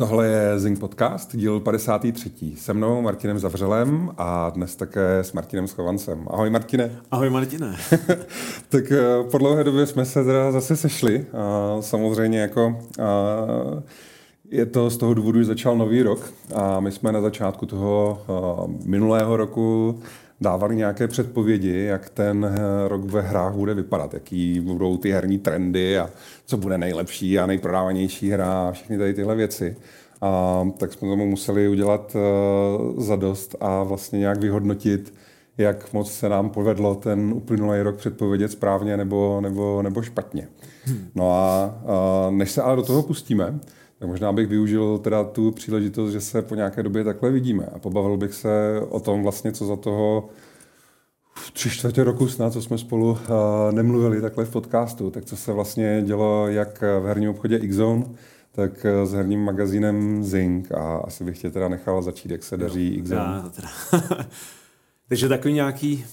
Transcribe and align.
Tohle 0.00 0.26
je 0.26 0.58
Zing 0.58 0.78
Podcast, 0.78 1.36
díl 1.36 1.60
53. 1.60 2.30
Se 2.56 2.74
mnou 2.74 3.02
Martinem 3.02 3.38
Zavřelem 3.38 4.10
a 4.18 4.50
dnes 4.50 4.76
také 4.76 5.18
s 5.18 5.32
Martinem 5.32 5.68
Schovancem. 5.68 6.26
Ahoj 6.30 6.50
Martine. 6.50 6.90
Ahoj 7.10 7.30
Martine. 7.30 7.76
tak 8.68 8.92
eh, 8.92 9.04
po 9.30 9.38
dlouhé 9.38 9.64
době 9.64 9.86
jsme 9.86 10.04
se 10.04 10.24
teda 10.24 10.52
zase 10.52 10.76
sešli. 10.76 11.26
A 11.32 11.76
samozřejmě 11.82 12.40
jako 12.40 12.78
a 13.02 13.36
je 14.50 14.66
to 14.66 14.90
z 14.90 14.96
toho 14.96 15.14
důvodu, 15.14 15.38
že 15.38 15.44
začal 15.44 15.76
nový 15.76 16.02
rok 16.02 16.32
a 16.54 16.80
my 16.80 16.92
jsme 16.92 17.12
na 17.12 17.20
začátku 17.20 17.66
toho 17.66 18.18
minulého 18.84 19.36
roku 19.36 20.00
dávali 20.40 20.76
nějaké 20.76 21.08
předpovědi, 21.08 21.84
jak 21.84 22.08
ten 22.08 22.44
eh, 22.44 22.88
rok 22.88 23.04
ve 23.04 23.20
hrách 23.20 23.54
bude 23.54 23.74
vypadat, 23.74 24.14
jaký 24.14 24.60
budou 24.60 24.96
ty 24.96 25.10
herní 25.10 25.38
trendy 25.38 25.98
a 25.98 26.10
co 26.46 26.56
bude 26.56 26.78
nejlepší 26.78 27.38
a 27.38 27.46
nejprodávanější 27.46 28.30
hra 28.30 28.68
a 28.68 28.72
všechny 28.72 28.98
tady 28.98 29.14
tyhle 29.14 29.34
věci. 29.34 29.76
A 30.20 30.64
tak 30.78 30.92
jsme 30.92 31.08
tomu 31.08 31.26
museli 31.26 31.68
udělat 31.68 32.16
uh, 32.16 33.02
zadost 33.02 33.56
a 33.60 33.82
vlastně 33.82 34.18
nějak 34.18 34.38
vyhodnotit, 34.38 35.14
jak 35.58 35.92
moc 35.92 36.12
se 36.12 36.28
nám 36.28 36.50
povedlo 36.50 36.94
ten 36.94 37.32
uplynulý 37.34 37.82
rok 37.82 37.96
předpovědět 37.96 38.52
správně 38.52 38.96
nebo, 38.96 39.40
nebo, 39.40 39.82
nebo 39.82 40.02
špatně. 40.02 40.48
Hmm. 40.84 41.08
No 41.14 41.32
a 41.32 41.74
uh, 41.82 42.34
než 42.34 42.50
se 42.50 42.62
ale 42.62 42.76
do 42.76 42.82
toho 42.82 43.02
pustíme, 43.02 43.58
tak 43.98 44.08
možná 44.08 44.32
bych 44.32 44.48
využil 44.48 44.98
teda 44.98 45.24
tu 45.24 45.50
příležitost, 45.50 46.10
že 46.10 46.20
se 46.20 46.42
po 46.42 46.54
nějaké 46.54 46.82
době 46.82 47.04
takhle 47.04 47.30
vidíme. 47.30 47.66
A 47.66 47.78
pobavil 47.78 48.16
bych 48.16 48.34
se 48.34 48.80
o 48.88 49.00
tom 49.00 49.22
vlastně, 49.22 49.52
co 49.52 49.66
za 49.66 49.76
toho 49.76 50.28
tři 51.52 51.70
čtvrtě 51.70 52.04
roku 52.04 52.28
snad, 52.28 52.52
co 52.52 52.62
jsme 52.62 52.78
spolu 52.78 53.10
uh, 53.10 53.18
nemluvili 53.70 54.20
takhle 54.20 54.44
v 54.44 54.50
podcastu, 54.50 55.10
tak 55.10 55.24
co 55.24 55.36
se 55.36 55.52
vlastně 55.52 56.02
dělo 56.06 56.48
jak 56.48 56.80
v 56.80 57.06
herním 57.06 57.30
obchodě 57.30 57.58
Xzone, 57.58 58.04
tak 58.52 58.86
s 59.04 59.12
herním 59.12 59.44
magazínem 59.44 60.24
Zing 60.24 60.72
a 60.72 60.96
asi 60.96 61.24
bych 61.24 61.38
tě 61.38 61.50
teda 61.50 61.68
nechal 61.68 62.02
začít, 62.02 62.30
jak 62.30 62.42
se 62.42 62.56
daří 62.56 63.02
Xzone. 63.02 63.42
Takže 65.08 65.28
takový 65.28 65.54
nějaký 65.54 66.04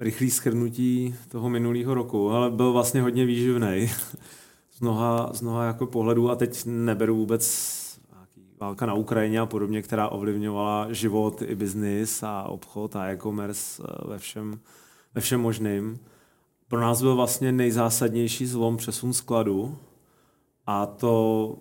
rychlý 0.00 0.30
schrnutí 0.30 1.14
toho 1.28 1.48
minulého 1.48 1.94
roku, 1.94 2.30
ale 2.30 2.50
byl 2.50 2.72
vlastně 2.72 3.02
hodně 3.02 3.26
výživný 3.26 3.90
z 4.80 4.82
mnoha, 4.82 5.30
z 5.32 5.40
mnoha 5.40 5.64
jako 5.64 5.86
pohledů 5.86 6.30
a 6.30 6.36
teď 6.36 6.62
neberu 6.66 7.16
vůbec 7.16 7.70
válka 8.60 8.86
na 8.86 8.94
Ukrajině 8.94 9.40
a 9.40 9.46
podobně, 9.46 9.82
která 9.82 10.08
ovlivňovala 10.08 10.92
život 10.92 11.42
i 11.42 11.54
biznis 11.54 12.22
a 12.22 12.42
obchod 12.42 12.96
a 12.96 13.06
e-commerce 13.06 13.82
eh, 13.82 14.08
ve 14.08 14.18
všem, 14.18 14.60
ve 15.14 15.20
všem 15.20 15.40
možným. 15.40 15.98
Pro 16.68 16.80
nás 16.80 17.02
byl 17.02 17.16
vlastně 17.16 17.52
nejzásadnější 17.52 18.46
zlom 18.46 18.76
přesun 18.76 19.12
skladu 19.12 19.78
a 20.66 20.86
to, 20.86 21.56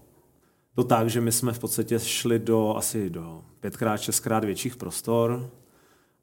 to 0.75 0.83
tak, 0.83 1.09
že 1.09 1.21
my 1.21 1.31
jsme 1.31 1.53
v 1.53 1.59
podstatě 1.59 1.99
šli 1.99 2.39
do 2.39 2.75
asi 2.77 3.09
do 3.09 3.41
pětkrát, 3.59 4.01
šestkrát 4.01 4.43
větších 4.43 4.77
prostor, 4.77 5.49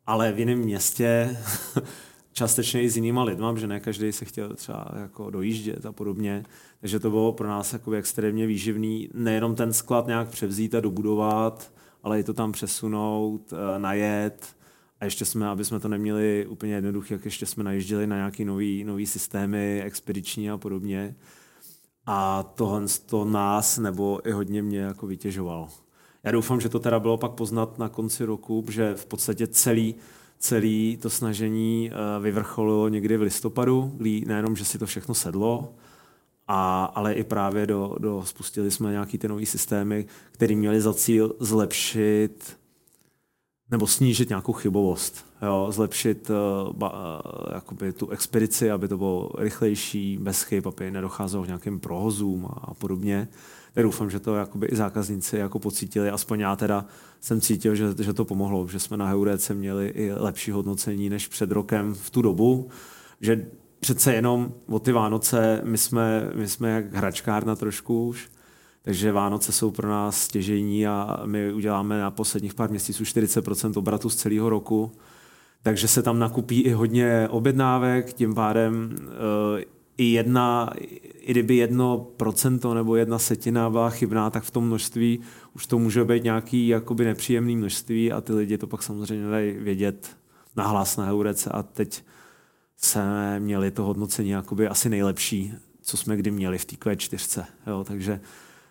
ale 0.07 0.33
v 0.33 0.39
jiném 0.39 0.59
městě, 0.59 1.37
částečně 2.37 2.83
i 2.83 2.91
s 2.91 2.97
jinýma 2.97 3.25
lidma, 3.25 3.55
že 3.56 3.67
ne 3.67 3.81
každý 3.81 4.12
se 4.12 4.25
chtěl 4.25 4.55
třeba 4.55 4.87
jako 5.01 5.31
dojíždět 5.31 5.87
a 5.87 5.92
podobně. 5.92 6.45
Takže 6.81 7.01
to 7.01 7.11
bylo 7.11 7.33
pro 7.33 7.48
nás 7.48 7.73
jako 7.73 7.93
extrémně 7.93 8.47
výživný 8.47 9.09
nejenom 9.15 9.55
ten 9.55 9.73
sklad 9.73 10.06
nějak 10.06 10.28
převzít 10.28 10.75
a 10.75 10.81
dobudovat, 10.81 11.73
ale 12.03 12.20
i 12.20 12.25
to 12.25 12.34
tam 12.34 12.53
přesunout, 12.53 13.53
eh, 13.53 13.78
najet. 13.78 14.56
A 15.01 15.05
ještě 15.05 15.25
jsme, 15.25 15.48
aby 15.48 15.65
jsme 15.65 15.81
to 15.81 15.89
neměli 15.89 16.47
úplně 16.48 16.75
jednoduché, 16.75 17.15
jak 17.15 17.25
ještě 17.25 17.47
jsme 17.47 17.65
najížděli 17.65 18.06
na 18.06 18.17
nějaký 18.17 18.45
nový, 18.45 18.84
nový 18.84 19.06
systémy, 19.06 19.83
expediční 19.84 20.50
a 20.50 20.56
podobně. 20.56 21.17
A 22.06 22.43
tohle 22.43 22.83
to 23.06 23.25
nás 23.25 23.78
nebo 23.78 24.28
i 24.28 24.33
hodně 24.33 24.62
mě 24.62 24.78
jako 24.78 25.06
vytěžovalo. 25.06 25.69
Já 26.25 26.32
doufám, 26.32 26.61
že 26.61 26.69
to 26.69 26.78
teda 26.78 27.00
bylo 27.00 27.19
pak 27.19 27.32
poznat 27.32 27.78
na 27.78 27.88
konci 27.88 28.25
roku, 28.25 28.65
že 28.71 28.94
v 28.94 29.06
podstatě 29.06 29.47
celý, 29.47 29.94
celý 30.39 30.99
to 31.03 31.11
snažení 31.11 31.91
eh, 31.91 32.21
vyvrcholilo 32.21 32.89
někdy 32.89 33.17
v 33.17 33.23
listopadu, 33.23 33.93
kdy 33.97 34.25
nejenom, 34.27 34.57
že 34.57 34.65
si 34.65 34.79
to 34.79 34.87
všechno 34.87 35.15
sedlo, 35.15 35.75
a, 36.49 36.85
ale 36.85 37.15
i 37.15 37.25
právě 37.25 37.67
do, 37.67 37.97
do, 37.99 38.23
spustili 38.25 38.71
jsme 38.71 38.91
nějaký 38.91 39.19
ty 39.19 39.29
nové 39.29 39.47
systémy, 39.47 40.07
které 40.33 40.55
měly 40.55 40.81
za 40.81 40.95
cíl 40.95 41.35
zlepšit 41.41 42.57
nebo 43.71 43.87
snížit 43.87 44.29
nějakou 44.29 44.53
chybovost, 44.53 45.27
jo, 45.43 45.67
zlepšit 45.71 46.31
uh, 46.31 46.73
ba, 46.73 46.93
uh, 46.93 47.55
jakoby 47.55 47.93
tu 47.93 48.09
expedici, 48.09 48.71
aby 48.71 48.89
to 48.89 48.99
bylo 48.99 49.31
rychlejší, 49.39 50.19
bez 50.19 50.43
chyb, 50.43 50.67
aby 50.67 50.91
nedocházelo 50.91 51.45
k 51.45 51.47
nějakým 51.47 51.81
prohozům 51.81 52.47
a, 52.47 52.49
a 52.49 52.75
podobně. 52.75 53.29
Tak 53.76 53.82
doufám, 53.82 54.10
že 54.10 54.20
to 54.20 54.34
jakoby 54.34 54.66
i 54.66 54.76
zákazníci 54.76 55.37
jako 55.37 55.59
pocítili, 55.59 56.10
aspoň 56.10 56.41
já 56.41 56.56
teda 56.56 56.84
jsem 57.20 57.41
cítil, 57.41 57.75
že, 57.75 57.84
že 58.00 58.12
to 58.12 58.25
pomohlo, 58.25 58.69
že 58.69 58.78
jsme 58.78 58.97
na 58.97 59.06
Heurece 59.06 59.54
měli 59.54 59.88
i 59.88 60.12
lepší 60.12 60.50
hodnocení 60.50 61.10
než 61.10 61.28
před 61.28 61.50
rokem 61.50 61.94
v 61.94 62.10
tu 62.10 62.22
dobu, 62.22 62.69
že 63.20 63.47
přece 63.81 64.14
jenom 64.14 64.53
o 64.69 64.78
ty 64.78 64.92
Vánoce, 64.92 65.60
my 65.64 65.78
jsme, 65.78 66.31
my 66.34 66.48
jsme 66.48 66.70
jak 66.70 66.94
hračkárna 66.94 67.56
trošku 67.56 68.06
už, 68.06 68.31
takže 68.82 69.12
Vánoce 69.12 69.53
jsou 69.53 69.70
pro 69.70 69.88
nás 69.88 70.22
stěžení 70.22 70.87
a 70.87 71.22
my 71.26 71.53
uděláme 71.53 72.00
na 72.00 72.10
posledních 72.10 72.54
pár 72.54 72.70
měsíců 72.70 73.04
40% 73.04 73.78
obratu 73.78 74.10
z 74.10 74.16
celého 74.16 74.50
roku. 74.50 74.93
Takže 75.62 75.88
se 75.88 76.03
tam 76.03 76.19
nakupí 76.19 76.60
i 76.60 76.72
hodně 76.72 77.28
objednávek, 77.31 78.12
tím 78.12 78.34
pádem 78.34 78.97
uh, 78.97 79.75
i 79.99 80.05
jedna, 80.05 80.71
i 81.21 81.31
kdyby 81.31 81.57
jedno 81.57 82.07
procento 82.17 82.75
nebo 82.75 82.97
jedna 82.97 83.19
setina 83.19 83.71
byla 83.71 83.91
chybná, 83.91 84.31
tak 84.31 84.45
v 84.45 84.51
tom 84.51 84.67
množství 84.67 85.21
už 85.55 85.67
to 85.67 85.79
může 85.79 86.05
být 86.05 86.25
nějaký 86.25 86.69
jakoby 86.69 87.05
nepříjemný 87.05 87.57
množství 87.57 88.12
a 88.12 88.21
ty 88.21 88.33
lidi 88.33 88.59
to 88.59 88.67
pak 88.67 88.83
samozřejmě 88.83 89.31
dají 89.31 89.53
vědět 89.53 90.17
nahlas 90.56 90.97
na 90.97 91.05
Heurece 91.05 91.51
a 91.51 91.62
teď 91.62 92.03
jsme 92.77 93.41
měli 93.41 93.71
to 93.71 93.85
hodnocení 93.85 94.31
jakoby 94.31 94.69
asi 94.69 94.89
nejlepší, 94.89 95.55
co 95.83 95.97
jsme 95.97 96.17
kdy 96.17 96.31
měli 96.31 96.59
v 96.59 96.65
té 96.65 96.77
Q4. 96.77 97.45
Jo, 97.67 97.85
takže 97.85 98.21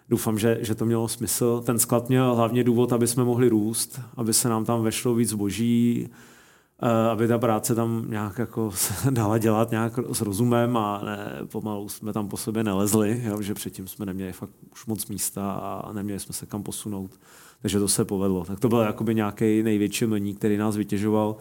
doufám, 0.09 0.39
že, 0.39 0.57
že 0.61 0.75
to 0.75 0.85
mělo 0.85 1.07
smysl. 1.07 1.61
Ten 1.65 1.79
sklad 1.79 2.09
měl 2.09 2.35
hlavně 2.35 2.63
důvod, 2.63 2.93
aby 2.93 3.07
jsme 3.07 3.23
mohli 3.23 3.49
růst, 3.49 4.01
aby 4.17 4.33
se 4.33 4.49
nám 4.49 4.65
tam 4.65 4.83
vešlo 4.83 5.15
víc 5.15 5.29
zboží, 5.29 6.09
aby 7.11 7.27
ta 7.27 7.37
práce 7.37 7.75
tam 7.75 8.05
nějak 8.09 8.37
jako 8.37 8.71
se 8.75 9.11
dala 9.11 9.37
dělat 9.37 9.71
nějak 9.71 9.93
s 10.11 10.21
rozumem 10.21 10.77
a 10.77 11.01
ne, 11.05 11.31
pomalu 11.45 11.89
jsme 11.89 12.13
tam 12.13 12.27
po 12.27 12.37
sobě 12.37 12.63
nelezli, 12.63 13.21
jo, 13.25 13.41
že 13.41 13.53
předtím 13.53 13.87
jsme 13.87 14.05
neměli 14.05 14.31
fakt 14.33 14.51
už 14.71 14.85
moc 14.85 15.07
místa 15.07 15.51
a 15.51 15.93
neměli 15.93 16.19
jsme 16.19 16.33
se 16.33 16.45
kam 16.45 16.63
posunout. 16.63 17.19
Takže 17.61 17.79
to 17.79 17.87
se 17.87 18.05
povedlo. 18.05 18.45
Tak 18.45 18.59
to 18.59 18.69
byl 18.69 18.79
jakoby 18.79 19.15
nějaký 19.15 19.63
největší 19.63 20.05
mení, 20.05 20.35
který 20.35 20.57
nás 20.57 20.75
vytěžoval 20.75 21.35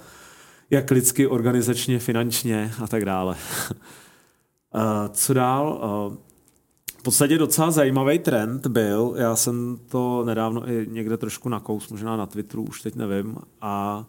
jak 0.71 0.91
lidsky, 0.91 1.27
organizačně, 1.27 1.99
finančně 1.99 2.73
a 2.83 2.87
tak 2.87 3.05
dále. 3.05 3.37
Co 5.13 5.35
dál? 5.35 5.81
V 6.99 7.03
podstatě 7.03 7.39
docela 7.39 7.71
zajímavý 7.71 8.19
trend 8.19 8.67
byl, 8.67 9.15
já 9.17 9.37
jsem 9.37 9.79
to 9.89 10.25
nedávno 10.25 10.71
i 10.71 10.87
někde 10.91 11.17
trošku 11.17 11.49
nakous, 11.49 11.89
možná 11.89 12.17
na 12.17 12.27
Twitteru, 12.27 12.63
už 12.63 12.83
teď 12.83 12.95
nevím, 12.95 13.37
a 13.61 14.05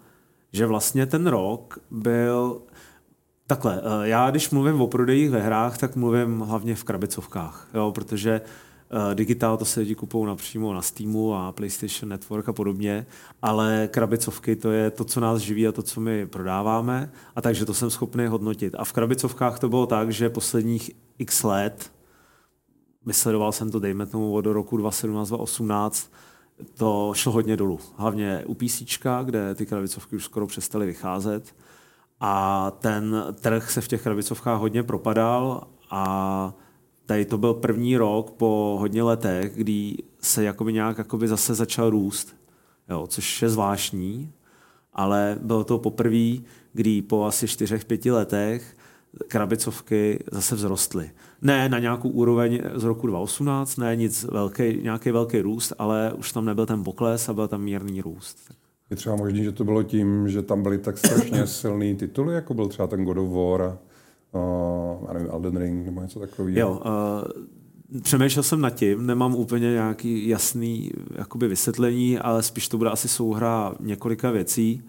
že 0.56 0.66
vlastně 0.66 1.06
ten 1.06 1.28
rok 1.28 1.80
byl 1.92 2.62
Takhle, 3.48 3.82
já 4.02 4.32
když 4.32 4.50
mluvím 4.50 4.82
o 4.82 4.88
prodejích 4.88 5.30
ve 5.30 5.42
hrách, 5.42 5.78
tak 5.78 5.96
mluvím 5.96 6.40
hlavně 6.40 6.76
v 6.76 6.84
krabicovkách, 6.84 7.70
jo, 7.74 7.92
protože 7.92 8.42
Eh, 8.92 9.16
digitál 9.16 9.58
to 9.58 9.66
se 9.66 9.80
lidi 9.80 9.96
kupují 9.96 10.26
napřímo 10.26 10.74
na 10.74 10.82
Steamu 10.82 11.36
a 11.36 11.52
PlayStation 11.52 12.10
Network 12.10 12.50
a 12.50 12.54
podobně, 12.54 13.06
ale 13.42 13.90
krabicovky 13.92 14.56
to 14.56 14.72
je 14.72 14.92
to, 14.92 15.04
co 15.04 15.20
nás 15.20 15.42
živí 15.42 15.68
a 15.68 15.72
to, 15.72 15.82
co 15.82 16.02
my 16.02 16.28
prodáváme 16.28 17.12
a 17.36 17.42
takže 17.42 17.66
to 17.66 17.74
jsem 17.74 17.90
schopný 17.90 18.28
hodnotit. 18.28 18.76
A 18.78 18.86
v 18.86 18.94
krabicovkách 18.94 19.60
to 19.60 19.70
bylo 19.70 19.86
tak, 19.86 20.12
že 20.12 20.30
posledních 20.30 20.92
x 21.18 21.44
let, 21.44 21.92
vysledoval 23.06 23.52
jsem 23.52 23.72
to, 23.72 23.80
dejme 23.80 24.06
tomu, 24.06 24.34
od 24.34 24.46
roku 24.46 24.78
2017-2018, 24.78 26.12
to 26.78 27.12
šlo 27.16 27.32
hodně 27.32 27.58
dolů. 27.58 27.80
Hlavně 27.96 28.44
u 28.46 28.54
PC, 28.54 28.84
kde 29.24 29.56
ty 29.56 29.66
krabicovky 29.66 30.16
už 30.16 30.24
skoro 30.24 30.48
přestaly 30.48 30.86
vycházet. 30.86 31.56
A 32.20 32.72
ten 32.72 33.26
trh 33.42 33.72
se 33.72 33.82
v 33.82 33.88
těch 33.88 34.04
krabicovkách 34.04 34.60
hodně 34.60 34.84
propadal 34.84 35.68
a 35.92 36.54
tady 37.06 37.26
to 37.26 37.38
byl 37.38 37.54
první 37.54 37.98
rok 37.98 38.32
po 38.32 38.78
hodně 38.80 39.04
letech, 39.04 39.56
kdy 39.56 39.98
se 40.20 40.44
jakoby 40.44 40.74
nějak 40.74 40.98
jakoby 40.98 41.28
zase 41.28 41.54
začal 41.54 41.90
růst, 41.90 42.36
jo, 42.90 43.08
což 43.08 43.42
je 43.42 43.50
zvláštní, 43.50 44.34
ale 44.94 45.38
bylo 45.42 45.64
to 45.64 45.80
poprvé, 45.80 46.36
kdy 46.74 47.02
po 47.02 47.26
asi 47.26 47.48
čtyřech, 47.48 47.86
pěti 47.86 48.12
letech 48.12 48.78
krabicovky 49.28 50.24
zase 50.32 50.56
vzrostly. 50.56 51.12
Ne 51.42 51.70
na 51.70 51.80
nějakou 51.80 52.10
úroveň 52.10 52.62
z 52.74 52.84
roku 52.84 53.08
2018, 53.08 53.78
ne 53.78 53.96
nic 53.96 54.24
velký, 54.24 54.80
nějaký 54.84 55.12
velký 55.12 55.42
růst, 55.42 55.74
ale 55.78 56.14
už 56.14 56.32
tam 56.32 56.46
nebyl 56.46 56.66
ten 56.66 56.84
pokles 56.84 57.30
a 57.30 57.34
byl 57.34 57.48
tam 57.48 57.62
mírný 57.62 58.02
růst. 58.02 58.38
Je 58.90 58.98
třeba 58.98 59.16
možný, 59.16 59.44
že 59.44 59.52
to 59.52 59.64
bylo 59.64 59.84
tím, 59.84 60.30
že 60.30 60.42
tam 60.42 60.64
byly 60.64 60.78
tak 60.78 60.98
strašně 60.98 61.48
silný 61.62 61.96
tituly, 61.96 62.36
jako 62.36 62.54
byl 62.54 62.68
třeba 62.68 62.88
ten 62.88 63.06
God 63.06 63.18
of 63.18 63.30
War 63.30 63.78
uh, 64.36 65.14
nevím, 65.14 65.30
Elden 65.32 65.58
Ring 65.58 65.86
nebo 65.86 66.02
něco 66.02 66.20
takového. 66.20 66.60
Jo, 66.60 66.82
uh, 67.96 68.02
přemýšlel 68.02 68.44
jsem 68.44 68.62
nad 68.62 68.70
tím, 68.70 69.06
nemám 69.06 69.36
úplně 69.36 69.72
nějaký 69.72 70.28
jasný 70.28 70.92
jakoby 71.16 71.48
vysvětlení, 71.48 72.20
ale 72.20 72.44
spíš 72.44 72.68
to 72.68 72.78
bude 72.78 72.90
asi 72.90 73.08
souhra 73.08 73.76
několika 73.80 74.32
věcí. 74.32 74.84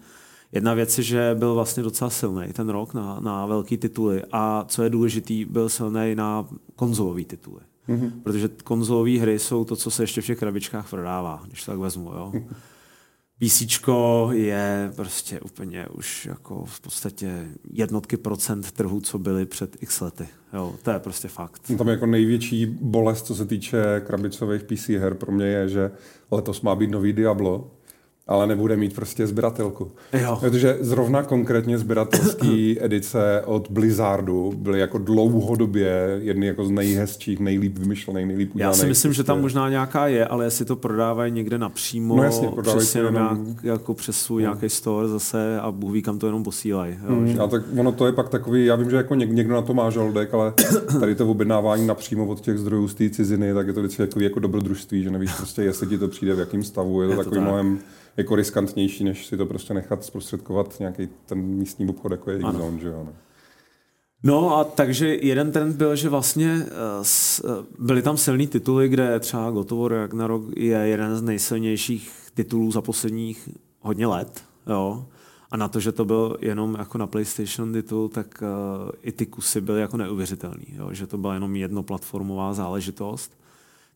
Jedna 0.51 0.73
věc 0.73 0.97
je, 0.97 1.03
že 1.03 1.35
byl 1.39 1.53
vlastně 1.53 1.83
docela 1.83 2.09
silný 2.09 2.53
ten 2.53 2.69
rok 2.69 2.93
na, 2.93 3.19
na 3.19 3.45
velký 3.45 3.77
tituly 3.77 4.23
a 4.31 4.65
co 4.67 4.83
je 4.83 4.89
důležitý, 4.89 5.45
byl 5.45 5.69
silný 5.69 6.15
na 6.15 6.47
konzolový 6.75 7.25
tituly. 7.25 7.61
Mm-hmm. 7.89 8.11
Protože 8.23 8.49
konzolové 8.63 9.19
hry 9.19 9.39
jsou 9.39 9.65
to, 9.65 9.75
co 9.75 9.91
se 9.91 10.03
ještě 10.03 10.21
v 10.21 10.25
těch 10.25 10.39
krabičkách 10.39 10.89
prodává, 10.89 11.43
když 11.47 11.65
to 11.65 11.71
tak 11.71 11.79
vezmu. 11.79 12.11
Jo. 12.13 12.33
PC 13.39 13.61
je 14.31 14.91
prostě 14.95 15.39
úplně 15.39 15.87
už 15.87 16.25
jako 16.25 16.65
v 16.65 16.79
podstatě 16.79 17.47
jednotky 17.71 18.17
procent 18.17 18.71
trhu, 18.71 19.01
co 19.01 19.19
byly 19.19 19.45
před 19.45 19.77
x 19.83 20.01
lety. 20.01 20.27
Jo, 20.53 20.75
to 20.83 20.91
je 20.91 20.99
prostě 20.99 21.27
fakt. 21.27 21.61
Tam 21.77 21.87
jako 21.87 22.05
největší 22.05 22.65
bolest, 22.65 23.25
co 23.25 23.35
se 23.35 23.45
týče 23.45 24.01
krabicových 24.07 24.63
PC 24.63 24.89
her 24.89 25.13
pro 25.13 25.31
mě 25.31 25.45
je, 25.45 25.69
že 25.69 25.91
letos 26.31 26.61
má 26.61 26.75
být 26.75 26.91
nový 26.91 27.13
Diablo 27.13 27.71
ale 28.27 28.47
nebude 28.47 28.77
mít 28.77 28.95
prostě 28.95 29.27
sběratelku. 29.27 29.91
Jo. 30.13 30.37
Protože 30.39 30.77
zrovna 30.81 31.23
konkrétně 31.23 31.77
sběratelské 31.77 32.75
edice 32.79 33.41
od 33.45 33.71
Blizzardu 33.71 34.53
byly 34.57 34.79
jako 34.79 34.97
dlouhodobě 34.97 36.19
jedny 36.21 36.47
jako 36.47 36.65
z 36.65 36.71
nejhezčích, 36.71 37.39
nejlíp 37.39 37.77
vymyšlených, 37.77 38.25
nejlíp 38.25 38.55
udělaných. 38.55 38.77
Já 38.77 38.81
si 38.81 38.87
myslím, 38.87 39.13
že 39.13 39.23
tam 39.23 39.41
možná 39.41 39.69
nějaká 39.69 40.07
je, 40.07 40.25
ale 40.25 40.45
jestli 40.45 40.65
to 40.65 40.75
prodávají 40.75 41.31
někde 41.31 41.57
napřímo, 41.57 42.15
no 42.15 42.23
jasně, 42.23 42.49
přes, 42.61 42.95
jenom... 42.95 43.13
nějak, 43.13 43.63
jako 43.63 43.93
přes 43.93 44.17
svůj 44.17 44.43
no. 44.43 44.49
nějaký 44.49 44.69
store 44.69 45.07
zase 45.07 45.59
a 45.59 45.71
Bůh 45.71 45.93
ví, 45.93 46.01
kam 46.01 46.19
to 46.19 46.25
jenom 46.25 46.43
posílají. 46.43 46.97
Hmm, 47.07 47.27
že... 47.27 47.39
A 47.39 47.47
tak 47.47 47.63
ono 47.77 47.91
to 47.91 48.05
je 48.05 48.11
pak 48.11 48.29
takový, 48.29 48.65
já 48.65 48.75
vím, 48.75 48.89
že 48.89 48.95
jako 48.95 49.15
někdo 49.15 49.53
na 49.53 49.61
to 49.61 49.73
má 49.73 49.89
žoldek, 49.89 50.33
ale 50.33 50.53
tady 50.99 51.15
to 51.15 51.27
objednávání 51.27 51.87
napřímo 51.87 52.25
od 52.25 52.41
těch 52.41 52.57
zdrojů 52.57 52.87
z 52.87 52.93
té 52.93 53.09
ciziny, 53.09 53.53
tak 53.53 53.67
je 53.67 53.73
to 53.73 53.79
vždycky 53.79 54.01
jako, 54.01 54.19
jako 54.19 54.39
dobrodružství, 54.39 55.03
že 55.03 55.11
nevíš 55.11 55.33
prostě, 55.33 55.61
jestli 55.61 55.87
ti 55.87 55.97
to 55.97 56.07
přijde, 56.07 56.35
v 56.35 56.39
jakém 56.39 56.63
stavu, 56.63 57.01
je 57.01 57.07
to, 57.07 57.11
je 57.11 57.17
to 57.17 57.23
takový 57.23 57.39
tak. 57.39 57.47
mnohem 57.47 57.79
jako 58.17 58.35
riskantnější, 58.35 59.03
než 59.03 59.25
si 59.25 59.37
to 59.37 59.45
prostě 59.45 59.73
nechat 59.73 60.03
zprostředkovat 60.03 60.79
nějaký 60.79 61.09
ten 61.25 61.41
místní 61.41 61.89
obchod, 61.89 62.11
jako 62.11 62.31
je 62.31 62.39
Xzone, 62.39 62.79
že 62.79 62.87
jo. 62.87 63.03
Ne? 63.05 63.13
No 64.23 64.57
a 64.57 64.63
takže 64.63 65.15
jeden 65.15 65.51
trend 65.51 65.75
byl, 65.75 65.95
že 65.95 66.09
vlastně 66.09 66.65
uh, 67.43 67.51
byly 67.79 68.01
tam 68.01 68.17
silný 68.17 68.47
tituly, 68.47 68.89
kde 68.89 69.19
třeba 69.19 69.51
God 69.51 69.71
of 69.71 69.79
War 69.79 69.91
Ragnarok 69.91 70.43
je 70.57 70.77
jeden 70.77 71.15
z 71.15 71.21
nejsilnějších 71.21 72.11
titulů 72.33 72.71
za 72.71 72.81
posledních 72.81 73.49
hodně 73.79 74.07
let, 74.07 74.43
jo. 74.67 75.05
A 75.51 75.57
na 75.57 75.67
to, 75.67 75.79
že 75.79 75.91
to 75.91 76.05
byl 76.05 76.37
jenom 76.41 76.75
jako 76.79 76.97
na 76.97 77.07
PlayStation 77.07 77.73
titul, 77.73 78.09
tak 78.09 78.43
uh, 78.43 78.91
i 79.01 79.11
ty 79.11 79.25
kusy 79.25 79.61
byly 79.61 79.81
jako 79.81 79.97
neuvěřitelný, 79.97 80.65
jo. 80.75 80.93
že 80.93 81.07
to 81.07 81.17
byla 81.17 81.33
jenom 81.33 81.55
jednoplatformová 81.55 82.53
záležitost. 82.53 83.37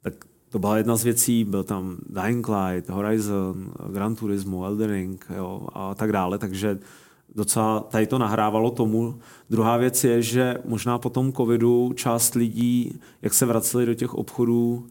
Tak 0.02 0.14
to 0.52 0.60
byla 0.60 0.78
jedna 0.78 0.96
z 0.96 1.04
věcí, 1.04 1.44
byl 1.44 1.64
tam 1.64 1.98
Dying 2.10 2.48
Light, 2.48 2.90
Horizon, 2.90 3.72
Gran 3.92 4.16
Turismo, 4.16 4.66
Elden 4.66 4.92
Ring 4.92 5.26
jo, 5.36 5.68
a 5.74 5.96
tak 5.96 6.12
dále, 6.12 6.38
takže 6.38 6.80
docela 7.36 7.80
tady 7.80 8.08
to 8.08 8.18
nahrávalo 8.18 8.72
tomu. 8.72 9.20
Druhá 9.50 9.78
věc 9.78 10.04
je, 10.04 10.22
že 10.22 10.58
možná 10.66 10.98
po 10.98 11.10
tom 11.10 11.34
covidu 11.34 11.94
část 11.96 12.36
lidí, 12.36 13.00
jak 13.22 13.34
se 13.34 13.46
vraceli 13.46 13.86
do 13.86 13.94
těch 13.94 14.14
obchodů, 14.14 14.88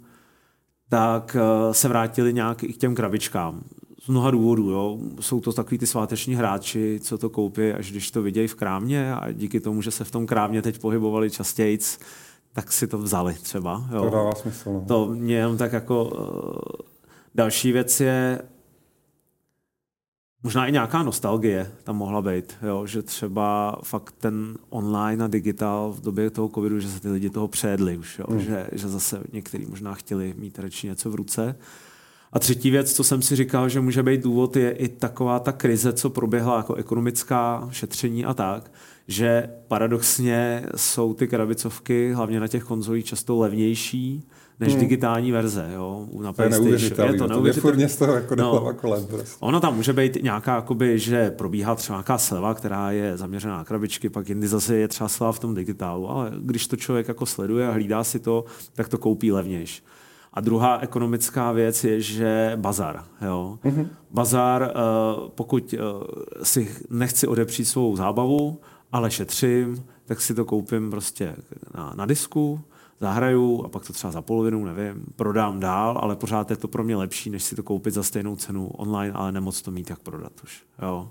tak 0.88 1.36
eh, 1.40 1.74
se 1.74 1.88
vrátili 1.88 2.32
nějak 2.32 2.62
i 2.62 2.72
k 2.72 2.76
těm 2.76 2.94
krabičkám. 2.94 3.62
Z 4.02 4.08
mnoha 4.08 4.30
důvodů. 4.30 4.70
Jo. 4.70 4.98
Jsou 5.20 5.40
to 5.40 5.52
takový 5.52 5.78
ty 5.78 5.86
sváteční 5.86 6.34
hráči, 6.34 7.00
co 7.02 7.18
to 7.18 7.30
koupí, 7.30 7.72
až 7.72 7.90
když 7.90 8.10
to 8.10 8.22
vidějí 8.22 8.48
v 8.48 8.54
krámě 8.54 9.14
a 9.14 9.32
díky 9.32 9.60
tomu, 9.60 9.82
že 9.82 9.90
se 9.90 10.04
v 10.04 10.10
tom 10.10 10.26
krámě 10.26 10.62
teď 10.62 10.78
pohybovali 10.78 11.30
častějc, 11.30 11.98
tak 12.52 12.72
si 12.72 12.86
to 12.86 12.98
vzali 12.98 13.34
třeba. 13.34 13.88
Jo. 13.92 14.02
To 14.04 14.10
dává 14.10 14.34
smysl. 14.34 14.72
No. 14.72 14.84
To 14.88 15.06
mě 15.06 15.36
jenom 15.36 15.56
tak 15.56 15.72
jako... 15.72 16.04
Uh, 16.04 16.86
další 17.34 17.72
věc 17.72 18.00
je 18.00 18.42
možná 20.42 20.66
i 20.66 20.72
nějaká 20.72 21.02
nostalgie 21.02 21.72
tam 21.84 21.96
mohla 21.96 22.22
být, 22.22 22.56
jo, 22.62 22.86
že 22.86 23.02
třeba 23.02 23.76
fakt 23.82 24.14
ten 24.18 24.58
online 24.68 25.24
a 25.24 25.28
digital 25.28 25.92
v 25.92 26.00
době 26.00 26.30
toho 26.30 26.48
covidu, 26.48 26.80
že 26.80 26.88
se 26.88 27.00
ty 27.00 27.10
lidi 27.10 27.30
toho 27.30 27.48
přejedli 27.48 27.96
už, 27.96 28.18
jo, 28.18 28.26
hmm. 28.28 28.40
že, 28.40 28.66
že 28.72 28.88
zase 28.88 29.22
někteří 29.32 29.66
možná 29.66 29.94
chtěli 29.94 30.34
mít 30.38 30.58
radši 30.58 30.86
něco 30.86 31.10
v 31.10 31.14
ruce. 31.14 31.56
A 32.32 32.38
třetí 32.38 32.70
věc, 32.70 32.92
co 32.92 33.04
jsem 33.04 33.22
si 33.22 33.36
říkal, 33.36 33.68
že 33.68 33.80
může 33.80 34.02
být 34.02 34.22
důvod, 34.22 34.56
je 34.56 34.70
i 34.70 34.88
taková 34.88 35.38
ta 35.38 35.52
krize, 35.52 35.92
co 35.92 36.10
proběhla 36.10 36.56
jako 36.56 36.74
ekonomická 36.74 37.68
šetření 37.70 38.24
a 38.24 38.34
tak, 38.34 38.72
že 39.10 39.50
paradoxně 39.68 40.66
jsou 40.76 41.14
ty 41.14 41.28
krabicovky, 41.28 42.12
hlavně 42.12 42.40
na 42.40 42.48
těch 42.48 42.64
konzolích, 42.64 43.04
často 43.04 43.38
levnější 43.38 44.28
než 44.60 44.72
hmm. 44.72 44.80
digitální 44.80 45.32
verze. 45.32 45.70
Jo, 45.74 46.06
na 46.22 46.32
to 46.32 46.42
je 46.42 46.48
neuvěřitelné. 46.48 47.12
Je 47.12 47.18
to 47.18 47.26
neuvěřitelné. 47.26 47.88
z 47.88 47.96
toho 47.96 48.14
jako 48.14 48.34
no, 48.34 48.74
kolem. 48.74 49.06
Prostě. 49.06 49.36
Ono 49.40 49.60
tam 49.60 49.76
může 49.76 49.92
být 49.92 50.22
nějaká, 50.22 50.54
jakoby, 50.54 50.98
že 50.98 51.30
probíhá 51.30 51.74
třeba 51.74 51.96
nějaká 51.96 52.18
sleva, 52.18 52.54
která 52.54 52.90
je 52.90 53.16
zaměřená 53.16 53.56
na 53.56 53.64
krabičky, 53.64 54.08
pak 54.08 54.28
jindy 54.28 54.48
zase 54.48 54.76
je 54.76 54.88
třeba 54.88 55.08
sleva 55.08 55.32
v 55.32 55.38
tom 55.38 55.54
digitálu, 55.54 56.10
ale 56.10 56.32
když 56.40 56.66
to 56.66 56.76
člověk 56.76 57.08
jako 57.08 57.26
sleduje 57.26 57.68
a 57.68 57.72
hlídá 57.72 58.04
si 58.04 58.18
to, 58.18 58.44
tak 58.74 58.88
to 58.88 58.98
koupí 58.98 59.32
levnější. 59.32 59.82
A 60.32 60.40
druhá 60.40 60.78
ekonomická 60.78 61.52
věc 61.52 61.84
je, 61.84 62.00
že 62.00 62.52
bazar. 62.56 63.04
Jo. 63.26 63.58
Mm-hmm. 63.64 63.88
Bazar, 64.10 64.62
eh, 64.62 64.72
pokud 65.34 65.74
eh, 65.74 65.78
si 66.42 66.76
nechci 66.90 67.26
odepřít 67.26 67.64
svou 67.64 67.96
zábavu, 67.96 68.60
ale 68.92 69.10
šetřím, 69.10 69.84
tak 70.04 70.20
si 70.20 70.34
to 70.34 70.44
koupím 70.44 70.90
prostě 70.90 71.36
na, 71.74 71.92
na 71.96 72.06
disku, 72.06 72.60
zahraju 73.00 73.64
a 73.64 73.68
pak 73.68 73.86
to 73.86 73.92
třeba 73.92 74.10
za 74.10 74.22
polovinu, 74.22 74.64
nevím, 74.64 75.04
prodám 75.16 75.60
dál, 75.60 75.98
ale 76.02 76.16
pořád 76.16 76.50
je 76.50 76.56
to 76.56 76.68
pro 76.68 76.84
mě 76.84 76.96
lepší, 76.96 77.30
než 77.30 77.42
si 77.42 77.56
to 77.56 77.62
koupit 77.62 77.94
za 77.94 78.02
stejnou 78.02 78.36
cenu 78.36 78.66
online, 78.66 79.12
ale 79.12 79.32
nemoc 79.32 79.62
to 79.62 79.70
mít 79.70 79.90
jak 79.90 79.98
prodat 79.98 80.32
už. 80.44 80.62
Jo. 80.82 81.10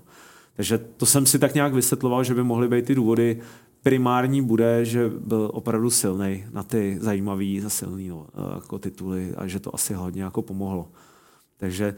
Takže 0.56 0.78
to 0.78 1.06
jsem 1.06 1.26
si 1.26 1.38
tak 1.38 1.54
nějak 1.54 1.74
vysvětloval, 1.74 2.24
že 2.24 2.34
by 2.34 2.42
mohly 2.42 2.68
být 2.68 2.84
ty 2.84 2.94
důvody. 2.94 3.40
Primární 3.82 4.42
bude, 4.42 4.84
že 4.84 5.08
byl 5.08 5.50
opravdu 5.54 5.90
silný 5.90 6.44
na 6.52 6.62
ty 6.62 6.98
zajímavé 7.00 7.44
a 7.44 7.68
silné 7.68 8.08
no, 8.08 8.26
jako 8.54 8.78
tituly 8.78 9.34
a 9.36 9.46
že 9.46 9.60
to 9.60 9.74
asi 9.74 9.94
hodně 9.94 10.22
jako 10.22 10.42
pomohlo. 10.42 10.88
Takže 11.56 11.94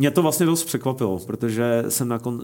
mě 0.00 0.10
to 0.10 0.22
vlastně 0.22 0.46
dost 0.46 0.64
překvapilo, 0.64 1.18
protože 1.18 1.84
jsem 1.88 2.08
na 2.08 2.18
kon, 2.18 2.42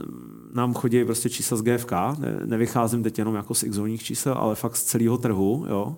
nám 0.54 0.74
chodí 0.74 1.04
prostě 1.04 1.30
čísla 1.30 1.56
z 1.56 1.62
GFK, 1.62 1.92
ne, 1.92 2.40
nevycházím 2.44 3.02
teď 3.02 3.18
jenom 3.18 3.34
jako 3.34 3.54
z 3.54 3.62
x 3.62 3.78
čísel, 4.02 4.34
ale 4.34 4.54
fakt 4.54 4.76
z 4.76 4.84
celého 4.84 5.18
trhu, 5.18 5.66
jo. 5.68 5.96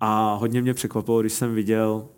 A 0.00 0.34
hodně 0.34 0.62
mě 0.62 0.74
překvapilo, 0.74 1.20
když 1.20 1.32
jsem 1.32 1.54
viděl, 1.54 2.08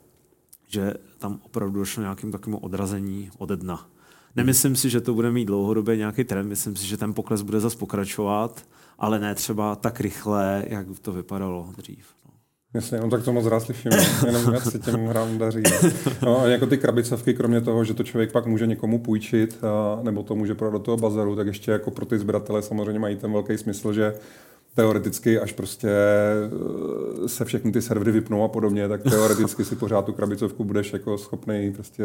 že 0.68 0.94
tam 1.18 1.40
opravdu 1.42 1.78
došlo 1.78 2.02
nějakým 2.02 2.32
takovému 2.32 2.58
odrazení 2.58 3.30
ode 3.38 3.56
dna. 3.56 3.88
Nemyslím 4.36 4.76
si, 4.76 4.90
že 4.90 5.00
to 5.00 5.14
bude 5.14 5.30
mít 5.30 5.44
dlouhodobě 5.44 5.96
nějaký 5.96 6.24
trend, 6.24 6.48
myslím 6.48 6.76
si, 6.76 6.86
že 6.86 6.96
ten 6.96 7.14
pokles 7.14 7.42
bude 7.42 7.60
zase 7.60 7.76
pokračovat, 7.76 8.66
ale 8.98 9.18
ne 9.18 9.34
třeba 9.34 9.76
tak 9.76 10.00
rychle, 10.00 10.64
jak 10.68 10.86
to 11.02 11.12
vypadalo 11.12 11.68
dřív. 11.76 12.06
Jasně, 12.74 13.00
no 13.00 13.10
tak 13.10 13.24
to 13.24 13.32
moc 13.32 13.46
rád 13.46 13.60
slyším, 13.60 13.92
no. 13.92 14.26
jenom 14.26 14.54
jak 14.54 14.62
se 14.62 14.78
těm 14.78 15.06
hrám 15.06 15.38
daří. 15.38 15.62
No. 15.82 15.90
no. 16.22 16.40
a 16.40 16.46
jako 16.46 16.66
ty 16.66 16.78
krabicovky, 16.78 17.34
kromě 17.34 17.60
toho, 17.60 17.84
že 17.84 17.94
to 17.94 18.04
člověk 18.04 18.32
pak 18.32 18.46
může 18.46 18.66
někomu 18.66 18.98
půjčit, 18.98 19.58
a, 19.64 20.02
nebo 20.02 20.22
to 20.22 20.34
může 20.34 20.54
prodat 20.54 20.72
do 20.72 20.78
toho 20.78 20.96
bazaru, 20.96 21.36
tak 21.36 21.46
ještě 21.46 21.70
jako 21.70 21.90
pro 21.90 22.06
ty 22.06 22.18
sběratele 22.18 22.62
samozřejmě 22.62 22.98
mají 22.98 23.16
ten 23.16 23.32
velký 23.32 23.58
smysl, 23.58 23.92
že 23.92 24.14
teoreticky, 24.78 25.40
až 25.40 25.52
prostě 25.52 25.88
eh, 27.24 27.28
se 27.28 27.44
všechny 27.44 27.72
ty 27.72 27.82
servery 27.82 28.12
vypnou 28.12 28.44
a 28.44 28.48
podobně, 28.48 28.88
tak 28.88 29.02
teoreticky 29.10 29.64
si 29.64 29.76
pořád 29.76 30.04
tu 30.04 30.12
krabicovku 30.12 30.64
budeš 30.64 30.92
jako 30.92 31.18
schopný 31.18 31.72
prostě 31.74 32.04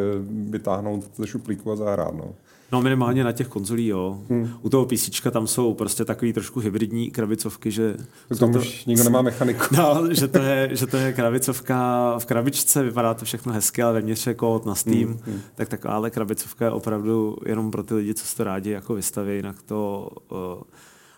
vytáhnout 0.49 1.09
ze 1.15 1.27
šuplíku 1.27 1.71
a 1.71 1.75
zahrát. 1.75 2.13
No. 2.13 2.35
No 2.71 2.81
minimálně 2.81 3.23
na 3.23 3.31
těch 3.31 3.47
konzolí, 3.47 3.87
jo. 3.87 4.19
Hmm. 4.29 4.49
U 4.61 4.69
toho 4.69 4.85
PC 4.85 5.21
tam 5.31 5.47
jsou 5.47 5.73
prostě 5.73 6.05
takový 6.05 6.33
trošku 6.33 6.59
hybridní 6.59 7.11
krabicovky, 7.11 7.71
že... 7.71 7.95
Tam 8.39 8.53
to, 8.53 8.59
už 8.59 8.85
nikdo 8.85 9.03
nemá 9.03 9.21
mechaniku. 9.21 9.63
No, 9.77 10.13
že 10.13 10.27
to, 10.27 10.37
je, 10.37 10.69
že 10.71 10.87
to 10.87 10.97
je 10.97 11.13
krabicovka 11.13 12.15
v 12.19 12.25
krabičce, 12.25 12.83
vypadá 12.83 13.13
to 13.13 13.25
všechno 13.25 13.53
hezky, 13.53 13.83
ale 13.83 13.93
vevnitř 13.93 14.27
je 14.27 14.33
kód 14.33 14.65
na 14.65 14.75
Steam, 14.75 15.07
hmm. 15.07 15.19
Hmm. 15.25 15.41
tak 15.55 15.69
taková 15.69 15.93
ale 15.93 16.09
krabicovka 16.09 16.65
je 16.65 16.71
opravdu 16.71 17.37
jenom 17.45 17.71
pro 17.71 17.83
ty 17.83 17.93
lidi, 17.93 18.13
co 18.13 18.37
to 18.37 18.43
rádi 18.43 18.69
jako 18.69 18.93
vystaví, 18.93 19.35
jinak 19.35 19.61
to... 19.61 20.09
Uh, 20.31 20.63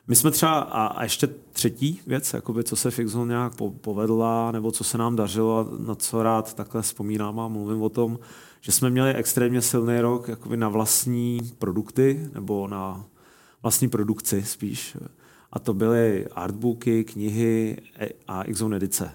my 0.07 0.15
jsme 0.15 0.31
třeba, 0.31 0.59
a, 0.59 0.85
a 0.85 1.03
ještě 1.03 1.27
třetí 1.27 2.01
věc, 2.07 2.33
jakoby, 2.33 2.63
co 2.63 2.75
se 2.75 2.91
Fixon 2.91 3.27
nějak 3.27 3.55
po, 3.55 3.71
povedla, 3.71 4.51
nebo 4.51 4.71
co 4.71 4.83
se 4.83 4.97
nám 4.97 5.15
dařilo, 5.15 5.69
na 5.79 5.95
co 5.95 6.23
rád 6.23 6.53
takhle 6.53 6.81
vzpomínám 6.81 7.39
a 7.39 7.47
mluvím 7.47 7.81
o 7.81 7.89
tom, 7.89 8.19
že 8.61 8.71
jsme 8.71 8.89
měli 8.89 9.13
extrémně 9.13 9.61
silný 9.61 9.99
rok 9.99 10.27
jakoby 10.27 10.57
na 10.57 10.69
vlastní 10.69 11.39
produkty, 11.59 12.29
nebo 12.33 12.67
na 12.67 13.05
vlastní 13.63 13.89
produkci 13.89 14.43
spíš. 14.43 14.97
A 15.51 15.59
to 15.59 15.73
byly 15.73 16.27
artbooky, 16.27 17.03
knihy 17.03 17.77
e, 17.99 18.09
a 18.27 18.43
Xzone 18.43 18.77
edice. 18.77 19.11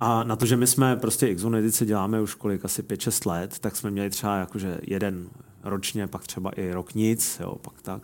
A 0.00 0.24
na 0.24 0.36
to, 0.36 0.46
že 0.46 0.56
my 0.56 0.66
jsme 0.66 0.96
prostě 0.96 1.34
Xzone 1.34 1.58
edice 1.58 1.86
děláme 1.86 2.20
už 2.20 2.34
kolik, 2.34 2.64
asi 2.64 2.82
5-6 2.82 3.30
let, 3.30 3.58
tak 3.58 3.76
jsme 3.76 3.90
měli 3.90 4.10
třeba 4.10 4.36
jakože 4.36 4.78
jeden 4.82 5.28
ročně, 5.62 6.06
pak 6.06 6.26
třeba 6.26 6.50
i 6.50 6.72
rok 6.72 6.94
nic, 6.94 7.40
jo, 7.40 7.56
pak 7.62 7.82
tak 7.82 8.02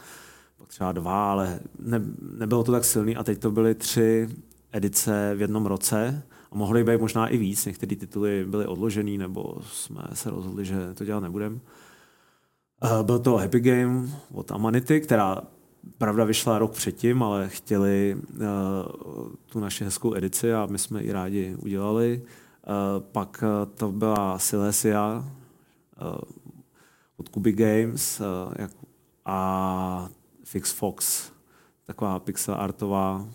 třeba 0.68 0.92
dva, 0.92 1.30
ale 1.30 1.60
ne, 1.78 2.00
nebylo 2.38 2.64
to 2.64 2.72
tak 2.72 2.84
silný 2.84 3.16
a 3.16 3.24
teď 3.24 3.38
to 3.38 3.50
byly 3.50 3.74
tři 3.74 4.28
edice 4.72 5.34
v 5.36 5.40
jednom 5.40 5.66
roce 5.66 6.22
A 6.50 6.56
mohly 6.56 6.84
být 6.84 7.00
možná 7.00 7.28
i 7.28 7.36
víc, 7.36 7.66
některé 7.66 7.96
tituly 7.96 8.44
byly 8.44 8.66
odložený, 8.66 9.18
nebo 9.18 9.54
jsme 9.62 10.02
se 10.14 10.30
rozhodli, 10.30 10.64
že 10.64 10.94
to 10.94 11.04
dělat 11.04 11.20
nebudeme. 11.20 11.56
Uh, 12.84 13.02
byl 13.02 13.18
to 13.18 13.36
Happy 13.36 13.60
Game 13.60 14.08
od 14.32 14.52
Amanity, 14.52 15.00
která 15.00 15.42
pravda 15.98 16.24
vyšla 16.24 16.58
rok 16.58 16.72
předtím, 16.72 17.22
ale 17.22 17.48
chtěli 17.48 18.16
uh, 18.16 18.38
tu 19.46 19.60
naši 19.60 19.84
hezkou 19.84 20.14
edici 20.14 20.52
a 20.54 20.66
my 20.70 20.78
jsme 20.78 21.02
ji 21.02 21.12
rádi 21.12 21.56
udělali. 21.62 22.22
Uh, 22.22 23.02
pak 23.12 23.44
to 23.74 23.92
byla 23.92 24.38
Silesia 24.38 25.24
od 27.16 27.28
Kuby 27.28 27.52
Games 27.52 28.22
a 29.24 30.08
Fix 30.50 30.72
Fox, 30.72 31.30
taková 31.86 32.18
pixel 32.18 32.54
artová 32.54 33.28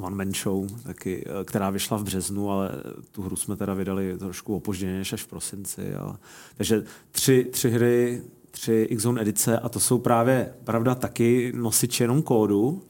one 0.00 0.16
man 0.16 0.34
show, 0.34 0.82
taky, 0.82 1.24
která 1.44 1.70
vyšla 1.70 1.96
v 1.96 2.04
březnu, 2.04 2.50
ale 2.50 2.70
tu 3.10 3.22
hru 3.22 3.36
jsme 3.36 3.56
teda 3.56 3.74
vydali 3.74 4.18
trošku 4.18 4.56
opožděně 4.56 4.98
než 4.98 5.12
až 5.12 5.22
v 5.22 5.26
prosinci. 5.26 5.94
Ale... 5.94 6.16
Takže 6.56 6.84
tři, 7.10 7.44
tři 7.44 7.70
hry 7.70 8.22
tři 8.50 8.86
X-Zone 8.90 9.22
edice 9.22 9.58
a 9.58 9.68
to 9.68 9.80
jsou 9.80 9.98
právě, 9.98 10.54
pravda, 10.64 10.94
taky 10.94 11.52
nosič 11.56 12.00
jenom 12.00 12.22
kódu, 12.22 12.82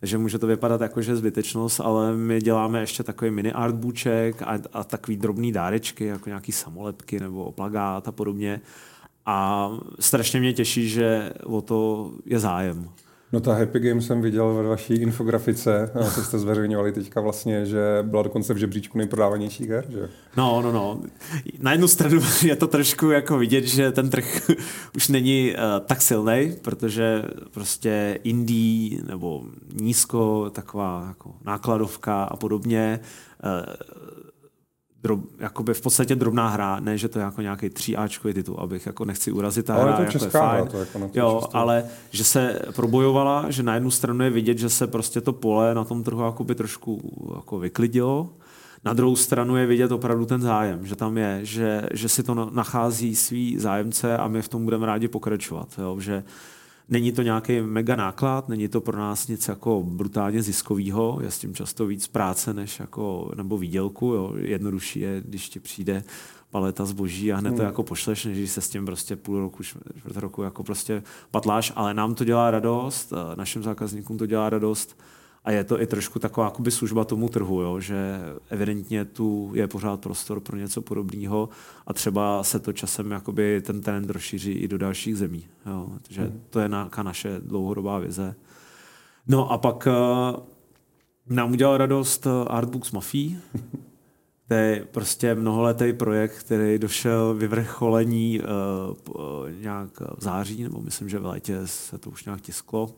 takže 0.00 0.18
může 0.18 0.38
to 0.38 0.46
vypadat 0.46 0.80
jako, 0.80 1.02
že 1.02 1.16
zbytečnost, 1.16 1.80
ale 1.80 2.16
my 2.16 2.40
děláme 2.40 2.80
ještě 2.80 3.02
takový 3.02 3.30
mini 3.30 3.52
artbooček 3.52 4.42
a, 4.42 4.58
a 4.72 4.84
takový 4.84 5.16
drobný 5.16 5.52
dárečky, 5.52 6.04
jako 6.04 6.28
nějaký 6.28 6.52
samolepky 6.52 7.20
nebo 7.20 7.52
plagát 7.52 8.08
a 8.08 8.12
podobně. 8.12 8.60
A 9.30 9.70
strašně 10.00 10.40
mě 10.40 10.52
těší, 10.52 10.88
že 10.88 11.32
o 11.44 11.62
to 11.62 12.10
je 12.26 12.38
zájem. 12.38 12.88
No 13.32 13.40
ta 13.40 13.54
Happy 13.54 13.80
Game 13.80 14.02
jsem 14.02 14.22
viděl 14.22 14.54
ve 14.54 14.62
vaší 14.62 14.94
infografice, 14.94 15.90
co 16.14 16.22
jste 16.24 16.38
zveřejňovali 16.38 16.92
teďka 16.92 17.20
vlastně, 17.20 17.66
že 17.66 17.78
byla 18.02 18.22
dokonce 18.22 18.54
v 18.54 18.56
žebříčku 18.56 18.98
nejprodávanějších 18.98 19.68
her, 19.68 19.84
že? 19.88 20.08
No, 20.36 20.62
no, 20.62 20.72
no. 20.72 21.00
Na 21.58 21.72
jednu 21.72 21.88
stranu 21.88 22.20
je 22.44 22.56
to 22.56 22.66
trošku 22.66 23.10
jako 23.10 23.38
vidět, 23.38 23.64
že 23.64 23.92
ten 23.92 24.10
trh 24.10 24.50
už 24.96 25.08
není 25.08 25.52
uh, 25.52 25.86
tak 25.86 26.02
silný, 26.02 26.56
protože 26.62 27.22
prostě 27.50 28.18
indie 28.24 29.02
nebo 29.02 29.44
nízko, 29.72 30.50
taková 30.50 31.04
jako 31.08 31.34
nákladovka 31.44 32.24
a 32.24 32.36
podobně 32.36 33.00
uh, 33.44 33.74
drob, 35.02 35.20
jakoby 35.38 35.74
v 35.74 35.80
podstatě 35.80 36.16
drobná 36.16 36.48
hra, 36.48 36.80
ne, 36.80 36.98
že 36.98 37.08
to 37.08 37.18
je 37.18 37.24
jako 37.24 37.42
nějaký 37.42 37.70
tříáčkový 37.70 38.34
titul, 38.34 38.56
abych 38.58 38.86
jako 38.86 39.04
nechci 39.04 39.32
urazit 39.32 39.66
ta 39.66 39.74
ale 39.74 39.84
hra, 39.84 39.96
to 39.96 40.02
jako 40.02 40.12
česká 40.12 40.38
je 40.38 40.48
fajn. 40.48 40.62
Hra, 40.62 40.70
to 40.70 40.78
jako 40.78 40.98
na 40.98 41.08
to 41.08 41.18
jo, 41.18 41.38
čistě. 41.42 41.58
ale 41.58 41.84
že 42.10 42.24
se 42.24 42.60
probojovala, 42.76 43.50
že 43.50 43.62
na 43.62 43.74
jednu 43.74 43.90
stranu 43.90 44.24
je 44.24 44.30
vidět, 44.30 44.58
že 44.58 44.68
se 44.68 44.86
prostě 44.86 45.20
to 45.20 45.32
pole 45.32 45.74
na 45.74 45.84
tom 45.84 46.04
trhu 46.04 46.24
jakoby 46.24 46.54
trošku 46.54 47.00
jako 47.36 47.58
vyklidilo, 47.58 48.30
na 48.84 48.92
druhou 48.92 49.16
stranu 49.16 49.56
je 49.56 49.66
vidět 49.66 49.92
opravdu 49.92 50.26
ten 50.26 50.40
zájem, 50.40 50.86
že 50.86 50.96
tam 50.96 51.18
je, 51.18 51.40
že, 51.42 51.82
že 51.92 52.08
si 52.08 52.22
to 52.22 52.50
nachází 52.52 53.16
svý 53.16 53.58
zájemce 53.58 54.16
a 54.16 54.28
my 54.28 54.42
v 54.42 54.48
tom 54.48 54.64
budeme 54.64 54.86
rádi 54.86 55.08
pokračovat. 55.08 55.68
Jo? 55.78 56.00
Že 56.00 56.24
Není 56.88 57.12
to 57.12 57.22
nějaký 57.22 57.60
mega 57.60 57.96
náklad, 57.96 58.48
není 58.48 58.68
to 58.68 58.80
pro 58.80 58.98
nás 58.98 59.28
nic 59.28 59.48
jako 59.48 59.82
brutálně 59.82 60.42
ziskového, 60.42 61.18
je 61.22 61.30
s 61.30 61.38
tím 61.38 61.54
často 61.54 61.86
víc 61.86 62.06
práce 62.06 62.54
než 62.54 62.80
jako, 62.80 63.32
nebo 63.36 63.58
výdělku. 63.58 64.06
Jo. 64.06 64.32
Jednodušší 64.36 65.00
je, 65.00 65.22
když 65.26 65.48
ti 65.48 65.60
přijde 65.60 66.04
paleta 66.50 66.84
zboží 66.84 67.32
a 67.32 67.36
hned 67.36 67.50
to 67.50 67.56
hmm. 67.56 67.66
jako 67.66 67.82
pošleš, 67.82 68.24
než 68.24 68.38
když 68.38 68.50
se 68.50 68.60
s 68.60 68.68
tím 68.68 68.86
prostě 68.86 69.16
půl 69.16 69.40
roku, 69.40 69.62
čtvrt 69.62 70.16
roku 70.16 70.42
jako 70.42 70.64
prostě 70.64 71.02
patláš, 71.30 71.72
ale 71.76 71.94
nám 71.94 72.14
to 72.14 72.24
dělá 72.24 72.50
radost, 72.50 73.12
našim 73.34 73.62
zákazníkům 73.62 74.18
to 74.18 74.26
dělá 74.26 74.50
radost 74.50 74.96
a 75.44 75.50
je 75.50 75.64
to 75.64 75.80
i 75.80 75.86
trošku 75.86 76.18
taková 76.18 76.46
jakoby 76.46 76.70
služba 76.70 77.04
tomu 77.04 77.28
trhu, 77.28 77.60
jo, 77.60 77.80
že 77.80 78.20
evidentně 78.50 79.04
tu 79.04 79.50
je 79.54 79.66
pořád 79.66 80.00
prostor 80.00 80.40
pro 80.40 80.56
něco 80.56 80.82
podobného 80.82 81.48
a 81.86 81.92
třeba 81.92 82.42
se 82.42 82.58
to 82.58 82.72
časem 82.72 83.10
jakoby 83.10 83.60
ten 83.60 83.80
trend 83.80 84.10
rozšíří 84.10 84.52
i 84.52 84.68
do 84.68 84.78
dalších 84.78 85.16
zemí. 85.16 85.46
Jo. 85.66 85.88
Takže 86.02 86.22
mm. 86.22 86.42
to 86.50 86.60
je 86.60 86.68
nějaká 86.68 87.02
naše 87.02 87.40
dlouhodobá 87.40 87.98
vize. 87.98 88.34
No 89.26 89.52
a 89.52 89.58
pak 89.58 89.86
uh, 89.86 90.40
nám 91.28 91.52
udělal 91.52 91.76
radost 91.76 92.26
eh, 92.26 92.30
Artbooks 92.48 92.92
Mafia. 92.92 93.38
To 94.48 94.54
je 94.54 94.86
prostě 94.90 95.34
mnoholetý 95.34 95.92
projekt, 95.92 96.38
který 96.38 96.78
došel 96.78 97.34
vyvrcholení 97.34 98.40
uh, 98.40 98.46
nějak 99.60 100.00
v 100.00 100.22
září, 100.22 100.62
nebo 100.62 100.80
myslím, 100.80 101.08
že 101.08 101.18
v 101.18 101.26
létě 101.26 101.66
se 101.66 101.98
to 101.98 102.10
už 102.10 102.24
nějak 102.24 102.40
tisklo. 102.40 102.94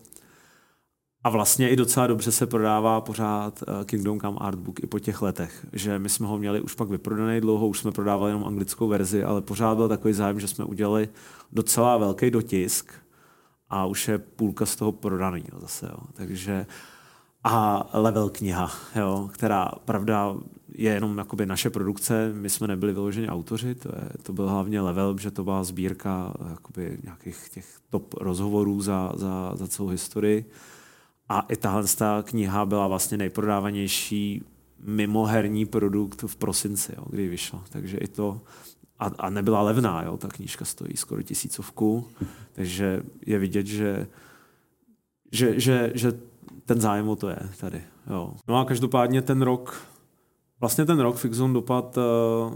A 1.25 1.31
vlastně 1.31 1.71
i 1.71 1.77
docela 1.77 2.07
dobře 2.07 2.33
se 2.33 2.47
prodává 2.47 3.01
pořád 3.01 3.63
eh, 3.63 3.85
Kingdom 3.85 4.21
Come 4.21 4.39
Artbook 4.41 4.83
i 4.83 4.87
po 4.87 4.99
těch 4.99 5.23
letech, 5.23 5.67
že 5.73 5.99
my 5.99 6.09
jsme 6.09 6.27
ho 6.27 6.39
měli 6.39 6.61
už 6.61 6.75
pak 6.75 6.89
vyprodaný 6.89 7.41
dlouho, 7.41 7.69
už 7.69 7.79
jsme 7.79 7.93
prodávali 7.93 8.31
jenom 8.31 8.45
anglickou 8.45 8.89
verzi, 8.89 9.25
ale 9.25 9.41
pořád 9.41 9.75
byl 9.75 9.89
takový 9.89 10.15
zájem, 10.15 10.41
že 10.41 10.49
jsme 10.49 10.65
udělali 10.65 11.09
docela 11.53 11.97
velký 11.97 12.31
dotisk 12.31 12.93
a 13.71 13.87
už 13.87 14.09
je 14.09 14.19
půlka 14.19 14.67
z 14.67 14.77
toho 14.77 14.93
prodaný 14.93 15.45
zase. 15.59 15.87
Jo. 15.87 15.99
Takže 16.13 16.67
a 17.45 17.89
level 17.93 18.29
kniha, 18.29 18.71
jo, 18.97 19.31
která 19.33 19.71
pravda 19.85 20.35
je 20.75 20.93
jenom 20.93 21.19
jakoby 21.19 21.47
naše 21.47 21.71
produkce, 21.71 22.33
my 22.35 22.51
jsme 22.51 22.69
nebyli 22.69 22.93
vyloženi 22.93 23.29
autoři, 23.29 23.75
to, 23.75 23.89
je, 23.89 24.23
to 24.23 24.33
byl 24.33 24.49
hlavně 24.49 24.81
level, 24.81 25.19
že 25.19 25.31
to 25.31 25.45
byla 25.45 25.65
sbírka 25.65 26.35
jakoby 26.51 26.99
nějakých 27.05 27.49
těch 27.49 27.67
top 27.91 28.15
rozhovorů 28.15 28.81
za, 28.81 29.13
za, 29.15 29.53
za 29.55 29.69
celou 29.69 29.89
historii. 29.89 30.51
A 31.31 31.41
i 31.41 31.57
tahle 31.57 31.85
ta 31.99 32.23
kniha 32.23 32.67
byla 32.67 32.89
vlastně 32.89 33.19
nejprodávanější 33.19 34.45
mimoherní 34.85 35.67
produkt 35.67 36.23
v 36.23 36.37
prosinci, 36.37 36.93
jo, 36.97 37.05
kdy 37.11 37.29
vyšla. 37.29 37.65
Takže 37.69 37.97
i 37.97 38.09
to, 38.09 38.41
a, 38.99 39.11
a 39.19 39.31
nebyla 39.31 39.63
levná, 39.63 40.03
jo, 40.03 40.17
ta 40.17 40.29
knížka 40.29 40.65
stojí 40.65 40.97
skoro 40.97 41.23
tisícovku, 41.23 42.09
takže 42.53 43.03
je 43.27 43.39
vidět, 43.39 43.67
že, 43.67 44.07
že, 45.33 45.61
že, 45.61 45.93
že 45.95 46.13
ten 46.67 46.81
zájem 46.81 47.09
o 47.09 47.17
to 47.17 47.29
je 47.29 47.39
tady. 47.61 47.83
Jo. 48.11 48.35
No 48.49 48.59
a 48.59 48.65
každopádně 48.65 49.23
ten 49.23 49.43
rok, 49.43 49.87
vlastně 50.61 50.85
ten 50.85 51.01
rok 51.01 51.17
Fixon 51.17 51.53
dopad, 51.53 51.99
uh, 51.99 52.55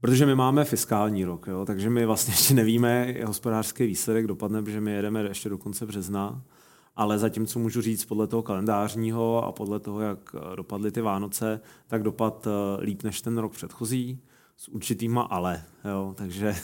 protože 0.00 0.26
my 0.26 0.34
máme 0.34 0.64
fiskální 0.64 1.24
rok, 1.24 1.46
jo, 1.46 1.64
takže 1.64 1.90
my 1.90 2.06
vlastně 2.06 2.32
ještě 2.32 2.54
nevíme, 2.54 3.14
hospodářský 3.26 3.86
výsledek 3.86 4.26
dopadne, 4.26 4.62
protože 4.62 4.80
my 4.80 4.92
jedeme 4.92 5.22
ještě 5.22 5.48
do 5.48 5.58
konce 5.58 5.86
března 5.86 6.42
ale 6.98 7.18
zatímco 7.18 7.58
můžu 7.58 7.80
říct 7.80 8.04
podle 8.04 8.26
toho 8.26 8.42
kalendářního 8.42 9.44
a 9.44 9.52
podle 9.52 9.80
toho, 9.80 10.00
jak 10.00 10.34
eh, 10.34 10.56
dopadly 10.56 10.90
ty 10.90 11.00
Vánoce, 11.00 11.60
tak 11.86 12.02
dopad 12.02 12.46
eh, 12.46 12.84
líp 12.84 13.02
než 13.02 13.20
ten 13.20 13.38
rok 13.38 13.52
předchozí 13.52 14.18
s 14.56 14.68
určitýma 14.68 15.22
ale. 15.22 15.62
Jo? 15.84 16.14
Takže 16.16 16.54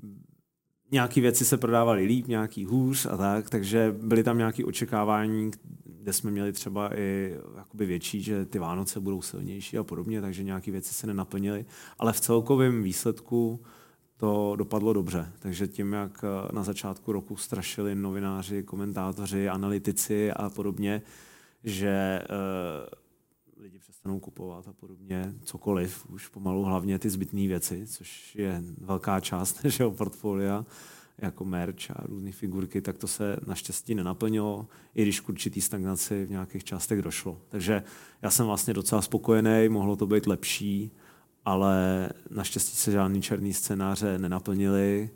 nějaké 0.90 1.20
věci 1.20 1.44
se 1.44 1.56
prodávaly 1.56 2.04
líp, 2.04 2.26
nějaký 2.26 2.64
hůř 2.64 3.06
a 3.06 3.16
tak, 3.16 3.50
takže 3.50 3.94
byly 4.02 4.22
tam 4.22 4.38
nějaké 4.38 4.64
očekávání, 4.64 5.50
kde 5.84 6.12
jsme 6.12 6.30
měli 6.30 6.52
třeba 6.52 6.98
i 6.98 7.36
jakoby 7.56 7.86
větší, 7.86 8.22
že 8.22 8.44
ty 8.44 8.58
Vánoce 8.58 9.00
budou 9.00 9.22
silnější 9.22 9.78
a 9.78 9.84
podobně, 9.84 10.20
takže 10.20 10.42
nějaké 10.42 10.70
věci 10.70 10.94
se 10.94 11.06
nenaplnily, 11.06 11.64
ale 11.98 12.12
v 12.12 12.20
celkovém 12.20 12.82
výsledku 12.82 13.60
to 14.16 14.56
dopadlo 14.56 14.92
dobře. 14.92 15.32
Takže 15.38 15.68
tím, 15.68 15.92
jak 15.92 16.24
eh, 16.24 16.52
na 16.54 16.62
začátku 16.62 17.12
roku 17.12 17.36
strašili 17.36 17.94
novináři, 17.94 18.62
komentátoři, 18.62 19.48
analytici 19.48 20.32
a 20.32 20.50
podobně, 20.50 21.02
že 21.64 22.22
uh, 23.56 23.62
lidi 23.62 23.78
přestanou 23.78 24.20
kupovat 24.20 24.68
a 24.68 24.72
podobně, 24.72 25.34
cokoliv, 25.44 26.06
už 26.10 26.28
pomalu 26.28 26.62
hlavně 26.62 26.98
ty 26.98 27.10
zbytné 27.10 27.48
věci, 27.48 27.86
což 27.86 28.36
je 28.36 28.62
velká 28.80 29.20
část 29.20 29.60
našeho 29.64 29.90
portfolia, 29.90 30.64
jako 31.18 31.44
merch 31.44 31.90
a 31.90 32.06
různé 32.06 32.32
figurky, 32.32 32.80
tak 32.80 32.98
to 32.98 33.06
se 33.06 33.36
naštěstí 33.46 33.94
nenaplnilo, 33.94 34.66
i 34.94 35.02
když 35.02 35.20
k 35.20 35.28
určitý 35.28 35.60
stagnaci 35.60 36.24
v 36.24 36.30
nějakých 36.30 36.64
částech 36.64 37.02
došlo. 37.02 37.40
Takže 37.48 37.82
já 38.22 38.30
jsem 38.30 38.46
vlastně 38.46 38.74
docela 38.74 39.02
spokojený, 39.02 39.68
mohlo 39.68 39.96
to 39.96 40.06
být 40.06 40.26
lepší, 40.26 40.90
ale 41.44 42.08
naštěstí 42.30 42.76
se 42.76 42.92
žádný 42.92 43.22
černý 43.22 43.54
scénáře 43.54 44.18
nenaplnily 44.18 45.10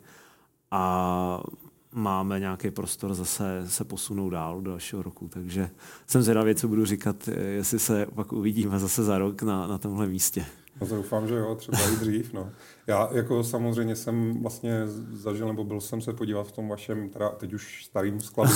a 0.71 1.43
máme 1.91 2.39
nějaký 2.39 2.71
prostor 2.71 3.13
zase 3.13 3.63
se 3.67 3.83
posunout 3.83 4.29
dál 4.29 4.61
do 4.61 4.71
dalšího 4.71 5.01
roku, 5.01 5.27
takže 5.27 5.69
jsem 6.07 6.21
zvědavý, 6.21 6.55
co 6.55 6.67
budu 6.67 6.85
říkat, 6.85 7.29
jestli 7.55 7.79
se 7.79 8.05
pak 8.15 8.33
uvidíme 8.33 8.79
zase 8.79 9.03
za 9.03 9.17
rok 9.17 9.41
na, 9.41 9.67
na 9.67 9.77
tomhle 9.77 10.07
místě. 10.07 10.45
No 10.81 10.87
to 10.87 10.95
doufám, 10.95 11.27
že 11.27 11.35
jo, 11.35 11.55
třeba 11.55 11.77
i 11.93 11.95
dřív. 11.95 12.33
No. 12.33 12.49
Já 12.87 13.09
jako 13.11 13.43
samozřejmě 13.43 13.95
jsem 13.95 14.41
vlastně 14.41 14.81
zažil, 15.11 15.47
nebo 15.47 15.63
byl 15.63 15.81
jsem 15.81 16.01
se 16.01 16.13
podívat 16.13 16.47
v 16.47 16.51
tom 16.51 16.69
vašem, 16.69 17.09
teda 17.09 17.29
teď 17.29 17.53
už 17.53 17.85
starým 17.85 18.21
skladu 18.21 18.53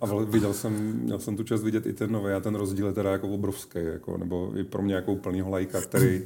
a 0.00 0.06
viděl 0.24 0.54
jsem, 0.54 0.72
měl 0.92 1.18
jsem 1.18 1.36
tu 1.36 1.42
čest 1.42 1.62
vidět 1.62 1.86
i 1.86 1.92
ten 1.92 2.12
nový 2.12 2.32
a 2.32 2.40
ten 2.40 2.54
rozdíl 2.54 2.86
je 2.86 2.92
teda 2.92 3.12
jako 3.12 3.28
obrovský, 3.28 3.78
jako, 3.82 4.18
nebo 4.18 4.52
i 4.56 4.64
pro 4.64 4.82
mě 4.82 4.94
jako 4.94 5.12
úplnýho 5.12 5.50
lajka, 5.50 5.80
který 5.80 6.22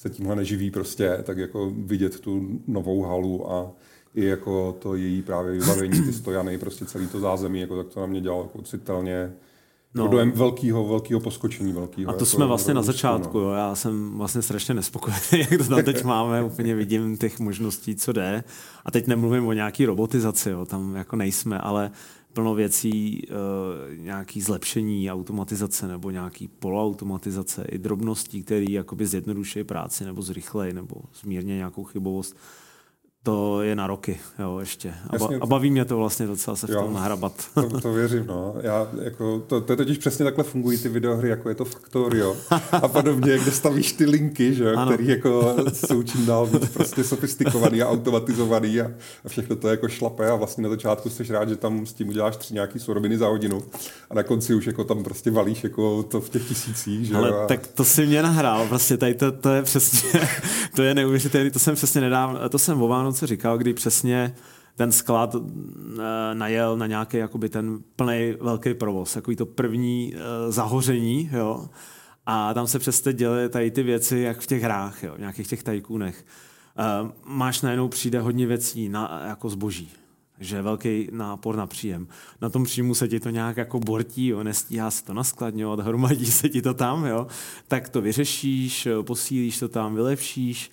se 0.00 0.10
tímhle 0.10 0.36
neživí 0.36 0.70
prostě, 0.70 1.18
tak 1.22 1.38
jako 1.38 1.72
vidět 1.76 2.20
tu 2.20 2.60
novou 2.66 3.02
halu 3.02 3.52
a 3.52 3.72
i 4.14 4.24
jako 4.24 4.76
to 4.78 4.94
její 4.94 5.22
právě 5.22 5.52
vybavení, 5.52 6.02
ty 6.02 6.12
stojany, 6.12 6.58
prostě 6.58 6.84
celý 6.84 7.06
to 7.06 7.20
zázemí, 7.20 7.60
jako 7.60 7.76
tak 7.76 7.92
to 7.94 8.00
na 8.00 8.06
mě 8.06 8.20
dělalo 8.20 8.42
jako 8.42 8.62
citelně 8.62 9.32
No. 9.94 10.08
Dojem 10.08 10.32
velkého, 10.32 10.88
velkého 10.88 11.20
poskočení. 11.20 11.72
Velkýho, 11.72 12.10
a 12.10 12.12
to 12.12 12.16
jako 12.16 12.26
jsme 12.26 12.46
vlastně 12.46 12.74
na 12.74 12.82
začátku. 12.82 13.38
No. 13.38 13.44
Jo. 13.44 13.50
Já 13.50 13.74
jsem 13.74 14.18
vlastně 14.18 14.42
strašně 14.42 14.74
nespokojený, 14.74 15.20
jak 15.50 15.58
to 15.58 15.68
tam 15.68 15.84
teď 15.84 16.04
máme. 16.04 16.42
Úplně 16.42 16.74
vidím 16.74 17.16
těch 17.16 17.40
možností, 17.40 17.96
co 17.96 18.12
jde. 18.12 18.44
A 18.84 18.90
teď 18.90 19.06
nemluvím 19.06 19.46
o 19.46 19.52
nějaký 19.52 19.86
robotizaci, 19.86 20.50
jo. 20.50 20.66
tam 20.66 20.96
jako 20.96 21.16
nejsme, 21.16 21.58
ale 21.58 21.90
plno 22.32 22.54
věcí, 22.54 23.22
e, 23.22 23.96
nějaký 23.96 24.40
zlepšení 24.40 25.10
automatizace 25.10 25.88
nebo 25.88 26.10
nějaký 26.10 26.48
poloautomatizace 26.48 27.64
i 27.68 27.78
drobností, 27.78 28.42
které 28.42 28.66
zjednodušují 29.06 29.64
práci 29.64 30.04
nebo 30.04 30.22
zrychlejí 30.22 30.72
nebo 30.72 30.94
zmírně 31.22 31.56
nějakou 31.56 31.84
chybovost 31.84 32.36
to 33.22 33.62
je 33.62 33.76
na 33.76 33.86
roky, 33.86 34.20
jo, 34.38 34.58
ještě. 34.58 34.94
A, 35.10 35.18
ba- 35.18 35.28
a 35.40 35.46
baví 35.46 35.70
mě 35.70 35.84
to 35.84 35.96
vlastně 35.96 36.26
docela 36.26 36.56
se 36.56 36.66
v 36.66 36.70
jo, 36.70 36.82
tom 36.82 36.94
nahrabat. 36.94 37.32
To, 37.54 37.80
to 37.80 37.92
věřím, 37.92 38.26
no. 38.26 38.54
Já, 38.60 38.88
jako, 39.02 39.42
to, 39.46 39.60
to 39.60 39.72
je 39.72 39.76
totiž 39.76 39.98
přesně 39.98 40.24
takhle 40.24 40.44
fungují 40.44 40.78
ty 40.78 40.88
videohry, 40.88 41.28
jako 41.28 41.48
je 41.48 41.54
to 41.54 41.64
Factorio 41.64 42.36
a 42.72 42.88
podobně, 42.88 43.38
kde 43.38 43.50
stavíš 43.50 43.92
ty 43.92 44.04
linky, 44.04 44.54
že 44.54 44.64
jo, 44.64 44.86
který 44.86 45.08
jako 45.08 45.56
jsou 45.72 46.02
čím 46.02 46.26
dál 46.26 46.46
víc 46.46 46.68
prostě 46.68 47.04
sofistikovaný 47.04 47.82
a 47.82 47.88
automatizovaný 47.88 48.80
a, 48.80 48.90
a 49.24 49.28
všechno 49.28 49.56
to 49.56 49.68
jako 49.68 49.88
šlape 49.88 50.30
a 50.30 50.34
vlastně 50.34 50.62
na 50.62 50.70
začátku 50.70 51.10
jsi 51.10 51.32
rád, 51.32 51.48
že 51.48 51.56
tam 51.56 51.86
s 51.86 51.92
tím 51.92 52.08
uděláš 52.08 52.36
tři 52.36 52.54
nějaký 52.54 52.78
suroviny 52.78 53.18
za 53.18 53.28
hodinu 53.28 53.62
a 54.10 54.14
na 54.14 54.22
konci 54.22 54.54
už 54.54 54.66
jako 54.66 54.84
tam 54.84 55.04
prostě 55.04 55.30
valíš 55.30 55.64
jako 55.64 56.02
to 56.02 56.20
v 56.20 56.30
těch 56.30 56.48
tisících, 56.48 57.06
že 57.06 57.14
Ale 57.16 57.28
jo. 57.28 57.40
A... 57.44 57.46
tak 57.46 57.66
to 57.66 57.84
si 57.84 58.06
mě 58.06 58.22
nahrál, 58.22 58.68
prostě 58.68 58.96
tady 58.96 59.14
to, 59.14 59.32
to 59.32 59.50
je 59.50 59.62
přesně, 59.62 60.20
to 60.76 60.82
je 60.82 60.94
neuvěřitelné, 60.94 61.50
to 61.50 61.58
jsem 61.58 61.74
přesně 61.74 62.00
nedávno, 62.00 62.48
to 62.48 62.58
jsem 62.58 62.82
o 62.82 62.88
Vánoce 63.10 63.26
říkal, 63.26 63.58
kdy 63.58 63.74
přesně 63.74 64.34
ten 64.76 64.92
sklad 64.92 65.34
uh, 65.34 65.42
najel 66.34 66.76
na 66.76 66.86
nějaký 66.86 67.16
jakoby 67.16 67.48
ten 67.48 67.78
plný 67.96 68.34
velký 68.40 68.74
provoz, 68.74 69.14
takový 69.14 69.36
to 69.36 69.46
první 69.46 70.14
uh, 70.14 70.52
zahoření, 70.52 71.30
jo. 71.32 71.68
A 72.26 72.54
tam 72.54 72.66
se 72.66 72.78
přesně 72.78 73.12
děly 73.12 73.48
tady 73.48 73.70
ty 73.70 73.82
věci, 73.82 74.18
jak 74.18 74.40
v 74.40 74.46
těch 74.46 74.62
hrách, 74.62 75.02
jo, 75.02 75.14
v 75.16 75.18
nějakých 75.18 75.48
těch 75.48 75.62
tajkůnech. 75.62 76.24
Uh, 77.02 77.10
máš 77.24 77.62
najednou 77.62 77.88
přijde 77.88 78.20
hodně 78.20 78.46
věcí 78.46 78.88
na, 78.88 79.22
jako 79.26 79.48
zboží, 79.48 79.90
že 80.38 80.62
velký 80.62 81.08
nápor 81.12 81.56
na 81.56 81.66
příjem. 81.66 82.08
Na 82.40 82.48
tom 82.48 82.64
příjmu 82.64 82.94
se 82.94 83.08
ti 83.08 83.20
to 83.20 83.30
nějak 83.30 83.56
jako 83.56 83.80
bortí, 83.80 84.26
jo, 84.26 84.42
nestíhá 84.42 84.90
se 84.90 85.04
to 85.04 85.14
naskladňovat, 85.14 85.80
hromadí 85.86 86.26
se 86.26 86.48
ti 86.48 86.62
to 86.62 86.74
tam, 86.74 87.06
jo, 87.06 87.26
tak 87.68 87.88
to 87.88 88.00
vyřešíš, 88.00 88.88
posílíš 89.02 89.58
to 89.58 89.68
tam, 89.68 89.94
vylepšíš, 89.94 90.70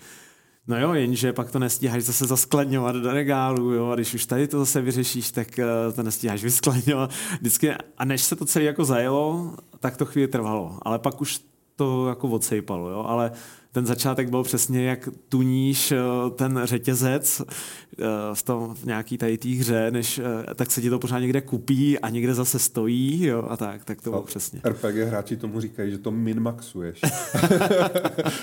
No 0.68 0.80
jo, 0.80 0.94
jenže 0.94 1.34
pak 1.34 1.52
to 1.52 1.60
nestíháš 1.60 2.04
zase 2.04 2.26
zaskladňovat 2.26 2.96
do 2.96 3.14
regálu, 3.14 3.72
jo, 3.72 3.90
a 3.90 3.96
když 3.96 4.14
už 4.14 4.26
tady 4.26 4.48
to 4.48 4.60
zase 4.60 4.82
vyřešíš, 4.82 5.32
tak 5.32 5.48
uh, 5.60 5.94
to 5.94 6.04
nestíháš 6.04 6.44
vyskladňovat. 6.44 7.12
Vždycky, 7.40 7.72
a 7.98 8.06
než 8.06 8.22
se 8.22 8.36
to 8.36 8.46
celé 8.46 8.66
jako 8.66 8.86
zajelo, 8.86 9.54
tak 9.80 9.98
to 9.98 10.06
chvíli 10.06 10.28
trvalo, 10.28 10.80
ale 10.82 11.00
pak 11.00 11.22
už 11.22 11.42
to 11.76 12.08
jako 12.08 12.28
odsejpalo, 12.28 12.90
jo, 12.90 13.04
ale 13.08 13.32
ten 13.78 13.86
začátek 13.86 14.30
byl 14.30 14.44
přesně 14.44 14.86
jak 14.86 15.10
tuníš 15.30 15.92
eh, 15.92 15.98
ten 16.36 16.62
řetězec 16.64 17.42
eh, 17.42 18.04
v, 18.34 18.44
tom, 18.44 18.76
v 18.76 18.86
nějaký 18.86 19.18
tady 19.18 19.38
té 19.38 19.50
hře, 19.50 19.92
než, 19.92 20.20
eh, 20.20 20.54
tak 20.56 20.72
se 20.72 20.82
ti 20.82 20.90
to 20.90 21.00
pořád 21.00 21.20
někde 21.20 21.42
kupí 21.42 22.00
a 22.00 22.10
někde 22.10 22.34
zase 22.34 22.60
stojí 22.60 23.26
jo, 23.26 23.44
a 23.50 23.58
tak, 23.58 23.86
tak 23.86 24.02
to 24.02 24.10
bylo 24.10 24.24
přesně. 24.24 24.62
RPG 24.64 24.96
hráči 25.08 25.38
tomu 25.38 25.62
říkají, 25.62 25.92
že 25.92 25.98
to 25.98 26.12
min-maxuješ. 26.12 27.00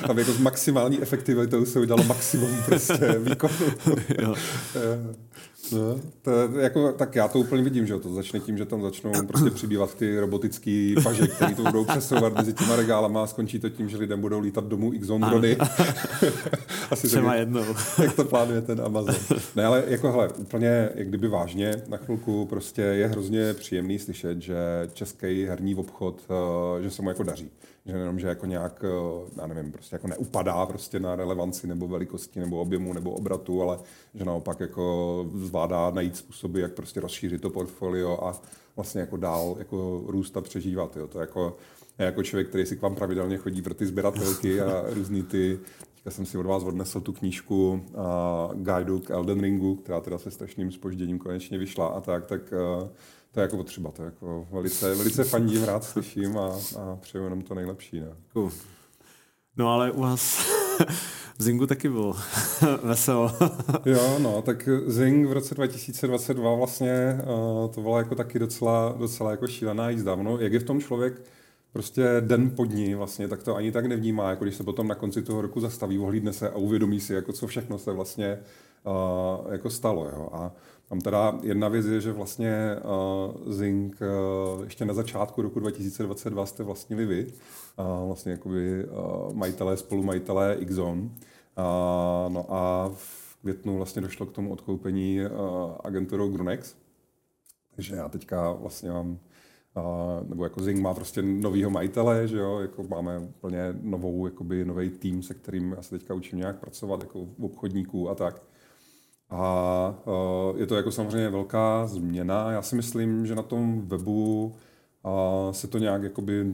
Aby 0.08 0.20
jako 0.22 0.32
s 0.32 0.38
maximální 0.38 1.02
efektivitou 1.02 1.64
se 1.64 1.80
udělalo 1.80 2.04
maximum 2.04 2.62
prostě 2.66 3.18
výkonu. 3.18 4.34
No, 5.72 6.00
to, 6.22 6.30
jako, 6.58 6.92
tak 6.92 7.14
já 7.14 7.28
to 7.28 7.38
úplně 7.38 7.62
vidím, 7.62 7.86
že 7.86 7.98
to 7.98 8.14
začne 8.14 8.40
tím, 8.40 8.58
že 8.58 8.64
tam 8.64 8.82
začnou 8.82 9.12
prostě 9.26 9.50
přibývat 9.50 9.94
ty 9.94 10.18
robotické 10.18 10.94
paže, 11.02 11.26
které 11.26 11.54
to 11.54 11.62
budou 11.62 11.84
přesouvat 11.84 12.34
mezi 12.34 12.52
těma 12.52 12.76
regálama 12.76 13.22
a 13.22 13.26
skončí 13.26 13.58
to 13.58 13.70
tím, 13.70 13.88
že 13.88 13.96
lidem 13.96 14.20
budou 14.20 14.40
lítat 14.40 14.64
domů 14.64 14.92
x 14.92 15.06
drony. 15.06 15.56
Asi 16.90 17.08
Třeba 17.08 17.30
tak, 17.30 17.38
jednou. 17.38 17.64
jak 18.02 18.16
to 18.16 18.24
plánuje 18.24 18.60
ten 18.60 18.80
Amazon. 18.80 19.14
Ne, 19.56 19.64
ale 19.64 19.84
jako 19.86 20.12
hele, 20.12 20.28
úplně 20.28 20.90
jak 20.94 21.08
kdyby 21.08 21.28
vážně 21.28 21.82
na 21.88 21.96
chvilku 21.96 22.46
prostě 22.46 22.82
je 22.82 23.06
hrozně 23.06 23.54
příjemný 23.54 23.98
slyšet, 23.98 24.42
že 24.42 24.56
český 24.92 25.44
herní 25.44 25.74
obchod, 25.74 26.22
eh, 26.30 26.82
že 26.82 26.90
se 26.90 27.02
mu 27.02 27.08
jako 27.08 27.22
daří 27.22 27.50
že 27.86 27.96
jenom, 27.96 28.18
že 28.18 28.26
jako 28.26 28.46
nějak, 28.46 28.84
eh, 28.84 29.30
já 29.40 29.46
nevím, 29.46 29.72
prostě 29.72 29.94
jako 29.94 30.08
neupadá 30.08 30.66
prostě 30.66 31.00
na 31.00 31.16
relevanci 31.16 31.66
nebo 31.66 31.88
velikosti 31.88 32.40
nebo 32.40 32.60
objemu 32.60 32.92
nebo 32.92 33.10
obratu, 33.10 33.62
ale 33.62 33.78
že 34.14 34.24
naopak 34.24 34.60
jako 34.60 35.26
zvládá 35.54 35.90
najít 35.90 36.16
způsoby, 36.16 36.60
jak 36.60 36.72
prostě 36.72 37.00
rozšířit 37.00 37.42
to 37.42 37.50
portfolio 37.50 38.18
a 38.22 38.42
vlastně 38.76 39.00
jako 39.00 39.16
dál 39.16 39.56
jako 39.58 40.02
růst 40.06 40.36
a 40.36 40.40
přežívat. 40.40 40.96
Jo. 40.96 41.06
To 41.06 41.20
jako, 41.20 41.56
jako 41.98 42.22
člověk, 42.22 42.48
který 42.48 42.66
si 42.66 42.76
k 42.76 42.82
vám 42.82 42.94
pravidelně 42.94 43.36
chodí 43.36 43.62
pro 43.62 43.74
ty 43.74 43.86
sběratelky 43.86 44.60
a 44.60 44.84
různý 44.94 45.22
ty 45.22 45.60
já 46.04 46.10
jsem 46.10 46.26
si 46.26 46.38
od 46.38 46.46
vás 46.46 46.62
odnesl 46.62 47.00
tu 47.00 47.12
knížku 47.12 47.72
uh, 47.72 48.54
Guide 48.54 49.06
k 49.06 49.10
Elden 49.10 49.40
Ringu, 49.40 49.76
která 49.76 50.00
teda 50.00 50.18
se 50.18 50.30
strašným 50.30 50.72
spožděním 50.72 51.18
konečně 51.18 51.58
vyšla 51.58 51.86
a 51.86 52.00
tak, 52.00 52.26
tak 52.26 52.40
uh, 52.52 52.88
to 53.32 53.40
je 53.40 53.42
jako 53.42 53.56
potřeba, 53.56 53.90
to 53.90 54.02
je 54.02 54.06
jako 54.06 54.46
velice, 54.50 54.94
velice 54.94 55.24
fandím, 55.24 55.64
rád 55.64 55.84
slyším 55.84 56.38
a, 56.38 56.46
a 56.78 56.96
přeju 56.96 57.24
jenom 57.24 57.42
to 57.42 57.54
nejlepší. 57.54 58.00
Ne? 58.00 58.16
Cool. 58.32 58.50
No 59.56 59.68
ale 59.72 59.92
u 59.92 60.00
vás 60.00 60.46
Zingu 61.38 61.66
taky 61.66 61.88
bylo 61.88 62.16
veselo. 62.82 63.32
jo, 63.84 64.18
no, 64.18 64.42
tak 64.42 64.68
Zing 64.86 65.28
v 65.28 65.32
roce 65.32 65.54
2022 65.54 66.54
vlastně 66.54 67.18
uh, 67.22 67.70
to 67.70 67.80
bylo 67.80 67.98
jako 67.98 68.14
taky 68.14 68.38
docela, 68.38 68.94
docela 68.98 69.30
jako 69.30 69.46
šílená 69.46 69.90
jízda. 69.90 70.16
No, 70.16 70.38
jak 70.38 70.52
je 70.52 70.58
v 70.60 70.64
tom 70.64 70.80
člověk 70.80 71.22
prostě 71.72 72.04
den 72.20 72.50
po 72.50 72.64
dní 72.64 72.94
vlastně, 72.94 73.28
tak 73.28 73.42
to 73.42 73.56
ani 73.56 73.72
tak 73.72 73.86
nevnímá, 73.86 74.30
jako 74.30 74.44
když 74.44 74.56
se 74.56 74.64
potom 74.64 74.88
na 74.88 74.94
konci 74.94 75.22
toho 75.22 75.42
roku 75.42 75.60
zastaví, 75.60 75.98
ohlídne 75.98 76.32
se 76.32 76.50
a 76.50 76.56
uvědomí 76.56 77.00
si, 77.00 77.14
jako 77.14 77.32
co 77.32 77.46
všechno 77.46 77.78
se 77.78 77.92
vlastně 77.92 78.38
uh, 78.84 79.52
jako 79.52 79.70
stalo. 79.70 80.04
Jo. 80.04 80.28
A 80.32 80.52
tam 80.88 81.00
teda 81.00 81.38
jedna 81.42 81.68
věc 81.68 81.86
je, 81.86 82.00
že 82.00 82.12
vlastně 82.12 82.76
uh, 83.44 83.52
Zing 83.52 83.96
uh, 84.00 84.64
ještě 84.64 84.84
na 84.84 84.94
začátku 84.94 85.42
roku 85.42 85.60
2022 85.60 86.46
jste 86.46 86.62
vlastnili 86.62 87.06
vy, 87.06 87.26
vlastně 88.06 88.32
jakoby 88.32 88.86
majitelé, 89.32 89.76
spolumajitelé. 89.76 90.56
Uh, 90.56 92.32
no 92.32 92.46
a 92.48 92.90
v 92.94 93.36
květnu 93.40 93.76
vlastně 93.76 94.02
došlo 94.02 94.26
k 94.26 94.32
tomu 94.32 94.52
odkoupení 94.52 95.20
agenturou 95.84 96.28
Grunex. 96.28 96.74
Takže 97.76 97.96
já 97.96 98.08
teďka 98.08 98.52
vlastně 98.52 98.90
mám 98.90 99.18
nebo 100.28 100.44
jako 100.44 100.62
Zing 100.62 100.80
má 100.80 100.94
prostě 100.94 101.22
novýho 101.22 101.70
majitele, 101.70 102.28
že 102.28 102.38
jo, 102.38 102.58
jako 102.58 102.82
máme 102.82 103.18
úplně 103.18 103.74
novou, 103.82 104.26
jakoby 104.26 104.64
nový 104.64 104.90
tým, 104.90 105.22
se 105.22 105.34
kterým 105.34 105.72
já 105.76 105.82
se 105.82 105.90
teďka 105.90 106.14
učím 106.14 106.38
nějak 106.38 106.58
pracovat, 106.58 107.00
jako 107.00 107.26
v 107.38 107.44
obchodníků 107.44 108.10
a 108.10 108.14
tak. 108.14 108.42
A 109.30 109.94
je 110.56 110.66
to 110.66 110.76
jako 110.76 110.90
samozřejmě 110.90 111.28
velká 111.28 111.86
změna. 111.86 112.52
Já 112.52 112.62
si 112.62 112.76
myslím, 112.76 113.26
že 113.26 113.34
na 113.34 113.42
tom 113.42 113.80
webu 113.80 114.54
se 115.50 115.68
to 115.68 115.78
nějak 115.78 116.02
jakoby 116.02 116.52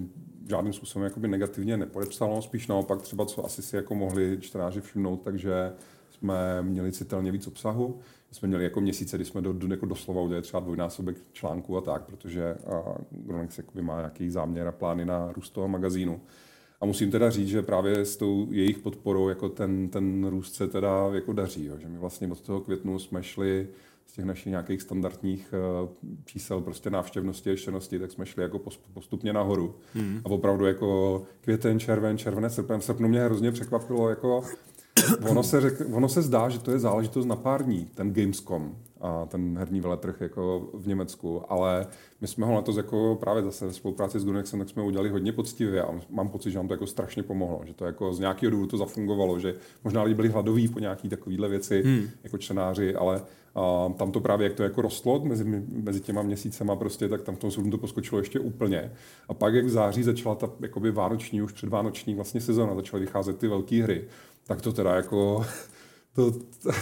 žádným 0.50 0.72
způsobem 0.72 1.04
jakoby 1.04 1.28
negativně 1.28 1.76
nepodepsalo, 1.76 2.42
spíš 2.42 2.66
naopak 2.66 3.02
třeba, 3.02 3.26
co 3.26 3.44
asi 3.44 3.62
si 3.62 3.76
jako 3.76 3.94
mohli 3.94 4.38
čtenáři 4.40 4.80
všimnout, 4.80 5.22
takže 5.22 5.72
jsme 6.10 6.62
měli 6.62 6.92
citelně 6.92 7.32
víc 7.32 7.46
obsahu. 7.46 8.00
Jsme 8.32 8.48
měli 8.48 8.64
jako 8.64 8.80
měsíce, 8.80 9.16
kdy 9.16 9.24
jsme 9.24 9.42
do, 9.42 9.52
do, 9.52 9.66
jako 9.68 9.86
doslova 9.86 10.20
udělali 10.20 10.42
třeba 10.42 10.60
dvojnásobek 10.60 11.16
článků 11.32 11.76
a 11.76 11.80
tak, 11.80 12.04
protože 12.04 12.56
Gronex 13.10 13.60
má 13.80 13.96
nějaký 13.96 14.30
záměr 14.30 14.68
a 14.68 14.72
plány 14.72 15.04
na 15.04 15.32
růst 15.32 15.50
toho 15.50 15.68
magazínu. 15.68 16.20
A 16.80 16.86
musím 16.86 17.10
teda 17.10 17.30
říct, 17.30 17.48
že 17.48 17.62
právě 17.62 18.04
s 18.04 18.16
tou 18.16 18.46
jejich 18.50 18.78
podporou 18.78 19.28
jako 19.28 19.48
ten, 19.48 19.88
ten 19.88 20.26
růst 20.26 20.54
se 20.54 20.68
teda 20.68 21.10
jako 21.12 21.32
daří. 21.32 21.64
Jo. 21.64 21.78
Že 21.78 21.88
my 21.88 21.98
vlastně 21.98 22.28
od 22.28 22.40
toho 22.40 22.60
květnu 22.60 22.98
jsme 22.98 23.22
šli 23.22 23.68
z 24.10 24.12
těch 24.12 24.24
našich 24.24 24.50
nějakých 24.50 24.82
standardních 24.82 25.54
uh, 25.82 25.88
čísel 26.24 26.60
prostě 26.60 26.90
návštěvnosti 26.90 27.50
a 27.50 27.56
štěnosti, 27.56 27.98
tak 27.98 28.12
jsme 28.12 28.26
šli 28.26 28.42
jako 28.42 28.60
postupně 28.92 29.32
nahoru. 29.32 29.74
Hmm. 29.94 30.20
A 30.24 30.28
opravdu 30.28 30.66
jako 30.66 31.22
květen, 31.40 31.80
červen, 31.80 32.18
červené, 32.18 32.50
srpen, 32.50 32.80
srpnu 32.80 33.08
mě 33.08 33.20
hrozně 33.20 33.52
překvapilo, 33.52 34.10
jako 34.10 34.42
ono 35.30 35.42
se, 35.42 35.60
řek, 35.60 35.82
ono 35.92 36.08
se 36.08 36.22
zdá, 36.22 36.48
že 36.48 36.58
to 36.58 36.70
je 36.70 36.78
záležitost 36.78 37.26
na 37.26 37.36
pár 37.36 37.64
dní, 37.64 37.90
ten 37.94 38.12
Gamescom 38.12 38.76
a 39.00 39.26
ten 39.26 39.58
herní 39.58 39.80
veletrh 39.80 40.20
jako 40.20 40.70
v 40.74 40.86
Německu, 40.86 41.42
ale 41.48 41.86
my 42.20 42.28
jsme 42.28 42.46
ho 42.46 42.54
letos 42.54 42.76
jako 42.76 43.18
právě 43.20 43.42
zase 43.42 43.66
ve 43.66 43.72
spolupráci 43.72 44.20
s 44.20 44.24
Gunexem, 44.24 44.58
tak 44.58 44.68
jsme 44.68 44.82
udělali 44.82 45.08
hodně 45.08 45.32
poctivě 45.32 45.82
a 45.82 46.00
mám 46.10 46.28
pocit, 46.28 46.50
že 46.50 46.58
nám 46.58 46.68
to 46.68 46.74
jako 46.74 46.86
strašně 46.86 47.22
pomohlo, 47.22 47.60
že 47.64 47.74
to 47.74 47.84
jako 47.84 48.12
z 48.12 48.18
nějakého 48.18 48.50
důvodu 48.50 48.70
to 48.70 48.76
zafungovalo, 48.76 49.38
že 49.38 49.54
možná 49.84 50.02
lidi 50.02 50.14
byli 50.14 50.28
hladoví 50.28 50.68
po 50.68 50.78
nějaký 50.78 51.08
takovýhle 51.08 51.48
věci 51.48 51.82
hmm. 51.82 52.08
jako 52.24 52.38
čtenáři, 52.38 52.94
ale 52.94 53.22
a 53.54 53.92
tam 53.96 54.12
to 54.12 54.20
právě, 54.20 54.44
jak 54.44 54.54
to 54.56 54.62
jako 54.62 54.82
rostlo 54.82 55.24
mezi, 55.24 55.44
mezi 55.68 56.00
těma 56.00 56.22
měsícema 56.22 56.76
prostě, 56.76 57.08
tak 57.08 57.22
tam 57.22 57.36
v 57.36 57.38
tom 57.38 57.70
to 57.70 57.78
poskočilo 57.78 58.20
ještě 58.20 58.40
úplně. 58.40 58.92
A 59.28 59.34
pak, 59.34 59.54
jak 59.54 59.64
v 59.64 59.70
září 59.70 60.02
začala 60.02 60.34
ta 60.34 60.50
jakoby 60.60 60.90
vánoční, 60.90 61.42
už 61.42 61.52
předvánoční 61.52 62.14
vlastně 62.14 62.40
sezona, 62.40 62.74
začaly 62.74 63.00
vycházet 63.00 63.38
ty 63.38 63.48
velké 63.48 63.82
hry, 63.82 64.04
tak 64.46 64.62
to 64.62 64.72
teda 64.72 64.94
jako 64.94 65.46
to, 66.14 66.32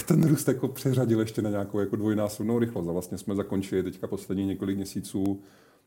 ten 0.06 0.28
růst 0.28 0.48
jako 0.48 0.68
přeřadil 0.68 1.20
ještě 1.20 1.42
na 1.42 1.50
nějakou 1.50 1.80
jako 1.80 1.96
dvojnásobnou 1.96 2.58
rychlost. 2.58 2.88
A 2.88 2.92
vlastně 2.92 3.18
jsme 3.18 3.34
zakončili 3.34 3.82
teďka 3.82 4.06
poslední 4.06 4.46
několik 4.46 4.76
měsíců 4.76 5.40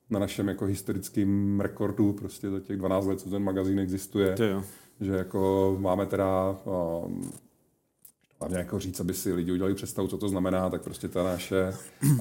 na 0.10 0.20
našem 0.20 0.48
jako 0.48 0.66
historickém 0.66 1.60
rekordu 1.60 2.14
prostě 2.14 2.50
za 2.50 2.60
těch 2.60 2.78
12 2.78 3.06
let, 3.06 3.20
co 3.20 3.30
ten 3.30 3.44
magazín 3.44 3.80
existuje. 3.80 4.36
Že 5.02 5.12
jako 5.12 5.76
máme 5.80 6.06
teda 6.06 6.58
um, 7.06 7.32
hlavně 8.42 8.58
jako 8.58 8.80
říct, 8.80 9.00
aby 9.00 9.14
si 9.14 9.34
lidi 9.34 9.52
udělali 9.52 9.76
představu, 9.76 10.08
co 10.08 10.18
to 10.18 10.30
znamená, 10.30 10.70
tak 10.70 10.82
prostě 10.82 11.08
ta 11.08 11.24
naše 11.24 11.74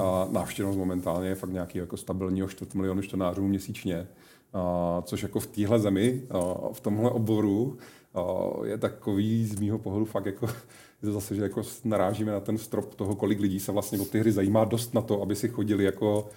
a, 0.02 0.28
návštěvnost 0.30 0.78
momentálně 0.78 1.28
je 1.28 1.35
fakt 1.35 1.50
nějaký 1.50 1.78
jako 1.78 1.96
stabilního 1.96 2.48
čtvrt 2.48 2.74
milionu 2.74 3.02
čtenářů 3.02 3.48
měsíčně. 3.48 4.09
A, 4.52 5.02
což 5.06 5.22
jako 5.22 5.40
v 5.40 5.46
téhle 5.46 5.78
zemi, 5.78 6.22
a, 6.30 6.38
v 6.72 6.80
tomhle 6.80 7.11
oboru 7.11 7.78
a, 8.14 8.22
je 8.64 8.78
takový 8.78 9.46
z 9.46 9.61
mýho 9.61 9.78
pohledu 9.78 10.04
fakt 10.04 10.26
jako 10.26 10.48
zase, 11.02 11.35
že 11.35 11.42
jako 11.42 11.62
narážíme 11.85 12.33
na 12.33 12.40
ten 12.40 12.59
strop 12.59 12.94
toho, 12.94 13.14
kolik 13.14 13.40
lidí 13.40 13.61
se 13.61 13.72
vlastně 13.72 14.00
o 14.00 14.04
ty 14.04 14.18
hry 14.20 14.33
zajímá 14.33 14.64
dost 14.64 14.94
na 14.94 15.00
to, 15.00 15.22
aby 15.22 15.37
si 15.37 15.48
chodili 15.48 15.85
jako 15.85 16.28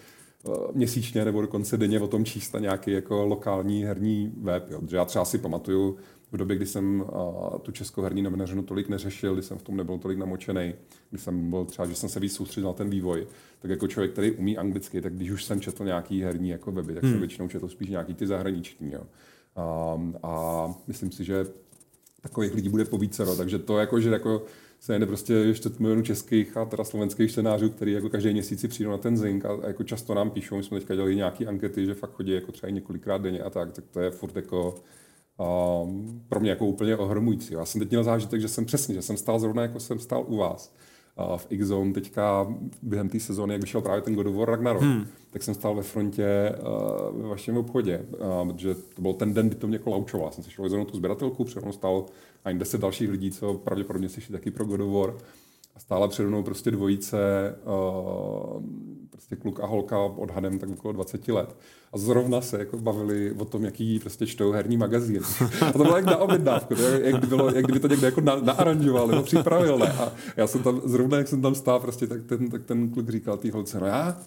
měsíčně 0.73 1.25
nebo 1.25 1.41
dokonce 1.41 1.77
denně 1.77 1.99
o 1.99 2.07
tom 2.07 2.25
číst 2.25 2.55
nějaký 2.59 2.91
jako 2.91 3.25
lokální 3.25 3.83
herní 3.83 4.33
web. 4.41 4.71
Jo. 4.71 4.81
Já 4.91 5.05
třeba 5.05 5.25
si 5.25 5.37
pamatuju, 5.37 5.97
v 6.33 6.37
době, 6.37 6.55
kdy 6.55 6.65
jsem 6.65 7.05
a, 7.13 7.57
tu 7.59 7.71
českou 7.71 8.01
herní 8.01 8.21
novinařinu 8.21 8.63
tolik 8.63 8.89
neřešil, 8.89 9.33
kdy 9.33 9.43
jsem 9.43 9.57
v 9.57 9.61
tom 9.63 9.77
nebyl 9.77 9.97
tolik 9.97 10.17
namočený, 10.17 10.73
kdy 11.09 11.19
jsem 11.19 11.49
byl 11.49 11.65
třeba, 11.65 11.87
že 11.87 11.95
jsem 11.95 12.09
se 12.09 12.19
víc 12.19 12.35
soustředil 12.35 12.69
na 12.69 12.73
ten 12.73 12.89
vývoj, 12.89 13.27
tak 13.59 13.71
jako 13.71 13.87
člověk, 13.87 14.11
který 14.11 14.31
umí 14.31 14.57
anglicky, 14.57 15.01
tak 15.01 15.13
když 15.13 15.31
už 15.31 15.43
jsem 15.43 15.61
četl 15.61 15.85
nějaký 15.85 16.21
herní 16.21 16.49
jako 16.49 16.71
weby, 16.71 16.93
tak 16.93 17.03
hmm. 17.03 17.11
jsem 17.11 17.19
většinou 17.19 17.47
četl 17.47 17.67
spíš 17.67 17.89
nějaký 17.89 18.13
ty 18.13 18.27
zahraniční. 18.27 18.91
Jo. 18.91 19.03
A, 19.55 19.97
a 20.23 20.67
myslím 20.87 21.11
si, 21.11 21.23
že 21.23 21.45
takových 22.21 22.53
lidí 22.53 22.69
bude 22.69 22.85
povícero, 22.85 23.35
takže 23.35 23.59
to 23.59 23.77
jako, 23.77 23.99
že 23.99 24.09
jako 24.09 24.45
se 24.79 24.99
jde 24.99 25.05
prostě 25.05 25.33
ještě 25.33 25.69
milionů 25.79 26.01
českých 26.01 26.57
a 26.57 26.65
teda 26.65 26.83
slovenských 26.83 27.31
čtenářů, 27.31 27.69
který 27.69 27.91
jako 27.91 28.09
každý 28.09 28.33
měsíc 28.33 28.65
přijdou 28.67 28.91
na 28.91 28.97
ten 28.97 29.17
zink 29.17 29.45
a, 29.45 29.49
a, 29.49 29.67
jako 29.67 29.83
často 29.83 30.13
nám 30.13 30.31
píšou, 30.31 30.57
my 30.57 30.63
jsme 30.63 30.79
teďka 30.79 30.95
dělali 30.95 31.15
nějaké 31.15 31.45
ankety, 31.45 31.85
že 31.85 31.93
fakt 31.93 32.13
chodí 32.13 32.31
jako 32.31 32.51
třeba 32.51 32.69
několikrát 32.69 33.21
denně 33.21 33.39
a 33.39 33.49
tak, 33.49 33.71
tak 33.71 33.85
to 33.91 33.99
je 33.99 34.11
furt 34.11 34.35
jako 34.35 34.75
pro 36.29 36.39
mě 36.39 36.49
jako 36.49 36.65
úplně 36.65 36.97
ohromující. 36.97 37.53
Já 37.53 37.65
jsem 37.65 37.79
teď 37.79 37.89
měl 37.89 38.03
zážitek, 38.03 38.41
že 38.41 38.47
jsem 38.47 38.65
přesně, 38.65 38.95
že 38.95 39.01
jsem 39.01 39.17
stál 39.17 39.39
zrovna 39.39 39.61
jako 39.61 39.79
jsem 39.79 39.99
stál 39.99 40.25
u 40.27 40.37
vás 40.37 40.73
v 41.37 41.47
X-Zone 41.49 41.93
teďka 41.93 42.53
během 42.81 43.09
té 43.09 43.19
sezóny, 43.19 43.53
jak 43.53 43.61
vyšel 43.61 43.81
právě 43.81 44.01
ten 44.01 44.15
God 44.15 44.27
of 44.27 44.35
War 44.35 44.49
Ragnarok, 44.49 44.81
hmm. 44.81 45.05
tak 45.29 45.43
jsem 45.43 45.53
stál 45.53 45.75
ve 45.75 45.83
frontě 45.83 46.55
uh, 47.11 47.21
ve 47.21 47.27
vašem 47.27 47.57
obchodě, 47.57 48.05
uh, 48.43 48.51
protože 48.51 48.75
to 48.75 49.01
byl 49.01 49.13
ten 49.13 49.33
den, 49.33 49.47
kdy 49.47 49.55
to 49.55 49.67
mě 49.67 49.75
jako 49.75 49.89
laučoval. 49.89 50.31
Jsem 50.31 50.43
si 50.43 50.51
šel 50.51 50.85
tu 50.85 50.97
sběratelku, 50.97 51.43
před 51.43 51.63
mnou 51.63 51.71
stál 51.71 52.05
ani 52.45 52.59
deset 52.59 52.81
dalších 52.81 53.09
lidí, 53.09 53.31
co 53.31 53.53
pravděpodobně 53.53 54.09
si 54.09 54.31
taky 54.31 54.51
pro 54.51 54.65
God 54.65 54.79
of 54.79 54.93
War. 54.93 55.13
A 55.75 55.79
stála 55.79 56.07
přede 56.07 56.29
mnou 56.29 56.43
prostě 56.43 56.71
dvojice, 56.71 57.55
uh, 57.65 58.63
prostě 59.09 59.35
kluk 59.35 59.59
a 59.59 59.65
holka 59.65 59.99
odhadem 59.99 60.59
tak 60.59 60.69
okolo 60.69 60.91
20 60.91 61.27
let. 61.27 61.55
A 61.93 61.97
zrovna 61.97 62.41
se 62.41 62.59
jako 62.59 62.77
bavili 62.77 63.31
o 63.31 63.45
tom, 63.45 63.63
jaký 63.63 63.99
prostě 63.99 64.27
čtou 64.27 64.51
herní 64.51 64.77
magazín. 64.77 65.21
A 65.61 65.71
to 65.71 65.77
bylo 65.77 65.95
jak 65.95 66.05
na 66.05 66.17
objednávku, 66.17 66.73
jak, 67.01 67.25
bylo, 67.25 67.51
jak 67.55 67.65
kdyby 67.65 67.79
to 67.79 67.87
někdo 67.87 68.05
jako 68.05 68.21
na, 68.21 68.35
naaranžoval 68.35 69.07
nebo 69.07 69.23
připravil. 69.23 69.77
Ne? 69.77 69.91
A 69.91 70.11
já 70.37 70.47
jsem 70.47 70.63
tam, 70.63 70.81
zrovna 70.85 71.17
jak 71.17 71.27
jsem 71.27 71.41
tam 71.41 71.55
stál, 71.55 71.79
prostě, 71.79 72.07
tak 72.07 72.23
ten, 72.23 72.49
tak 72.49 72.65
ten 72.65 72.89
kluk 72.89 73.09
říkal 73.09 73.37
té 73.37 73.51
holce, 73.51 73.79
no 73.79 73.85
já 73.85 74.17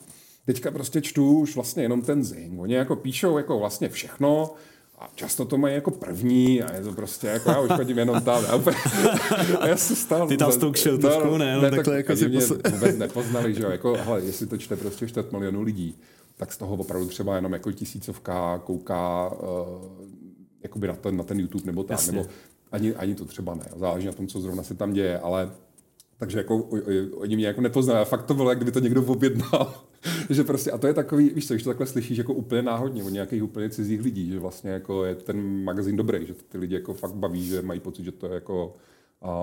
teďka 0.47 0.71
prostě 0.71 1.01
čtu 1.03 1.39
už 1.39 1.55
vlastně 1.55 1.83
jenom 1.83 2.03
ten 2.03 2.25
zing. 2.25 2.61
Oni 2.61 2.75
jako 2.75 2.97
píšou 2.97 3.37
jako 3.37 3.59
vlastně 3.59 3.89
všechno, 3.89 4.55
a 4.99 5.11
často 5.15 5.45
to 5.45 5.59
mají 5.59 5.75
jako 5.75 5.91
první 5.91 6.63
a 6.63 6.75
je 6.75 6.83
to 6.83 6.93
prostě 6.93 7.27
jako 7.27 7.51
já 7.51 7.61
už 7.61 7.71
chodím 7.71 7.99
jenom 7.99 8.23
tam. 8.23 8.45
A, 8.49 8.55
úplně, 8.55 8.77
a 9.61 9.69
já 9.69 9.77
se 9.77 9.97
stál. 9.97 10.29
Ty 10.29 10.37
tam 10.37 10.53
s 10.53 10.57
tou 10.57 10.73
kšeltovkou, 10.73 11.31
no, 11.31 11.39
ne? 11.39 11.57
No, 11.57 11.63
ne 11.63 11.71
takhle 11.71 11.85
tak, 11.85 11.95
jako 11.95 12.17
si 12.17 12.29
mě 12.29 12.41
vůbec 12.73 12.97
nepoznali, 12.99 13.55
že 13.55 13.63
jo. 13.63 13.71
Jako, 13.71 13.95
hele, 13.95 14.21
jestli 14.21 14.47
to 14.47 14.59
čte 14.59 14.77
prostě 14.77 15.09
čtvrt 15.09 15.33
milionů 15.33 15.63
lidí, 15.63 15.99
tak 16.37 16.53
z 16.53 16.57
toho 16.57 16.77
opravdu 16.77 17.09
třeba 17.09 17.37
jenom 17.37 17.53
jako 17.53 17.73
tisícovka 17.73 18.59
kouká 18.59 19.33
uh, 19.33 19.47
jakoby 20.63 20.87
na 20.87 20.95
ten, 20.95 21.17
na 21.17 21.25
ten 21.25 21.41
YouTube 21.41 21.67
nebo 21.67 21.83
tak. 21.83 22.07
Nebo 22.07 22.27
ani, 22.73 22.95
ani 22.95 23.15
to 23.15 23.25
třeba 23.25 23.55
ne. 23.55 23.65
Záleží 23.77 24.07
na 24.07 24.13
tom, 24.13 24.27
co 24.27 24.41
zrovna 24.41 24.63
se 24.63 24.75
tam 24.75 24.93
děje, 24.93 25.19
ale 25.19 25.51
takže 26.19 26.39
jako 26.39 26.57
oni 27.17 27.37
mě 27.37 27.47
jako 27.47 27.61
nepoznali. 27.61 28.05
Fakt 28.05 28.27
to 28.27 28.35
bylo, 28.35 28.51
jak 28.51 28.59
kdyby 28.59 28.73
to 28.73 28.81
někdo 28.81 29.03
objednal. 29.03 29.75
že 30.31 30.45
prostě, 30.45 30.71
a 30.71 30.79
to 30.79 30.87
je 30.87 30.95
takový, 30.95 31.31
víš 31.31 31.47
co, 31.47 31.55
když 31.55 31.65
to 31.65 31.71
takhle 31.71 31.87
slyšíš 31.87 32.19
jako 32.19 32.35
úplně 32.35 32.63
náhodně 32.63 33.05
od 33.05 33.09
nějakých 33.11 33.43
úplně 33.43 33.71
cizích 33.71 34.03
lidí, 34.03 34.29
že 34.29 34.39
vlastně 34.39 34.71
jako 34.71 35.05
je 35.05 35.15
ten 35.15 35.65
magazín 35.65 35.97
dobrý, 35.97 36.27
že 36.27 36.35
ty 36.35 36.59
lidi 36.59 36.75
jako 36.75 36.95
fakt 36.95 37.15
baví, 37.15 37.47
že 37.47 37.63
mají 37.63 37.81
pocit, 37.81 38.05
že 38.05 38.13
to 38.13 38.27
je 38.27 38.35
jako 38.35 38.75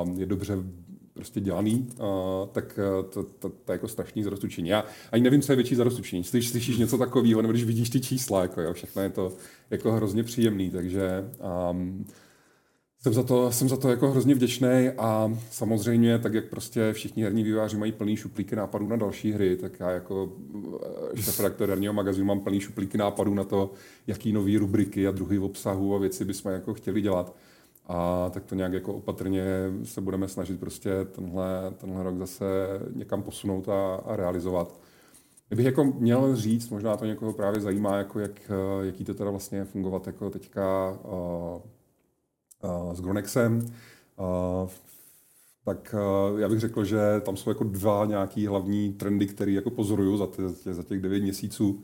um, 0.04 0.20
je 0.20 0.26
dobře 0.26 0.58
prostě 1.14 1.40
dělaný, 1.40 1.88
uh, 2.00 2.06
tak 2.52 2.80
to, 3.10 3.24
to, 3.24 3.50
to, 3.50 3.72
je 3.72 3.76
jako 3.76 3.88
strašný 3.88 4.24
zarostučení. 4.24 4.70
Já 4.70 4.86
ani 5.12 5.24
nevím, 5.24 5.42
co 5.42 5.52
je 5.52 5.56
větší 5.56 5.76
zarostučení. 5.76 6.24
Slyš, 6.24 6.50
slyšíš 6.50 6.78
něco 6.78 6.98
takového, 6.98 7.42
nebo 7.42 7.52
když 7.52 7.64
vidíš 7.64 7.90
ty 7.90 8.02
čísla, 8.02 8.42
jako 8.42 8.62
jo, 8.62 8.74
všechno 8.74 9.02
je 9.02 9.10
to 9.10 9.34
jako 9.70 9.92
hrozně 9.92 10.24
příjemný, 10.24 10.70
takže 10.70 11.30
um, 11.72 12.06
jsem 13.04 13.14
za 13.14 13.24
to, 13.24 13.52
jsem 13.52 13.70
za 13.70 13.78
to 13.78 13.90
jako 13.90 14.12
hrozně 14.12 14.36
vděčný 14.36 14.90
a 14.98 15.38
samozřejmě, 15.52 16.20
tak 16.20 16.34
jak 16.34 16.50
prostě 16.50 16.94
všichni 16.94 17.24
herní 17.24 17.44
vývojáři 17.44 17.78
mají 17.78 17.92
plný 17.92 18.16
šuplíky 18.16 18.56
nápadů 18.56 18.88
na 18.88 18.96
další 18.96 19.32
hry, 19.32 19.58
tak 19.58 19.80
já 19.80 19.90
jako 19.90 20.32
eh, 21.14 21.22
šéf 21.22 21.40
redaktor 21.40 21.70
herního 21.70 21.94
magazínu 21.94 22.26
mám 22.26 22.40
plný 22.40 22.60
šuplíky 22.60 22.98
nápadů 22.98 23.34
na 23.34 23.44
to, 23.44 23.72
jaký 24.08 24.34
nové 24.34 24.60
rubriky 24.60 25.08
a 25.08 25.12
druhy 25.12 25.40
obsahu 25.40 25.96
a 25.96 26.00
věci 26.00 26.26
bychom 26.26 26.52
jako 26.52 26.74
chtěli 26.74 27.02
dělat. 27.02 27.36
A 27.88 28.30
tak 28.34 28.46
to 28.46 28.56
nějak 28.56 28.74
jako 28.74 28.94
opatrně 28.94 29.44
se 29.84 30.02
budeme 30.02 30.28
snažit 30.28 30.60
prostě 30.60 30.90
tenhle, 31.12 31.74
tenhle 31.78 32.04
rok 32.04 32.18
zase 32.18 32.46
někam 32.96 33.24
posunout 33.24 33.70
a, 33.70 33.96
a 33.96 34.16
realizovat. 34.16 34.80
Kdybych 35.48 35.66
jako 35.66 35.84
měl 35.84 36.36
říct, 36.36 36.70
možná 36.70 36.98
to 36.98 37.06
někoho 37.06 37.34
právě 37.34 37.62
zajímá, 37.62 37.98
jako 37.98 38.20
jak, 38.20 38.42
eh, 38.50 38.86
jaký 38.86 39.04
to 39.04 39.14
teda 39.14 39.30
vlastně 39.30 39.66
fungovat 39.66 40.08
jako 40.08 40.30
teďka 40.30 40.98
uh, 41.04 41.62
s 42.94 43.02
Gronexem, 43.02 43.60
tak 45.66 45.96
já 46.38 46.50
bych 46.50 46.60
řekl, 46.60 46.86
že 46.86 47.00
tam 47.26 47.38
jsou 47.38 47.50
jako 47.50 47.64
dva 47.64 48.06
nějaký 48.06 48.48
hlavní 48.48 48.94
trendy, 48.94 49.26
které 49.26 49.52
jako 49.52 49.70
pozoruju 49.70 50.18
za, 50.18 50.28
ty, 50.28 50.42
za 50.74 50.84
těch 50.84 51.02
devět 51.02 51.22
měsíců. 51.22 51.82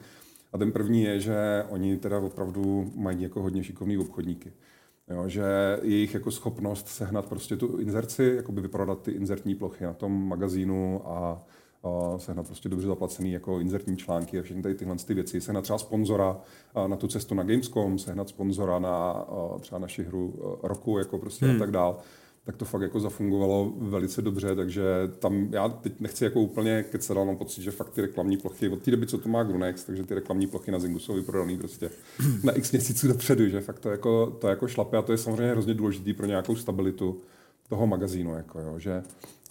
A 0.53 0.57
ten 0.57 0.71
první 0.71 1.03
je, 1.03 1.19
že 1.19 1.65
oni 1.69 1.97
teda 1.97 2.19
opravdu 2.19 2.91
mají 2.95 3.21
jako 3.21 3.41
hodně 3.41 3.63
šikovný 3.63 3.97
obchodníky. 3.97 4.51
Jo, 5.09 5.23
že 5.27 5.43
jejich 5.81 6.13
jako 6.13 6.31
schopnost 6.31 6.87
sehnat 6.87 7.25
prostě 7.25 7.57
tu 7.57 7.77
inzerci, 7.77 8.33
jako 8.35 8.51
by 8.51 8.61
vyprodat 8.61 9.01
ty 9.01 9.11
inzertní 9.11 9.55
plochy 9.55 9.83
na 9.83 9.93
tom 9.93 10.27
magazínu 10.27 11.01
a 11.05 11.43
sehnat 12.17 12.47
prostě 12.47 12.69
dobře 12.69 12.87
zaplacený 12.87 13.31
jako 13.31 13.59
inzertní 13.59 13.97
články 13.97 14.39
a 14.39 14.41
všechny 14.41 14.61
tady 14.61 14.75
tyhle 14.75 14.95
ty 14.95 15.13
věci. 15.13 15.41
Sehnat 15.41 15.63
třeba 15.63 15.79
sponzora 15.79 16.37
na 16.87 16.95
tu 16.95 17.07
cestu 17.07 17.35
na 17.35 17.43
Gamescom, 17.43 17.99
sehnat 17.99 18.29
sponzora 18.29 18.79
na 18.79 19.25
třeba 19.59 19.79
naši 19.79 20.03
hru 20.03 20.57
roku 20.63 20.97
jako 20.97 21.17
prostě 21.17 21.45
hmm. 21.45 21.55
a 21.55 21.59
tak 21.59 21.71
dál 21.71 21.97
tak 22.49 22.57
to 22.57 22.65
fakt 22.65 22.81
jako 22.81 22.99
zafungovalo 22.99 23.73
velice 23.77 24.21
dobře, 24.21 24.55
takže 24.55 24.83
tam 25.19 25.47
já 25.51 25.69
teď 25.69 25.99
nechci 25.99 26.23
jako 26.23 26.41
úplně 26.41 26.83
kecat, 26.83 27.17
mám 27.17 27.37
pocit, 27.37 27.61
že 27.61 27.71
fakt 27.71 27.89
ty 27.89 28.01
reklamní 28.01 28.37
plochy, 28.37 28.69
od 28.69 28.81
té 28.81 28.91
doby, 28.91 29.07
co 29.07 29.17
to 29.17 29.29
má 29.29 29.43
Grunex, 29.43 29.83
takže 29.83 30.03
ty 30.03 30.13
reklamní 30.13 30.47
plochy 30.47 30.71
na 30.71 30.79
Zingu 30.79 30.99
jsou 30.99 31.13
vyprodaný 31.13 31.57
prostě 31.57 31.89
na 32.43 32.53
x 32.53 32.71
měsíců 32.71 33.07
dopředu, 33.07 33.47
že 33.47 33.61
fakt 33.61 33.79
to 33.79 33.89
jako, 33.89 34.37
to 34.41 34.47
jako 34.47 34.67
šlape 34.67 34.97
a 34.97 35.01
to 35.01 35.11
je 35.11 35.17
samozřejmě 35.17 35.51
hrozně 35.51 35.73
důležitý 35.73 36.13
pro 36.13 36.25
nějakou 36.25 36.55
stabilitu 36.55 37.21
toho 37.69 37.87
magazínu, 37.87 38.35
jako 38.35 38.59
jo, 38.59 38.79
že 38.79 39.03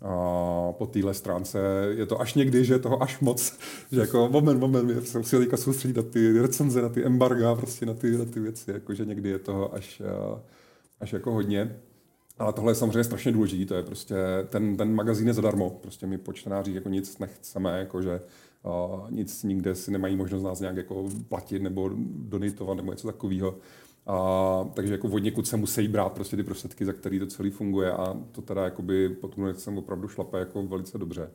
a 0.02 0.72
po 0.72 0.86
téhle 0.86 1.14
stránce 1.14 1.58
je 1.90 2.06
to 2.06 2.20
až 2.20 2.34
někdy, 2.34 2.64
že 2.64 2.74
je 2.74 2.78
toho 2.78 3.02
až 3.02 3.20
moc, 3.20 3.58
že 3.92 4.00
jako 4.00 4.28
moment, 4.28 4.60
moment, 4.60 4.84
mě 4.84 5.00
se 5.00 5.18
musí 5.18 5.36
teďka 5.36 5.56
soustředit 5.56 5.96
na 5.96 6.02
ty 6.02 6.42
recenze, 6.42 6.82
na 6.82 6.88
ty 6.88 7.04
embarga, 7.04 7.54
prostě 7.54 7.86
na 7.86 7.94
ty, 7.94 8.18
na 8.18 8.24
ty 8.24 8.40
věci, 8.40 8.70
jako 8.70 8.94
že 8.94 9.04
někdy 9.04 9.28
je 9.28 9.38
toho 9.38 9.74
až, 9.74 10.02
až 11.00 11.12
jako 11.12 11.32
hodně. 11.32 11.76
Ale 12.38 12.52
tohle 12.52 12.70
je 12.70 12.74
samozřejmě 12.74 13.04
strašně 13.04 13.32
důležité, 13.32 13.64
to 13.66 13.74
je 13.74 13.82
prostě, 13.82 14.14
ten, 14.48 14.76
ten 14.76 14.94
magazín 14.94 15.26
je 15.26 15.34
zadarmo, 15.34 15.70
prostě 15.70 16.06
my 16.06 16.18
po 16.18 16.32
jako 16.66 16.88
nic 16.88 17.18
nechceme, 17.18 17.78
jako 17.78 18.02
že 18.02 18.20
uh, 18.62 19.10
nic 19.10 19.42
nikde 19.42 19.74
si 19.74 19.90
nemají 19.90 20.16
možnost 20.16 20.42
nás 20.42 20.60
nějak 20.60 20.76
jako 20.76 21.08
platit 21.28 21.62
nebo 21.62 21.90
donitovat 22.16 22.76
nebo 22.76 22.90
něco 22.92 23.06
takového. 23.06 23.54
A, 24.08 24.70
takže 24.74 24.92
jako 24.92 25.08
od 25.08 25.18
někud 25.18 25.46
se 25.46 25.56
musí 25.56 25.88
brát 25.88 26.12
prostě 26.12 26.36
ty 26.36 26.42
prostředky, 26.42 26.84
za 26.84 26.92
který 26.92 27.18
to 27.18 27.26
celý 27.26 27.50
funguje 27.50 27.92
a 27.92 28.16
to 28.32 28.42
teda 28.42 28.64
jakoby 28.64 29.08
potom 29.08 29.54
jsem 29.54 29.78
opravdu 29.78 30.08
šlape 30.08 30.38
jako 30.38 30.62
velice 30.62 30.98
dobře. 30.98 31.30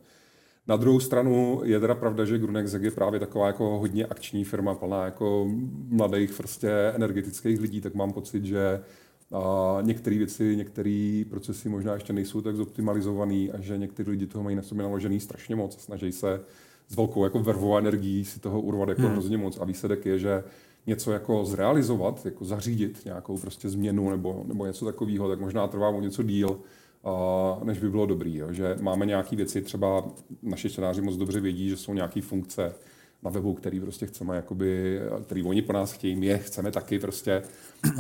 Na 0.67 0.77
druhou 0.77 0.99
stranu 0.99 1.61
je 1.63 1.79
teda 1.79 1.95
pravda, 1.95 2.25
že 2.25 2.37
Grunex 2.37 2.73
je 2.73 2.91
právě 2.91 3.19
taková 3.19 3.47
jako 3.47 3.79
hodně 3.79 4.05
akční 4.05 4.43
firma, 4.43 4.75
plná 4.75 5.05
jako 5.05 5.47
mladých 5.89 6.33
prostě 6.33 6.69
energetických 6.95 7.59
lidí, 7.59 7.81
tak 7.81 7.95
mám 7.95 8.13
pocit, 8.13 8.45
že 8.45 8.79
a 9.33 9.77
některé 9.81 10.17
věci, 10.17 10.55
některé 10.55 11.23
procesy 11.29 11.69
možná 11.69 11.93
ještě 11.93 12.13
nejsou 12.13 12.41
tak 12.41 12.55
zoptimalizované 12.55 13.47
a 13.53 13.59
že 13.59 13.77
někteří 13.77 14.09
lidi 14.09 14.27
toho 14.27 14.43
mají 14.43 14.55
na 14.55 14.61
sobě 14.61 14.83
naložený 14.83 15.19
strašně 15.19 15.55
moc. 15.55 15.81
Snaží 15.81 16.11
se 16.11 16.41
s 16.87 16.95
velkou 16.95 17.23
jako 17.23 17.39
vervou 17.39 17.77
energií 17.77 18.25
si 18.25 18.39
toho 18.39 18.61
urvat 18.61 18.89
jako 18.89 19.01
hmm. 19.01 19.11
hrozně 19.11 19.37
moc 19.37 19.59
a 19.59 19.65
výsledek 19.65 20.05
je, 20.05 20.19
že 20.19 20.43
něco 20.87 21.11
jako 21.11 21.45
zrealizovat, 21.45 22.25
jako 22.25 22.45
zařídit 22.45 23.01
nějakou 23.05 23.37
prostě 23.37 23.69
změnu 23.69 24.09
nebo, 24.09 24.43
nebo 24.47 24.65
něco 24.65 24.85
takového, 24.85 25.29
tak 25.29 25.39
možná 25.39 25.67
trvá 25.67 25.89
o 25.89 26.01
něco 26.01 26.23
díl, 26.23 26.49
uh, 26.49 27.63
než 27.63 27.79
by 27.79 27.89
bylo 27.89 28.05
dobrý. 28.05 28.37
Jo. 28.37 28.53
Že 28.53 28.75
máme 28.81 29.05
nějaké 29.05 29.35
věci, 29.35 29.61
třeba 29.61 30.05
naši 30.41 30.69
čtenáři 30.69 31.01
moc 31.01 31.15
dobře 31.15 31.39
vědí, 31.39 31.69
že 31.69 31.77
jsou 31.77 31.93
nějaké 31.93 32.21
funkce, 32.21 32.73
na 33.23 33.31
webu, 33.31 33.53
který 33.53 33.79
prostě 33.79 34.05
chceme, 34.05 34.35
jakoby, 34.35 34.99
který 35.23 35.43
oni 35.43 35.61
po 35.61 35.73
nás 35.73 35.91
chtějí, 35.91 36.15
my 36.15 36.25
je 36.25 36.37
chceme 36.37 36.71
taky 36.71 36.99
prostě 36.99 37.41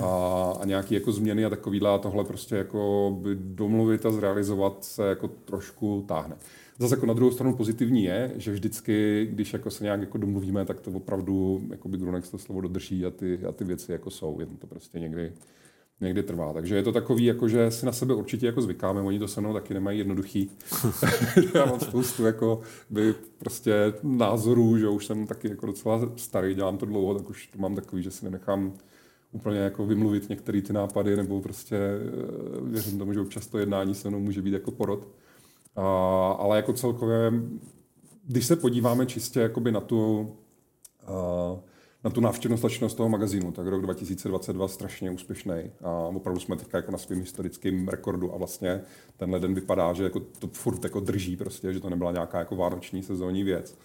a, 0.01 0.53
a 0.61 0.65
nějaký 0.65 0.95
jako 0.95 1.11
změny 1.11 1.45
a 1.45 1.49
takovýhle 1.49 1.89
a 1.89 1.97
tohle 1.97 2.23
prostě 2.23 2.55
jako 2.55 3.15
by 3.21 3.35
domluvit 3.35 4.05
a 4.05 4.11
zrealizovat 4.11 4.83
se 4.83 5.09
jako 5.09 5.27
trošku 5.27 6.05
táhne. 6.07 6.35
Zase 6.83 6.95
jako 6.95 7.05
na 7.05 7.13
druhou 7.13 7.31
stranu 7.31 7.55
pozitivní 7.55 8.03
je, 8.03 8.31
že 8.35 8.51
vždycky, 8.51 9.27
když 9.31 9.53
jako 9.53 9.69
se 9.69 9.83
nějak 9.83 9.99
jako 9.99 10.17
domluvíme, 10.17 10.65
tak 10.65 10.79
to 10.79 10.91
opravdu 10.91 11.61
jako 11.69 11.87
by 11.87 11.97
Grunex 11.97 12.29
to 12.29 12.37
slovo 12.37 12.61
dodrží 12.61 13.05
a 13.05 13.09
ty, 13.09 13.39
a 13.49 13.51
ty 13.51 13.63
věci 13.63 13.91
jako 13.91 14.09
jsou. 14.09 14.39
Jen 14.39 14.57
to 14.57 14.67
prostě 14.67 14.99
někdy, 14.99 15.33
někdy 16.01 16.23
trvá. 16.23 16.53
Takže 16.53 16.75
je 16.75 16.83
to 16.83 16.91
takový, 16.91 17.25
jako, 17.25 17.47
že 17.47 17.71
si 17.71 17.85
na 17.85 17.91
sebe 17.91 18.13
určitě 18.13 18.45
jako 18.45 18.61
zvykáme, 18.61 19.01
oni 19.01 19.19
to 19.19 19.27
se 19.27 19.41
mnou 19.41 19.53
taky 19.53 19.73
nemají 19.73 19.97
jednoduchý. 19.97 20.51
Já 21.55 21.65
mám 21.65 21.79
spoustu 21.79 22.25
jako 22.25 22.61
by 22.89 23.13
prostě 23.37 23.93
názorů, 24.03 24.77
že 24.77 24.87
už 24.87 25.05
jsem 25.05 25.27
taky 25.27 25.49
jako 25.49 25.65
docela 25.65 26.11
starý, 26.15 26.55
dělám 26.55 26.77
to 26.77 26.85
dlouho, 26.85 27.19
tak 27.19 27.29
už 27.29 27.47
to 27.47 27.57
mám 27.57 27.75
takový, 27.75 28.03
že 28.03 28.11
si 28.11 28.25
nenechám 28.25 28.73
úplně 29.31 29.59
jako 29.59 29.85
vymluvit 29.85 30.29
některé 30.29 30.61
ty 30.61 30.73
nápady, 30.73 31.15
nebo 31.15 31.41
prostě 31.41 31.75
eh, 31.75 32.61
věřím 32.61 32.99
tomu, 32.99 33.13
že 33.13 33.19
občas 33.19 33.47
to 33.47 33.57
jednání 33.57 33.95
se 33.95 34.09
mnou 34.09 34.19
může 34.19 34.41
být 34.41 34.53
jako 34.53 34.71
porod. 34.71 35.07
Ale 36.37 36.57
jako 36.57 36.73
celkově, 36.73 37.31
když 38.27 38.45
se 38.45 38.55
podíváme 38.55 39.05
čistě 39.05 39.39
jakoby 39.39 39.71
na 39.71 39.79
tu, 39.79 40.31
na 42.03 42.09
tu 42.09 42.21
návštěvnost 42.21 42.97
toho 42.97 43.09
magazínu, 43.09 43.51
tak 43.51 43.67
rok 43.67 43.81
2022 43.81 44.67
strašně 44.67 45.11
úspěšný 45.11 45.71
a 45.81 45.91
opravdu 45.91 46.39
jsme 46.39 46.55
teďka 46.55 46.77
jako 46.77 46.91
na 46.91 46.97
svém 46.97 47.19
historickém 47.19 47.87
rekordu 47.87 48.33
a 48.33 48.37
vlastně 48.37 48.81
tenhle 49.17 49.39
den 49.39 49.53
vypadá, 49.53 49.93
že 49.93 50.03
jako 50.03 50.19
to 50.19 50.47
furt 50.47 50.83
jako 50.83 50.99
drží 50.99 51.35
prostě, 51.35 51.73
že 51.73 51.79
to 51.79 51.89
nebyla 51.89 52.11
nějaká 52.11 52.39
jako 52.39 52.55
vánoční 52.55 53.03
sezónní 53.03 53.43
věc. 53.43 53.77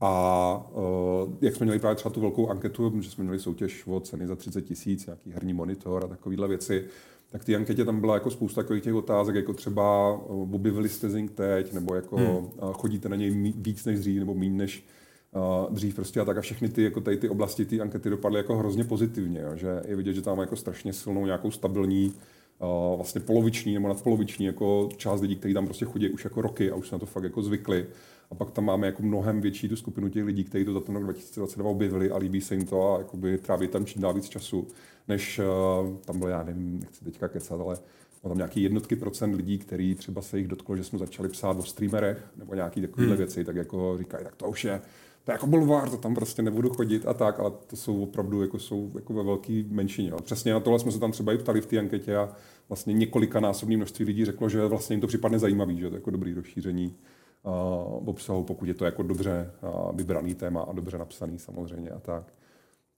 A 0.00 0.64
uh, 0.72 1.34
jak 1.40 1.56
jsme 1.56 1.64
měli 1.64 1.78
právě 1.78 1.96
třeba 1.96 2.12
tu 2.12 2.20
velkou 2.20 2.48
anketu, 2.48 3.00
že 3.00 3.10
jsme 3.10 3.24
měli 3.24 3.38
soutěž 3.38 3.86
o 3.86 4.00
ceny 4.00 4.26
za 4.26 4.36
30 4.36 4.62
tisíc, 4.62 5.06
nějaký 5.06 5.32
herní 5.32 5.52
monitor 5.52 6.04
a 6.04 6.08
takovéhle 6.08 6.48
věci, 6.48 6.84
tak 7.30 7.44
ty 7.44 7.56
anketě 7.56 7.84
tam 7.84 8.00
byla 8.00 8.14
jako 8.14 8.30
spousta 8.30 8.62
takových 8.62 8.82
těch 8.82 8.94
otázek, 8.94 9.34
jako 9.34 9.52
třeba 9.52 10.18
objevili 10.28 10.88
jste 10.88 11.10
Zing 11.10 11.30
teď, 11.30 11.72
nebo 11.72 11.94
jako 11.94 12.16
hmm. 12.16 12.48
chodíte 12.72 13.08
na 13.08 13.16
něj 13.16 13.52
víc 13.56 13.84
než 13.84 13.98
dřív, 13.98 14.18
nebo 14.18 14.34
méně 14.34 14.56
než 14.56 14.84
uh, 15.32 15.74
dřív 15.74 15.94
prostě 15.94 16.20
a 16.20 16.24
tak 16.24 16.38
a 16.38 16.40
všechny 16.40 16.68
ty, 16.68 16.82
jako 16.82 17.00
tady 17.00 17.16
ty 17.16 17.28
oblasti, 17.28 17.64
ty 17.64 17.80
ankety 17.80 18.10
dopadly 18.10 18.38
jako 18.38 18.56
hrozně 18.56 18.84
pozitivně, 18.84 19.40
jo, 19.40 19.56
že 19.56 19.82
je 19.88 19.96
vidět, 19.96 20.12
že 20.12 20.22
tam 20.22 20.38
jako 20.38 20.56
strašně 20.56 20.92
silnou 20.92 21.26
nějakou 21.26 21.50
stabilní 21.50 22.12
uh, 22.58 22.96
vlastně 22.96 23.20
poloviční 23.20 23.74
nebo 23.74 23.88
nadpoloviční 23.88 24.46
jako 24.46 24.88
část 24.96 25.20
lidí, 25.20 25.36
kteří 25.36 25.54
tam 25.54 25.64
prostě 25.64 25.84
chodí 25.84 26.10
už 26.10 26.24
jako 26.24 26.42
roky 26.42 26.70
a 26.70 26.74
už 26.74 26.88
se 26.88 26.94
na 26.94 26.98
to 26.98 27.06
fakt 27.06 27.24
jako 27.24 27.42
zvykli. 27.42 27.86
A 28.30 28.34
pak 28.34 28.50
tam 28.50 28.64
máme 28.64 28.86
jako 28.86 29.02
mnohem 29.02 29.40
větší 29.40 29.68
tu 29.68 29.76
skupinu 29.76 30.08
těch 30.08 30.24
lidí, 30.24 30.44
kteří 30.44 30.64
to 30.64 30.72
za 30.72 30.80
ten 30.80 30.94
rok 30.94 31.04
2022 31.04 31.70
objevili 31.70 32.10
a 32.10 32.18
líbí 32.18 32.40
se 32.40 32.54
jim 32.54 32.66
to 32.66 32.94
a 32.94 32.98
jakoby 32.98 33.38
tráví 33.38 33.68
tam 33.68 33.84
čím 33.84 34.02
dál 34.02 34.14
víc 34.14 34.28
času 34.28 34.68
než 35.08 35.38
uh, 35.38 35.96
tam 35.96 36.18
bylo, 36.18 36.30
já 36.30 36.42
nevím, 36.42 36.80
nechci 36.80 37.04
teďka 37.04 37.28
kecat, 37.28 37.60
ale 37.60 37.78
tam 38.22 38.36
nějaký 38.36 38.62
jednotky 38.62 38.96
procent 38.96 39.34
lidí, 39.34 39.58
který 39.58 39.94
třeba 39.94 40.22
se 40.22 40.38
jich 40.38 40.48
dotklo, 40.48 40.76
že 40.76 40.84
jsme 40.84 40.98
začali 40.98 41.28
psát 41.28 41.56
o 41.56 41.62
streamerech 41.62 42.24
nebo 42.36 42.54
nějaký 42.54 42.80
takovéhle 42.80 43.14
hmm. 43.14 43.18
věci, 43.18 43.44
tak 43.44 43.56
jako 43.56 43.98
říkají, 43.98 44.24
tak 44.24 44.36
to 44.36 44.48
už 44.48 44.64
je, 44.64 44.80
to 45.24 45.30
je 45.30 45.34
jako 45.34 45.46
bulvár, 45.46 45.90
to 45.90 45.96
tam 45.96 46.14
prostě 46.14 46.42
nebudu 46.42 46.70
chodit 46.70 47.06
a 47.06 47.14
tak, 47.14 47.40
ale 47.40 47.52
to 47.66 47.76
jsou 47.76 48.02
opravdu 48.02 48.42
jako, 48.42 48.58
jsou 48.58 48.90
jako 48.94 49.14
ve 49.14 49.22
velké 49.22 49.64
menšině. 49.68 50.10
Jo. 50.10 50.18
Přesně 50.22 50.52
na 50.52 50.60
tohle 50.60 50.78
jsme 50.78 50.92
se 50.92 51.00
tam 51.00 51.12
třeba 51.12 51.32
i 51.32 51.38
ptali 51.38 51.60
v 51.60 51.66
té 51.66 51.78
anketě 51.78 52.16
a 52.16 52.32
vlastně 52.68 52.94
několika 52.94 53.40
násobný 53.40 53.76
množství 53.76 54.04
lidí 54.04 54.24
řeklo, 54.24 54.48
že 54.48 54.66
vlastně 54.66 54.94
jim 54.94 55.00
to 55.00 55.06
připadne 55.06 55.38
zajímavý, 55.38 55.78
že 55.78 55.88
to 55.88 55.94
je 55.94 55.98
jako 55.98 56.10
dobrý 56.10 56.34
rozšíření 56.34 56.94
uh, 57.42 58.08
obsahu, 58.08 58.44
pokud 58.44 58.68
je 58.68 58.74
to 58.74 58.84
jako 58.84 59.02
dobře 59.02 59.50
uh, 59.62 59.96
vybraný 59.96 60.34
téma 60.34 60.62
a 60.62 60.72
dobře 60.72 60.98
napsaný 60.98 61.38
samozřejmě 61.38 61.90
a 61.90 61.98
tak. 61.98 62.32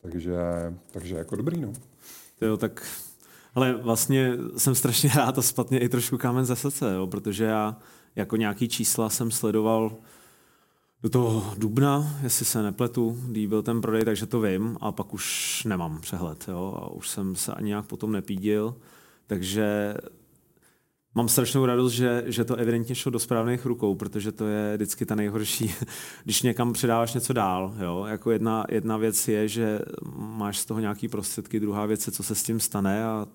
Takže, 0.02 0.36
takže 0.90 1.14
jako 1.14 1.36
dobrý, 1.36 1.60
no. 1.60 1.72
Jo, 2.40 2.56
tak 2.56 2.86
ale 3.54 3.72
vlastně 3.72 4.32
jsem 4.56 4.74
strašně 4.74 5.10
rád 5.16 5.38
a 5.38 5.42
spatně 5.42 5.78
i 5.78 5.88
trošku 5.88 6.18
kámen 6.18 6.44
ze 6.44 6.56
srdce, 6.56 6.94
jo, 6.94 7.06
protože 7.06 7.44
já 7.44 7.76
jako 8.16 8.36
nějaký 8.36 8.68
čísla 8.68 9.10
jsem 9.10 9.30
sledoval 9.30 9.96
do 11.02 11.08
toho 11.08 11.54
dubna, 11.58 12.18
jestli 12.22 12.44
se 12.44 12.62
nepletu, 12.62 13.18
kdy 13.26 13.46
byl 13.46 13.62
ten 13.62 13.80
prodej, 13.80 14.04
takže 14.04 14.26
to 14.26 14.40
vím 14.40 14.76
a 14.80 14.92
pak 14.92 15.14
už 15.14 15.64
nemám 15.64 16.00
přehled. 16.00 16.44
Jo, 16.48 16.78
a 16.82 16.90
už 16.90 17.08
jsem 17.08 17.36
se 17.36 17.52
ani 17.52 17.68
nějak 17.68 17.86
potom 17.86 18.12
nepídil, 18.12 18.74
takže 19.26 19.94
mám 21.14 21.28
strašnou 21.28 21.66
radost, 21.66 21.92
že, 21.92 22.24
že 22.26 22.44
to 22.44 22.56
evidentně 22.56 22.94
šlo 22.94 23.10
do 23.10 23.18
správných 23.18 23.66
rukou, 23.66 23.94
protože 23.94 24.32
to 24.32 24.46
je 24.46 24.76
vždycky 24.76 25.06
ta 25.06 25.14
nejhorší, 25.14 25.74
když 26.24 26.42
někam 26.42 26.72
předáváš 26.72 27.14
něco 27.14 27.32
dál. 27.32 27.74
Jo? 27.78 28.04
Jako 28.08 28.30
jedna, 28.30 28.64
jedna 28.68 28.96
věc 28.96 29.28
je, 29.28 29.48
že 29.48 29.80
máš 30.16 30.58
z 30.58 30.64
toho 30.64 30.80
nějaký 30.80 31.08
prostředky, 31.08 31.60
druhá 31.60 31.86
věc 31.86 32.06
je, 32.06 32.12
co 32.12 32.22
se 32.22 32.34
s 32.34 32.42
tím 32.42 32.60
stane 32.60 33.04
a 33.04 33.26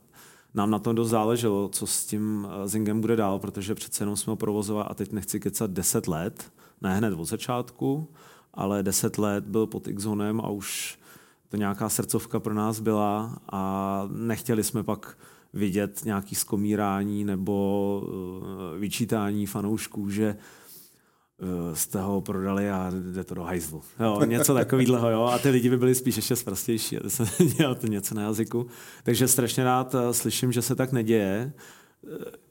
nám 0.54 0.72
na 0.72 0.80
tom 0.80 0.96
dost 0.96 1.10
záleželo, 1.10 1.70
co 1.70 1.88
s 1.88 2.06
tím 2.06 2.48
eh, 2.50 2.68
Zingem 2.68 3.02
bude 3.02 3.16
dál, 3.16 3.40
protože 3.40 3.76
přece 3.76 4.02
jenom 4.04 4.18
jsme 4.18 4.32
ho 4.32 4.38
provozovali 4.38 4.88
a 4.90 4.94
teď 4.94 5.12
nechci 5.12 5.40
kecat 5.40 5.72
10 5.72 6.08
let, 6.08 6.52
ne 6.82 6.98
hned 6.98 7.14
od 7.14 7.26
začátku, 7.26 8.08
ale 8.54 8.84
10 8.84 9.18
let 9.18 9.44
byl 9.44 9.68
pod 9.68 9.88
x 9.88 10.06
a 10.42 10.50
už 10.50 11.00
to 11.50 11.58
nějaká 11.58 11.90
srdcovka 11.90 12.40
pro 12.40 12.54
nás 12.54 12.80
byla 12.80 13.38
a 13.52 14.04
nechtěli 14.12 14.64
jsme 14.64 14.84
pak 14.84 15.18
vidět 15.54 16.06
nějaký 16.06 16.36
skomírání 16.36 17.24
nebo 17.24 18.02
uh, 18.04 18.80
vyčítání 18.80 19.46
fanoušků, 19.46 20.10
že 20.10 20.38
uh, 21.42 21.76
jste 21.76 22.02
ho 22.02 22.22
prodali 22.22 22.70
a 22.70 22.92
jde 23.14 23.24
to 23.24 23.36
do 23.36 23.44
hajzlu. 23.44 23.82
Jo, 24.00 24.22
něco 24.26 24.54
takového, 24.54 25.10
jo. 25.10 25.24
A 25.24 25.40
ty 25.40 25.50
lidi 25.50 25.70
by 25.70 25.78
byli 25.78 25.96
spíš 25.96 26.16
ještě 26.16 26.36
zprastější, 26.36 26.98
aby 26.98 27.10
se 27.10 27.26
dělal 27.58 27.76
to 27.76 27.88
něco 27.88 28.16
na 28.16 28.22
jazyku. 28.22 28.68
Takže 29.04 29.28
strašně 29.28 29.64
rád 29.64 29.94
uh, 29.94 30.12
slyším, 30.12 30.52
že 30.52 30.62
se 30.62 30.76
tak 30.76 30.92
neděje. 30.92 31.54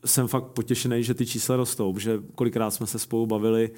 Jsem 0.05 0.29
fakt 0.29 0.45
potěšený, 0.45 1.03
že 1.03 1.15
ty 1.15 1.27
čísla 1.27 1.57
rostou, 1.57 1.99
že 1.99 2.19
kolikrát 2.35 2.71
jsme 2.71 2.87
se 2.87 2.99
spolu 2.99 3.27
bavili, 3.27 3.71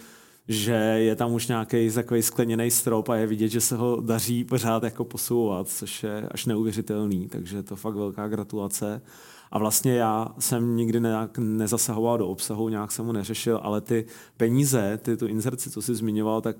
že 0.49 0.73
je 0.73 1.17
tam 1.17 1.33
už 1.33 1.47
nějaký 1.47 1.91
takový 1.91 2.23
skleněný 2.23 2.71
strop 2.71 3.09
a 3.09 3.17
je 3.17 3.27
vidět, 3.27 3.49
že 3.49 3.61
se 3.61 3.77
ho 3.77 4.01
daří 4.01 4.45
pořád 4.45 4.83
jako 4.83 5.05
posouvat, 5.05 5.69
což 5.69 6.03
je 6.03 6.29
až 6.31 6.47
neuvěřitelný, 6.47 7.29
takže 7.29 7.63
to 7.63 7.77
fakt 7.77 7.95
velká 7.95 8.29
gratulace. 8.29 9.03
A 9.51 9.59
vlastně 9.59 9.95
já 9.95 10.29
jsem 10.39 10.77
nikdy 10.77 11.01
nějak 11.01 11.39
nezasahoval 11.39 12.19
do 12.19 12.29
obsahu, 12.29 12.69
nějak 12.69 12.93
jsem 12.93 13.05
mu 13.05 13.13
neřešil, 13.13 13.61
ale 13.63 13.81
ty 13.81 14.05
peníze, 14.37 14.99
ty 15.03 15.17
tu 15.17 15.27
inzerci, 15.27 15.71
co 15.71 15.83
jsi 15.83 15.95
zmiňoval, 15.95 16.41
tak 16.41 16.57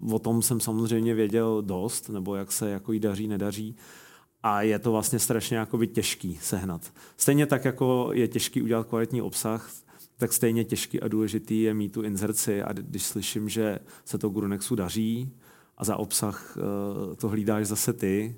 uh, 0.00 0.14
o 0.14 0.18
tom 0.18 0.42
jsem 0.42 0.60
samozřejmě 0.60 1.14
věděl 1.14 1.62
dost, 1.62 2.08
nebo 2.08 2.34
jak 2.34 2.52
se 2.52 2.70
jako 2.70 2.92
jí 2.92 3.00
daří, 3.00 3.28
nedaří. 3.28 3.76
A 4.42 4.62
je 4.62 4.78
to 4.78 4.92
vlastně 4.92 5.18
strašně 5.18 5.66
těžký 5.92 6.38
sehnat. 6.42 6.92
Stejně 7.16 7.46
tak, 7.46 7.64
jako 7.64 8.10
je 8.12 8.28
těžký 8.28 8.62
udělat 8.62 8.86
kvalitní 8.86 9.22
obsah, 9.22 9.70
tak 10.16 10.32
stejně 10.32 10.64
těžký 10.64 11.00
a 11.00 11.08
důležitý 11.08 11.62
je 11.62 11.74
mít 11.74 11.92
tu 11.92 12.02
inzerci 12.02 12.62
a 12.62 12.72
když 12.72 13.02
slyším, 13.02 13.48
že 13.48 13.78
se 14.04 14.18
to 14.18 14.28
Grunexu 14.28 14.74
daří 14.74 15.32
a 15.76 15.84
za 15.84 15.96
obsah 15.96 16.56
uh, 16.56 17.14
to 17.14 17.28
hlídáš 17.28 17.66
zase 17.66 17.92
ty, 17.92 18.36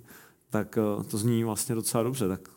tak 0.50 0.78
uh, 0.96 1.02
to 1.02 1.18
zní 1.18 1.44
vlastně 1.44 1.74
docela 1.74 2.02
dobře. 2.02 2.28
Tak 2.28 2.48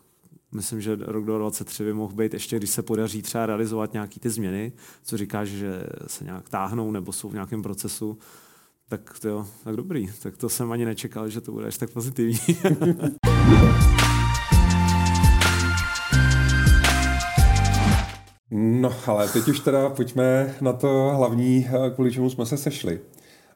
myslím, 0.52 0.82
že 0.82 0.96
rok 0.96 1.26
2023 1.26 1.84
by 1.84 1.94
mohl 1.94 2.14
být 2.14 2.34
ještě, 2.34 2.58
když 2.58 2.70
se 2.70 2.82
podaří 2.82 3.22
třeba 3.22 3.46
realizovat 3.46 3.94
nějaké 3.94 4.20
ty 4.20 4.30
změny, 4.30 4.72
co 5.04 5.18
říkáš, 5.18 5.50
že 5.50 5.84
se 6.08 6.24
nějak 6.24 6.50
táhnou 6.50 6.92
nebo 6.92 7.12
jsou 7.12 7.30
v 7.30 7.34
nějakém 7.34 7.62
procesu, 7.62 8.18
tak 8.90 9.20
to 9.20 9.30
jo, 9.30 9.48
tak 9.64 9.76
dobrý. 9.76 10.12
Tak 10.22 10.38
to 10.38 10.50
jsem 10.50 10.72
ani 10.72 10.86
nečekal, 10.86 11.30
že 11.30 11.42
to 11.42 11.52
bude 11.52 11.68
až 11.68 11.78
tak 11.78 11.90
pozitivní. 11.90 12.40
No, 18.52 18.94
ale 19.06 19.28
teď 19.28 19.48
už 19.48 19.60
teda 19.60 19.90
pojďme 19.90 20.56
na 20.62 20.74
to 20.74 21.12
hlavní, 21.16 21.68
eh, 21.70 21.90
kvůli 21.90 22.12
čemu 22.12 22.30
jsme 22.30 22.46
se 22.46 22.58
sešli. 22.58 23.00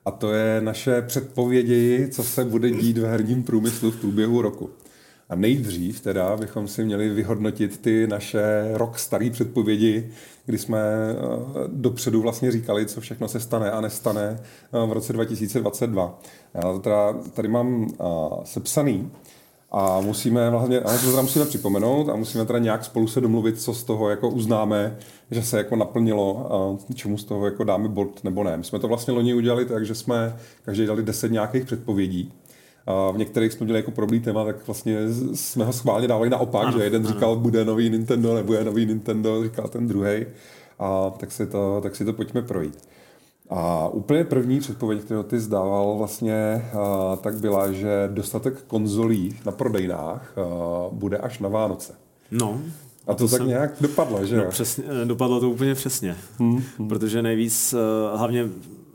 A 0.06 0.12
to 0.12 0.34
je 0.34 0.62
naše 0.62 1.02
předpovědi, 1.02 2.08
co 2.12 2.24
se 2.24 2.46
bude 2.46 2.72
dít 2.72 2.98
v 2.98 3.06
herním 3.06 3.44
průmyslu 3.44 3.92
v 3.92 4.00
průběhu 4.00 4.42
roku. 4.42 4.70
A 5.30 5.36
nejdřív 5.36 6.02
teda 6.02 6.38
bychom 6.38 6.68
si 6.68 6.86
měli 6.86 7.10
vyhodnotit 7.10 7.78
ty 7.82 8.08
naše 8.08 8.44
rok 8.74 9.00
staré 9.00 9.30
předpovědi, 9.30 10.12
kdy 10.46 10.58
jsme 10.58 10.80
eh, 10.80 11.16
dopředu 11.68 12.22
vlastně 12.22 12.52
říkali, 12.52 12.86
co 12.86 13.02
všechno 13.02 13.28
se 13.28 13.40
stane 13.40 13.72
a 13.72 13.82
nestane 13.82 14.40
eh, 14.40 14.88
v 14.88 14.92
roce 14.92 15.14
2022. 15.14 16.20
Já 16.54 16.80
teda 16.80 17.14
tady 17.14 17.48
mám 17.48 17.88
sepsaný 18.44 19.12
a 19.74 20.02
musíme 20.02 20.50
vlastně, 20.50 20.80
ale 20.80 20.98
to 20.98 21.10
teda 21.10 21.22
musíme 21.22 21.46
připomenout 21.46 22.10
a 22.10 22.16
musíme 22.16 22.46
teda 22.46 22.60
nějak 22.60 22.86
spolu 22.86 23.08
se 23.08 23.22
domluvit, 23.22 23.62
co 23.62 23.74
z 23.74 23.84
toho 23.84 24.10
jako 24.10 24.30
uznáme, 24.30 24.98
že 25.32 25.44
se 25.44 25.58
jako 25.58 25.76
naplnilo 25.76 26.54
a 26.54 26.94
čemu 26.94 27.18
z 27.18 27.24
toho 27.24 27.46
jako 27.46 27.64
dáme 27.64 27.88
bod 27.88 28.24
nebo 28.24 28.44
ne. 28.44 28.58
My 28.58 28.64
jsme 28.64 28.80
to 28.80 28.88
vlastně 28.88 29.14
loni 29.14 29.34
udělali 29.34 29.66
tak, 29.66 29.86
že 29.86 29.96
jsme 29.96 30.36
každý 30.66 30.86
dali 30.86 31.04
deset 31.04 31.32
nějakých 31.32 31.66
předpovědí. 31.66 32.34
A 32.86 33.12
v 33.12 33.18
některých 33.18 33.54
jsme 33.54 33.64
měli 33.64 33.80
jako 33.80 33.92
problém 33.92 34.22
téma, 34.22 34.46
tak 34.46 34.68
vlastně 34.68 34.98
jsme 35.34 35.66
ho 35.66 35.74
schválně 35.74 36.08
dávali 36.08 36.30
naopak, 36.30 36.68
ano, 36.68 36.78
že 36.78 36.84
jeden 36.84 37.06
ano. 37.06 37.14
říkal, 37.14 37.36
bude 37.36 37.66
nový 37.66 37.90
Nintendo, 37.90 38.36
nebude 38.36 38.64
nový 38.64 38.86
Nintendo, 38.86 39.44
říkal 39.44 39.68
ten 39.68 39.88
druhý. 39.88 40.26
A 40.80 41.10
tak 41.18 41.32
si 41.32 41.48
to, 41.48 41.80
tak 41.84 41.96
si 41.96 42.06
to 42.06 42.14
pojďme 42.14 42.42
projít. 42.42 42.78
A 43.56 43.88
úplně 43.88 44.24
první 44.24 44.60
předpověď, 44.60 45.02
kterou 45.02 45.24
ty 45.24 45.40
zdával 45.40 45.98
vlastně, 45.98 46.66
tak 47.22 47.40
byla, 47.40 47.72
že 47.72 48.10
dostatek 48.14 48.64
konzolí 48.68 49.40
na 49.46 49.52
prodejnách 49.52 50.34
bude 50.92 51.18
až 51.18 51.40
na 51.40 51.50
Vánoce. 51.50 51.94
No, 52.32 52.62
a 53.08 53.14
to, 53.14 53.24
to 53.24 53.32
tak 53.32 53.38
jsem... 53.38 53.48
nějak 53.48 53.72
dopadlo, 53.82 54.26
že 54.26 54.38
no, 54.38 54.50
Přesně, 54.50 54.84
dopadlo 55.06 55.40
to 55.40 55.50
úplně 55.50 55.76
přesně. 55.76 56.16
Hmm, 56.40 56.64
hmm. 56.78 56.88
Protože 56.88 57.22
nejvíc, 57.22 57.76
hlavně 58.16 58.44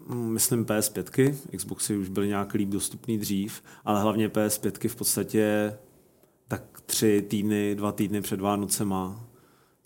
hm, 0.08 0.28
myslím 0.28 0.64
PS5, 0.64 1.34
Xboxy 1.56 1.96
už 1.96 2.08
byly 2.08 2.28
nějak 2.28 2.54
líp 2.54 2.68
dostupný 2.68 3.18
dřív, 3.18 3.62
ale 3.84 4.02
hlavně 4.02 4.28
PS5 4.28 4.88
v 4.88 4.96
podstatě 4.96 5.72
tak 6.48 6.62
tři 6.86 7.22
týdny, 7.28 7.74
dva 7.74 7.92
týdny 7.92 8.20
před 8.20 8.40
Vánocema 8.40 9.27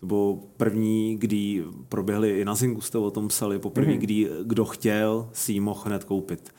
to 0.03 0.07
bylo 0.07 0.39
první, 0.57 1.17
kdy 1.17 1.65
proběhly, 1.89 2.41
i 2.41 2.45
na 2.45 2.55
Zingu 2.55 2.81
jste 2.81 2.99
o 2.99 3.11
tom 3.11 3.29
psali, 3.29 3.59
poprvé, 3.59 3.93
mm-hmm. 3.93 3.99
kdy 3.99 4.29
kdo 4.43 4.65
chtěl, 4.65 5.29
si 5.33 5.53
ji 5.53 5.61
mohl 5.61 5.83
hned 5.85 6.05
koupit. 6.05 6.51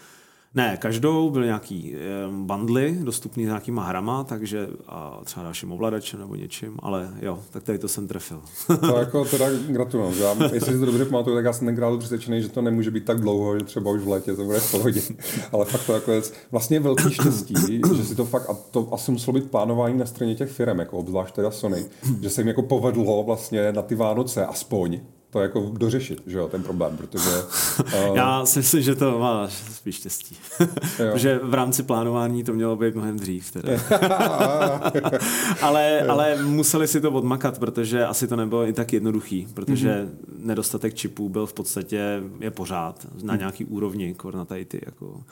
Ne, 0.56 0.78
každou 0.78 1.30
byl 1.30 1.46
nějaký 1.46 1.96
bundly 2.30 2.98
dostupný 3.04 3.46
s 3.46 3.48
nějakýma 3.48 3.84
hrama, 3.84 4.24
takže 4.24 4.68
a 4.88 5.22
třeba 5.24 5.44
dalším 5.44 5.72
ovladačem 5.72 6.20
nebo 6.20 6.36
něčím, 6.36 6.78
ale 6.80 7.10
jo, 7.22 7.40
tak 7.52 7.64
tady 7.64 7.78
to 7.80 7.88
jsem 7.88 8.08
trefil. 8.08 8.42
to 8.80 8.98
jako 9.00 9.26
teda 9.26 9.46
gratuluju. 9.68 10.16
Já, 10.20 10.36
jestli 10.54 10.74
si 10.74 10.80
to 10.80 10.86
dobře 10.86 11.06
pamatuju, 11.06 11.36
tak 11.36 11.46
já 11.46 11.54
jsem 11.54 11.68
tenkrát 11.68 12.00
přesvědčený, 12.00 12.42
že 12.42 12.50
to 12.50 12.62
nemůže 12.62 12.92
být 12.92 13.06
tak 13.06 13.20
dlouho, 13.20 13.60
že 13.60 13.66
třeba 13.66 13.92
už 13.92 14.02
v 14.02 14.08
létě 14.08 14.36
to 14.36 14.44
bude 14.44 14.60
v 14.60 14.72
pohodě. 14.72 15.02
ale 15.52 15.66
fakt 15.66 15.86
to 15.86 15.94
jako 15.94 16.12
je 16.12 16.22
vlastně 16.52 16.80
velký 16.80 17.14
štěstí, 17.14 17.82
že 17.96 18.04
si 18.04 18.16
to 18.16 18.26
fakt, 18.26 18.50
a 18.50 18.54
to 18.54 18.94
asi 18.94 19.12
muselo 19.12 19.34
být 19.34 19.52
plánování 19.52 19.98
na 19.98 20.06
straně 20.06 20.36
těch 20.36 20.52
firm, 20.52 20.80
jako 20.80 20.98
obzvlášť 20.98 21.36
teda 21.36 21.52
Sony, 21.52 21.86
že 22.22 22.30
se 22.30 22.42
jim 22.42 22.48
jako 22.48 22.62
povedlo 22.62 23.24
vlastně 23.24 23.72
na 23.72 23.82
ty 23.82 23.96
Vánoce 23.96 24.46
aspoň 24.46 25.00
to 25.34 25.40
jako 25.40 25.72
dořešit, 25.78 26.24
že 26.28 26.38
jo, 26.38 26.48
ten 26.48 26.64
problém, 26.64 26.98
protože... 26.98 27.30
Uh... 27.80 28.16
Já 28.16 28.46
si 28.46 28.60
myslím, 28.60 28.82
že 28.82 28.96
to 28.96 29.20
má 29.20 29.48
spíš 29.50 29.96
štěstí. 29.96 30.38
protože 31.12 31.40
v 31.44 31.54
rámci 31.54 31.84
plánování 31.84 32.44
to 32.44 32.54
mělo 32.54 32.76
být 32.76 32.96
mnohem 32.96 33.20
dřív. 33.20 33.52
Teda. 33.52 33.70
ale, 35.62 36.02
ale 36.02 36.44
museli 36.44 36.88
si 36.88 37.02
to 37.02 37.12
odmakat, 37.12 37.60
protože 37.60 38.06
asi 38.06 38.28
to 38.28 38.36
nebylo 38.36 38.68
i 38.68 38.74
tak 38.74 38.94
jednoduchý, 38.94 39.48
protože 39.54 39.90
mm-hmm. 39.90 40.46
nedostatek 40.46 40.94
čipů 40.94 41.30
byl 41.30 41.46
v 41.46 41.54
podstatě 41.54 42.24
je 42.40 42.52
pořád 42.52 43.08
na 43.24 43.36
nějaký 43.36 43.66
úrovni, 43.66 44.16
na 44.34 44.46
tady 44.46 44.66
ty 44.66 44.82
jako 44.86 45.24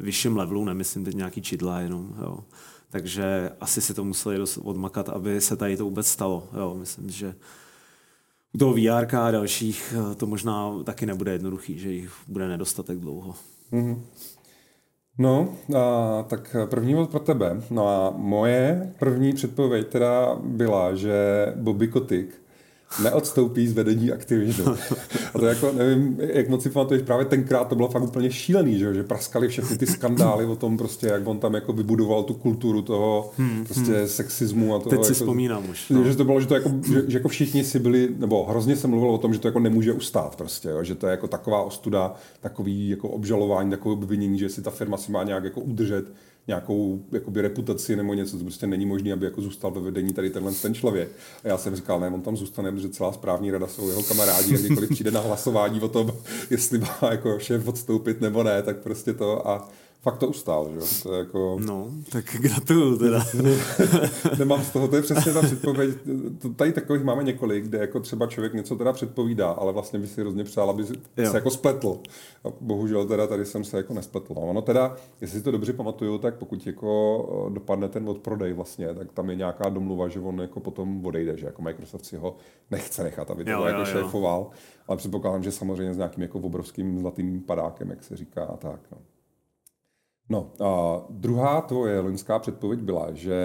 vyšším 0.00 0.36
levelu, 0.36 0.64
nemyslím 0.64 1.04
teď 1.04 1.14
nějaký 1.14 1.42
čidla 1.42 1.80
jenom, 1.80 2.14
jo. 2.22 2.38
Takže 2.90 3.50
asi 3.60 3.80
si 3.80 3.94
to 3.94 4.04
museli 4.04 4.38
odmakat, 4.62 5.08
aby 5.08 5.40
se 5.40 5.56
tady 5.56 5.76
to 5.76 5.84
vůbec 5.84 6.06
stalo. 6.06 6.48
Jo. 6.56 6.76
Myslím, 6.78 7.10
že 7.10 7.34
u 8.54 8.58
toho 8.58 8.72
VR 8.72 9.16
a 9.16 9.30
dalších 9.30 9.94
eh, 9.96 10.14
to 10.14 10.26
možná 10.26 10.82
taky 10.84 11.06
nebude 11.06 11.32
jednoduchý, 11.32 11.78
že 11.78 11.92
jich 11.92 12.12
bude 12.28 12.48
nedostatek 12.48 12.98
dlouho. 12.98 13.34
Mm-hmm. 13.72 14.00
No, 15.18 15.54
a, 15.76 16.22
tak 16.22 16.56
první 16.70 16.94
bod 16.94 17.10
pro 17.10 17.20
tebe. 17.20 17.62
No 17.70 17.88
a 17.88 18.12
moje 18.16 18.94
první 18.98 19.32
předpověď 19.32 19.88
teda 19.88 20.38
byla, 20.42 20.94
že 20.94 21.46
Bobby 21.56 21.88
Kotick 21.88 22.34
neodstoupí 23.02 23.68
z 23.68 23.72
vedení 23.72 24.12
Activisionu. 24.12 24.76
A 25.34 25.38
to 25.38 25.46
jako, 25.46 25.72
nevím, 25.72 26.16
jak 26.20 26.48
moc 26.48 26.62
si 26.62 26.70
pamatuješ, 26.70 27.02
právě 27.02 27.26
tenkrát 27.26 27.68
to 27.68 27.74
bylo 27.74 27.88
fakt 27.88 28.02
úplně 28.02 28.30
šílený, 28.30 28.78
že, 28.78 28.94
že 28.94 29.02
praskali 29.02 29.48
všechny 29.48 29.78
ty 29.78 29.86
skandály 29.86 30.46
o 30.46 30.56
tom 30.56 30.78
prostě, 30.78 31.06
jak 31.06 31.26
on 31.26 31.38
tam 31.38 31.54
jako 31.54 31.72
vybudoval 31.72 32.22
tu 32.22 32.34
kulturu 32.34 32.82
toho 32.82 33.30
hmm, 33.36 33.64
prostě 33.64 33.92
hmm. 33.92 34.08
sexismu 34.08 34.74
a 34.74 34.78
toho. 34.78 34.90
Teď 34.90 35.04
si 35.04 35.12
jako, 35.12 35.14
vzpomínám 35.14 35.70
už. 35.70 35.88
No. 35.90 36.04
Že 36.04 36.16
to 36.16 36.24
bylo, 36.24 36.40
že 36.40 36.46
to 36.46 36.54
jako, 36.54 36.70
že, 36.86 37.02
že, 37.06 37.18
jako 37.18 37.28
všichni 37.28 37.64
si 37.64 37.78
byli, 37.78 38.08
nebo 38.16 38.46
hrozně 38.46 38.76
se 38.76 38.86
mluvilo 38.86 39.12
o 39.12 39.18
tom, 39.18 39.34
že 39.34 39.40
to 39.40 39.48
jako 39.48 39.60
nemůže 39.60 39.92
ustát 39.92 40.36
prostě, 40.36 40.68
jo, 40.68 40.84
že 40.84 40.94
to 40.94 41.06
je 41.06 41.10
jako 41.10 41.28
taková 41.28 41.62
ostuda, 41.62 42.14
takový 42.40 42.88
jako 42.88 43.08
obžalování, 43.08 43.70
takové 43.70 43.92
obvinění, 43.92 44.38
že 44.38 44.48
si 44.48 44.62
ta 44.62 44.70
firma 44.70 44.96
si 44.96 45.12
má 45.12 45.22
nějak 45.22 45.44
jako 45.44 45.60
udržet 45.60 46.04
nějakou 46.48 47.04
jakoby, 47.12 47.40
reputaci 47.40 47.96
nebo 47.96 48.14
něco, 48.14 48.38
to 48.38 48.44
prostě 48.44 48.66
není 48.66 48.86
možné, 48.86 49.12
aby 49.12 49.24
jako 49.24 49.42
zůstal 49.42 49.70
ve 49.70 49.80
vedení 49.80 50.12
tady 50.12 50.30
tenhle 50.30 50.52
ten 50.52 50.74
člověk. 50.74 51.08
A 51.44 51.48
já 51.48 51.58
jsem 51.58 51.76
říkal, 51.76 52.00
ne, 52.00 52.08
on 52.08 52.22
tam 52.22 52.36
zůstane, 52.36 52.72
protože 52.72 52.88
celá 52.88 53.12
správní 53.12 53.50
rada 53.50 53.66
jsou 53.66 53.88
jeho 53.88 54.02
kamarádi 54.02 54.54
a 54.54 54.58
kdykoliv 54.58 54.90
přijde 54.90 55.10
na 55.10 55.20
hlasování 55.20 55.80
o 55.80 55.88
tom, 55.88 56.12
jestli 56.50 56.78
má 56.78 56.98
jako 57.10 57.38
šéf 57.38 57.68
odstoupit 57.68 58.20
nebo 58.20 58.42
ne, 58.42 58.62
tak 58.62 58.76
prostě 58.76 59.12
to 59.12 59.48
a 59.48 59.68
fakt 60.10 60.18
to 60.18 60.28
ustál, 60.28 60.70
že 60.74 61.02
To 61.02 61.12
je 61.12 61.18
jako... 61.18 61.56
No, 61.66 61.90
tak 62.12 62.24
gratuluju 62.24 62.98
teda. 62.98 63.24
Nemám 64.38 64.62
z 64.62 64.70
toho, 64.70 64.88
to 64.88 64.96
je 64.96 65.02
přesně 65.02 65.32
ta 65.32 65.42
předpověď. 65.42 65.90
Tady 66.56 66.72
takových 66.72 67.04
máme 67.04 67.24
několik, 67.24 67.64
kde 67.64 67.78
jako 67.78 68.00
třeba 68.00 68.26
člověk 68.26 68.54
něco 68.54 68.76
teda 68.76 68.92
předpovídá, 68.92 69.50
ale 69.50 69.72
vlastně 69.72 69.98
by 69.98 70.06
si 70.06 70.20
hrozně 70.20 70.44
přál, 70.44 70.70
aby 70.70 70.82
jo. 71.16 71.30
se 71.30 71.36
jako 71.36 71.50
spletl. 71.50 71.98
A 72.44 72.48
bohužel 72.60 73.06
teda 73.06 73.26
tady 73.26 73.44
jsem 73.44 73.64
se 73.64 73.76
jako 73.76 73.94
nespletl. 73.94 74.34
No, 74.34 74.40
ono 74.40 74.62
teda, 74.62 74.96
jestli 75.20 75.38
si 75.38 75.44
to 75.44 75.50
dobře 75.50 75.72
pamatuju, 75.72 76.18
tak 76.18 76.34
pokud 76.34 76.66
jako 76.66 77.46
eh, 77.46 77.54
dopadne 77.54 77.88
ten 77.88 78.08
odprodej 78.08 78.52
vlastně, 78.52 78.94
tak 78.94 79.12
tam 79.12 79.30
je 79.30 79.36
nějaká 79.36 79.68
domluva, 79.68 80.08
že 80.08 80.20
on 80.20 80.40
jako 80.40 80.60
potom 80.60 81.06
odejde, 81.06 81.36
že 81.36 81.46
jako 81.46 81.62
Microsoft 81.62 82.06
si 82.06 82.16
ho 82.16 82.36
nechce 82.70 83.02
nechat, 83.02 83.30
aby 83.30 83.44
to 83.44 83.50
jo, 83.50 83.64
jako 83.64 83.80
jo, 83.80 83.86
šéfoval. 83.86 84.50
Ale 84.88 84.96
předpokládám, 84.96 85.42
že 85.42 85.52
samozřejmě 85.52 85.94
s 85.94 85.96
nějakým 85.96 86.22
jako 86.22 86.38
obrovským 86.38 86.98
zlatým 86.98 87.40
padákem, 87.42 87.90
jak 87.90 88.04
se 88.04 88.16
říká 88.16 88.44
a 88.44 88.56
tak. 88.56 88.80
No. 88.92 88.98
No, 90.28 90.52
a 90.60 91.00
druhá 91.10 91.60
tvoje 91.60 92.00
loňská 92.00 92.38
předpověď 92.38 92.80
byla, 92.80 93.12
že 93.12 93.38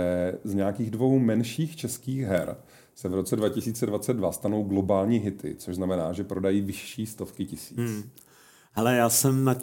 z 0.44 0.54
nějakých 0.54 0.92
dvou 0.92 1.20
menších 1.20 1.76
českých 1.76 2.22
her 2.22 2.58
se 2.96 3.10
v 3.10 3.14
roce 3.14 3.36
2022 3.36 4.32
stanou 4.32 4.64
globální 4.64 5.18
hity, 5.18 5.56
což 5.56 5.76
znamená, 5.76 6.14
že 6.14 6.24
prodají 6.24 6.62
vyšší 6.62 7.06
stovky 7.06 7.46
tisíc. 7.46 7.78
Hmm. 7.78 8.04
Hele, 8.72 8.96
já 8.96 9.10
jsem 9.10 9.44
na... 9.44 9.56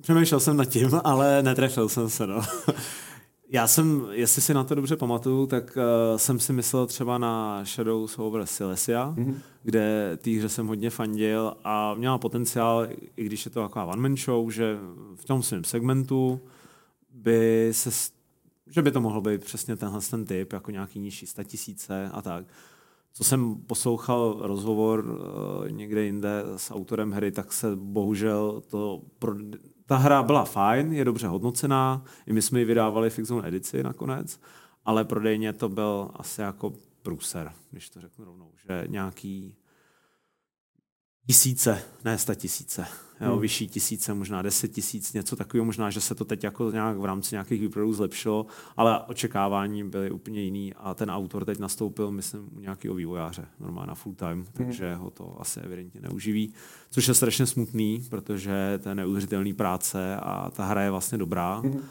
přemýšlel 0.00 0.40
jsem 0.40 0.56
nad 0.56 0.64
tím, 0.64 0.90
ale 1.04 1.42
netrefil 1.42 1.88
jsem 1.88 2.08
se, 2.08 2.26
no. 2.26 2.40
Já 3.48 3.66
jsem, 3.66 4.06
jestli 4.10 4.42
si 4.42 4.54
na 4.54 4.64
to 4.64 4.74
dobře 4.74 4.96
pamatuju, 4.96 5.46
tak 5.46 5.76
uh, 5.76 6.16
jsem 6.16 6.38
si 6.38 6.52
myslel 6.52 6.86
třeba 6.86 7.18
na 7.18 7.64
Shadows 7.64 8.18
over 8.18 8.46
Silesia, 8.46 9.14
mm-hmm. 9.16 9.34
kde 9.62 10.18
té 10.22 10.30
hře 10.30 10.48
jsem 10.48 10.66
hodně 10.66 10.90
fandil 10.90 11.56
a 11.64 11.94
měla 11.94 12.18
potenciál, 12.18 12.88
i 13.16 13.24
když 13.24 13.44
je 13.44 13.50
to 13.50 13.62
taková 13.62 13.84
one-man 13.84 14.16
show, 14.16 14.50
že 14.50 14.78
v 15.14 15.24
tom 15.24 15.42
svém 15.42 15.64
segmentu 15.64 16.40
by 17.10 17.68
se, 17.72 18.10
že 18.66 18.82
by 18.82 18.90
to 18.90 19.00
mohl 19.00 19.20
být 19.20 19.44
přesně 19.44 19.76
tenhle 19.76 20.00
ten 20.10 20.24
typ, 20.24 20.52
jako 20.52 20.70
nějaký 20.70 20.98
nižší 20.98 21.26
tisíce 21.44 22.10
a 22.12 22.22
tak. 22.22 22.46
Co 23.12 23.24
jsem 23.24 23.54
poslouchal 23.54 24.36
rozhovor 24.40 25.04
uh, 25.04 25.70
někde 25.70 26.04
jinde 26.04 26.42
s 26.56 26.70
autorem 26.70 27.10
hry, 27.10 27.32
tak 27.32 27.52
se 27.52 27.76
bohužel 27.76 28.62
to 28.70 29.02
pro, 29.18 29.34
ta 29.86 29.96
hra 29.96 30.22
byla 30.22 30.44
fajn, 30.44 30.92
je 30.92 31.04
dobře 31.04 31.26
hodnocená, 31.26 32.04
i 32.26 32.32
my 32.32 32.42
jsme 32.42 32.58
ji 32.58 32.64
vydávali 32.64 33.10
Xzone 33.10 33.48
edici 33.48 33.82
nakonec, 33.82 34.40
ale 34.84 35.04
prodejně 35.04 35.52
to 35.52 35.68
byl 35.68 36.10
asi 36.14 36.40
jako 36.40 36.72
průser, 37.02 37.52
když 37.70 37.90
to 37.90 38.00
řeknu 38.00 38.24
rovnou, 38.24 38.50
že 38.68 38.84
nějaký 38.86 39.54
tisíce, 41.26 41.82
ne 42.04 42.18
sta 42.18 42.34
tisíce, 42.34 42.86
jo, 43.20 43.32
hmm. 43.32 43.40
vyšší 43.40 43.68
tisíce, 43.68 44.14
možná 44.14 44.42
deset 44.42 44.68
tisíc, 44.68 45.12
něco 45.12 45.36
takového, 45.36 45.64
možná, 45.64 45.90
že 45.90 46.00
se 46.00 46.14
to 46.14 46.24
teď 46.24 46.44
jako 46.44 46.70
nějak 46.70 46.96
v 46.96 47.04
rámci 47.04 47.34
nějakých 47.34 47.60
výprodů 47.60 47.92
zlepšilo, 47.92 48.46
ale 48.76 49.04
očekávání 49.04 49.84
byly 49.84 50.10
úplně 50.10 50.42
jiný 50.42 50.74
a 50.74 50.94
ten 50.94 51.10
autor 51.10 51.44
teď 51.44 51.58
nastoupil, 51.58 52.10
myslím, 52.10 52.48
u 52.56 52.60
nějakého 52.60 52.94
vývojáře, 52.94 53.46
normálně 53.60 53.88
na 53.88 53.94
full 53.94 54.14
time, 54.14 54.38
hmm. 54.38 54.46
takže 54.56 54.94
ho 54.94 55.10
to 55.10 55.40
asi 55.40 55.60
evidentně 55.60 56.00
neuživí, 56.00 56.52
což 56.90 57.08
je 57.08 57.14
strašně 57.14 57.46
smutný, 57.46 58.06
protože 58.10 58.78
to 58.82 58.88
je 58.88 58.94
neuvěřitelný 58.94 59.54
práce 59.54 60.16
a 60.16 60.50
ta 60.50 60.64
hra 60.64 60.82
je 60.82 60.90
vlastně 60.90 61.18
dobrá, 61.18 61.58
hmm. 61.58 61.82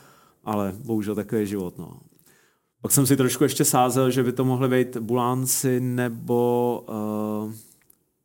ale 0.44 0.74
bohužel 0.84 1.16
takový 1.16 1.42
je 1.42 1.46
život, 1.46 1.78
no. 1.78 2.00
Pak 2.82 2.92
jsem 2.92 3.06
si 3.06 3.18
trošku 3.18 3.44
ještě 3.44 3.66
sázel, 3.66 4.12
že 4.12 4.24
by 4.24 4.32
to 4.32 4.46
mohly 4.46 4.70
být 4.70 4.98
Bulánci 4.98 5.80
nebo 5.80 6.84
uh, 7.46 7.54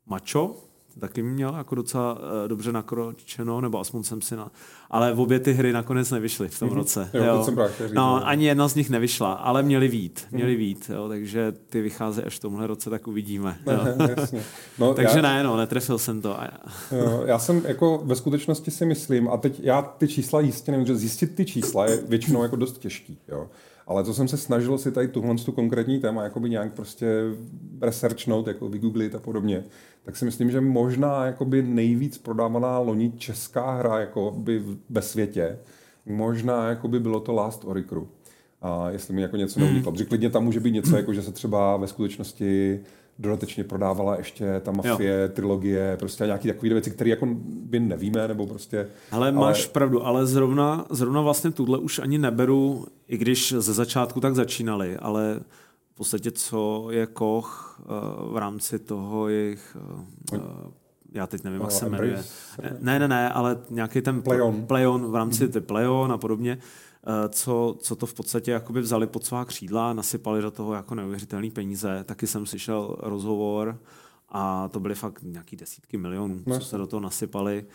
Macho, 0.06 0.69
taky 0.98 1.22
měl 1.22 1.54
jako 1.56 1.74
docela 1.74 2.14
uh, 2.14 2.20
dobře 2.46 2.72
nakročeno, 2.72 3.60
nebo 3.60 3.80
aspoň 3.80 4.02
jsem 4.02 4.22
si 4.22 4.36
na... 4.36 4.50
Ale 4.90 5.12
v 5.12 5.20
obě 5.20 5.40
ty 5.40 5.52
hry 5.52 5.72
nakonec 5.72 6.10
nevyšly 6.10 6.48
v 6.48 6.58
tom 6.58 6.68
mm-hmm. 6.68 6.74
roce. 6.74 7.10
Jo, 7.14 7.24
jo. 7.24 7.44
Jsem 7.44 7.54
právě 7.54 7.74
no, 7.92 8.26
ani 8.26 8.46
jedna 8.46 8.68
z 8.68 8.74
nich 8.74 8.90
nevyšla, 8.90 9.32
ale 9.32 9.62
měli 9.62 9.88
vít, 9.88 10.20
mhm. 10.30 10.36
měli 10.36 10.56
vít, 10.56 10.90
jo, 10.94 11.08
takže 11.08 11.52
ty 11.68 11.82
vycházejí 11.82 12.26
až 12.26 12.36
v 12.36 12.40
tomhle 12.40 12.66
roce, 12.66 12.90
tak 12.90 13.08
uvidíme. 13.08 13.58
Jo. 13.66 13.80
no, 14.78 14.94
takže 15.00 15.16
já... 15.16 15.22
ne, 15.22 15.42
no, 15.42 15.56
netrefil 15.56 15.98
jsem 15.98 16.22
to. 16.22 16.36
jo, 16.92 17.22
já 17.26 17.38
jsem 17.38 17.62
jako 17.68 18.02
ve 18.04 18.16
skutečnosti 18.16 18.70
si 18.70 18.86
myslím, 18.86 19.28
a 19.28 19.36
teď 19.36 19.60
já 19.62 19.82
ty 19.82 20.08
čísla 20.08 20.40
jistě 20.40 20.72
nevím, 20.72 20.86
že 20.86 20.96
zjistit 20.96 21.34
ty 21.34 21.44
čísla 21.44 21.86
je 21.86 21.96
většinou 22.08 22.42
jako 22.42 22.56
dost 22.56 22.78
těžký, 22.78 23.18
jo. 23.28 23.48
Ale 23.90 24.04
to 24.04 24.14
jsem 24.14 24.28
se 24.28 24.36
snažil 24.36 24.78
si 24.78 24.92
tady 24.92 25.08
tuhle 25.08 25.34
tu 25.34 25.52
konkrétní 25.52 26.00
téma 26.00 26.24
jakoby 26.24 26.50
nějak 26.50 26.72
prostě 26.72 27.06
researchnout, 27.80 28.46
jako 28.46 28.68
vygooglit 28.68 29.14
a 29.14 29.18
podobně. 29.18 29.64
Tak 30.04 30.16
si 30.16 30.24
myslím, 30.24 30.50
že 30.50 30.60
možná 30.60 31.26
jakoby 31.26 31.62
nejvíc 31.62 32.18
prodávaná 32.18 32.78
loni 32.78 33.12
česká 33.16 33.74
hra 33.74 34.00
jakoby 34.00 34.62
ve 34.90 35.02
světě, 35.02 35.58
možná 36.06 36.68
jakoby 36.68 37.00
bylo 37.00 37.20
to 37.20 37.32
Last 37.32 37.64
Oricru. 37.64 38.08
a 38.62 38.90
jestli 38.90 39.14
mi 39.14 39.22
jako 39.22 39.36
něco 39.36 39.60
neuniklo. 39.60 39.92
Protože 39.92 40.04
klidně 40.04 40.30
tam 40.30 40.44
může 40.44 40.60
být 40.60 40.74
něco, 40.74 40.96
jako 40.96 41.14
že 41.14 41.22
se 41.22 41.32
třeba 41.32 41.76
ve 41.76 41.86
skutečnosti 41.86 42.80
dodatečně 43.20 43.64
prodávala 43.64 44.16
ještě 44.16 44.60
ta 44.60 44.72
mafie, 44.72 45.22
jo. 45.22 45.28
trilogie, 45.28 45.96
prostě 45.98 46.24
nějaké 46.24 46.52
takové 46.52 46.68
věci, 46.68 46.90
které 46.90 47.10
jako 47.10 47.26
by 47.44 47.80
nevíme, 47.80 48.28
nebo 48.28 48.46
prostě... 48.46 48.88
Ale 49.10 49.32
máš 49.32 49.66
pravdu, 49.66 50.06
ale 50.06 50.26
zrovna, 50.26 50.86
zrovna 50.90 51.20
vlastně 51.20 51.50
tuhle 51.50 51.78
už 51.78 51.98
ani 51.98 52.18
neberu, 52.18 52.86
i 53.08 53.18
když 53.18 53.54
ze 53.58 53.72
začátku 53.72 54.20
tak 54.20 54.34
začínali, 54.34 54.96
ale 54.96 55.40
v 55.92 55.94
podstatě 55.94 56.30
co 56.30 56.88
je 56.90 57.06
Koch 57.06 57.80
uh, 57.80 58.32
v 58.32 58.36
rámci 58.36 58.78
toho 58.78 59.28
jejich 59.28 59.76
uh, 60.32 60.40
já 61.12 61.26
teď 61.26 61.44
nevím, 61.44 61.60
jak 61.60 61.70
se 61.70 61.88
jmenuje. 61.88 62.22
Ne, 62.80 62.98
ne, 62.98 63.08
ne, 63.08 63.30
ale 63.30 63.58
nějaký 63.70 64.00
ten 64.00 64.22
playon, 64.22 64.66
playon 64.66 65.10
v 65.10 65.14
rámci 65.14 65.46
mm-hmm. 65.46 65.60
playon 65.60 66.12
a 66.12 66.18
podobně. 66.18 66.56
Uh, 66.56 66.62
Eh, 66.62 66.89
co, 67.28 67.76
co 67.78 67.96
to 67.96 68.06
v 68.06 68.14
podstatě 68.14 68.50
jakoby 68.50 68.80
vzali 68.80 69.06
pod 69.06 69.24
svá 69.24 69.44
křídla, 69.44 69.92
nasypali 69.92 70.42
do 70.42 70.50
toho 70.50 70.74
jako 70.74 70.94
neuvěřitelné 70.94 71.50
peníze. 71.50 72.04
Taky 72.04 72.26
jsem 72.26 72.46
slyšel 72.46 72.96
rozhovor 72.98 73.78
a 74.28 74.68
to 74.68 74.80
byly 74.80 74.94
fakt 74.94 75.22
nějaký 75.22 75.56
desítky 75.56 75.96
milionů, 75.96 76.40
no. 76.46 76.58
co 76.58 76.64
se 76.64 76.78
do 76.78 76.86
toho 76.86 77.00
nasypali. 77.00 77.66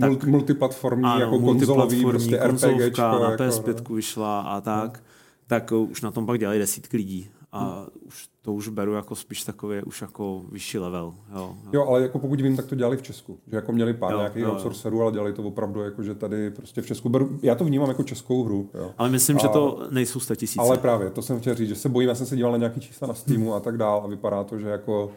Tak, 0.00 0.24
multiplatformní, 0.24 1.04
ano, 1.04 1.20
jako 1.20 1.38
konzolový, 1.38 2.04
prostě 2.04 2.38
konzolovka, 2.38 3.18
na 3.18 3.36
PS5 3.36 3.76
jako, 3.76 3.94
vyšla 3.94 4.40
a 4.40 4.60
tak. 4.60 4.98
No. 4.98 5.04
Tak 5.46 5.72
už 5.72 6.02
na 6.02 6.10
tom 6.10 6.26
pak 6.26 6.38
dělali 6.38 6.58
desítky 6.58 6.96
lidí 6.96 7.30
a 7.52 7.74
hmm. 7.74 7.86
už 8.06 8.28
to 8.48 8.52
už 8.52 8.68
beru 8.68 8.94
jako 8.94 9.14
spíš 9.14 9.44
takový 9.44 9.82
už 9.82 10.00
jako 10.00 10.42
vyšší 10.52 10.78
level. 10.78 11.14
Jo, 11.34 11.56
jo. 11.64 11.70
jo, 11.72 11.86
ale 11.86 12.02
jako 12.02 12.18
pokud 12.18 12.40
vím, 12.40 12.56
tak 12.56 12.66
to 12.66 12.74
dělali 12.74 12.96
v 12.96 13.02
Česku. 13.02 13.38
Že 13.46 13.56
jako 13.56 13.72
měli 13.72 13.94
pár 13.94 14.12
jo, 14.12 14.18
nějakých 14.18 14.42
jo, 14.42 14.52
outsourcerů, 14.52 15.02
ale 15.02 15.12
dělali 15.12 15.32
to 15.32 15.42
opravdu 15.42 15.80
jako, 15.80 16.02
že 16.02 16.14
tady 16.14 16.50
prostě 16.50 16.82
v 16.82 16.86
Česku 16.86 17.08
beru, 17.08 17.38
já 17.42 17.54
to 17.54 17.64
vnímám 17.64 17.88
jako 17.88 18.02
českou 18.02 18.44
hru. 18.44 18.70
Jo. 18.74 18.90
Ale 18.98 19.08
myslím, 19.08 19.36
a, 19.36 19.40
že 19.40 19.48
to 19.48 19.88
nejsou 19.90 20.20
tisíce. 20.36 20.60
Ale 20.60 20.78
právě, 20.78 21.10
to 21.10 21.22
jsem 21.22 21.40
chtěl 21.40 21.54
říct, 21.54 21.68
že 21.68 21.74
se 21.74 21.88
bojím, 21.88 22.08
já 22.08 22.14
jsem 22.14 22.26
se 22.26 22.36
díval 22.36 22.52
na 22.52 22.58
nějaký 22.58 22.80
čísla 22.80 23.08
na 23.08 23.14
Steamu 23.14 23.54
a 23.54 23.60
tak 23.60 23.76
dál 23.76 24.00
a 24.04 24.06
vypadá 24.06 24.44
to, 24.44 24.58
že 24.58 24.68
jako 24.68 25.10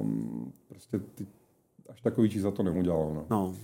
um, 0.00 0.52
prostě 0.68 0.98
ty, 0.98 1.26
až 1.88 2.00
takový 2.00 2.30
čísla 2.30 2.50
to 2.50 2.62
neudělalo. 2.62 3.14
No. 3.14 3.24
no. 3.30 3.54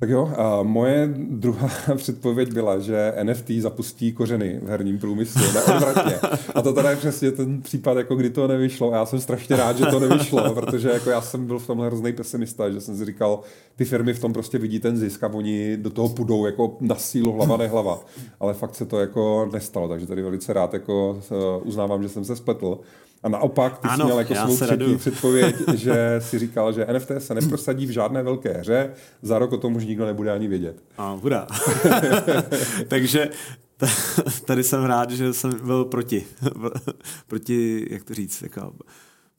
Tak 0.00 0.10
jo, 0.10 0.32
a 0.36 0.62
moje 0.62 1.14
druhá 1.16 1.68
předpověď 1.96 2.52
byla, 2.52 2.78
že 2.78 3.12
NFT 3.22 3.50
zapustí 3.60 4.12
kořeny 4.12 4.60
v 4.62 4.68
herním 4.68 4.98
průmyslu, 4.98 5.42
neodvratně. 5.54 6.18
A 6.54 6.62
to 6.62 6.72
teda 6.72 6.90
je 6.90 6.96
přesně 6.96 7.32
ten 7.32 7.62
případ, 7.62 7.96
jako 7.96 8.14
kdy 8.14 8.30
to 8.30 8.48
nevyšlo. 8.48 8.92
A 8.92 8.96
já 8.96 9.06
jsem 9.06 9.20
strašně 9.20 9.56
rád, 9.56 9.78
že 9.78 9.86
to 9.86 10.00
nevyšlo, 10.00 10.54
protože 10.54 10.90
jako 10.90 11.10
já 11.10 11.20
jsem 11.20 11.46
byl 11.46 11.58
v 11.58 11.66
tomhle 11.66 11.86
hrozný 11.86 12.12
pesimista, 12.12 12.70
že 12.70 12.80
jsem 12.80 12.96
si 12.96 13.04
říkal, 13.04 13.40
ty 13.76 13.84
firmy 13.84 14.14
v 14.14 14.20
tom 14.20 14.32
prostě 14.32 14.58
vidí 14.58 14.80
ten 14.80 14.96
zisk 14.96 15.24
a 15.24 15.30
oni 15.32 15.76
do 15.76 15.90
toho 15.90 16.08
půjdou 16.08 16.46
jako 16.46 16.76
na 16.80 16.94
sílu 16.94 17.32
hlava 17.32 17.56
nehlava. 17.56 18.00
Ale 18.40 18.54
fakt 18.54 18.74
se 18.74 18.86
to 18.86 19.00
jako 19.00 19.48
nestalo, 19.52 19.88
takže 19.88 20.06
tady 20.06 20.22
velice 20.22 20.52
rád 20.52 20.74
jako 20.74 21.22
eh, 21.30 21.34
uznávám, 21.62 22.02
že 22.02 22.08
jsem 22.08 22.24
se 22.24 22.36
spletl. 22.36 22.78
A 23.24 23.28
naopak, 23.28 23.78
ty 23.78 23.88
ano, 23.88 23.96
jsi 23.96 24.04
měl 24.04 24.18
jako 24.18 24.34
svou 24.34 24.56
třetí 24.56 24.96
předpověď, 24.96 25.56
že 25.74 26.16
si 26.18 26.38
říkal, 26.38 26.72
že 26.72 26.86
NFT 26.92 27.10
se 27.18 27.34
neprosadí 27.34 27.86
v 27.86 27.90
žádné 27.90 28.22
velké 28.22 28.52
hře, 28.52 28.90
za 29.22 29.38
rok 29.38 29.52
o 29.52 29.56
tom 29.56 29.76
už 29.76 29.84
nikdo 29.84 30.06
nebude 30.06 30.32
ani 30.32 30.48
vědět. 30.48 30.82
A 30.98 31.16
bude. 31.20 31.40
Takže 32.88 33.30
tady 34.44 34.64
jsem 34.64 34.84
rád, 34.84 35.10
že 35.10 35.32
jsem 35.32 35.52
byl 35.64 35.84
proti. 35.84 36.26
proti, 37.26 37.86
jak 37.90 38.04
to 38.04 38.14
říct, 38.14 38.42
jako, 38.42 38.72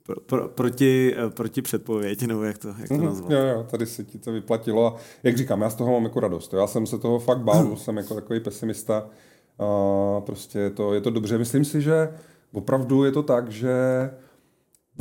pro, 0.05 0.21
pro, 0.21 0.47
proti, 0.47 1.15
proti 1.29 1.61
předpověď, 1.61 2.23
nebo 2.23 2.43
jak 2.43 2.57
to, 2.57 2.67
jak 2.79 2.87
to 2.87 2.93
mhm. 2.93 3.05
nazvat. 3.05 3.31
Jo, 3.31 3.39
jo, 3.39 3.65
tady 3.71 3.85
se 3.85 4.03
ti 4.03 4.17
to 4.17 4.31
vyplatilo. 4.31 4.87
A 4.87 4.95
jak 5.23 5.37
říkám, 5.37 5.61
já 5.61 5.69
z 5.69 5.75
toho 5.75 5.91
mám 5.91 6.03
jako 6.03 6.19
radost. 6.19 6.53
Já 6.53 6.67
jsem 6.67 6.87
se 6.87 6.97
toho 6.97 7.19
fakt 7.19 7.39
bál, 7.39 7.75
jsem 7.77 7.97
jako 7.97 8.15
takový 8.15 8.39
pesimista. 8.39 9.07
A 9.59 10.21
prostě 10.21 10.59
je 10.59 10.69
to, 10.69 10.93
je 10.93 11.01
to 11.01 11.09
dobře. 11.09 11.37
Myslím 11.37 11.65
si, 11.65 11.81
že 11.81 12.09
opravdu 12.55 13.03
je 13.03 13.11
to 13.11 13.23
tak, 13.23 13.51
že 13.51 13.73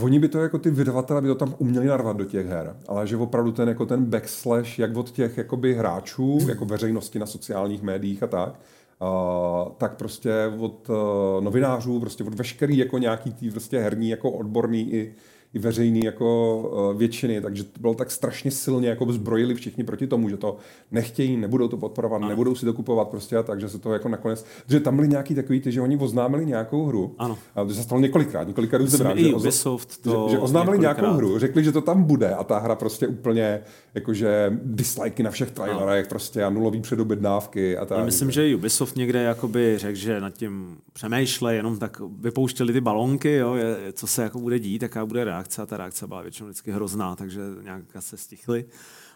Oni 0.03 0.19
by 0.19 0.29
to 0.29 0.39
jako 0.39 0.59
ty 0.59 0.71
vydavatelé 0.71 1.23
by 1.23 1.29
to 1.29 1.35
tam 1.35 1.55
uměli 1.59 1.87
narvat 1.87 2.17
do 2.17 2.25
těch 2.25 2.47
her, 2.47 2.77
ale 2.89 3.07
že 3.07 3.17
opravdu 3.17 3.53
ten 3.53 3.69
jako 3.69 3.87
ten 3.87 4.05
backslash, 4.05 4.79
jak 4.79 4.97
od 4.97 5.11
těch 5.11 5.39
jakoby 5.39 5.75
hráčů, 5.75 6.39
jako 6.49 6.65
veřejnosti 6.65 7.19
na 7.19 7.27
sociálních 7.27 7.83
médiích 7.83 8.23
a 8.23 8.27
tak, 8.27 8.61
uh, 9.03 9.73
tak 9.77 9.97
prostě 9.97 10.53
od 10.59 10.89
uh, 10.89 10.97
novinářů, 11.45 12.01
prostě 12.01 12.25
od 12.25 12.35
veškerý 12.35 12.77
jako 12.77 12.99
nějaký 12.99 13.33
tý 13.33 13.51
prostě 13.51 13.79
herní, 13.79 14.09
jako 14.09 14.31
odborný 14.31 14.93
i 14.93 15.15
i 15.55 15.59
veřejný 15.59 16.01
jako 16.05 16.59
uh, 16.93 16.99
většiny, 16.99 17.41
takže 17.41 17.65
to 17.65 17.81
bylo 17.81 17.95
tak 17.95 18.11
strašně 18.11 18.51
silně 18.51 18.89
jako 18.89 19.13
zbrojili 19.13 19.55
všichni 19.55 19.85
proti 19.85 20.07
tomu, 20.07 20.29
že 20.29 20.37
to 20.37 20.57
nechtějí, 20.91 21.37
nebudou 21.37 21.69
to 21.69 21.77
podporovat, 21.77 22.17
ano. 22.17 22.29
nebudou 22.29 22.55
si 22.55 22.67
to 22.67 22.73
kupovat 22.73 23.09
prostě 23.09 23.37
a 23.37 23.43
tak, 23.43 23.61
že 23.61 23.69
se 23.69 23.79
to 23.79 23.93
jako 23.93 24.09
nakonec, 24.09 24.47
že 24.69 24.81
tam 24.81 24.97
byly 24.97 25.09
nějaký 25.09 25.35
takový 25.35 25.61
ty, 25.61 25.73
že 25.73 25.81
oni 25.81 25.97
oznámili 25.97 26.47
nějakou 26.47 26.87
hru. 26.87 27.15
Ano. 27.19 27.39
A 27.55 27.65
to 27.65 27.75
se 27.75 27.83
stalo 27.83 28.01
několikrát, 28.01 28.49
několikrát 28.49 28.83
už 28.83 28.95
brát, 28.95 29.19
že, 29.19 29.35
Ubisoft 29.35 30.03
to 30.03 30.27
že, 30.29 30.37
že 30.37 30.39
oznámili 30.39 30.79
nějakou 30.79 31.07
hru, 31.07 31.39
řekli, 31.39 31.65
že 31.65 31.73
to 31.73 31.81
tam 31.81 32.03
bude 32.03 32.35
a 32.35 32.45
ta 32.45 32.59
hra 32.59 32.75
prostě 32.75 33.07
úplně 33.09 33.61
jakože 33.95 34.53
dislikey 34.65 35.25
na 35.25 35.31
všech 35.31 35.51
trailerech 35.51 36.07
prostě 36.07 36.45
a 36.45 36.51
nulový 36.51 36.81
předobědnávky 36.81 37.77
a 37.77 37.85
tak. 37.85 37.99
Já 37.99 38.05
myslím, 38.05 38.31
že 38.31 38.55
Ubisoft 38.57 38.97
někde 38.97 39.23
jakoby 39.23 39.79
řekl, 39.79 39.99
že 39.99 40.21
nad 40.21 40.33
tím 40.35 40.77
přemýšle, 40.93 41.55
jenom 41.55 41.79
tak 41.79 42.01
vypouštěli 42.21 42.73
ty 42.73 42.81
balonky, 42.81 43.35
jo, 43.35 43.55
je, 43.55 43.77
co 43.93 44.07
se 44.07 44.23
jako 44.23 44.39
bude 44.39 44.59
dít, 44.59 44.83
jaká 44.83 45.07
bude 45.07 45.25
reakce 45.25 45.44
reakce 45.45 45.63
a 45.63 45.67
ta 45.67 45.77
reakce 45.77 46.07
byla 46.07 46.23
většinou 46.23 46.49
vždycky 46.49 46.73
hrozná, 46.73 47.17
takže 47.17 47.41
nějak 47.63 47.85
se 47.99 48.17
stichly. 48.17 48.65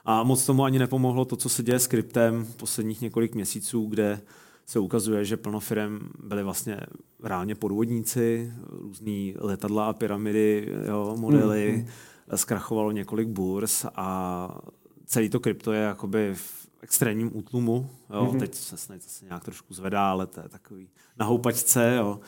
A 0.05 0.23
moc 0.23 0.47
tomu 0.47 0.65
ani 0.65 0.79
nepomohlo 0.79 1.25
to, 1.25 1.37
co 1.37 1.49
se 1.49 1.63
děje 1.63 1.79
s 1.79 1.87
kryptem 1.87 2.47
posledních 2.57 3.01
několik 3.01 3.35
měsíců, 3.35 3.87
kde 3.87 4.21
se 4.67 4.79
ukazuje, 4.79 5.25
že 5.25 5.37
plno 5.37 5.61
firm 5.61 5.99
byly 6.23 6.43
vlastně 6.43 6.81
reálně 7.23 7.55
podvodníci, 7.55 8.53
různý 8.67 9.35
letadla 9.39 9.89
a 9.89 9.93
pyramidy, 9.93 10.69
jo, 10.89 11.17
modely, 11.19 11.85
mm-hmm. 12.31 12.37
zkrachovalo 12.37 12.93
několik 12.93 13.29
burs 13.29 13.87
a 13.95 14.61
celý 15.07 15.29
to 15.29 15.41
krypto 15.41 15.73
je 15.73 15.81
jakoby 15.81 16.35
v 16.35 16.69
extrémním 16.83 17.37
útlumu. 17.37 17.91
Jo. 18.11 18.25
Mm-hmm. 18.25 18.39
Teď 18.39 18.55
se 18.55 18.77
snad 18.77 19.03
zase 19.03 19.25
nějak 19.25 19.45
trošku 19.45 19.75
zvedá, 19.75 20.11
ale 20.11 20.27
to 20.27 20.41
je 20.41 20.49
takový 20.49 20.89
na 21.19 21.27
houpačce. 21.27 21.95
Jo 21.97 22.21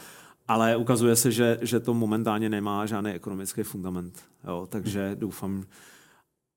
ale 0.50 0.76
ukazuje 0.76 1.16
se, 1.16 1.32
že, 1.32 1.58
že 1.62 1.80
to 1.80 1.94
momentálně 1.94 2.48
nemá 2.48 2.86
žádný 2.86 3.10
ekonomický 3.10 3.62
fundament. 3.62 4.22
Jo? 4.44 4.66
Takže 4.70 5.16
doufám, 5.18 5.64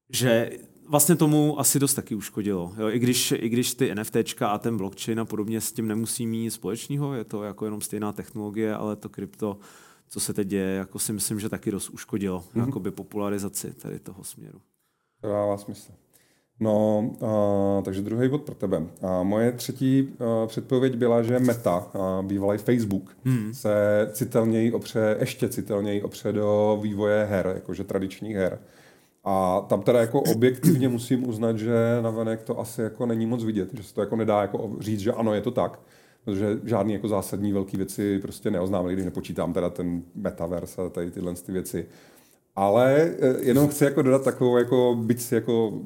že 0.09 0.51
vlastně 0.87 1.15
tomu 1.15 1.59
asi 1.59 1.79
dost 1.79 1.93
taky 1.93 2.15
uškodilo. 2.15 2.73
Jo? 2.77 2.89
I, 2.89 2.99
když, 2.99 3.31
I 3.31 3.49
když 3.49 3.73
ty 3.73 3.95
NFTčka 3.95 4.49
a 4.49 4.57
ten 4.57 4.77
blockchain 4.77 5.19
a 5.19 5.25
podobně 5.25 5.61
s 5.61 5.71
tím 5.71 5.87
nemusí 5.87 6.27
mít 6.27 6.51
společného, 6.51 7.13
je 7.13 7.23
to 7.23 7.43
jako 7.43 7.65
jenom 7.65 7.81
stejná 7.81 8.13
technologie, 8.13 8.75
ale 8.75 8.95
to 8.95 9.09
krypto, 9.09 9.57
co 10.09 10.19
se 10.19 10.33
teď 10.33 10.47
děje, 10.47 10.75
jako 10.75 10.99
si 10.99 11.13
myslím, 11.13 11.39
že 11.39 11.49
taky 11.49 11.71
dost 11.71 11.89
uškodilo 11.89 12.43
mm-hmm. 12.55 12.91
popularizaci 12.91 13.73
tady 13.73 13.99
toho 13.99 14.23
směru. 14.23 14.61
To 15.21 15.27
dává 15.27 15.57
smysl. 15.57 15.91
No, 16.59 16.99
uh, 17.19 17.83
takže 17.83 18.01
druhý 18.01 18.29
bod 18.29 18.41
pro 18.41 18.55
tebe. 18.55 18.83
A 19.01 19.23
moje 19.23 19.51
třetí 19.51 20.03
uh, 20.03 20.47
předpověď 20.47 20.95
byla, 20.95 21.23
že 21.23 21.39
Meta, 21.39 21.87
uh, 21.95 22.27
bývalý 22.27 22.57
Facebook, 22.57 23.17
hmm. 23.25 23.53
se 23.53 24.09
citelněji 24.13 24.71
opře, 24.71 25.17
ještě 25.19 25.49
citelněji 25.49 26.01
opře 26.01 26.31
do 26.31 26.79
vývoje 26.81 27.25
her, 27.25 27.51
jakože 27.55 27.83
tradičních 27.83 28.35
her. 28.35 28.59
A 29.23 29.61
tam 29.69 29.81
teda 29.81 30.01
jako 30.01 30.21
objektivně 30.21 30.89
musím 30.89 31.29
uznat, 31.29 31.57
že 31.57 31.73
navenek 32.01 32.43
to 32.43 32.59
asi 32.59 32.81
jako 32.81 33.05
není 33.05 33.25
moc 33.25 33.43
vidět, 33.43 33.69
že 33.73 33.83
se 33.83 33.93
to 33.93 34.01
jako 34.01 34.15
nedá 34.15 34.41
jako 34.41 34.71
říct, 34.79 34.99
že 34.99 35.11
ano, 35.11 35.33
je 35.33 35.41
to 35.41 35.51
tak, 35.51 35.79
protože 36.25 36.59
žádný 36.63 36.93
jako 36.93 37.07
zásadní 37.07 37.53
velké 37.53 37.77
věci 37.77 38.19
prostě 38.19 38.51
neoznámili, 38.51 38.93
když 38.93 39.05
nepočítám 39.05 39.53
teda 39.53 39.69
ten 39.69 40.03
metaverse 40.15 40.81
a 40.81 40.89
tady 40.89 41.11
tyhle 41.11 41.33
ty 41.33 41.51
věci. 41.51 41.85
Ale 42.55 43.11
eh, 43.19 43.35
jenom 43.41 43.67
chci 43.67 43.83
jako 43.83 44.01
dodat 44.01 44.23
takovou, 44.23 44.57
jako, 44.57 44.97
byť 45.01 45.21
si 45.21 45.35
jako 45.35 45.81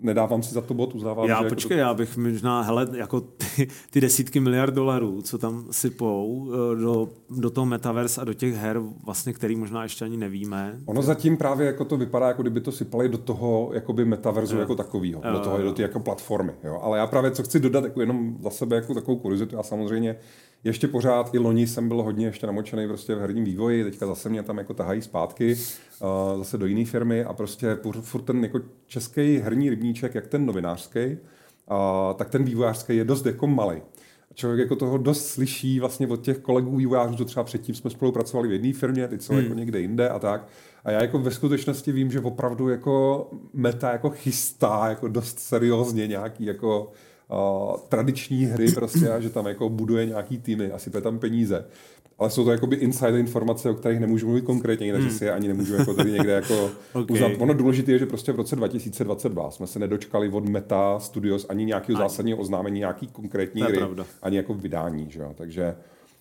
nedávám 0.00 0.42
si 0.42 0.54
za 0.54 0.60
to 0.60 0.74
bod, 0.74 0.94
uznávám. 0.94 1.28
Já 1.28 1.42
že 1.42 1.48
počkej, 1.48 1.78
jako 1.78 1.84
to... 1.84 1.88
já 1.88 1.94
bych 1.94 2.16
možná, 2.16 2.62
hele, 2.62 2.86
jako 2.92 3.20
ty, 3.20 3.68
ty 3.90 4.00
desítky 4.00 4.40
miliard 4.40 4.74
dolarů, 4.74 5.22
co 5.22 5.38
tam 5.38 5.66
sypou 5.70 6.50
eh, 6.52 6.76
do, 6.80 7.08
do 7.30 7.50
toho 7.50 7.66
metaverse 7.66 8.20
a 8.20 8.24
do 8.24 8.34
těch 8.34 8.54
her, 8.54 8.80
vlastně, 9.04 9.32
který 9.32 9.56
možná 9.56 9.82
ještě 9.82 10.04
ani 10.04 10.16
nevíme. 10.16 10.80
Ono 10.86 11.02
zatím 11.02 11.36
právě 11.36 11.66
jako 11.66 11.84
to 11.84 11.96
vypadá, 11.96 12.28
jako 12.28 12.42
kdyby 12.42 12.60
to 12.60 12.72
sypali 12.72 13.08
do 13.08 13.18
toho 13.18 13.70
jakoby 13.72 14.04
metaverzu 14.04 14.54
jo. 14.54 14.60
jako 14.60 14.74
takového, 14.74 15.22
do 15.32 15.40
toho, 15.40 15.58
do 15.58 15.72
té 15.72 15.82
jako 15.82 16.00
platformy. 16.00 16.52
Jo. 16.64 16.78
Ale 16.82 16.98
já 16.98 17.06
právě 17.06 17.30
co 17.30 17.42
chci 17.42 17.60
dodat, 17.60 17.84
jako 17.84 18.00
jenom 18.00 18.36
za 18.42 18.50
sebe 18.50 18.76
jako 18.76 18.94
takovou 18.94 19.16
kuriozitu, 19.16 19.56
já 19.56 19.62
samozřejmě 19.62 20.16
ještě 20.64 20.88
pořád 20.88 21.34
i 21.34 21.38
loni 21.38 21.66
jsem 21.66 21.88
byl 21.88 22.02
hodně 22.02 22.26
ještě 22.26 22.46
namočený 22.46 22.88
prostě 22.88 23.14
v 23.14 23.20
herním 23.20 23.44
vývoji, 23.44 23.84
teďka 23.84 24.06
zase 24.06 24.28
mě 24.28 24.42
tam 24.42 24.58
jako 24.58 24.74
tahají 24.74 25.02
zpátky, 25.02 25.56
uh, 26.00 26.38
zase 26.38 26.58
do 26.58 26.66
jiné 26.66 26.84
firmy 26.84 27.24
a 27.24 27.32
prostě 27.32 27.78
furt 28.00 28.22
ten 28.22 28.44
jako 28.44 28.60
český 28.86 29.38
herní 29.38 29.70
rybníček, 29.70 30.14
jak 30.14 30.26
ten 30.26 30.46
novinářský, 30.46 31.00
uh, 31.70 31.76
tak 32.16 32.30
ten 32.30 32.44
vývojářský 32.44 32.96
je 32.96 33.04
dost 33.04 33.26
jako 33.26 33.46
malý. 33.46 33.82
Člověk 34.34 34.60
jako 34.60 34.76
toho 34.76 34.98
dost 34.98 35.26
slyší 35.26 35.80
vlastně 35.80 36.06
od 36.06 36.22
těch 36.22 36.38
kolegů 36.38 36.76
vývojářů, 36.76 37.16
co 37.16 37.24
třeba 37.24 37.44
předtím 37.44 37.74
jsme 37.74 37.90
spolupracovali 37.90 38.48
v 38.48 38.52
jedné 38.52 38.72
firmě, 38.72 39.08
teď 39.08 39.22
jsou 39.22 39.32
hmm. 39.32 39.42
jako 39.42 39.54
někde 39.54 39.80
jinde 39.80 40.08
a 40.08 40.18
tak. 40.18 40.48
A 40.84 40.90
já 40.90 41.02
jako 41.02 41.18
ve 41.18 41.30
skutečnosti 41.30 41.92
vím, 41.92 42.10
že 42.10 42.20
opravdu 42.20 42.68
jako 42.68 43.26
meta 43.52 43.92
jako 43.92 44.10
chystá 44.10 44.88
jako 44.88 45.08
dost 45.08 45.38
seriózně 45.38 46.06
nějaký 46.06 46.44
jako 46.44 46.92
uh, 47.30 47.76
tradiční 47.88 48.44
hry 48.44 48.72
prostě 48.72 49.10
a 49.10 49.20
že 49.20 49.30
tam 49.30 49.46
jako 49.46 49.68
buduje 49.68 50.06
nějaký 50.06 50.38
týmy 50.38 50.70
a 50.72 50.78
sype 50.78 51.00
tam 51.00 51.18
peníze. 51.18 51.64
Ale 52.18 52.30
jsou 52.30 52.44
to 52.44 52.50
jakoby 52.50 52.76
insider 52.76 53.14
informace, 53.14 53.70
o 53.70 53.74
kterých 53.74 54.00
nemůžu 54.00 54.26
mluvit 54.26 54.44
konkrétně, 54.44 54.86
jinak 54.86 55.00
hmm. 55.00 55.10
si 55.10 55.24
je 55.24 55.32
ani 55.32 55.48
nemůžu 55.48 55.74
jako 55.74 55.94
tady 55.94 56.12
někde 56.12 56.32
jako 56.32 56.70
okay. 56.92 57.16
uznat. 57.16 57.32
Ono 57.38 57.54
důležité 57.54 57.92
je, 57.92 57.98
že 57.98 58.06
prostě 58.06 58.32
v 58.32 58.36
roce 58.36 58.56
2022 58.56 59.50
jsme 59.50 59.66
se 59.66 59.78
nedočkali 59.78 60.28
od 60.28 60.48
Meta 60.48 60.98
Studios 60.98 61.46
ani 61.48 61.64
nějakého 61.64 61.98
zásadního 61.98 62.38
oznámení, 62.38 62.78
nějaký 62.78 63.06
konkrétní 63.06 63.62
hry, 63.62 63.76
pravda. 63.76 64.06
ani 64.22 64.36
jako 64.36 64.54
vydání. 64.54 65.06
Že 65.10 65.20
jo? 65.20 65.32
Takže 65.34 65.74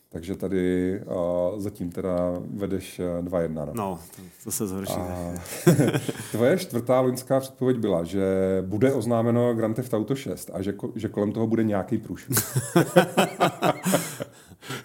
takže 0.09 0.35
tady 0.35 0.99
uh, 1.05 1.59
zatím 1.59 1.91
teda 1.91 2.33
vedeš 2.53 3.01
2-1. 3.21 3.53
No, 3.53 3.73
no 3.73 3.99
to, 4.15 4.21
to 4.43 4.51
se 4.51 4.67
zhorší. 4.67 4.93
A, 4.93 5.33
tvoje 6.31 6.57
čtvrtá 6.57 6.99
loňská 6.99 7.39
předpověď 7.39 7.77
byla, 7.77 8.03
že 8.03 8.23
bude 8.65 8.93
oznámeno 8.93 9.53
Grand 9.53 9.75
Theft 9.75 9.93
Auto 9.93 10.15
6 10.15 10.51
a 10.53 10.61
že, 10.61 10.73
že 10.95 11.09
kolem 11.09 11.31
toho 11.31 11.47
bude 11.47 11.63
nějaký 11.63 11.97
průšvih. 11.97 12.37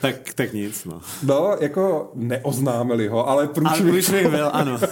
tak, 0.00 0.34
tak 0.34 0.52
nic, 0.52 0.84
no. 0.84 1.00
No, 1.22 1.56
jako 1.60 2.10
neoznámili 2.14 3.08
ho, 3.08 3.28
ale 3.28 3.48
průšvih... 3.48 3.82
Ale 3.82 3.90
průšvih 3.90 4.28
byl, 4.28 4.50
ano. 4.52 4.78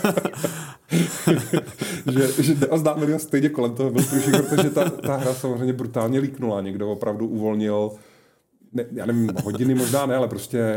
že, 2.12 2.43
že 2.43 2.55
neoznámili 2.55 3.12
ho 3.12 3.18
stejně 3.18 3.49
kolem 3.49 3.74
toho 3.74 3.91
byl 3.91 4.05
průšvih, 4.05 4.43
protože 4.49 4.70
ta, 4.70 4.91
ta 4.91 5.16
hra 5.16 5.35
samozřejmě 5.35 5.72
brutálně 5.72 6.18
líknula. 6.18 6.61
Někdo 6.61 6.91
opravdu 6.91 7.26
uvolnil 7.26 7.91
ne, 8.73 8.85
já 8.93 9.07
nevím, 9.07 9.31
hodiny 9.45 9.75
možná 9.75 10.07
ne, 10.07 10.16
ale 10.16 10.29
prostě 10.29 10.77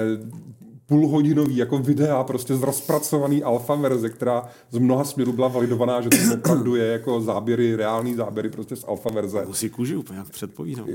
půlhodinový 0.85 1.57
jako 1.57 1.77
videa, 1.77 2.23
prostě 2.23 2.55
z 2.55 2.61
rozpracovaný 2.61 3.43
alfa 3.43 3.75
verze, 3.75 4.09
která 4.09 4.49
z 4.71 4.77
mnoha 4.77 5.03
směrů 5.03 5.33
byla 5.33 5.47
validovaná, 5.47 6.01
že 6.01 6.09
to 6.09 6.17
opravdu 6.33 6.75
je 6.75 6.85
jako 6.85 7.21
záběry, 7.21 7.75
reální 7.75 8.15
záběry 8.15 8.49
prostě 8.49 8.75
z 8.75 8.85
alfa 8.87 9.09
verze. 9.09 9.45
Musí 9.47 9.69
kůži 9.69 9.95
úplně 9.95 10.19
jak 10.19 10.29
předpovídám. 10.29 10.87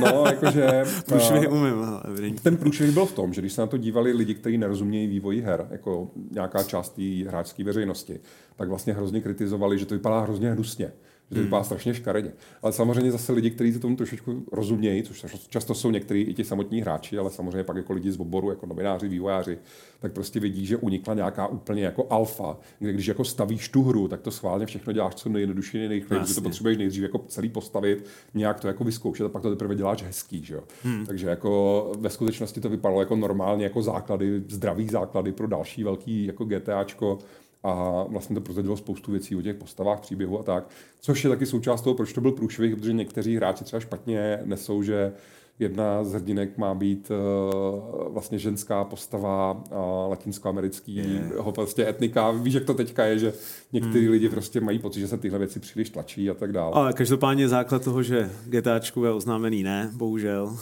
No, 0.00 0.24
jakože... 0.26 0.84
průšvih 1.06 1.50
umím, 1.52 1.82
ale 1.82 2.02
Ten 2.42 2.56
průšvih 2.56 2.90
byl 2.90 3.06
v 3.06 3.12
tom, 3.12 3.32
že 3.34 3.40
když 3.40 3.52
se 3.52 3.60
na 3.60 3.66
to 3.66 3.76
dívali 3.76 4.12
lidi, 4.12 4.34
kteří 4.34 4.58
nerozumějí 4.58 5.06
vývoji 5.06 5.40
her, 5.40 5.66
jako 5.70 6.08
nějaká 6.30 6.62
část 6.62 6.88
té 6.88 7.24
hráčské 7.28 7.64
veřejnosti, 7.64 8.20
tak 8.56 8.68
vlastně 8.68 8.92
hrozně 8.92 9.20
kritizovali, 9.20 9.78
že 9.78 9.86
to 9.86 9.94
vypadá 9.94 10.20
hrozně 10.20 10.52
hnusně 10.52 10.92
že 11.30 11.34
to 11.34 11.40
vypadá 11.40 11.58
hmm. 11.58 11.64
strašně 11.64 11.94
škaredě. 11.94 12.32
Ale 12.62 12.72
samozřejmě 12.72 13.12
zase 13.12 13.32
lidi, 13.32 13.50
kteří 13.50 13.72
se 13.72 13.78
tomu 13.78 13.96
trošičku 13.96 14.44
rozumějí, 14.52 15.02
což 15.02 15.26
často 15.48 15.74
jsou 15.74 15.90
někteří 15.90 16.20
i 16.20 16.34
ti 16.34 16.44
samotní 16.44 16.80
hráči, 16.80 17.18
ale 17.18 17.30
samozřejmě 17.30 17.64
pak 17.64 17.76
jako 17.76 17.92
lidi 17.92 18.12
z 18.12 18.20
oboru, 18.20 18.50
jako 18.50 18.66
novináři, 18.66 19.08
vývojáři, 19.08 19.58
tak 20.00 20.12
prostě 20.12 20.40
vidí, 20.40 20.66
že 20.66 20.76
unikla 20.76 21.14
nějaká 21.14 21.46
úplně 21.46 21.82
jako 21.82 22.06
alfa, 22.10 22.56
kde 22.78 22.92
když 22.92 23.06
jako 23.06 23.24
stavíš 23.24 23.68
tu 23.68 23.82
hru, 23.82 24.08
tak 24.08 24.20
to 24.20 24.30
schválně 24.30 24.66
všechno 24.66 24.92
děláš 24.92 25.14
co 25.14 25.28
nejjednodušeji, 25.28 25.88
nejrychleji, 25.88 26.20
protože 26.20 26.34
to 26.34 26.40
potřebuješ 26.40 26.78
nejdřív 26.78 27.02
jako 27.02 27.18
celý 27.28 27.48
postavit, 27.48 28.06
nějak 28.34 28.60
to 28.60 28.68
jako 28.68 28.84
vyzkoušet 28.84 29.26
a 29.26 29.28
pak 29.28 29.42
to 29.42 29.50
teprve 29.50 29.74
děláš 29.74 30.02
hezký, 30.02 30.44
že 30.44 30.54
jo. 30.54 30.62
Hmm. 30.82 31.06
Takže 31.06 31.28
jako 31.28 31.92
ve 31.98 32.10
skutečnosti 32.10 32.60
to 32.60 32.68
vypadalo 32.68 33.00
jako 33.00 33.16
normálně 33.16 33.64
jako 33.64 33.82
základy, 33.82 34.42
zdravý 34.48 34.88
základy 34.88 35.32
pro 35.32 35.46
další 35.46 35.84
velký 35.84 36.24
jako 36.26 36.44
GTAčko, 36.44 37.18
a 37.64 38.04
vlastně 38.08 38.34
to 38.34 38.40
prozradilo 38.40 38.76
spoustu 38.76 39.12
věcí 39.12 39.36
o 39.36 39.42
těch 39.42 39.56
postavách, 39.56 40.00
příběhu 40.00 40.40
a 40.40 40.42
tak, 40.42 40.68
což 41.00 41.24
je 41.24 41.30
taky 41.30 41.46
součást 41.46 41.82
toho, 41.82 41.94
proč 41.94 42.12
to 42.12 42.20
byl 42.20 42.32
průšvih, 42.32 42.76
protože 42.76 42.92
někteří 42.92 43.36
hráči 43.36 43.64
třeba 43.64 43.80
špatně 43.80 44.40
nesou, 44.44 44.82
že 44.82 45.12
jedna 45.58 46.04
z 46.04 46.12
hrdinek 46.12 46.58
má 46.58 46.74
být 46.74 47.10
uh, 47.10 48.12
vlastně 48.12 48.38
ženská 48.38 48.84
postava 48.84 49.52
uh, 49.52 49.60
latinskoamerického 50.10 51.52
prostě 51.52 51.88
etnika. 51.88 52.30
Víš, 52.30 52.54
jak 52.54 52.64
to 52.64 52.74
teďka 52.74 53.04
je, 53.04 53.18
že 53.18 53.32
někteří 53.72 54.04
hmm. 54.04 54.12
lidi 54.12 54.28
prostě 54.28 54.60
mají 54.60 54.78
pocit, 54.78 55.00
že 55.00 55.08
se 55.08 55.18
tyhle 55.18 55.38
věci 55.38 55.60
příliš 55.60 55.90
tlačí 55.90 56.30
a 56.30 56.34
tak 56.34 56.52
dále. 56.52 56.72
Ale 56.74 56.92
každopádně 56.92 57.48
základ 57.48 57.84
toho, 57.84 58.02
že 58.02 58.30
GTAčku 58.46 59.04
je 59.04 59.12
oznámený 59.12 59.62
ne, 59.62 59.90
bohužel. 59.94 60.56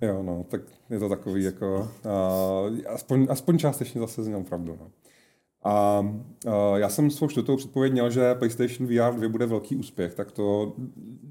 Jo, 0.00 0.22
no, 0.22 0.46
tak 0.48 0.60
je 0.90 0.98
to 0.98 1.08
takový 1.08 1.44
jako, 1.44 1.90
uh, 2.04 2.78
aspoň, 2.88 3.26
aspoň 3.30 3.58
částečně 3.58 4.00
zase 4.00 4.24
z 4.24 4.44
pravdu. 4.48 4.76
No. 4.80 4.90
A 5.64 6.00
uh, 6.46 6.52
já 6.76 6.88
jsem 6.88 7.10
svou 7.10 7.28
čtvrtou 7.28 7.56
předpověď 7.56 7.92
měl, 7.92 8.10
že 8.10 8.34
PlayStation 8.34 8.88
VR 8.88 9.14
2 9.16 9.28
bude 9.28 9.46
velký 9.46 9.76
úspěch, 9.76 10.14
tak 10.14 10.32
to 10.32 10.72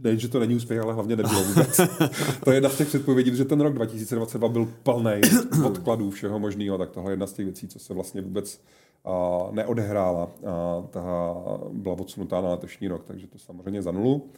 ne, 0.03 0.17
že 0.17 0.27
to 0.27 0.39
není 0.39 0.55
úspěch, 0.55 0.79
ale 0.79 0.93
hlavně 0.93 1.15
nebylo 1.15 1.43
vůbec. 1.43 1.77
to 2.43 2.51
je 2.51 2.57
jedna 2.57 2.69
z 2.69 2.77
těch 2.77 2.87
předpovědí, 2.87 3.35
že 3.35 3.45
ten 3.45 3.61
rok 3.61 3.73
2022 3.73 4.49
byl 4.49 4.67
plný 4.83 5.21
odkladů 5.65 6.09
všeho 6.09 6.39
možného, 6.39 6.77
tak 6.77 6.89
tohle 6.89 7.11
je 7.11 7.13
jedna 7.13 7.27
z 7.27 7.33
těch 7.33 7.45
věcí, 7.45 7.67
co 7.67 7.79
se 7.79 7.93
vlastně 7.93 8.21
vůbec 8.21 8.61
uh, 9.03 9.55
neodehrála. 9.55 10.25
Uh, 10.25 10.85
ta 10.89 11.03
byla 11.71 11.99
odsunutá 11.99 12.41
na 12.41 12.49
letošní 12.49 12.87
rok, 12.87 13.03
takže 13.05 13.27
to 13.27 13.39
samozřejmě 13.39 13.81
za 13.81 13.91
nulu. 13.91 14.29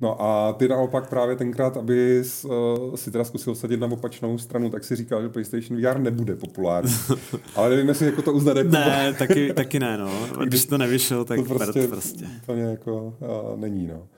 No 0.00 0.22
a 0.22 0.52
ty 0.52 0.68
naopak 0.68 1.08
právě 1.08 1.36
tenkrát, 1.36 1.76
aby 1.76 2.22
uh, 2.44 2.94
si 2.94 3.10
teda 3.10 3.24
zkusil 3.24 3.54
sadit 3.54 3.80
na 3.80 3.86
opačnou 3.86 4.38
stranu, 4.38 4.70
tak 4.70 4.84
si 4.84 4.96
říkal, 4.96 5.22
že 5.22 5.28
PlayStation 5.28 5.80
VR 5.80 5.98
nebude 5.98 6.36
populární. 6.36 6.92
Ale 7.56 7.70
nevím, 7.70 7.88
jestli 7.88 8.06
jako 8.06 8.22
to 8.22 8.32
uznat 8.32 8.56
jako... 8.56 8.70
Ne, 8.70 9.14
taky, 9.18 9.52
taky 9.52 9.80
ne, 9.80 9.98
no. 9.98 10.10
Když 10.46 10.66
to 10.66 10.78
nevyšlo, 10.78 11.24
tak 11.24 11.38
to 11.38 11.44
prostě, 11.44 11.88
prostě. 11.88 12.26
To 12.46 12.54
jako 12.54 13.14
uh, 13.20 13.60
není, 13.60 13.86
no. 13.86 14.08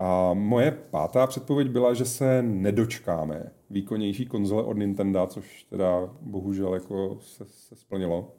A 0.00 0.34
moje 0.34 0.70
pátá 0.90 1.26
předpověď 1.26 1.68
byla, 1.68 1.94
že 1.94 2.04
se 2.04 2.42
nedočkáme 2.42 3.50
výkonnější 3.70 4.26
konzole 4.26 4.62
od 4.62 4.76
Nintendo, 4.76 5.26
což 5.26 5.66
teda 5.70 6.08
bohužel 6.20 6.74
jako 6.74 7.18
se, 7.20 7.44
se 7.48 7.76
splnilo. 7.76 8.34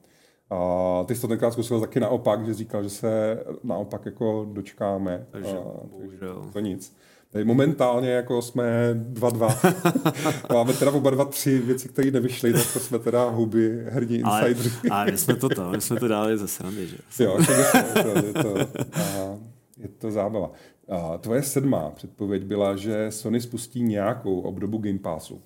A 0.50 1.04
ty 1.08 1.16
jsi 1.16 1.22
to 1.22 1.28
tenkrát 1.28 1.52
zkusil 1.52 1.80
taky 1.80 2.00
naopak, 2.00 2.46
že 2.46 2.54
říkal, 2.54 2.84
že 2.84 2.90
se 2.90 3.44
naopak 3.64 4.06
jako 4.06 4.48
dočkáme. 4.54 5.26
Takže, 5.32 5.58
a, 5.58 5.88
bohužel. 5.88 6.50
To 6.54 6.60
nic. 6.60 6.96
Tady 7.32 7.46
momentálně 7.46 8.12
jako 8.12 8.42
jsme 8.42 8.94
2-2. 8.94 10.54
Máme 10.54 10.74
teda 10.74 10.92
oba 10.92 11.10
dva 11.10 11.26
tři 11.26 11.60
věci, 11.60 11.90
které 11.90 12.12
nevyšly, 12.12 12.54
tak 12.54 12.74
to 12.74 12.80
jsme 12.80 13.00
teda 13.00 13.30
huby 13.30 13.86
herní. 13.90 14.24
Ale, 14.24 14.56
ale 14.92 15.12
my 15.12 15.18
jsme 15.18 15.36
to 15.36 15.50
to, 15.50 15.70
my 15.70 15.82
jsme 15.82 16.00
to 16.00 16.08
dali 16.08 16.38
ze 16.38 16.48
srandy, 16.48 16.88
že? 16.88 16.98
Jo, 17.24 17.38
to 17.46 17.52
je 17.52 18.34
to, 18.34 18.56
a, 18.94 19.38
je 19.78 19.88
to 19.88 20.12
zábava. 20.12 20.52
A 20.90 21.18
tvoje 21.18 21.44
sedmá 21.44 21.90
předpověď 21.90 22.44
byla, 22.44 22.76
že 22.76 23.12
Sony 23.12 23.42
spustí 23.42 23.84
nějakou 23.84 24.40
obdobu 24.40 24.78
Game 24.78 25.00
Passu. 25.00 25.42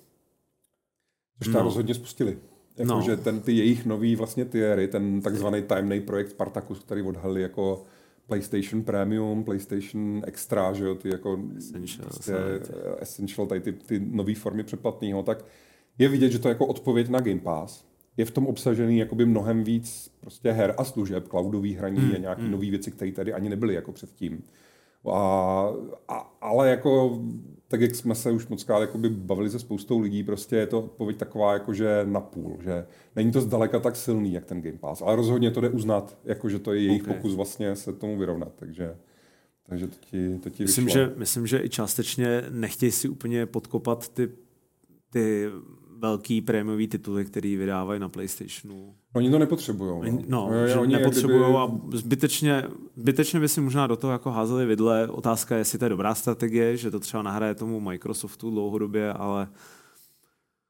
Což 1.38 1.46
tam 1.46 1.56
no. 1.56 1.62
rozhodně 1.62 1.94
spustili. 1.94 2.38
Jako, 2.78 3.00
no. 3.08 3.16
ten, 3.16 3.40
ty 3.40 3.52
jejich 3.52 3.86
nový 3.86 4.16
vlastně 4.16 4.44
tiery, 4.44 4.88
ten 4.88 5.20
takzvaný 5.20 5.62
tajemný 5.62 6.00
projekt 6.00 6.30
Spartacus, 6.30 6.78
který 6.78 7.02
odhalili 7.02 7.42
jako 7.42 7.84
PlayStation 8.26 8.82
Premium, 8.82 9.44
PlayStation 9.44 10.22
Extra, 10.26 10.72
že 10.72 10.84
jo, 10.84 10.94
ty 10.94 11.08
jako 11.08 11.40
Essential, 11.56 12.04
prostě, 12.04 12.34
essential 12.98 13.46
tady 13.46 13.60
ty, 13.60 13.72
ty 13.72 14.00
nové 14.10 14.34
formy 14.34 14.62
předplatného, 14.62 15.22
tak 15.22 15.44
je 15.98 16.08
vidět, 16.08 16.30
že 16.30 16.38
to 16.38 16.48
je 16.48 16.52
jako 16.52 16.66
odpověď 16.66 17.08
na 17.08 17.20
Game 17.20 17.40
Pass. 17.40 17.84
Je 18.16 18.24
v 18.24 18.30
tom 18.30 18.46
obsažený 18.46 18.98
jakoby 18.98 19.26
mnohem 19.26 19.64
víc 19.64 20.10
prostě 20.20 20.52
her 20.52 20.74
a 20.78 20.84
služeb, 20.84 21.28
cloudový 21.28 21.74
hraní 21.74 21.98
hmm. 21.98 22.14
a 22.14 22.18
nějaké 22.18 22.42
hmm. 22.42 22.50
nové 22.50 22.70
věci, 22.70 22.90
které 22.90 23.12
tady 23.12 23.32
ani 23.32 23.48
nebyly 23.48 23.74
jako 23.74 23.92
předtím. 23.92 24.42
A, 25.12 25.68
a, 26.08 26.36
ale 26.40 26.70
jako 26.70 27.20
tak 27.68 27.80
jak 27.80 27.94
jsme 27.94 28.14
se 28.14 28.30
už 28.30 28.46
moc 28.46 28.64
krát 28.64 28.96
bavili 29.08 29.50
se 29.50 29.58
spoustou 29.58 29.98
lidí, 29.98 30.22
prostě 30.22 30.56
je 30.56 30.66
to 30.66 30.78
odpověď 30.78 31.16
taková 31.16 31.52
jako, 31.52 31.74
že 31.74 32.00
na 32.04 32.20
půl, 32.20 32.58
že 32.60 32.86
není 33.16 33.32
to 33.32 33.40
zdaleka 33.40 33.80
tak 33.80 33.96
silný, 33.96 34.32
jak 34.32 34.44
ten 34.44 34.62
Game 34.62 34.78
Pass, 34.78 35.02
ale 35.02 35.16
rozhodně 35.16 35.50
to 35.50 35.60
jde 35.60 35.68
uznat, 35.68 36.18
jako 36.24 36.48
že 36.48 36.58
to 36.58 36.72
je 36.72 36.82
jejich 36.82 37.02
okay. 37.02 37.14
pokus 37.14 37.34
vlastně 37.34 37.76
se 37.76 37.92
tomu 37.92 38.18
vyrovnat, 38.18 38.52
takže, 38.56 38.96
takže 39.66 39.86
to 39.86 39.96
ti, 40.00 40.38
to 40.38 40.50
ti 40.50 40.62
myslím, 40.62 40.88
že, 40.88 41.12
myslím, 41.16 41.46
že 41.46 41.64
i 41.64 41.68
částečně 41.68 42.42
nechtějí 42.50 42.92
si 42.92 43.08
úplně 43.08 43.46
podkopat 43.46 44.08
ty, 44.08 44.28
ty 45.10 45.46
velký 45.98 46.40
prémiový 46.40 46.88
tituly, 46.88 47.24
který 47.24 47.56
vydávají 47.56 48.00
na 48.00 48.08
PlayStationu. 48.08 48.94
Oni 49.12 49.30
to 49.30 49.38
nepotřebují. 49.38 50.12
No, 50.28 50.48
no 50.50 50.68
že 50.68 50.74
oni 50.74 50.92
nepotřebují 50.92 51.38
kdyby... 51.38 51.58
a 51.58 51.68
zbytečně, 51.92 52.64
zbytečně 52.96 53.40
by 53.40 53.48
si 53.48 53.60
možná 53.60 53.86
do 53.86 53.96
toho 53.96 54.12
jako 54.12 54.30
házeli 54.30 54.66
vidle. 54.66 55.08
Otázka 55.08 55.54
je, 55.54 55.60
jestli 55.60 55.78
to 55.78 55.84
je 55.84 55.88
dobrá 55.88 56.14
strategie, 56.14 56.76
že 56.76 56.90
to 56.90 57.00
třeba 57.00 57.22
nahraje 57.22 57.54
tomu 57.54 57.80
Microsoftu 57.80 58.50
dlouhodobě, 58.50 59.12
ale 59.12 59.48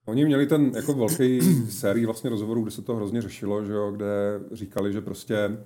Oni 0.07 0.25
měli 0.25 0.47
ten 0.47 0.72
jako 0.75 0.95
velký 0.95 1.41
sérii 1.70 2.07
vlastně 2.07 2.31
rozhovorů, 2.31 2.62
kde 2.62 2.70
se 2.70 2.83
to 2.83 2.97
hrozně 2.97 3.22
řešilo, 3.22 3.64
že 3.64 3.72
jo, 3.72 3.91
kde 3.91 4.41
říkali, 4.53 4.93
že 4.93 5.01
prostě 5.01 5.59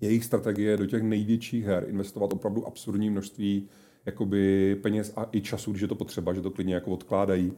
jejich 0.00 0.24
strategie 0.24 0.76
do 0.76 0.86
těch 0.86 1.02
největších 1.02 1.64
her 1.64 1.84
investovat 1.88 2.32
opravdu 2.32 2.66
absurdní 2.66 3.10
množství 3.10 3.68
jakoby 4.06 4.76
peněz 4.82 5.12
a 5.16 5.28
i 5.32 5.40
času, 5.40 5.70
když 5.70 5.82
je 5.82 5.88
to 5.88 5.94
potřeba, 5.94 6.34
že 6.34 6.40
to 6.40 6.50
klidně 6.50 6.74
jako 6.74 6.90
odkládají 6.90 7.52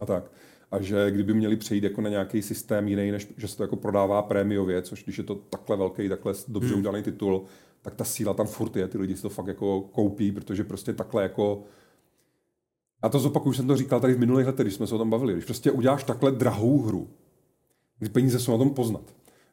a 0.00 0.06
tak. 0.06 0.24
A 0.70 0.80
že 0.80 1.10
kdyby 1.10 1.34
měli 1.34 1.56
přejít 1.56 1.84
jako 1.84 2.00
na 2.00 2.10
nějaký 2.10 2.42
systém 2.42 2.88
jiný, 2.88 3.10
než 3.10 3.28
že 3.36 3.48
se 3.48 3.56
to 3.56 3.62
jako 3.62 3.76
prodává 3.76 4.22
prémiově, 4.22 4.82
což 4.82 5.04
když 5.04 5.18
je 5.18 5.24
to 5.24 5.34
takhle 5.34 5.76
velký, 5.76 6.08
takhle 6.08 6.34
dobře 6.48 6.68
hmm. 6.68 6.78
udělaný 6.78 7.02
titul, 7.02 7.44
tak 7.82 7.94
ta 7.94 8.04
síla 8.04 8.34
tam 8.34 8.46
furt 8.46 8.76
je, 8.76 8.88
ty 8.88 8.98
lidi 8.98 9.16
si 9.16 9.22
to 9.22 9.28
fakt 9.28 9.46
jako 9.46 9.80
koupí, 9.80 10.32
protože 10.32 10.64
prostě 10.64 10.92
takhle 10.92 11.22
jako 11.22 11.62
a 13.02 13.08
to 13.08 13.18
zopakuju, 13.18 13.52
jsem 13.52 13.66
to 13.66 13.76
říkal 13.76 14.00
tady 14.00 14.14
v 14.14 14.18
minulých 14.18 14.46
letech, 14.46 14.64
když 14.64 14.74
jsme 14.74 14.86
se 14.86 14.94
o 14.94 14.98
tom 14.98 15.10
bavili. 15.10 15.32
Když 15.32 15.44
prostě 15.44 15.70
uděláš 15.70 16.04
takhle 16.04 16.30
drahou 16.30 16.82
hru, 16.82 17.08
kdy 17.98 18.10
peníze 18.10 18.38
jsou 18.38 18.52
na 18.52 18.58
tom 18.58 18.70
poznat. 18.70 19.02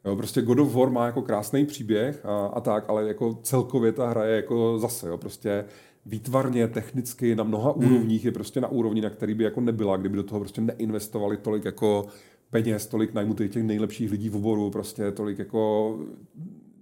Jo, 0.04 0.16
prostě 0.16 0.42
God 0.42 0.58
of 0.58 0.74
War 0.74 0.90
má 0.90 1.06
jako 1.06 1.22
krásný 1.22 1.66
příběh 1.66 2.26
a, 2.26 2.46
a 2.46 2.60
tak, 2.60 2.84
ale 2.88 3.08
jako 3.08 3.38
celkově 3.42 3.92
ta 3.92 4.08
hra 4.08 4.24
je 4.24 4.36
jako 4.36 4.78
zase, 4.78 5.08
jo, 5.08 5.16
prostě 5.18 5.64
výtvarně, 6.08 6.68
technicky, 6.68 7.36
na 7.36 7.44
mnoha 7.44 7.72
hmm. 7.72 7.92
úrovních 7.92 8.24
je 8.24 8.32
prostě 8.32 8.60
na 8.60 8.68
úrovni, 8.68 9.00
na 9.00 9.10
který 9.10 9.34
by 9.34 9.44
jako 9.44 9.60
nebyla, 9.60 9.96
kdyby 9.96 10.16
do 10.16 10.22
toho 10.22 10.40
prostě 10.40 10.60
neinvestovali 10.60 11.36
tolik 11.36 11.64
jako 11.64 12.06
peněz, 12.50 12.86
tolik 12.86 13.14
najmu 13.14 13.34
těch 13.34 13.62
nejlepších 13.62 14.10
lidí 14.10 14.28
v 14.28 14.36
oboru, 14.36 14.70
prostě 14.70 15.12
tolik 15.12 15.38
jako 15.38 15.98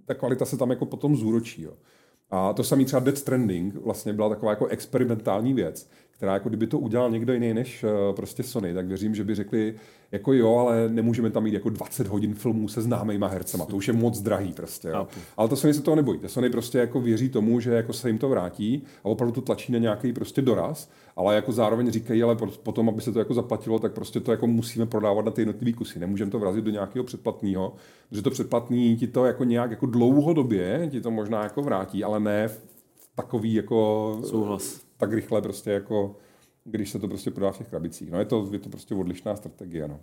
ta 0.05 0.13
kvalita 0.13 0.45
se 0.45 0.57
tam 0.57 0.69
jako 0.69 0.85
potom 0.85 1.15
zúročí. 1.15 1.61
Jo. 1.61 1.73
A 2.29 2.53
to 2.53 2.63
samý 2.63 2.85
třeba 2.85 2.99
Dead 2.99 3.17
Stranding 3.17 3.75
vlastně 3.75 4.13
byla 4.13 4.29
taková 4.29 4.51
jako 4.51 4.67
experimentální 4.67 5.53
věc, 5.53 5.89
která 6.17 6.33
jako 6.33 6.49
kdyby 6.49 6.67
to 6.67 6.79
udělal 6.79 7.11
někdo 7.11 7.33
jiný 7.33 7.53
než 7.53 7.83
uh, 7.83 8.15
prostě 8.15 8.43
Sony, 8.43 8.73
tak 8.73 8.85
věřím, 8.85 9.15
že 9.15 9.23
by 9.23 9.35
řekli, 9.35 9.73
jako 10.11 10.33
jo, 10.33 10.55
ale 10.55 10.89
nemůžeme 10.89 11.29
tam 11.29 11.43
mít 11.43 11.53
jako 11.53 11.69
20 11.69 12.07
hodin 12.07 12.33
filmů 12.33 12.67
se 12.67 12.81
známýma 12.81 13.27
hercema, 13.27 13.65
to 13.65 13.75
už 13.75 13.87
je 13.87 13.93
moc 13.93 14.21
drahý 14.21 14.53
prostě. 14.53 14.87
Jo. 14.87 15.07
Ale 15.37 15.49
to 15.49 15.55
Sony 15.55 15.73
se 15.73 15.81
toho 15.81 15.95
nebojí. 15.95 16.19
To 16.19 16.29
Sony 16.29 16.49
prostě 16.49 16.77
jako 16.77 17.01
věří 17.01 17.29
tomu, 17.29 17.59
že 17.59 17.71
jako 17.71 17.93
se 17.93 18.09
jim 18.09 18.17
to 18.17 18.29
vrátí 18.29 18.83
a 19.03 19.05
opravdu 19.05 19.33
to 19.33 19.41
tlačí 19.41 19.71
na 19.71 19.79
nějaký 19.79 20.13
prostě 20.13 20.41
doraz, 20.41 20.89
ale 21.15 21.35
jako 21.35 21.51
zároveň 21.51 21.91
říkají, 21.91 22.23
ale 22.23 22.37
potom, 22.63 22.89
aby 22.89 23.01
se 23.01 23.11
to 23.11 23.19
jako 23.19 23.33
zaplatilo, 23.33 23.79
tak 23.79 23.93
prostě 23.93 24.19
to 24.19 24.31
jako 24.31 24.47
musíme 24.47 24.85
prodávat 24.85 25.25
na 25.25 25.31
ty 25.31 25.41
jednotlivé 25.41 25.73
kusy. 25.73 25.99
Nemůžeme 25.99 26.31
to 26.31 26.39
vrazit 26.39 26.63
do 26.63 26.71
nějakého 26.71 27.03
předplatného, 27.03 27.73
protože 28.09 28.21
to 28.21 28.31
předplatný 28.31 28.97
ti 28.97 29.07
to 29.07 29.25
jako 29.25 29.43
nějak 29.43 29.71
jako 29.71 29.85
dlouhodobě 29.85 30.87
ti 30.91 31.01
to 31.01 31.11
možná 31.11 31.43
jako 31.43 31.61
vrátí, 31.61 32.03
ale 32.03 32.19
ne 32.19 32.47
v 32.47 32.59
takový 33.15 33.53
jako 33.53 34.19
Souhlas. 34.25 34.86
Tak 34.97 35.13
rychle 35.13 35.41
prostě 35.41 35.71
jako 35.71 36.15
když 36.63 36.89
se 36.89 36.99
to 36.99 37.07
prostě 37.07 37.31
prodá 37.31 37.51
v 37.51 37.57
těch 37.57 37.67
krabicích. 37.67 38.11
No 38.11 38.19
je 38.19 38.25
to, 38.25 38.49
je 38.51 38.59
to 38.59 38.69
prostě 38.69 38.95
odlišná 38.95 39.35
strategie. 39.35 39.87
No. 39.87 39.99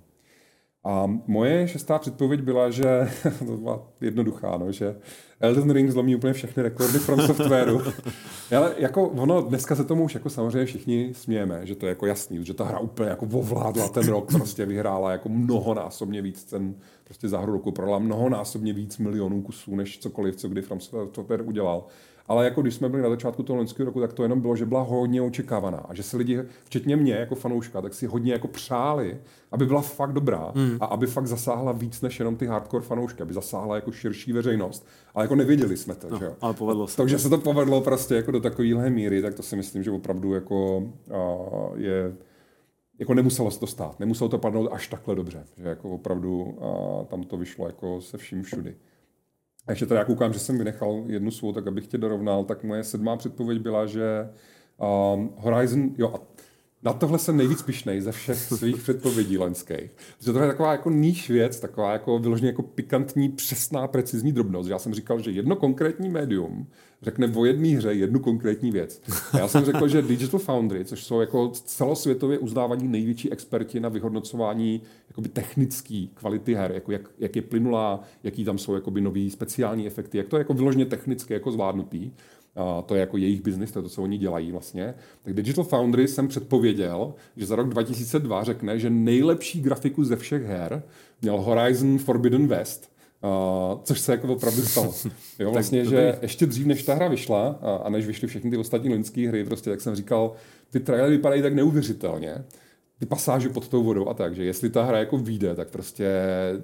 A 0.84 1.06
moje 1.26 1.68
šestá 1.68 1.98
předpověď 1.98 2.40
byla, 2.42 2.70
že 2.70 3.08
to 3.38 3.56
byla 3.56 3.88
jednoduchá, 4.00 4.58
no, 4.58 4.72
že 4.72 4.96
Elden 5.44 5.70
Ring 5.70 5.90
zlomí 5.90 6.16
úplně 6.16 6.32
všechny 6.32 6.62
rekordy 6.62 6.98
From 6.98 7.20
Softwareu. 7.20 7.80
Ale 8.56 8.74
jako 8.78 9.08
ono, 9.08 9.42
dneska 9.42 9.76
se 9.76 9.84
tomu 9.84 10.04
už 10.04 10.14
jako 10.14 10.30
samozřejmě 10.30 10.64
všichni 10.66 11.10
smějeme, 11.12 11.66
že 11.66 11.74
to 11.74 11.86
je 11.86 11.88
jako 11.88 12.06
jasný, 12.06 12.44
že 12.44 12.54
ta 12.54 12.64
hra 12.64 12.78
úplně 12.78 13.08
jako 13.10 13.26
ovládla 13.32 13.88
ten 13.88 14.08
rok, 14.08 14.32
prostě 14.32 14.66
vyhrála 14.66 15.12
jako 15.12 15.28
mnohonásobně 15.28 16.22
víc 16.22 16.44
cen 16.44 16.74
prostě 17.04 17.28
za 17.28 17.38
hru 17.38 17.52
roku, 17.52 17.72
prodala 17.72 17.98
mnohonásobně 17.98 18.72
víc 18.72 18.98
milionů 18.98 19.42
kusů, 19.42 19.76
než 19.76 19.98
cokoliv, 19.98 20.36
co 20.36 20.48
kdy 20.48 20.62
From 20.62 20.80
Software 20.80 21.42
udělal. 21.42 21.84
Ale 22.28 22.44
jako 22.44 22.62
když 22.62 22.74
jsme 22.74 22.88
byli 22.88 23.02
na 23.02 23.08
začátku 23.08 23.42
toho 23.42 23.56
loňského 23.56 23.86
roku, 23.86 24.00
tak 24.00 24.12
to 24.12 24.22
jenom 24.22 24.40
bylo, 24.40 24.56
že 24.56 24.66
byla 24.66 24.82
hodně 24.82 25.22
očekávaná 25.22 25.78
a 25.78 25.94
že 25.94 26.02
se 26.02 26.16
lidi, 26.16 26.40
včetně 26.64 26.96
mě 26.96 27.14
jako 27.14 27.34
fanouška, 27.34 27.82
tak 27.82 27.94
si 27.94 28.06
hodně 28.06 28.32
jako 28.32 28.48
přáli, 28.48 29.18
aby 29.52 29.66
byla 29.66 29.80
fakt 29.80 30.12
dobrá 30.12 30.52
hmm. 30.54 30.76
a 30.80 30.84
aby 30.84 31.06
fakt 31.06 31.26
zasáhla 31.26 31.72
víc 31.72 32.00
než 32.00 32.18
jenom 32.18 32.36
ty 32.36 32.46
hardcore 32.46 32.84
fanoušky, 32.84 33.22
aby 33.22 33.34
zasáhla 33.34 33.74
jako 33.74 33.92
širší 33.92 34.32
veřejnost. 34.32 34.86
Ale 35.14 35.24
jako 35.24 35.33
nevěděli 35.34 35.76
jsme 35.76 35.94
to, 35.94 36.10
no, 36.10 36.18
že 36.18 36.24
jo. 36.24 36.36
Ale 36.40 36.54
povedlo 36.54 36.86
se. 36.86 36.96
Takže 36.96 37.18
se 37.18 37.28
to 37.28 37.38
povedlo 37.38 37.80
prostě 37.80 38.14
jako 38.14 38.30
do 38.30 38.40
takovéhle 38.40 38.90
míry, 38.90 39.22
tak 39.22 39.34
to 39.34 39.42
si 39.42 39.56
myslím, 39.56 39.82
že 39.82 39.90
opravdu 39.90 40.34
jako 40.34 40.76
uh, 40.78 41.78
je 41.78 42.16
jako 42.98 43.14
nemuselo 43.14 43.50
se 43.50 43.60
to 43.60 43.66
stát, 43.66 44.00
nemuselo 44.00 44.28
to 44.28 44.38
padnout 44.38 44.68
až 44.72 44.88
takhle 44.88 45.14
dobře, 45.14 45.44
že 45.56 45.68
jako 45.68 45.90
opravdu 45.90 46.42
uh, 46.42 47.04
tam 47.06 47.22
to 47.22 47.36
vyšlo 47.36 47.66
jako 47.66 48.00
se 48.00 48.18
vším 48.18 48.42
všudy. 48.42 48.76
A 49.66 49.72
ještě 49.72 49.86
teda 49.86 50.00
já 50.00 50.04
koukám, 50.06 50.32
že 50.32 50.38
jsem 50.38 50.58
vynechal 50.58 51.04
jednu 51.06 51.30
svou, 51.30 51.52
tak 51.52 51.66
abych 51.66 51.86
tě 51.86 51.98
dorovnal, 51.98 52.44
tak 52.44 52.64
moje 52.64 52.84
sedmá 52.84 53.16
předpověď 53.16 53.60
byla, 53.60 53.86
že 53.86 54.30
um, 55.14 55.34
Horizon, 55.36 55.90
jo, 55.98 56.12
a 56.14 56.20
na 56.84 56.92
tohle 56.92 57.18
jsem 57.18 57.36
nejvíc 57.36 57.62
pišnej 57.62 58.00
ze 58.00 58.12
všech 58.12 58.38
svých 58.38 58.82
předpovědí 58.82 59.38
lenských. 59.38 59.90
Protože 60.18 60.32
to 60.32 60.38
je 60.38 60.48
taková 60.48 60.72
jako 60.72 60.90
níž 60.90 61.30
věc, 61.30 61.60
taková 61.60 61.92
jako 61.92 62.18
vyloženě 62.18 62.48
jako 62.48 62.62
pikantní, 62.62 63.28
přesná, 63.28 63.88
precizní 63.88 64.32
drobnost. 64.32 64.70
Já 64.70 64.78
jsem 64.78 64.94
říkal, 64.94 65.20
že 65.20 65.30
jedno 65.30 65.56
konkrétní 65.56 66.08
médium 66.08 66.66
řekne 67.02 67.32
o 67.36 67.44
jedné 67.44 67.68
hře 67.68 67.92
jednu 67.92 68.20
konkrétní 68.20 68.70
věc. 68.70 69.02
A 69.32 69.38
já 69.38 69.48
jsem 69.48 69.64
řekl, 69.64 69.88
že 69.88 70.02
Digital 70.02 70.40
Foundry, 70.40 70.84
což 70.84 71.04
jsou 71.04 71.20
jako 71.20 71.48
celosvětově 71.48 72.38
uznávaní 72.38 72.88
největší 72.88 73.32
experti 73.32 73.80
na 73.80 73.88
vyhodnocování 73.88 74.82
jakoby 75.08 75.28
technické 75.28 76.06
kvality 76.14 76.54
her, 76.54 76.72
jako 76.74 76.92
jak, 76.92 77.02
jak 77.18 77.36
je 77.36 77.42
plynulá, 77.42 78.00
jaký 78.22 78.44
tam 78.44 78.58
jsou 78.58 78.74
jakoby 78.74 79.00
nový 79.00 79.30
speciální 79.30 79.86
efekty, 79.86 80.18
jak 80.18 80.28
to 80.28 80.36
je 80.36 80.40
jako 80.40 80.54
vyloženě 80.54 80.86
technicky 80.86 81.34
jako 81.34 81.52
zvládnutý, 81.52 82.10
to 82.86 82.94
je 82.94 83.00
jako 83.00 83.16
jejich 83.16 83.42
biznis, 83.42 83.72
to 83.72 83.78
je 83.78 83.82
to, 83.82 83.88
co 83.88 84.02
oni 84.02 84.18
dělají 84.18 84.52
vlastně. 84.52 84.94
Tak 85.22 85.34
Digital 85.34 85.64
Foundry 85.64 86.08
jsem 86.08 86.28
předpověděl, 86.28 87.14
že 87.36 87.46
za 87.46 87.56
rok 87.56 87.68
2002 87.68 88.44
řekne, 88.44 88.78
že 88.78 88.90
nejlepší 88.90 89.60
grafiku 89.60 90.04
ze 90.04 90.16
všech 90.16 90.42
her 90.42 90.82
měl 91.22 91.40
Horizon 91.40 91.98
Forbidden 91.98 92.46
West, 92.46 92.94
Uh, 93.24 93.80
což 93.82 94.00
se 94.00 94.12
jako 94.12 94.32
opravdu 94.32 94.62
stalo. 94.62 94.94
Jo, 95.38 95.50
vlastně, 95.50 95.84
že 95.84 96.18
ještě 96.22 96.46
dřív, 96.46 96.66
než 96.66 96.82
ta 96.82 96.94
hra 96.94 97.08
vyšla 97.08 97.58
a, 97.62 97.76
a 97.76 97.88
než 97.88 98.06
vyšly 98.06 98.28
všechny 98.28 98.50
ty 98.50 98.56
ostatní 98.56 98.90
loňské 98.90 99.28
hry, 99.28 99.44
prostě, 99.44 99.70
jak 99.70 99.80
jsem 99.80 99.94
říkal, 99.94 100.32
ty 100.70 100.80
trailery 100.80 101.16
vypadají 101.16 101.42
tak 101.42 101.54
neuvěřitelně, 101.54 102.44
ty 102.98 103.06
pasáže 103.06 103.48
pod 103.48 103.68
tou 103.68 103.82
vodou 103.82 104.08
a 104.08 104.14
tak, 104.14 104.34
že 104.34 104.44
jestli 104.44 104.70
ta 104.70 104.84
hra 104.84 104.98
jako 104.98 105.18
vyjde, 105.18 105.54
tak 105.54 105.68
prostě 105.68 106.08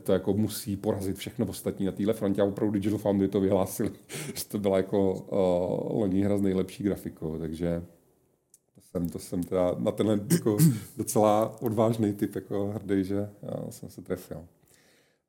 to 0.02 0.12
jako 0.12 0.32
musí 0.34 0.76
porazit 0.76 1.16
všechno 1.16 1.46
ostatní 1.46 1.86
na 1.86 1.92
téhle 1.92 2.12
frontě 2.12 2.42
a 2.42 2.44
opravdu 2.44 2.72
Digital 2.72 2.98
Foundry 2.98 3.28
to 3.28 3.40
vyhlásili, 3.40 3.90
že 4.34 4.44
to 4.44 4.58
byla 4.58 4.76
jako 4.76 5.12
uh, 5.12 6.00
loní 6.00 6.22
hra 6.22 6.38
s 6.38 6.42
nejlepší 6.42 6.84
grafikou, 6.84 7.38
takže 7.38 7.82
to 8.74 8.80
jsem, 8.80 9.08
to 9.08 9.18
jsem 9.18 9.42
teda 9.42 9.74
na 9.78 9.90
tenhle 9.92 10.20
jako 10.32 10.56
docela 10.96 11.62
odvážný 11.62 12.12
typ 12.12 12.34
jako 12.34 12.66
hrdý, 12.66 13.04
že 13.04 13.28
já 13.42 13.70
jsem 13.70 13.90
se 13.90 14.02
trefil. 14.02 14.44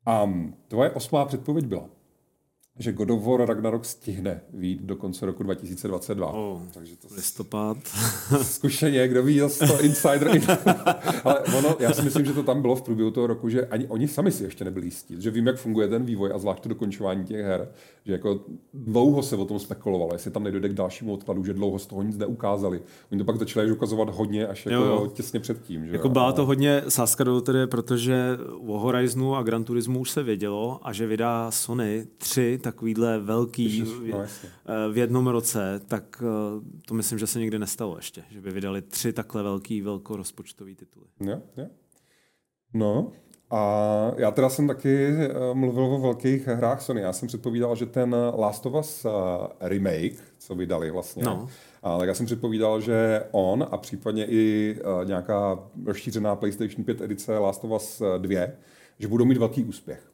A 0.05 0.33
tvoje 0.67 0.89
osmá 0.89 1.25
předpověď 1.25 1.65
byla, 1.65 1.89
že 2.81 2.91
God 2.91 3.11
of 3.11 3.23
War 3.23 3.45
Ragnarok 3.45 3.85
stihne 3.85 4.41
výjít 4.53 4.81
do 4.81 4.95
konce 4.95 5.25
roku 5.25 5.43
2022. 5.43 6.33
Oh, 6.33 6.61
Takže 6.73 6.95
to 6.95 7.07
listopad. 7.15 7.77
Zkušeně, 8.41 9.07
kdo 9.07 9.23
ví, 9.23 9.39
zase 9.39 9.67
to 9.67 9.81
insider. 9.81 10.31
Ale 11.23 11.39
ono, 11.39 11.75
já 11.79 11.93
si 11.93 12.01
myslím, 12.01 12.25
že 12.25 12.33
to 12.33 12.43
tam 12.43 12.61
bylo 12.61 12.75
v 12.75 12.81
průběhu 12.81 13.11
toho 13.11 13.27
roku, 13.27 13.49
že 13.49 13.65
ani 13.65 13.87
oni 13.87 14.07
sami 14.07 14.31
si 14.31 14.43
ještě 14.43 14.65
nebyli 14.65 14.87
jistí. 14.87 15.15
Že 15.21 15.31
vím, 15.31 15.47
jak 15.47 15.57
funguje 15.57 15.87
ten 15.87 16.05
vývoj 16.05 16.31
a 16.33 16.37
zvlášť 16.37 16.63
to 16.63 16.69
dokončování 16.69 17.25
těch 17.25 17.45
her. 17.45 17.67
Že 18.05 18.11
jako 18.13 18.39
dlouho 18.73 19.23
se 19.23 19.35
o 19.35 19.45
tom 19.45 19.59
spekulovalo, 19.59 20.13
jestli 20.13 20.31
tam 20.31 20.43
nedojde 20.43 20.69
k 20.69 20.73
dalšímu 20.73 21.13
odkladu, 21.13 21.43
že 21.43 21.53
dlouho 21.53 21.79
z 21.79 21.85
toho 21.85 22.03
nic 22.03 22.17
neukázali. 22.17 22.81
Oni 23.11 23.19
to 23.19 23.25
pak 23.25 23.37
začali 23.37 23.71
ukazovat 23.71 24.09
hodně 24.09 24.47
až 24.47 24.65
jako 24.65 24.85
jo, 24.85 24.91
jo. 24.91 25.07
těsně 25.07 25.39
předtím. 25.39 25.85
Že 25.85 25.91
jako 25.91 26.09
byla 26.09 26.31
to 26.31 26.45
hodně 26.45 26.83
sáska 26.89 27.23
do 27.23 27.41
tedy, 27.41 27.67
protože 27.67 28.37
o 28.67 28.79
Horizonu 28.79 29.35
a 29.35 29.43
Gran 29.43 29.63
Turismo 29.63 29.99
už 29.99 30.11
se 30.11 30.23
vědělo 30.23 30.79
a 30.83 30.93
že 30.93 31.07
vydá 31.07 31.51
Sony 31.51 32.07
tři 32.17 32.59
takovýhle 32.63 33.19
velký 33.19 33.81
v, 33.81 34.07
no, 34.07 34.25
v 34.91 34.97
jednom 34.97 35.27
roce, 35.27 35.81
tak 35.87 36.23
eh, 36.23 36.81
to 36.85 36.93
myslím, 36.93 37.19
že 37.19 37.27
se 37.27 37.39
nikdy 37.39 37.59
nestalo 37.59 37.95
ještě, 37.97 38.23
že 38.29 38.41
by 38.41 38.51
vydali 38.51 38.81
tři 38.81 39.13
takhle 39.13 39.43
velký, 39.43 39.81
velkorozpočtový 39.81 40.75
tituly. 40.75 41.05
Jo, 41.19 41.41
jo. 41.57 41.65
No, 42.73 43.11
a 43.51 44.11
já 44.17 44.31
teda 44.31 44.49
jsem 44.49 44.67
taky 44.67 45.07
eh, 45.07 45.29
mluvil 45.53 45.83
o 45.83 45.99
velkých 45.99 46.47
hrách 46.47 46.81
Sony. 46.81 47.01
Já 47.01 47.13
jsem 47.13 47.27
předpovídal, 47.27 47.75
že 47.75 47.85
ten 47.85 48.15
Last 48.37 48.65
of 48.65 48.73
Us 48.73 49.05
eh, 49.05 49.09
remake, 49.59 50.23
co 50.39 50.55
vydali 50.55 50.91
vlastně, 50.91 51.23
no. 51.23 51.47
A, 51.83 51.97
tak 51.97 52.07
já 52.07 52.13
jsem 52.13 52.25
předpovídal, 52.25 52.81
že 52.81 53.23
on 53.31 53.67
a 53.71 53.77
případně 53.77 54.25
i 54.25 54.75
nějaká 55.03 55.59
rozšířená 55.85 56.35
PlayStation 56.35 56.83
5 56.83 57.01
edice 57.01 57.37
Last 57.37 57.63
of 57.63 57.71
Us 57.71 58.01
2, 58.17 58.41
že 58.99 59.07
budou 59.07 59.25
mít 59.25 59.37
velký 59.37 59.63
úspěch. 59.63 60.10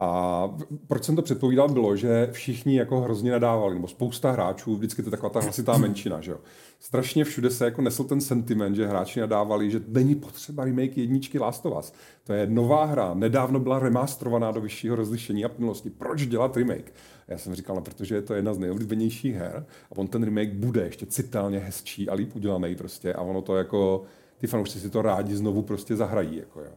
A 0.00 0.50
proč 0.86 1.04
jsem 1.04 1.16
to 1.16 1.22
předpovídal, 1.22 1.68
bylo, 1.68 1.96
že 1.96 2.28
všichni 2.32 2.76
jako 2.76 3.00
hrozně 3.00 3.32
nadávali, 3.32 3.74
nebo 3.74 3.88
spousta 3.88 4.30
hráčů, 4.30 4.76
vždycky 4.76 5.02
to 5.02 5.06
je 5.06 5.10
taková 5.10 5.30
ta 5.30 5.40
hlasitá 5.40 5.76
menšina, 5.78 6.20
že 6.20 6.30
jo. 6.30 6.38
Strašně 6.80 7.24
všude 7.24 7.50
se 7.50 7.64
jako 7.64 7.82
nesl 7.82 8.04
ten 8.04 8.20
sentiment, 8.20 8.76
že 8.76 8.86
hráči 8.86 9.20
nadávali, 9.20 9.70
že 9.70 9.80
není 9.88 10.14
potřeba 10.14 10.64
remake 10.64 10.98
jedničky 10.98 11.38
Last 11.38 11.66
of 11.66 11.78
Us. 11.78 11.92
To 12.24 12.32
je 12.32 12.46
nová 12.46 12.84
hra, 12.84 13.14
nedávno 13.14 13.60
byla 13.60 13.78
remastrovaná 13.78 14.50
do 14.50 14.60
vyššího 14.60 14.96
rozlišení 14.96 15.44
a 15.44 15.48
plnosti. 15.48 15.90
Proč 15.90 16.26
dělat 16.26 16.56
remake? 16.56 16.92
Já 17.28 17.38
jsem 17.38 17.54
říkal, 17.54 17.76
no, 17.76 17.82
protože 17.82 18.14
je 18.14 18.22
to 18.22 18.34
jedna 18.34 18.54
z 18.54 18.58
nejoblíbenějších 18.58 19.34
her 19.34 19.66
a 19.92 19.96
on 19.96 20.08
ten 20.08 20.24
remake 20.24 20.52
bude 20.52 20.84
ještě 20.84 21.06
citelně 21.06 21.58
hezčí 21.58 22.08
a 22.08 22.14
líp 22.14 22.36
udělaný 22.36 22.76
prostě 22.76 23.14
a 23.14 23.20
ono 23.20 23.42
to 23.42 23.56
jako, 23.56 24.02
ty 24.38 24.46
fanoušci 24.46 24.80
si 24.80 24.90
to 24.90 25.02
rádi 25.02 25.36
znovu 25.36 25.62
prostě 25.62 25.96
zahrají, 25.96 26.36
jako 26.36 26.60
jo. 26.60 26.72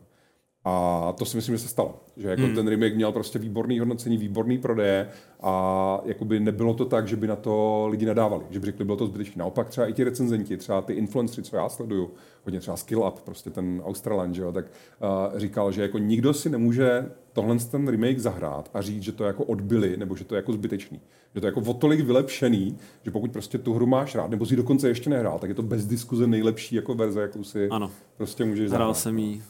A 0.66 1.14
to 1.18 1.26
si 1.26 1.38
myslím, 1.38 1.55
že 1.55 1.62
se 1.62 1.68
stalo. 1.68 2.03
Že 2.18 2.30
jako 2.30 2.41
hmm. 2.41 2.55
ten 2.55 2.68
remake 2.68 2.95
měl 2.95 3.12
prostě 3.12 3.39
výborný 3.39 3.80
hodnocení, 3.80 4.18
výborný 4.18 4.57
prodeje 4.57 5.09
a 5.41 6.01
jakoby 6.05 6.39
nebylo 6.39 6.74
to 6.74 6.86
tak, 6.86 7.07
že 7.07 7.16
by 7.16 7.28
na 7.28 7.36
to 7.36 7.88
lidi 7.89 8.05
nadávali, 8.05 8.45
že 8.49 8.59
by 8.59 8.66
řekli, 8.66 8.86
bylo 8.86 8.97
to 8.97 9.05
zbytečné. 9.05 9.39
Naopak 9.39 9.70
třeba 9.70 9.88
i 9.88 9.93
ti 9.93 10.03
recenzenti, 10.03 10.57
třeba 10.57 10.82
ty 10.82 10.93
influencery, 10.93 11.43
co 11.43 11.55
já 11.55 11.70
sleduju, 11.70 12.12
hodně 12.43 12.59
třeba 12.59 12.78
Skill 12.78 13.03
Up, 13.07 13.20
prostě 13.20 13.49
ten 13.49 13.82
Australan, 13.86 14.34
že 14.34 14.41
jo, 14.41 14.51
tak 14.51 14.66
uh, 14.66 15.39
říkal, 15.39 15.72
že 15.72 15.82
jako 15.82 15.97
nikdo 15.97 16.34
si 16.34 16.49
nemůže 16.49 17.12
tohle 17.34 17.57
ten 17.72 17.88
remake 17.88 18.20
zahrát 18.20 18.70
a 18.74 18.82
říct, 18.82 19.03
že 19.03 19.12
to 19.12 19.24
jako 19.24 19.43
odbyli, 19.43 19.97
nebo 19.97 20.16
že 20.16 20.24
to 20.24 20.36
je 20.36 20.38
jako 20.38 20.53
zbytečný. 20.53 21.01
Že 21.36 21.41
to 21.41 21.47
je 21.47 21.49
jako 21.49 21.72
o 21.72 21.74
tolik 21.74 21.99
vylepšený, 21.99 22.78
že 23.03 23.12
pokud 23.12 23.32
prostě 23.32 23.57
tu 23.57 23.74
hru 23.74 23.86
máš 23.86 24.16
rád, 24.16 24.30
nebo 24.30 24.45
si 24.45 24.55
dokonce 24.55 24.88
ještě 24.88 25.09
nehrál, 25.09 25.39
tak 25.39 25.49
je 25.49 25.55
to 25.55 25.64
bez 25.64 25.86
diskuze 25.86 26.28
nejlepší 26.28 26.76
jako 26.76 26.93
verze, 26.95 27.22
jakou 27.22 27.43
si 27.43 27.70
ano. 27.70 27.91
prostě 28.18 28.45
můžeš 28.45 28.70
zahrát. 28.70 28.86
Hrál 28.86 28.93
jsem 28.93 29.18
jí 29.18 29.41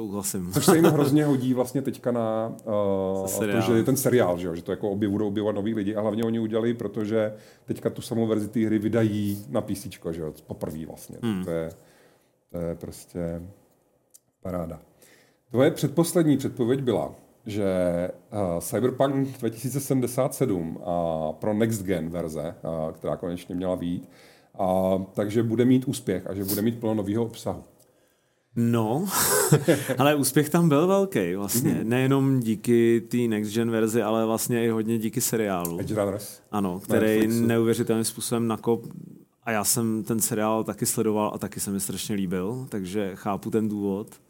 souhlasím. 0.00 0.52
Což 0.52 0.64
se 0.64 0.76
jim 0.76 0.84
hrozně 0.84 1.24
hodí 1.24 1.54
vlastně 1.54 1.82
teďka 1.82 2.12
na 2.12 2.52
uh, 2.64 3.50
to, 3.52 3.60
že 3.60 3.72
je 3.72 3.84
ten 3.84 3.96
seriál, 3.96 4.38
že, 4.38 4.46
jo? 4.46 4.54
že 4.54 4.62
to 4.62 4.72
jako 4.72 4.90
obě 4.90 5.08
budou 5.08 5.28
objevovat 5.28 5.54
noví 5.54 5.74
lidi 5.74 5.96
a 5.96 6.00
hlavně 6.00 6.24
oni 6.24 6.38
udělali, 6.38 6.74
protože 6.74 7.34
teďka 7.64 7.90
tu 7.90 8.02
samou 8.02 8.26
verzi 8.26 8.48
té 8.48 8.66
hry 8.66 8.78
vydají 8.78 9.44
na 9.48 9.60
PC, 9.60 9.86
že 10.10 10.20
jo? 10.20 10.32
poprvé 10.46 10.86
vlastně. 10.86 11.16
Hmm. 11.22 11.44
To, 11.44 11.50
je, 11.50 11.70
to 12.50 12.58
je 12.58 12.74
prostě 12.74 13.42
paráda. 14.42 14.80
Tvoje 15.50 15.70
předposlední 15.70 16.36
předpověď 16.36 16.80
byla, 16.80 17.14
že 17.46 17.64
uh, 18.32 18.60
Cyberpunk 18.60 19.38
2077 19.38 20.76
uh, 20.76 20.82
pro 21.32 21.54
Next 21.54 21.82
Gen 21.82 22.10
verze, 22.10 22.54
uh, 22.62 22.92
která 22.92 23.16
konečně 23.16 23.54
měla 23.54 23.76
být, 23.76 24.08
uh, 24.60 25.02
takže 25.12 25.42
bude 25.42 25.64
mít 25.64 25.84
úspěch 25.84 26.26
a 26.26 26.34
že 26.34 26.44
bude 26.44 26.62
mít 26.62 26.80
plno 26.80 26.94
nového 26.94 27.24
obsahu. 27.24 27.64
No, 28.56 29.06
ale 29.98 30.14
úspěch 30.14 30.50
tam 30.50 30.68
byl 30.68 30.86
velký 30.86 31.34
vlastně. 31.34 31.74
Mm-hmm. 31.74 31.84
Nejenom 31.84 32.40
díky 32.40 33.00
té 33.08 33.16
next 33.16 33.54
gen 33.54 33.70
verzi, 33.70 34.02
ale 34.02 34.26
vlastně 34.26 34.64
i 34.64 34.68
hodně 34.68 34.98
díky 34.98 35.20
seriálu. 35.20 35.80
Edge 35.80 35.94
Runners. 35.94 36.40
Ano, 36.50 36.80
který 36.80 37.26
neuvěřitelným 37.26 38.04
způsobem 38.04 38.48
nakop 38.48 38.86
a 39.44 39.50
já 39.50 39.64
jsem 39.64 40.04
ten 40.04 40.20
seriál 40.20 40.64
taky 40.64 40.86
sledoval 40.86 41.32
a 41.34 41.38
taky 41.38 41.60
se 41.60 41.70
mi 41.70 41.80
strašně 41.80 42.14
líbil, 42.14 42.66
takže 42.68 43.10
chápu 43.14 43.50
ten 43.50 43.68
důvod. 43.68 44.20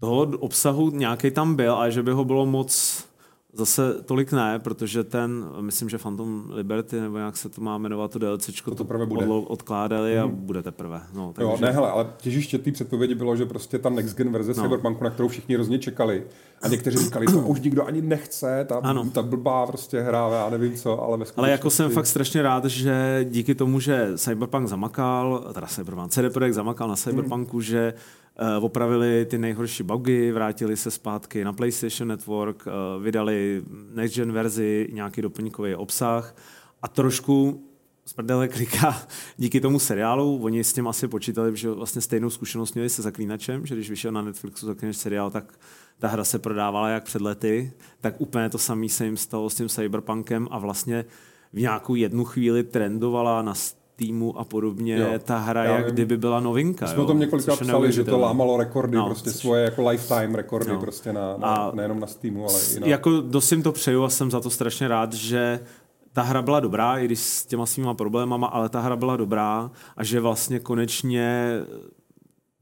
Toho 0.00 0.22
obsahu 0.22 0.90
nějaký 0.90 1.30
tam 1.30 1.54
byl, 1.54 1.74
ale 1.74 1.92
že 1.92 2.02
by 2.02 2.10
ho 2.12 2.24
bylo 2.24 2.46
moc 2.46 3.04
Zase 3.52 4.02
tolik 4.02 4.32
ne, 4.32 4.58
protože 4.58 5.04
ten, 5.04 5.44
myslím, 5.60 5.88
že 5.88 5.98
Phantom 5.98 6.44
Liberty, 6.50 7.00
nebo 7.00 7.18
jak 7.18 7.36
se 7.36 7.48
to 7.48 7.60
má 7.60 7.78
jmenovat, 7.78 8.10
to 8.10 8.18
DLCčko, 8.18 8.70
to, 8.70 8.84
to 8.84 9.06
bude. 9.06 9.26
odkládali 9.26 10.18
a 10.18 10.24
hmm. 10.24 10.36
bude 10.36 10.62
teprve. 10.62 11.02
No, 11.14 11.32
takže... 11.32 11.50
Jo, 11.50 11.58
ne, 11.60 11.70
hele, 11.70 11.90
ale 11.90 12.06
těžiště 12.16 12.58
té 12.58 12.72
předpovědi 12.72 13.14
bylo, 13.14 13.36
že 13.36 13.46
prostě 13.46 13.78
ta 13.78 13.90
next 13.90 14.16
gen 14.16 14.32
verze 14.32 14.54
no. 14.56 14.62
Cyberpunku, 14.62 15.04
na 15.04 15.10
kterou 15.10 15.28
všichni 15.28 15.54
hrozně 15.54 15.78
čekali, 15.78 16.24
a 16.62 16.68
někteří 16.68 16.98
říkali, 16.98 17.26
to 17.26 17.38
už 17.38 17.60
nikdo 17.60 17.86
ani 17.86 18.02
nechce, 18.02 18.64
ta, 18.68 18.80
ano. 18.82 19.10
ta 19.10 19.22
blbá 19.22 19.66
prostě 19.66 20.00
hra, 20.00 20.28
já 20.32 20.50
nevím 20.50 20.74
co, 20.74 21.02
ale 21.02 21.16
ve 21.18 21.24
Ale 21.36 21.50
jako 21.50 21.70
jsem 21.70 21.90
fakt 21.90 22.06
strašně 22.06 22.42
rád, 22.42 22.64
že 22.64 23.26
díky 23.30 23.54
tomu, 23.54 23.80
že 23.80 24.12
Cyberpunk 24.16 24.68
zamakal, 24.68 25.50
teda 25.54 25.66
Cyberpunk, 25.66 26.10
CD 26.10 26.32
Projekt 26.32 26.54
zamakal 26.54 26.88
na 26.88 26.96
Cyberpunku, 26.96 27.56
hmm. 27.56 27.62
že 27.62 27.94
Uh, 28.40 28.64
opravili 28.64 29.24
ty 29.24 29.38
nejhorší 29.38 29.82
bugy, 29.82 30.32
vrátili 30.32 30.76
se 30.76 30.90
zpátky 30.90 31.44
na 31.44 31.52
PlayStation 31.52 32.08
Network, 32.08 32.66
uh, 32.66 33.02
vydali 33.02 33.62
next 33.94 34.16
gen 34.16 34.32
verzi, 34.32 34.88
nějaký 34.92 35.22
doplňkový 35.22 35.74
obsah 35.74 36.36
a 36.82 36.88
trošku 36.88 37.64
z 38.04 38.12
prdele 38.12 38.48
klika 38.48 39.02
díky 39.36 39.60
tomu 39.60 39.78
seriálu. 39.78 40.40
Oni 40.42 40.64
s 40.64 40.72
tím 40.72 40.88
asi 40.88 41.08
počítali, 41.08 41.56
že 41.56 41.70
vlastně 41.70 42.02
stejnou 42.02 42.30
zkušenost 42.30 42.74
měli 42.74 42.88
se 42.88 43.02
Zaklínačem, 43.02 43.66
že 43.66 43.74
když 43.74 43.90
vyšel 43.90 44.12
na 44.12 44.22
Netflixu 44.22 44.66
Zaklínač 44.66 44.96
seriál, 44.96 45.30
tak 45.30 45.58
ta 45.98 46.08
hra 46.08 46.24
se 46.24 46.38
prodávala 46.38 46.88
jak 46.88 47.04
před 47.04 47.22
lety, 47.22 47.72
tak 48.00 48.20
úplně 48.20 48.48
to 48.48 48.58
samé 48.58 48.88
se 48.88 49.04
jim 49.04 49.16
stalo 49.16 49.50
s 49.50 49.54
tím 49.54 49.68
Cyberpunkem 49.68 50.48
a 50.50 50.58
vlastně 50.58 51.04
v 51.52 51.60
nějakou 51.60 51.94
jednu 51.94 52.24
chvíli 52.24 52.64
trendovala 52.64 53.42
na 53.42 53.54
týmu 54.00 54.38
a 54.38 54.44
podobně 54.44 54.96
jo. 54.96 55.08
ta 55.24 55.38
hra, 55.38 55.64
jak 55.64 55.84
vím. 55.84 55.94
kdyby 55.94 56.16
byla 56.16 56.40
novinka. 56.40 56.86
Jsme 56.86 57.02
o 57.02 57.06
tom 57.06 57.18
několikrát 57.18 57.60
psali, 57.60 57.92
že 57.92 58.04
to 58.04 58.18
lámalo 58.18 58.56
rekordy, 58.56 58.96
no, 58.96 59.06
prostě 59.06 59.30
což... 59.30 59.40
svoje 59.40 59.64
jako 59.64 59.88
lifetime 59.88 60.36
rekordy, 60.36 60.72
no. 60.72 60.80
prostě 60.80 61.12
na, 61.12 61.36
na, 61.36 61.48
a 61.48 61.74
nejenom 61.74 62.00
na 62.00 62.06
Steamu, 62.06 62.48
ale 62.48 62.58
i 62.76 62.80
na... 62.80 62.86
Jako 62.86 63.20
dost 63.20 63.52
jim 63.52 63.62
to 63.62 63.72
přeju 63.72 64.04
a 64.04 64.08
jsem 64.08 64.30
za 64.30 64.40
to 64.40 64.50
strašně 64.50 64.88
rád, 64.88 65.12
že 65.12 65.60
ta 66.12 66.22
hra 66.22 66.42
byla 66.42 66.60
dobrá, 66.60 66.98
i 66.98 67.04
když 67.04 67.18
s 67.18 67.46
těma 67.46 67.66
svýma 67.66 67.94
problémama, 67.94 68.46
ale 68.46 68.68
ta 68.68 68.80
hra 68.80 68.96
byla 68.96 69.16
dobrá 69.16 69.70
a 69.96 70.04
že 70.04 70.20
vlastně 70.20 70.58
konečně 70.58 71.52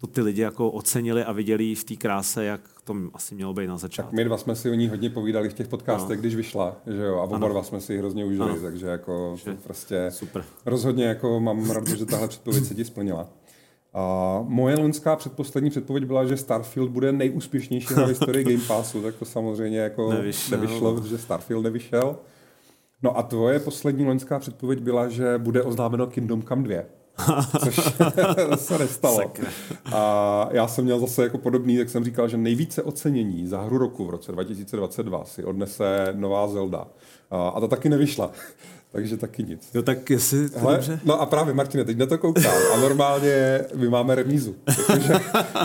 to 0.01 0.07
ty 0.07 0.21
lidi 0.21 0.43
jako 0.43 0.71
ocenili 0.71 1.25
a 1.25 1.33
viděli 1.33 1.75
v 1.75 1.85
té 1.85 1.97
kráse, 1.97 2.45
jak 2.45 2.61
to 2.85 2.95
asi 3.15 3.35
mělo 3.35 3.55
být 3.55 3.67
na 3.67 3.79
začátku. 3.79 4.11
Tak 4.11 4.17
my 4.17 4.25
dva 4.25 4.39
jsme 4.39 4.57
si 4.57 4.71
o 4.71 4.75
ní 4.75 4.89
hodně 4.89 5.11
povídali 5.11 5.49
v 5.49 5.55
těch 5.55 5.69
podcastech, 5.69 6.17
no. 6.17 6.21
když 6.21 6.35
vyšla, 6.35 6.77
že 6.87 7.03
jo, 7.03 7.17
a 7.17 7.23
oba 7.23 7.49
dva 7.49 7.63
jsme 7.63 7.81
si 7.81 7.93
ji 7.93 7.99
hrozně 7.99 8.25
užili, 8.25 8.51
ano. 8.51 8.61
takže 8.63 8.87
jako 8.87 9.37
že, 9.45 9.55
prostě 9.55 10.07
super. 10.11 10.45
rozhodně 10.67 11.05
jako 11.05 11.41
mám 11.41 11.71
rád, 11.71 11.89
že 11.89 12.07
tahle 12.07 12.29
předpověď 12.29 12.65
se 12.65 12.75
ti 12.75 12.85
splnila. 12.85 13.29
A 13.95 14.39
moje 14.49 14.79
loňská 14.79 15.17
předposlední 15.17 15.71
předpověď 15.71 16.05
byla, 16.05 16.25
že 16.25 16.37
Starfield 16.37 16.91
bude 16.91 17.13
nejúspěšnější 17.13 17.95
na 17.95 18.05
historii 18.07 18.45
Game 18.45 18.67
Passu, 18.67 19.03
tak 19.03 19.15
to 19.15 19.25
samozřejmě 19.25 19.79
jako 19.79 20.13
nevyšlo, 20.13 20.57
nevyšlo 20.57 20.95
protože 20.95 21.19
Starfield 21.19 21.65
nevyšel. 21.65 22.17
No 23.03 23.19
a 23.19 23.23
tvoje 23.23 23.61
poslední 23.61 24.07
loňská 24.07 24.39
předpověď 24.39 24.81
byla, 24.81 25.09
že 25.09 25.39
bude 25.39 25.63
oznámeno 25.63 26.07
Kingdom 26.07 26.43
Come 26.43 26.63
2 26.63 26.83
což 27.65 27.81
se 28.57 28.79
nestalo. 28.79 29.33
A 29.93 30.49
já 30.51 30.69
jsem 30.69 30.85
měl 30.85 31.01
zase 31.01 31.23
jako 31.23 31.39
podobný, 31.39 31.79
tak 31.79 31.91
jsem 31.91 32.05
říkal, 32.05 32.29
že 32.29 32.37
nejvíce 32.37 32.83
ocenění 32.83 33.47
za 33.47 33.61
hru 33.61 33.79
roku 33.79 34.05
v 34.05 34.11
roce 34.11 34.33
2022 34.33 35.25
si 35.25 35.45
odnese 35.45 36.09
nová 36.13 36.49
Zelda. 36.49 36.87
A 37.31 37.61
ta 37.61 37.67
taky 37.67 37.89
nevyšla 37.89 38.31
takže 38.93 39.17
taky 39.17 39.45
nic. 39.45 39.69
Jo, 39.75 39.83
tak 39.83 40.11
jestli 40.11 40.49
to 40.49 40.59
Hele, 40.59 40.75
dobře. 40.75 41.01
No 41.05 41.21
a 41.21 41.27
právě, 41.27 41.55
Martine, 41.55 41.85
teď 41.85 41.97
na 41.97 42.07
to 42.07 42.19
koukám 42.19 42.53
a 42.75 42.77
normálně 42.77 43.65
my 43.75 43.89
máme 43.89 44.15
remízu. 44.15 44.57
Takže 44.87 45.15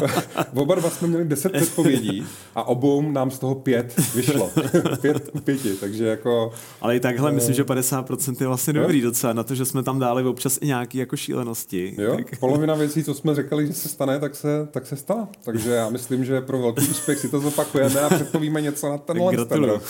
oba 0.54 0.76
dva 0.76 0.90
jsme 0.90 1.08
měli 1.08 1.26
deset 1.26 1.52
předpovědí 1.52 2.26
a 2.56 2.68
obou 2.68 3.12
nám 3.12 3.32
z 3.32 3.40
toho 3.40 3.56
pět 3.56 4.02
vyšlo. 4.16 4.52
pět 5.02 5.30
pěti, 5.44 5.74
takže 5.74 6.08
jako... 6.08 6.52
Ale 6.82 6.96
i 6.96 7.00
takhle 7.00 7.30
uh, 7.30 7.36
myslím, 7.36 7.56
že 7.56 7.64
50% 7.64 8.36
je 8.40 8.48
vlastně 8.48 8.74
dobrý 8.74 9.00
jo? 9.00 9.10
docela 9.10 9.34
na 9.34 9.44
to, 9.44 9.56
že 9.56 9.66
jsme 9.66 9.84
tam 9.84 10.00
dali 10.00 10.24
občas 10.24 10.58
i 10.62 10.68
nějaké 10.68 10.98
jako 10.98 11.18
šílenosti. 11.18 11.96
Jo, 11.98 12.16
tak... 12.16 12.40
polovina 12.40 12.76
věcí, 12.76 13.04
co 13.04 13.14
jsme 13.14 13.36
řekli, 13.36 13.68
že 13.68 13.74
se 13.74 13.90
stane, 13.90 14.20
tak 14.20 14.36
se, 14.36 14.68
tak 14.72 14.88
se 14.88 14.96
stala. 14.96 15.28
Takže 15.46 15.72
já 15.72 15.90
myslím, 15.90 16.26
že 16.26 16.42
pro 16.42 16.60
velký 16.62 16.88
úspěch 16.88 17.20
si 17.20 17.30
to 17.30 17.40
zopakujeme 17.40 18.02
a 18.02 18.10
předpovíme 18.10 18.62
něco 18.62 18.90
na 18.90 18.98
tenhle 18.98 19.46
ten 19.46 19.64
rok. 19.64 19.84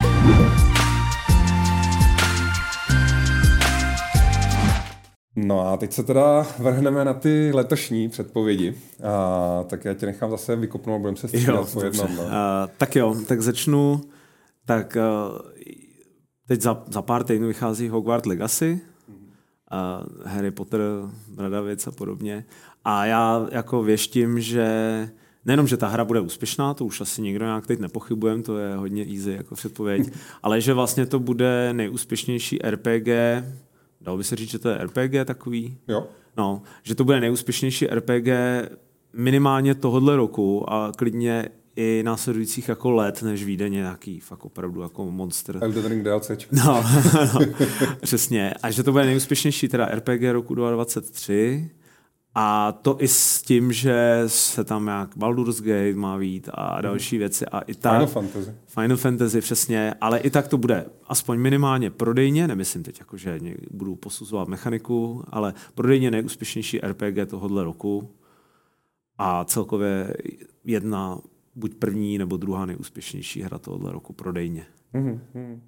No 5.36 5.68
a 5.68 5.76
teď 5.76 5.92
se 5.92 6.02
teda 6.02 6.46
vrhneme 6.58 7.04
na 7.04 7.14
ty 7.14 7.50
letošní 7.54 8.08
předpovědi. 8.08 8.74
A, 9.04 9.64
tak 9.68 9.84
já 9.84 9.94
tě 9.94 10.06
nechám 10.06 10.30
zase 10.30 10.56
vykopnout, 10.56 11.00
budeme 11.00 11.16
se 11.16 11.28
střídat 11.28 11.72
po 11.72 11.82
jednom. 11.82 12.16
No. 12.16 12.22
Uh, 12.22 12.30
tak 12.78 12.96
jo, 12.96 13.16
tak 13.28 13.42
začnu. 13.42 14.00
Tak 14.64 14.96
uh, 14.96 15.38
teď 16.48 16.60
za, 16.60 16.82
za 16.86 17.02
pár 17.02 17.24
týdnů 17.24 17.46
vychází 17.46 17.88
Hogwarts 17.88 18.26
Legacy, 18.26 18.80
uh, 19.08 20.26
Harry 20.26 20.50
Potter, 20.50 20.80
Bradavic 21.28 21.86
a 21.86 21.90
podobně. 21.90 22.44
A 22.84 23.06
já 23.06 23.46
jako 23.52 23.82
věštím, 23.82 24.40
že 24.40 24.68
nejenom, 25.44 25.66
že 25.66 25.76
ta 25.76 25.88
hra 25.88 26.04
bude 26.04 26.20
úspěšná, 26.20 26.74
to 26.74 26.84
už 26.84 27.00
asi 27.00 27.22
nikdo 27.22 27.44
nějak 27.44 27.66
teď 27.66 27.80
nepochybujem, 27.80 28.42
to 28.42 28.58
je 28.58 28.76
hodně 28.76 29.06
easy 29.14 29.30
jako 29.30 29.54
předpověď, 29.54 30.12
ale 30.42 30.60
že 30.60 30.74
vlastně 30.74 31.06
to 31.06 31.18
bude 31.18 31.72
nejúspěšnější 31.72 32.58
RPG 32.70 33.08
Dalo 34.04 34.18
by 34.18 34.24
se 34.24 34.36
říct, 34.36 34.50
že 34.50 34.58
to 34.58 34.68
je 34.68 34.78
RPG 34.78 35.12
takový? 35.24 35.78
Jo. 35.88 36.06
No, 36.36 36.62
že 36.82 36.94
to 36.94 37.04
bude 37.04 37.20
nejúspěšnější 37.20 37.86
RPG 37.86 38.28
minimálně 39.12 39.74
tohohle 39.74 40.16
roku 40.16 40.72
a 40.72 40.92
klidně 40.96 41.48
i 41.76 42.02
následujících 42.04 42.68
jako 42.68 42.90
let, 42.90 43.22
než 43.22 43.44
vyjde 43.44 43.68
nějaký 43.68 44.20
fakt 44.20 44.44
opravdu 44.44 44.82
jako 44.82 45.10
monster. 45.10 45.58
Elden 45.60 45.86
Ring 45.86 46.04
DLC. 46.04 46.30
No, 46.52 46.84
no, 47.34 47.40
přesně. 48.00 48.54
A 48.62 48.70
že 48.70 48.82
to 48.82 48.92
bude 48.92 49.04
nejúspěšnější 49.04 49.68
teda 49.68 49.86
RPG 49.86 50.22
roku 50.32 50.54
2023 50.54 51.70
a 52.34 52.72
to 52.72 53.02
i 53.02 53.08
s 53.08 53.42
tím, 53.42 53.72
že 53.72 54.22
se 54.26 54.64
tam 54.64 54.86
jak 54.86 55.16
Baldur's 55.16 55.60
Gate 55.60 55.94
má 55.94 56.16
vít 56.16 56.48
a 56.54 56.80
další 56.80 57.18
věci. 57.18 57.46
A 57.46 57.60
i 57.60 57.74
tak, 57.74 57.92
Final 57.92 58.06
Fantasy. 58.06 58.54
Final 58.66 58.96
Fantasy, 58.96 59.40
přesně. 59.40 59.94
Ale 60.00 60.18
i 60.18 60.30
tak 60.30 60.48
to 60.48 60.58
bude 60.58 60.86
aspoň 61.06 61.38
minimálně 61.38 61.90
prodejně, 61.90 62.48
nemyslím 62.48 62.82
teď 62.82 63.00
jako, 63.00 63.16
že 63.16 63.40
budu 63.70 63.96
posuzovat 63.96 64.48
mechaniku, 64.48 65.24
ale 65.28 65.54
prodejně 65.74 66.10
nejúspěšnější 66.10 66.80
RPG 66.80 67.30
tohohle 67.30 67.64
roku 67.64 68.10
a 69.18 69.44
celkově 69.44 70.14
jedna 70.64 71.18
buď 71.54 71.74
první 71.74 72.18
nebo 72.18 72.36
druhá 72.36 72.66
nejúspěšnější 72.66 73.42
hra 73.42 73.58
tohohle 73.58 73.92
roku 73.92 74.12
prodejně. 74.12 74.66
Mm-hmm. 74.94 75.60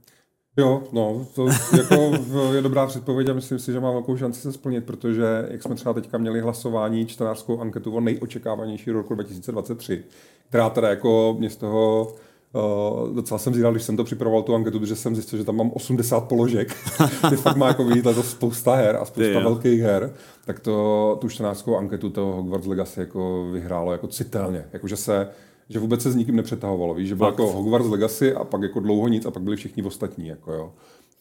Jo, 0.57 0.83
no, 0.93 1.27
to 1.35 1.47
jako 1.77 2.13
je 2.55 2.63
dobrá 2.63 2.87
předpověď 2.87 3.29
a 3.29 3.35
myslím 3.35 3.59
si, 3.59 3.73
že 3.73 3.81
má 3.81 3.91
velkou 3.91 4.17
šanci 4.17 4.41
se 4.41 4.53
splnit, 4.53 4.85
protože 4.85 5.47
jak 5.51 5.63
jsme 5.63 5.75
třeba 5.75 5.93
teďka 5.93 6.19
měli 6.19 6.41
hlasování, 6.41 7.07
čtenářskou 7.07 7.61
anketu 7.61 7.93
o 7.93 8.01
nejočekávanější 8.01 8.91
roku 8.91 9.15
2023, 9.15 10.05
která 10.49 10.71
teda 10.71 10.89
jako 10.89 11.37
mě 11.39 11.51
z 11.51 11.57
toho 11.57 12.15
Uh, 12.55 13.15
docela 13.15 13.39
jsem 13.39 13.55
zíral, 13.55 13.73
když 13.73 13.83
jsem 13.83 13.97
to 13.97 14.05
připravoval 14.05 14.43
tu 14.43 14.55
anketu, 14.55 14.81
protože 14.81 14.97
jsem 14.97 15.15
zjistil, 15.15 15.39
že 15.39 15.45
tam 15.45 15.57
mám 15.57 15.71
80 15.71 16.21
položek. 16.21 16.69
Ty 17.31 17.37
fakt 17.37 17.57
má 17.57 17.69
jako 17.69 17.85
vidět 17.85 18.03
to 18.03 18.23
spousta 18.23 18.75
her 18.75 18.97
a 18.97 19.05
spousta 19.05 19.23
je, 19.23 19.41
velkých 19.41 19.81
her. 19.81 20.15
Tak 20.45 20.61
to, 20.61 21.19
tu 21.21 21.29
čtenářskou 21.29 21.77
anketu 21.77 22.11
toho 22.11 22.33
Hogwarts 22.33 22.67
Legacy 22.67 23.01
jako 23.01 23.49
vyhrálo 23.53 23.93
jako 23.93 24.07
citelně. 24.07 24.65
Jako, 24.73 24.89
že 24.89 24.97
se 24.97 25.29
že 25.69 25.79
vůbec 25.79 26.03
se 26.03 26.13
s 26.13 26.17
nikým 26.17 26.37
nepřetahovalo, 26.37 26.95
víš, 26.95 27.09
že 27.09 27.15
bylo 27.15 27.29
jako 27.29 27.53
Hogwarts 27.53 27.89
Legacy 27.89 28.35
a 28.35 28.45
pak 28.45 28.63
jako 28.63 28.81
dlouho 28.81 29.09
nic 29.09 29.27
a 29.27 29.31
pak 29.31 29.43
byli 29.43 29.57
všichni 29.57 29.83
ostatní, 29.83 30.27
jako 30.27 30.53
jo. 30.53 30.73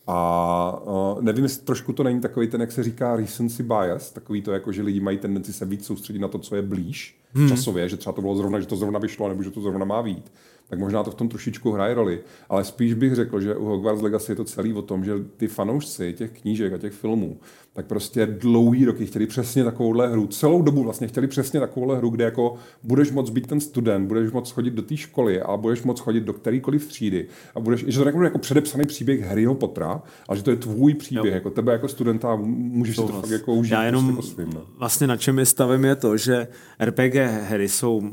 A 0.08 0.82
uh, 0.86 1.22
nevím, 1.22 1.44
jestli 1.44 1.66
trošku 1.66 1.94
to 1.94 2.04
není 2.04 2.22
takový 2.22 2.48
ten, 2.48 2.62
jak 2.62 2.72
se 2.72 2.84
říká 2.84 3.16
recency 3.16 3.64
bias, 3.64 4.12
takový 4.12 4.42
to, 4.42 4.52
jako, 4.52 4.72
že 4.72 4.82
lidi 4.82 5.00
mají 5.00 5.18
tendenci 5.18 5.54
se 5.54 5.66
víc 5.66 5.86
soustředit 5.86 6.20
na 6.20 6.28
to, 6.28 6.40
co 6.40 6.56
je 6.56 6.62
blíž, 6.62 7.20
hmm. 7.34 7.50
časově, 7.50 7.90
že 7.90 7.98
třeba 7.98 8.14
to 8.14 8.22
bylo 8.22 8.36
zrovna, 8.36 8.60
že 8.60 8.68
to 8.68 8.76
zrovna 8.76 9.00
vyšlo, 9.00 9.30
nebo 9.30 9.44
že 9.44 9.52
to 9.52 9.62
zrovna 9.62 9.86
má 9.86 10.04
být 10.04 10.32
tak 10.70 10.80
možná 10.80 11.04
to 11.04 11.12
v 11.12 11.16
tom 11.16 11.30
trošičku 11.30 11.72
hraje 11.72 11.94
roli. 11.94 12.20
Ale 12.50 12.64
spíš 12.64 12.94
bych 12.94 13.16
řekl, 13.16 13.42
že 13.42 13.56
u 13.56 13.66
Hogwarts 13.66 14.02
Legacy 14.02 14.32
je 14.32 14.36
to 14.36 14.44
celý 14.44 14.74
o 14.74 14.82
tom, 14.82 15.06
že 15.06 15.14
ty 15.38 15.48
fanoušci 15.48 16.14
těch 16.14 16.32
knížek 16.32 16.74
a 16.74 16.78
těch 16.78 16.94
filmů, 16.94 17.38
tak 17.74 17.86
prostě 17.86 18.26
dlouhý 18.26 18.86
roky 18.86 19.06
chtěli 19.06 19.28
přesně 19.28 19.64
takovouhle 19.64 20.08
hru. 20.08 20.28
Celou 20.28 20.62
dobu 20.62 20.84
vlastně 20.84 21.08
chtěli 21.08 21.28
přesně 21.28 21.60
takovouhle 21.60 21.98
hru, 21.98 22.10
kde 22.10 22.24
jako 22.24 22.56
budeš 22.84 23.12
moc 23.12 23.30
být 23.30 23.48
ten 23.48 23.60
student, 23.60 24.08
budeš 24.08 24.32
moc 24.32 24.52
chodit 24.52 24.72
do 24.72 24.82
té 24.82 24.98
školy 24.98 25.42
a 25.42 25.58
budeš 25.58 25.84
moc 25.84 26.00
chodit 26.00 26.22
do 26.22 26.34
kterýkoliv 26.34 26.88
třídy 26.88 27.28
a 27.56 27.60
budeš, 27.60 27.86
že 27.88 28.00
to 28.00 28.06
nebude 28.06 28.26
jako 28.26 28.38
předepsaný 28.38 28.86
příběh 28.86 29.22
Harryho 29.22 29.56
Pottera, 29.56 30.02
ale 30.28 30.38
že 30.38 30.44
to 30.44 30.52
je 30.52 30.58
tvůj 30.58 30.94
příběh, 30.94 31.26
jo. 31.26 31.34
jako 31.34 31.50
tebe 31.50 31.72
jako 31.72 31.88
studenta 31.88 32.36
můžeš 32.36 32.96
to 32.96 33.08
si 33.08 33.14
to 33.14 33.22
fakt 33.22 33.32
jako 33.32 33.54
užít. 33.54 33.72
Já 33.72 33.84
jenom 33.84 34.14
prostě 34.14 34.34
svým, 34.34 34.50
no. 34.54 34.62
vlastně 34.78 35.08
na 35.08 35.18
čem 35.18 35.40
je 35.40 35.46
stavem 35.46 35.86
je 35.86 35.96
to, 35.96 36.18
že 36.18 36.48
RPG 36.80 37.16
hry 37.48 37.70
jsou 37.70 38.12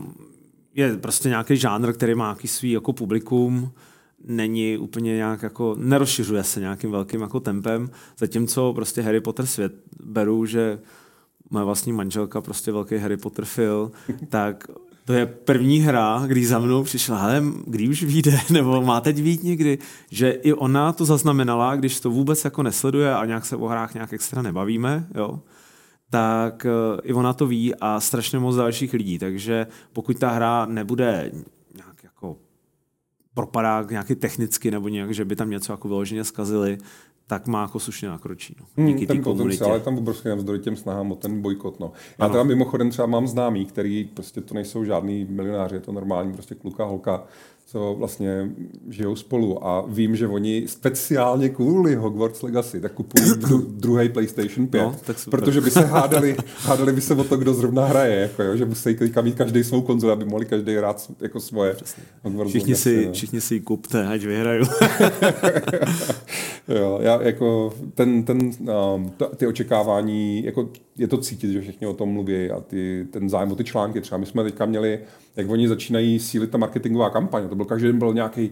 je 0.75 0.97
prostě 0.97 1.29
nějaký 1.29 1.57
žánr, 1.57 1.93
který 1.93 2.15
má 2.15 2.25
nějaký 2.25 2.49
svý 2.49 2.71
jako 2.71 2.93
publikum, 2.93 3.73
není 4.25 4.79
úplně 4.79 5.17
nějak 5.17 5.43
jako, 5.43 5.77
nerozšiřuje 5.79 6.45
se 6.45 6.61
nějakým 6.61 6.91
velkým 6.91 7.21
jako 7.21 7.41
tempem, 7.41 7.91
zatímco 8.19 8.73
prostě 8.73 9.03
Harry 9.03 9.21
Potter 9.21 9.47
svět 9.47 9.73
beru, 10.05 10.47
že 10.47 10.79
moje 11.51 11.65
vlastní 11.65 11.93
manželka 11.93 12.41
prostě 12.41 12.73
velký 12.73 12.97
Harry 12.97 13.17
Potter 13.17 13.45
fil, 13.45 13.93
tak 14.29 14.67
to 15.05 15.13
je 15.13 15.27
první 15.27 15.79
hra, 15.79 16.25
kdy 16.27 16.47
za 16.47 16.59
mnou 16.59 16.83
přišla, 16.83 17.19
ale 17.19 17.43
kdy 17.67 17.89
už 17.89 18.03
vyjde, 18.03 18.41
nebo 18.51 18.83
má 18.83 19.01
teď 19.01 19.17
vít 19.17 19.43
někdy, 19.43 19.79
že 20.11 20.31
i 20.31 20.53
ona 20.53 20.93
to 20.93 21.05
zaznamenala, 21.05 21.77
když 21.77 22.01
to 22.01 22.11
vůbec 22.11 22.45
jako 22.45 22.63
nesleduje 22.63 23.15
a 23.15 23.25
nějak 23.25 23.45
se 23.45 23.57
o 23.57 23.67
hrách 23.67 23.95
nějak 23.95 24.13
extra 24.13 24.43
nebavíme, 24.43 25.07
jo, 25.15 25.41
tak 26.13 26.67
eh, 26.67 27.01
i 27.03 27.13
ona 27.13 27.33
to 27.33 27.47
ví 27.47 27.75
a 27.75 28.01
strašně 28.01 28.39
moc 28.39 28.57
dalších 28.57 28.93
lidí. 28.93 29.19
Takže 29.19 29.67
pokud 29.93 30.19
ta 30.19 30.31
hra 30.31 30.67
nebude 30.67 31.31
nějak 31.75 32.05
jako 32.05 32.37
propadá 33.35 33.87
nějaký 33.91 34.15
technicky 34.15 34.71
nebo 34.71 34.89
nějak, 34.89 35.15
že 35.15 35.25
by 35.25 35.37
tam 35.37 35.51
něco 35.51 35.73
jako 35.73 35.89
vyloženě 35.89 36.25
zkazili, 36.25 36.79
tak 37.27 37.47
má 37.47 37.63
jako 37.63 37.81
slušně 37.81 38.09
nakročí. 38.09 38.57
No. 38.61 38.67
Hmm, 38.77 38.87
Díky 38.87 38.99
hmm, 38.99 39.07
ten 39.07 39.23
komunitě. 39.23 39.65
Ale 39.65 39.81
tam 39.81 39.99
obrovský 39.99 40.29
navzdory 40.29 40.59
těm 40.59 40.77
snahám 40.77 41.13
o 41.13 41.17
ten 41.17 41.43
bojkot. 41.43 41.81
No. 41.81 41.93
Já 42.19 42.25
ano. 42.25 42.33
teda 42.33 42.45
mimochodem 42.45 42.91
třeba 42.91 43.07
mám 43.07 43.27
známý, 43.27 43.67
který 43.67 44.05
prostě 44.05 44.41
to 44.41 44.55
nejsou 44.55 44.85
žádný 44.85 45.25
milionáři, 45.25 45.75
je 45.75 45.81
to 45.81 45.93
normální 45.93 46.33
prostě 46.33 46.55
kluka, 46.55 46.85
holka, 46.85 47.25
co 47.67 47.95
vlastně 47.99 48.51
žijou 48.89 49.17
spolu 49.17 49.67
a 49.67 49.85
vím, 49.89 50.17
že 50.17 50.29
oni 50.29 50.65
speciálně 50.67 51.49
kvůli 51.49 51.95
Hogwarts 51.95 52.43
Legacy 52.43 52.81
tak 52.81 52.93
kupují 52.93 53.25
dru- 53.25 53.67
druhý 53.69 54.09
PlayStation 54.09 54.67
5, 54.67 54.83
no, 54.83 54.97
tak 55.05 55.17
protože 55.31 55.61
by 55.61 55.71
se 55.71 55.85
hádali, 55.85 56.37
hádali 56.59 56.93
by 56.93 57.01
se 57.01 57.15
o 57.15 57.25
to, 57.25 57.37
kdo 57.37 57.55
zrovna 57.55 57.87
hraje, 57.87 58.17
jako 58.17 58.43
jo, 58.43 58.57
že 58.57 58.65
musí 58.65 58.97
mít 59.23 59.35
každý 59.35 59.65
svou 59.65 59.81
konzoli, 59.81 60.13
aby 60.13 60.25
mohli 60.25 60.47
každý 60.47 60.75
hrát 60.75 61.11
jako 61.21 61.41
svoje. 61.41 61.77
Hogwarts 62.23 62.51
všichni, 62.51 62.73
Legacy, 62.73 62.83
si, 62.83 63.07
no. 63.07 63.13
všichni 63.13 63.41
si 63.41 63.55
ji 63.55 63.61
kupte, 63.61 64.07
ať 64.07 64.25
vyhraju. 64.25 64.65
jo, 66.69 66.99
já 67.03 67.23
jako 67.23 67.75
ten, 67.95 68.23
ten, 68.23 68.39
um, 68.95 69.11
to, 69.17 69.27
ty 69.37 69.47
očekávání, 69.47 70.45
jako 70.45 70.69
je 70.97 71.09
to 71.09 71.19
cítit, 71.19 71.53
že 71.53 71.61
všichni 71.61 71.87
o 71.87 71.93
tom 71.93 72.09
mluví 72.09 72.51
a 72.51 72.61
ty, 72.61 73.07
ten 73.11 73.29
zájem 73.29 73.53
o 73.53 73.55
ty 73.55 73.65
články. 73.65 74.01
Třeba 74.01 74.19
my 74.19 74.27
jsme 74.27 74.45
teďka 74.45 74.67
měli, 74.67 74.99
jak 75.37 75.51
oni 75.51 75.69
začínají 75.69 76.19
sílit 76.19 76.51
ta 76.51 76.59
marketingová 76.59 77.11
kampaň. 77.11 77.49
To 77.53 77.57
byl 77.57 77.65
každý 77.65 77.87
den 77.87 77.99
byl 77.99 78.15
nějaký 78.15 78.51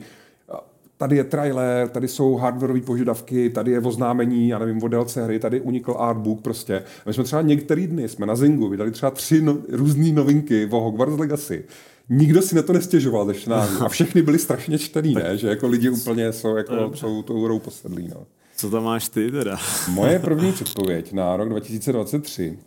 tady 0.96 1.16
je 1.16 1.24
trailer, 1.24 1.88
tady 1.88 2.08
jsou 2.08 2.34
hardwareové 2.34 2.80
požadavky, 2.80 3.50
tady 3.50 3.70
je 3.70 3.80
oznámení, 3.80 4.48
já 4.48 4.58
nevím, 4.58 4.82
o 4.82 4.88
délce 4.88 5.24
hry, 5.24 5.38
tady 5.38 5.60
unikl 5.60 5.96
artbook 5.98 6.40
prostě. 6.40 6.78
A 6.78 7.02
my 7.06 7.14
jsme 7.14 7.24
třeba 7.24 7.42
některý 7.42 7.86
dny, 7.86 8.08
jsme 8.08 8.26
na 8.26 8.36
Zingu 8.36 8.68
vydali 8.68 8.90
třeba 8.90 9.10
tři 9.10 9.42
no, 9.42 9.58
různé 9.68 10.12
novinky 10.12 10.68
o 10.70 10.80
Hogwarts 10.80 11.18
Legacy. 11.18 11.64
Nikdo 12.08 12.42
si 12.42 12.54
na 12.54 12.62
to 12.62 12.72
nestěžoval 12.72 13.26
ze 13.26 13.34
čtenářů. 13.34 13.84
A 13.84 13.88
všechny 13.88 14.22
byly 14.22 14.38
strašně 14.38 14.78
čtený, 14.78 15.14
ne? 15.14 15.36
Že 15.36 15.48
jako 15.48 15.68
lidi 15.68 15.90
úplně 15.90 16.32
jsou, 16.32 16.56
jako, 16.56 16.92
jsou 16.94 17.22
tou 17.22 17.44
hrou 17.44 17.58
posedlí. 17.58 18.08
No. 18.14 18.26
Co 18.56 18.70
tam 18.70 18.84
máš 18.84 19.08
ty 19.08 19.30
teda? 19.30 19.58
Moje 19.88 20.18
první 20.18 20.52
předpověď 20.52 21.12
na 21.12 21.36
rok 21.36 21.48
2023 21.48 22.58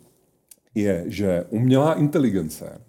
je, 0.74 1.04
že 1.06 1.44
umělá 1.50 1.94
inteligence 1.94 2.80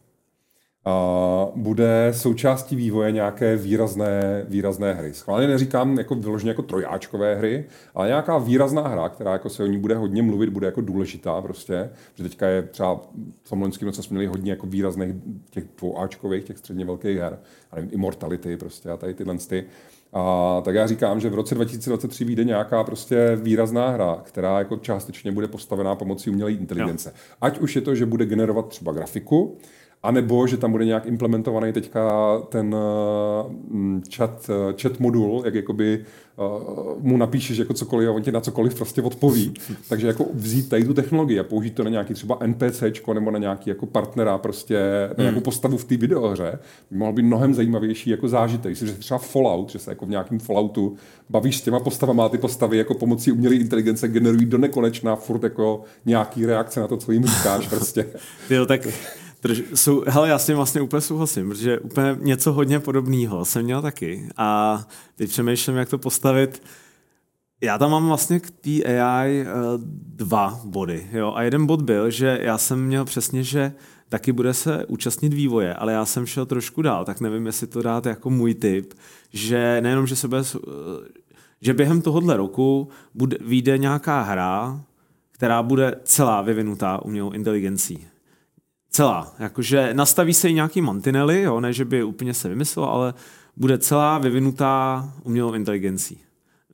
a 0.86 1.48
bude 1.56 2.10
součástí 2.12 2.76
vývoje 2.76 3.12
nějaké 3.12 3.56
výrazné, 3.56 4.46
výrazné 4.48 4.94
hry. 4.94 5.14
Schválně 5.14 5.48
neříkám 5.48 5.98
jako 5.98 6.16
vyloženě 6.16 6.52
jako 6.52 6.62
trojáčkové 6.62 7.36
hry, 7.36 7.66
ale 7.96 8.08
nějaká 8.08 8.38
výrazná 8.38 8.88
hra, 8.88 9.10
která 9.10 9.34
jako 9.34 9.50
se 9.50 9.64
o 9.64 9.66
ní 9.66 9.78
bude 9.78 9.96
hodně 9.96 10.22
mluvit, 10.22 10.50
bude 10.50 10.66
jako 10.66 10.82
důležitá 10.82 11.42
prostě, 11.42 11.90
že 12.16 12.24
teďka 12.24 12.48
je 12.48 12.62
třeba 12.62 13.02
v 13.44 13.50
tom 13.50 13.62
loňském 13.62 13.88
roce 13.88 14.04
jsme 14.04 14.14
měli 14.14 14.28
hodně 14.28 14.52
jako 14.52 14.68
výrazných 14.68 15.16
těch 15.50 15.64
dvouáčkových, 15.78 16.44
těch 16.44 16.58
středně 16.58 16.86
velkých 16.86 17.18
her, 17.18 17.40
a 17.72 17.76
nevím, 17.76 17.92
Immortality 17.94 18.58
prostě 18.58 18.90
a 18.90 18.98
tady 18.98 19.14
tyhle 19.14 19.38
ty. 19.38 19.66
A 20.14 20.62
tak 20.66 20.76
já 20.76 20.88
říkám, 20.88 21.20
že 21.20 21.30
v 21.30 21.36
roce 21.36 21.56
2023 21.56 22.26
vyjde 22.26 22.44
nějaká 22.44 22.84
prostě 22.84 23.38
výrazná 23.42 23.90
hra, 23.90 24.22
která 24.24 24.60
jako 24.60 24.78
částečně 24.78 25.32
bude 25.32 25.48
postavená 25.48 25.96
pomocí 25.96 26.30
umělé 26.30 26.52
inteligence. 26.52 27.10
No. 27.16 27.38
Ať 27.42 27.60
už 27.60 27.76
je 27.76 27.82
to, 27.82 27.96
že 27.96 28.06
bude 28.06 28.26
generovat 28.26 28.68
třeba 28.68 28.92
grafiku, 28.92 29.58
a 30.06 30.12
nebo, 30.12 30.48
že 30.48 30.58
tam 30.58 30.72
bude 30.72 30.86
nějak 30.86 31.06
implementovaný 31.06 31.74
teďka 31.74 32.12
ten 32.50 32.76
uh, 32.76 34.02
chat, 34.16 34.50
uh, 34.50 34.78
chat 34.82 35.00
modul, 35.00 35.42
jak 35.46 35.56
jakoby 35.56 36.06
uh, 36.38 36.46
mu 37.00 37.18
napíšeš 37.18 37.58
jako 37.58 37.74
cokoliv 37.74 38.10
a 38.10 38.12
on 38.12 38.22
ti 38.22 38.32
na 38.32 38.42
cokoliv 38.42 38.76
prostě 38.76 39.02
odpoví. 39.02 39.54
Takže 39.90 40.08
jako 40.08 40.26
vzít 40.34 40.70
tady 40.70 40.86
tu 40.86 40.94
technologii 40.94 41.40
a 41.40 41.44
použít 41.44 41.76
to 41.76 41.84
na 41.84 41.90
nějaký 41.90 42.14
třeba 42.14 42.40
NPCčko 42.46 43.14
nebo 43.14 43.32
na 43.32 43.40
nějaký 43.40 43.70
jako 43.70 43.86
partnera 43.86 44.38
prostě, 44.38 44.80
na 45.18 45.22
nějakou 45.22 45.36
hmm. 45.36 45.44
postavu 45.44 45.78
v 45.78 45.86
té 45.86 45.98
videohře, 45.98 46.60
by 46.92 46.98
mohl 46.98 47.14
být 47.14 47.24
mnohem 47.24 47.54
zajímavější 47.54 48.10
jako 48.10 48.28
zážitek. 48.28 48.70
Jestli 48.70 48.94
třeba 48.94 49.18
Fallout, 49.18 49.70
že 49.70 49.80
se 49.80 49.92
jako 49.92 50.06
v 50.06 50.10
nějakém 50.10 50.40
Falloutu 50.40 50.96
bavíš 51.30 51.58
s 51.58 51.62
těma 51.62 51.80
postavama 51.80 52.26
a 52.26 52.30
ty 52.30 52.38
postavy 52.38 52.78
jako 52.78 52.94
pomocí 52.94 53.32
umělé 53.32 53.56
inteligence 53.56 54.08
generují 54.08 54.46
do 54.46 54.58
nekonečna 54.58 55.16
furt 55.16 55.44
jako 55.44 55.84
nějaký 56.06 56.46
reakce 56.46 56.80
na 56.80 56.88
to, 56.88 56.98
co 56.98 57.12
jim 57.12 57.26
říkáš 57.26 57.68
prostě. 57.68 58.06
jo, 58.50 58.66
tak 58.66 58.88
Drž, 59.46 59.62
jsou, 59.76 60.04
hele, 60.08 60.30
já 60.30 60.40
s 60.40 60.46
tím 60.46 60.56
vlastně 60.56 60.82
úplně 60.82 61.02
souhlasím, 61.02 61.50
protože 61.50 61.80
úplně 61.80 62.18
něco 62.20 62.54
hodně 62.54 62.80
podobného 62.80 63.46
jsem 63.46 63.64
měl 63.64 63.82
taky. 63.82 64.30
A 64.38 64.82
teď 65.16 65.30
přemýšlím, 65.30 65.76
jak 65.76 65.90
to 65.90 65.98
postavit. 65.98 66.64
Já 67.62 67.78
tam 67.78 67.92
mám 67.92 68.08
vlastně 68.08 68.40
k 68.40 68.52
té 68.52 68.84
AI 68.84 69.42
eh, 69.42 69.46
dva 70.16 70.60
body. 70.64 71.08
Jo? 71.12 71.34
A 71.36 71.44
jeden 71.44 71.66
bod 71.66 71.82
byl, 71.82 72.10
že 72.10 72.40
já 72.42 72.58
jsem 72.58 72.86
měl 72.86 73.06
přesně, 73.06 73.44
že 73.44 73.74
taky 74.10 74.32
bude 74.32 74.54
se 74.54 74.86
účastnit 74.86 75.34
vývoje, 75.34 75.74
ale 75.74 75.94
já 75.94 76.06
jsem 76.06 76.26
šel 76.26 76.46
trošku 76.46 76.82
dál, 76.82 77.06
tak 77.06 77.22
nevím, 77.22 77.46
jestli 77.46 77.68
to 77.68 77.82
dát 77.82 78.06
jako 78.06 78.30
můj 78.30 78.54
tip, 78.54 78.94
že 79.34 79.82
nejenom, 79.82 80.08
že 80.08 80.16
se 80.16 80.28
bude, 80.28 80.42
uh, 80.42 80.64
že 81.62 81.74
během 81.74 82.02
tohohle 82.02 82.38
roku 82.38 82.90
bude, 83.14 83.38
vyjde 83.42 83.78
nějaká 83.78 84.22
hra, 84.22 84.82
která 85.32 85.64
bude 85.64 85.96
celá 86.04 86.42
vyvinutá 86.42 87.06
umělou 87.06 87.32
inteligencí 87.32 88.08
celá. 88.96 89.34
Jakože 89.40 89.90
nastaví 89.94 90.34
se 90.34 90.50
i 90.50 90.54
nějaký 90.54 90.82
mantinely, 90.82 91.42
jo, 91.42 91.60
ne, 91.60 91.74
že 91.74 91.86
by 91.86 92.04
úplně 92.04 92.34
se 92.34 92.50
vymyslelo, 92.50 92.92
ale 92.92 93.14
bude 93.58 93.78
celá 93.78 94.18
vyvinutá 94.18 95.10
umělou 95.24 95.54
inteligencí. 95.54 96.20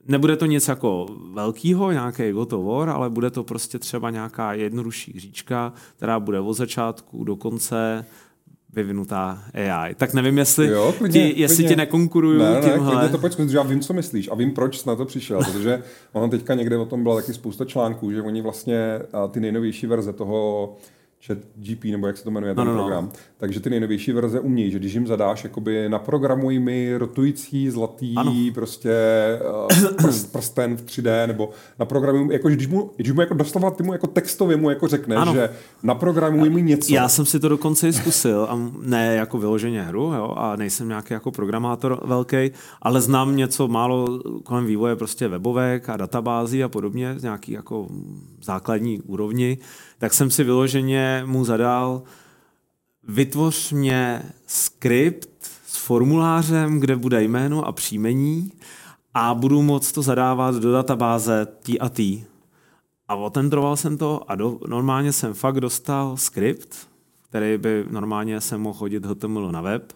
Nebude 0.08 0.38
to 0.38 0.46
nic 0.46 0.68
jako 0.68 1.06
velkýho, 1.34 1.92
nějaký 1.92 2.32
God 2.32 2.54
of 2.54 2.66
War, 2.66 2.90
ale 2.90 3.10
bude 3.10 3.30
to 3.30 3.44
prostě 3.44 3.80
třeba 3.80 4.10
nějaká 4.10 4.54
jednodušší 4.54 5.14
hříčka, 5.16 5.74
která 5.98 6.20
bude 6.20 6.40
od 6.40 6.54
začátku 6.54 7.24
do 7.24 7.36
konce 7.36 8.06
vyvinutá 8.74 9.44
AI. 9.54 9.96
Tak 9.96 10.14
nevím, 10.14 10.38
jestli, 10.38 10.68
jo, 10.68 10.94
klidně, 10.98 11.32
ti, 11.32 11.42
jestli 11.42 11.56
klidně. 11.56 11.70
ti 11.70 11.76
nekonkuruju 11.76 12.40
ne, 12.40 12.52
ne, 12.52 12.62
tímhle. 12.62 13.04
Ne, 13.04 13.10
to 13.10 13.18
pojď 13.18 13.40
já 13.52 13.64
vím, 13.64 13.80
co 13.80 13.94
myslíš 13.94 14.30
a 14.32 14.36
vím, 14.36 14.52
proč 14.52 14.80
jsi 14.80 14.90
na 14.90 14.96
to 14.96 15.06
přišel, 15.06 15.40
protože 15.52 15.84
ono 16.14 16.28
teďka 16.28 16.54
někde 16.54 16.78
o 16.78 16.86
tom 16.86 17.04
byla 17.04 17.16
taky 17.16 17.34
spousta 17.34 17.66
článků, 17.66 18.12
že 18.12 18.22
oni 18.22 18.42
vlastně 18.42 19.00
ty 19.32 19.40
nejnovější 19.40 19.88
verze 19.88 20.14
toho 20.14 20.76
chat 21.28 21.38
GP, 21.56 21.84
nebo 21.84 22.08
jak 22.08 22.18
se 22.18 22.24
to 22.24 22.32
jmenuje, 22.32 22.56
ten 22.56 22.68
no, 22.68 22.74
no, 22.74 22.80
program. 22.80 23.06
No. 23.06 23.12
Takže 23.38 23.60
ty 23.60 23.70
nejnovější 23.70 24.12
verze 24.12 24.40
umějí, 24.40 24.72
že 24.72 24.80
když 24.80 24.94
jim 24.94 25.08
zadáš, 25.08 25.44
jakoby 25.44 25.90
naprogramuj 25.90 26.60
mi 26.60 26.98
rotující 26.98 27.70
zlatý 27.70 28.16
ano. 28.16 28.36
prostě 28.54 28.94
uh, 29.62 29.94
prst, 29.96 30.32
prsten 30.32 30.78
v 30.78 30.86
3D, 30.86 31.28
nebo 31.28 31.50
naprogramuj, 31.80 32.34
jako, 32.34 32.50
když 32.50 32.68
mu, 32.68 32.92
když 32.96 33.12
mu 33.12 33.22
jako 33.22 33.34
doslova 33.34 33.72
ty 33.72 33.84
mu 33.84 33.94
jako 33.94 34.08
textově 34.08 34.58
mu 34.58 34.70
jako 34.70 34.88
řekneš, 34.88 35.18
ano. 35.18 35.34
že 35.34 35.50
naprogramuj 35.84 36.50
mi 36.50 36.62
něco. 36.62 36.94
Já 36.94 37.10
jsem 37.10 37.26
si 37.26 37.40
to 37.40 37.50
dokonce 37.50 37.88
i 37.88 37.94
zkusil, 37.94 38.48
a 38.50 38.60
ne 38.82 39.16
jako 39.16 39.38
vyloženě 39.38 39.82
hru, 39.82 40.04
jo, 40.04 40.34
a 40.38 40.56
nejsem 40.56 40.88
nějaký 40.88 41.14
jako 41.14 41.32
programátor 41.32 42.02
velký, 42.06 42.52
ale 42.82 43.02
znám 43.02 43.36
něco 43.36 43.68
málo 43.68 44.20
kolem 44.44 44.66
vývoje 44.66 44.96
prostě 44.96 45.28
webovek 45.28 45.90
a 45.90 45.98
databází 45.98 46.64
a 46.64 46.70
podobně, 46.70 47.16
nějaký 47.22 47.52
jako 47.52 47.88
základní 48.42 49.02
úrovni 49.02 49.58
tak 50.02 50.14
jsem 50.14 50.32
si 50.32 50.44
vyloženě 50.44 51.24
mu 51.26 51.46
zadal, 51.46 52.04
vytvoř 53.08 53.72
mě 53.72 54.24
skript 54.48 55.30
s 55.68 55.78
formulářem, 55.78 56.80
kde 56.80 56.96
bude 56.96 57.24
jméno 57.24 57.68
a 57.68 57.72
příjmení 57.72 58.52
a 59.14 59.34
budu 59.34 59.62
moct 59.62 59.92
to 59.92 60.02
zadávat 60.02 60.56
do 60.56 60.72
databáze 60.72 61.46
tý 61.46 61.80
a 61.80 61.90
tý. 61.90 62.24
A 63.08 63.16
otendroval 63.16 63.78
jsem 63.78 63.98
to 63.98 64.32
a 64.32 64.36
do, 64.36 64.60
normálně 64.68 65.12
jsem 65.12 65.34
fakt 65.34 65.60
dostal 65.60 66.18
skript, 66.18 66.88
který 67.30 67.58
by 67.58 67.86
normálně 67.90 68.42
se 68.42 68.58
mohl 68.58 68.80
chodit 68.80 69.06
HTML 69.06 69.52
na 69.52 69.62
web 69.62 69.94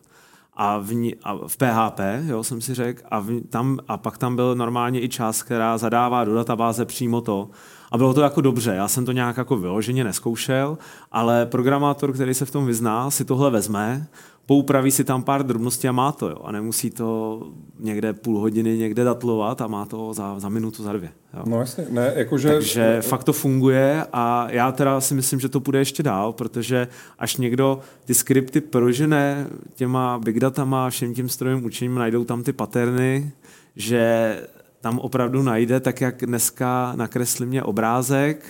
a 0.53 0.77
v, 0.77 0.93
ní, 0.93 1.15
a 1.23 1.47
v 1.47 1.57
PHP, 1.57 1.99
jo, 2.27 2.43
jsem 2.43 2.61
si 2.61 2.73
řekl, 2.73 3.01
a, 3.11 3.19
v, 3.19 3.41
tam, 3.49 3.79
a 3.87 3.97
pak 3.97 4.17
tam 4.17 4.35
byl 4.35 4.55
normálně 4.55 5.01
i 5.01 5.09
část, 5.09 5.43
která 5.43 5.77
zadává 5.77 6.23
do 6.23 6.35
databáze 6.35 6.85
přímo 6.85 7.21
to. 7.21 7.49
A 7.91 7.97
bylo 7.97 8.13
to 8.13 8.21
jako 8.21 8.41
dobře, 8.41 8.73
já 8.75 8.87
jsem 8.87 9.05
to 9.05 9.11
nějak 9.11 9.37
jako 9.37 9.57
vyloženě 9.57 10.03
neskoušel, 10.03 10.77
ale 11.11 11.45
programátor, 11.45 12.13
který 12.13 12.33
se 12.33 12.45
v 12.45 12.51
tom 12.51 12.65
vyzná, 12.65 13.11
si 13.11 13.25
tohle 13.25 13.51
vezme, 13.51 14.07
poupraví 14.45 14.91
si 14.91 15.03
tam 15.03 15.23
pár 15.23 15.45
drobností 15.45 15.87
a 15.87 15.91
má 15.91 16.11
to, 16.11 16.29
jo. 16.29 16.37
A 16.43 16.51
nemusí 16.51 16.89
to 16.89 17.41
někde 17.79 18.13
půl 18.13 18.39
hodiny 18.39 18.77
někde 18.77 19.03
datlovat 19.03 19.61
a 19.61 19.67
má 19.67 19.85
to 19.85 20.13
za, 20.13 20.39
za 20.39 20.49
minutu, 20.49 20.83
za 20.83 20.93
dvě. 20.93 21.11
Jo. 21.33 21.43
No 21.45 21.59
jasně, 21.59 21.85
ne, 21.89 22.13
jakože... 22.15 22.49
Takže 22.49 23.01
fakt 23.01 23.23
to 23.23 23.33
funguje 23.33 24.05
a 24.13 24.47
já 24.49 24.71
teda 24.71 25.01
si 25.01 25.13
myslím, 25.13 25.39
že 25.39 25.49
to 25.49 25.59
půjde 25.59 25.79
ještě 25.79 26.03
dál, 26.03 26.33
protože 26.33 26.87
až 27.19 27.37
někdo 27.37 27.79
ty 28.05 28.13
skripty 28.13 28.61
prožene 28.61 29.47
těma 29.75 30.19
big 30.19 30.39
datama, 30.39 30.89
všem 30.89 31.13
tím 31.13 31.29
strojím 31.29 31.65
učením, 31.65 31.95
najdou 31.95 32.23
tam 32.23 32.43
ty 32.43 32.53
paterny, 32.53 33.31
že 33.75 34.41
tam 34.85 34.99
opravdu 34.99 35.43
najde, 35.43 35.79
tak 35.79 36.01
jak 36.01 36.25
dneska 36.25 36.93
nakresli 36.95 37.45
mě 37.45 37.63
obrázek, 37.63 38.45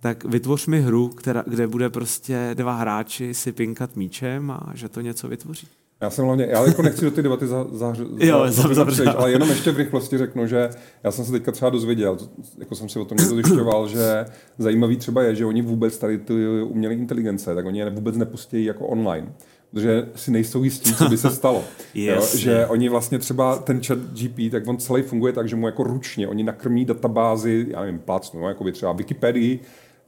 tak 0.00 0.24
vytvoř 0.24 0.66
mi 0.66 0.80
hru, 0.80 1.08
která, 1.08 1.44
kde 1.46 1.66
bude 1.66 1.90
prostě 1.90 2.50
dva 2.54 2.72
hráči 2.72 3.34
si 3.34 3.52
pinkat 3.52 3.96
míčem 3.96 4.50
a 4.50 4.72
že 4.74 4.88
to 4.88 5.00
něco 5.00 5.28
vytvoří. 5.28 5.68
Já 6.00 6.10
jsem 6.10 6.24
hlavně, 6.24 6.46
já 6.50 6.66
jako 6.66 6.82
nechci 6.82 7.04
do 7.04 7.10
té 7.10 7.22
debaty 7.22 7.46
za, 7.46 7.66
za, 7.72 7.94
jo, 8.18 8.44
za, 8.48 8.74
za, 8.74 8.84
za 8.90 9.12
ale 9.12 9.30
jenom 9.30 9.48
ještě 9.48 9.70
v 9.70 9.76
rychlosti 9.76 10.18
řeknu, 10.18 10.46
že 10.46 10.70
já 11.02 11.10
jsem 11.10 11.24
se 11.24 11.32
teďka 11.32 11.52
třeba 11.52 11.70
dozvěděl, 11.70 12.18
jako 12.58 12.74
jsem 12.74 12.88
si 12.88 12.98
o 12.98 13.04
tom 13.04 13.18
něco 13.18 13.34
zjišťoval, 13.34 13.88
že 13.88 14.24
zajímavý 14.58 14.96
třeba 14.96 15.22
je, 15.22 15.34
že 15.34 15.46
oni 15.46 15.62
vůbec 15.62 15.98
tady 15.98 16.18
ty 16.18 16.34
umělé 16.62 16.94
inteligence, 16.94 17.54
tak 17.54 17.66
oni 17.66 17.78
je 17.78 17.90
vůbec 17.90 18.16
nepustí 18.16 18.64
jako 18.64 18.86
online 18.86 19.32
že 19.74 20.08
si 20.14 20.30
nejsou 20.30 20.64
jistí, 20.64 20.94
co 20.94 21.08
by 21.08 21.16
se 21.16 21.30
stalo. 21.30 21.64
yes, 21.94 22.34
jo? 22.34 22.40
Že 22.40 22.66
oni 22.66 22.88
vlastně 22.88 23.18
třeba 23.18 23.56
ten 23.58 23.82
chat 23.84 23.98
GP, 23.98 24.50
tak 24.50 24.68
on 24.68 24.78
celý 24.78 25.02
funguje 25.02 25.32
tak, 25.32 25.48
že 25.48 25.56
mu 25.56 25.66
jako 25.66 25.82
ručně, 25.82 26.28
oni 26.28 26.42
nakrmí 26.42 26.84
databázy, 26.84 27.66
já 27.70 27.80
nevím, 27.80 27.98
plácnu, 27.98 28.48
jako 28.48 28.64
by 28.64 28.72
třeba 28.72 28.92
Wikipedii, 28.92 29.60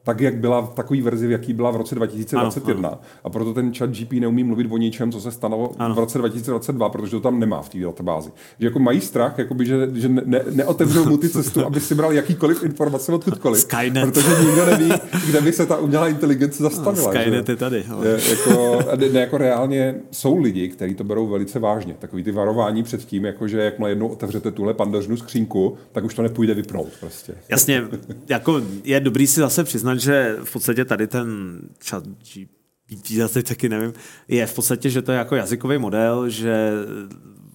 tak, 0.04 0.20
jak 0.20 0.36
byla 0.36 0.60
v 0.60 0.74
takové 0.74 1.02
verzi, 1.02 1.26
v 1.26 1.30
jaký 1.30 1.52
byla 1.52 1.70
v 1.70 1.76
roce 1.76 1.94
2021. 1.94 2.88
Ano, 2.88 2.88
ano. 2.88 3.00
A 3.24 3.30
proto 3.30 3.54
ten 3.54 3.74
chat 3.74 3.90
GP 3.90 4.12
neumí 4.12 4.44
mluvit 4.44 4.66
o 4.70 4.76
ničem, 4.76 5.12
co 5.12 5.20
se 5.20 5.30
stalo 5.30 5.72
ano. 5.78 5.94
v 5.94 5.98
roce 5.98 6.18
2022, 6.18 6.88
protože 6.88 7.10
to 7.10 7.20
tam 7.20 7.40
nemá 7.40 7.62
v 7.62 7.68
té 7.68 7.78
databázi. 7.78 8.30
Že 8.58 8.66
jako 8.66 8.78
mají 8.78 9.00
strach, 9.00 9.38
jakoby, 9.38 9.66
že, 9.66 9.88
že 9.94 10.08
ne, 10.08 10.40
neotevřou 10.50 11.08
mu 11.08 11.16
ty 11.16 11.28
cestu, 11.28 11.66
aby 11.66 11.80
si 11.80 11.94
bral 11.94 12.12
jakýkoliv 12.12 12.62
informace 12.62 13.12
odkudkoliv. 13.12 13.60
Skynet. 13.60 14.04
Protože 14.04 14.44
nikdo 14.44 14.66
neví, 14.66 14.92
kde 15.26 15.40
by 15.40 15.52
se 15.52 15.66
ta 15.66 15.76
umělá 15.76 16.08
inteligence 16.08 16.62
zastavila. 16.62 17.12
No, 17.12 17.20
Skynet 17.20 17.46
že? 17.46 17.52
je 17.52 17.56
tady. 17.56 17.84
Je, 18.02 18.20
jako, 18.30 18.78
ne, 19.12 19.20
jako 19.20 19.38
reálně 19.38 19.94
jsou 20.10 20.38
lidi, 20.38 20.68
kteří 20.68 20.94
to 20.94 21.04
berou 21.04 21.26
velice 21.26 21.58
vážně. 21.58 21.94
Takový 21.98 22.22
ty 22.22 22.32
varování 22.32 22.82
před 22.82 23.04
tím, 23.04 23.24
jako 23.24 23.48
že 23.48 23.62
jakmile 23.62 23.90
jednou 23.90 24.08
otevřete 24.08 24.50
tuhle 24.50 24.74
pandořnu 24.74 25.16
skřínku, 25.16 25.76
tak 25.92 26.04
už 26.04 26.14
to 26.14 26.22
nepůjde 26.22 26.54
vypnout. 26.54 26.88
Prostě. 27.00 27.34
Jasně, 27.48 27.82
jako 28.28 28.62
je 28.84 29.00
dobrý 29.00 29.26
si 29.26 29.40
zase 29.40 29.64
přiznat, 29.64 29.89
přiznat, 29.96 30.14
že 30.14 30.36
v 30.44 30.52
podstatě 30.52 30.84
tady 30.84 31.06
ten 31.06 31.58
chat 31.84 32.04
GPT, 32.06 33.32
teď 33.32 33.48
taky 33.48 33.68
nevím, 33.68 33.92
je 34.28 34.46
v 34.46 34.54
podstatě, 34.54 34.90
že 34.90 35.02
to 35.02 35.12
je 35.12 35.18
jako 35.18 35.36
jazykový 35.36 35.78
model, 35.78 36.28
že 36.28 36.72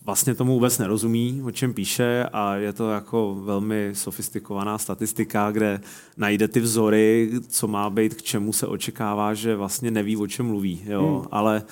vlastně 0.05 0.35
tomu 0.35 0.53
vůbec 0.53 0.77
nerozumí, 0.77 1.41
o 1.45 1.51
čem 1.51 1.73
píše 1.73 2.25
a 2.33 2.55
je 2.55 2.73
to 2.73 2.91
jako 2.91 3.35
velmi 3.35 3.89
sofistikovaná 3.93 4.77
statistika, 4.77 5.51
kde 5.51 5.79
najde 6.17 6.47
ty 6.47 6.59
vzory, 6.59 7.31
co 7.47 7.67
má 7.67 7.89
být, 7.89 8.13
k 8.13 8.21
čemu 8.21 8.53
se 8.53 8.67
očekává, 8.67 9.33
že 9.33 9.55
vlastně 9.55 9.91
neví, 9.91 10.17
o 10.17 10.27
čem 10.27 10.45
mluví, 10.45 10.83
jo, 10.85 11.17
hmm. 11.19 11.27
ale 11.31 11.63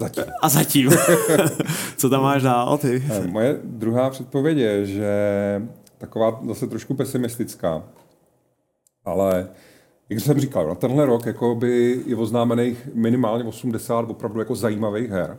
Zatím. 0.00 0.24
A 0.42 0.48
zatím. 0.48 0.90
Co 1.96 2.10
tam 2.10 2.22
máš 2.22 2.42
dál 2.42 2.78
ty? 2.78 3.02
Eh, 3.10 3.26
moje 3.26 3.60
druhá 3.64 4.10
předpověď 4.10 4.58
je, 4.58 4.86
že 4.86 5.12
taková 5.98 6.40
zase 6.46 6.66
trošku 6.66 6.94
pesimistická, 6.94 7.82
ale 9.04 9.48
jak 10.08 10.20
jsem 10.20 10.40
říkal, 10.40 10.68
na 10.68 10.74
tenhle 10.74 11.06
rok 11.06 11.26
jako 11.26 11.54
by 11.54 12.00
je 12.06 12.16
oznámených 12.16 12.88
minimálně 12.94 13.44
80 13.44 14.10
opravdu 14.10 14.38
jako 14.38 14.54
zajímavých 14.54 15.10
her. 15.10 15.38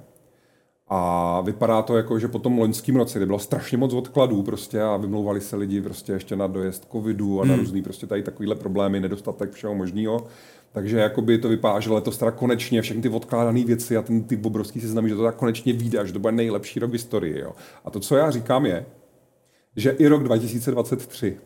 A 0.87 1.41
vypadá 1.41 1.81
to 1.81 1.97
jako, 1.97 2.19
že 2.19 2.27
po 2.27 2.39
tom 2.39 2.57
loňském 2.57 2.95
roce, 2.95 3.19
kdy 3.19 3.25
bylo 3.25 3.39
strašně 3.39 3.77
moc 3.77 3.93
odkladů 3.93 4.43
prostě 4.43 4.81
a 4.81 4.97
vymlouvali 4.97 5.41
se 5.41 5.55
lidi 5.55 5.81
prostě 5.81 6.11
ještě 6.11 6.35
na 6.35 6.47
dojezd 6.47 6.91
covidu 6.91 7.41
a 7.41 7.45
na 7.45 7.53
hmm. 7.53 7.59
různý 7.59 7.81
prostě 7.81 8.07
tady 8.07 8.23
takovýhle 8.23 8.55
problémy, 8.55 8.99
nedostatek 8.99 9.51
všeho 9.51 9.75
možného. 9.75 10.27
Takže 10.71 10.99
jakoby 10.99 11.37
to 11.37 11.49
vypadá, 11.49 11.79
že 11.79 11.89
letos 11.89 12.17
teda 12.17 12.31
konečně 12.31 12.81
všechny 12.81 13.01
ty 13.01 13.09
odkládané 13.09 13.63
věci 13.63 13.97
a 13.97 14.01
ten, 14.01 14.23
ty 14.23 14.37
obrovský 14.37 14.81
seznamy, 14.81 15.09
že 15.09 15.15
to 15.15 15.23
tak 15.23 15.35
konečně 15.35 15.73
vyjde, 15.73 16.07
že 16.07 16.13
to 16.13 16.19
bude 16.19 16.31
nejlepší 16.31 16.79
rok 16.79 16.89
v 16.89 16.93
historii. 16.93 17.39
Jo. 17.39 17.51
A 17.85 17.91
to, 17.91 17.99
co 17.99 18.15
já 18.15 18.31
říkám, 18.31 18.65
je, 18.65 18.85
že 19.75 19.89
i 19.89 20.07
rok 20.07 20.23
2023 20.23 21.37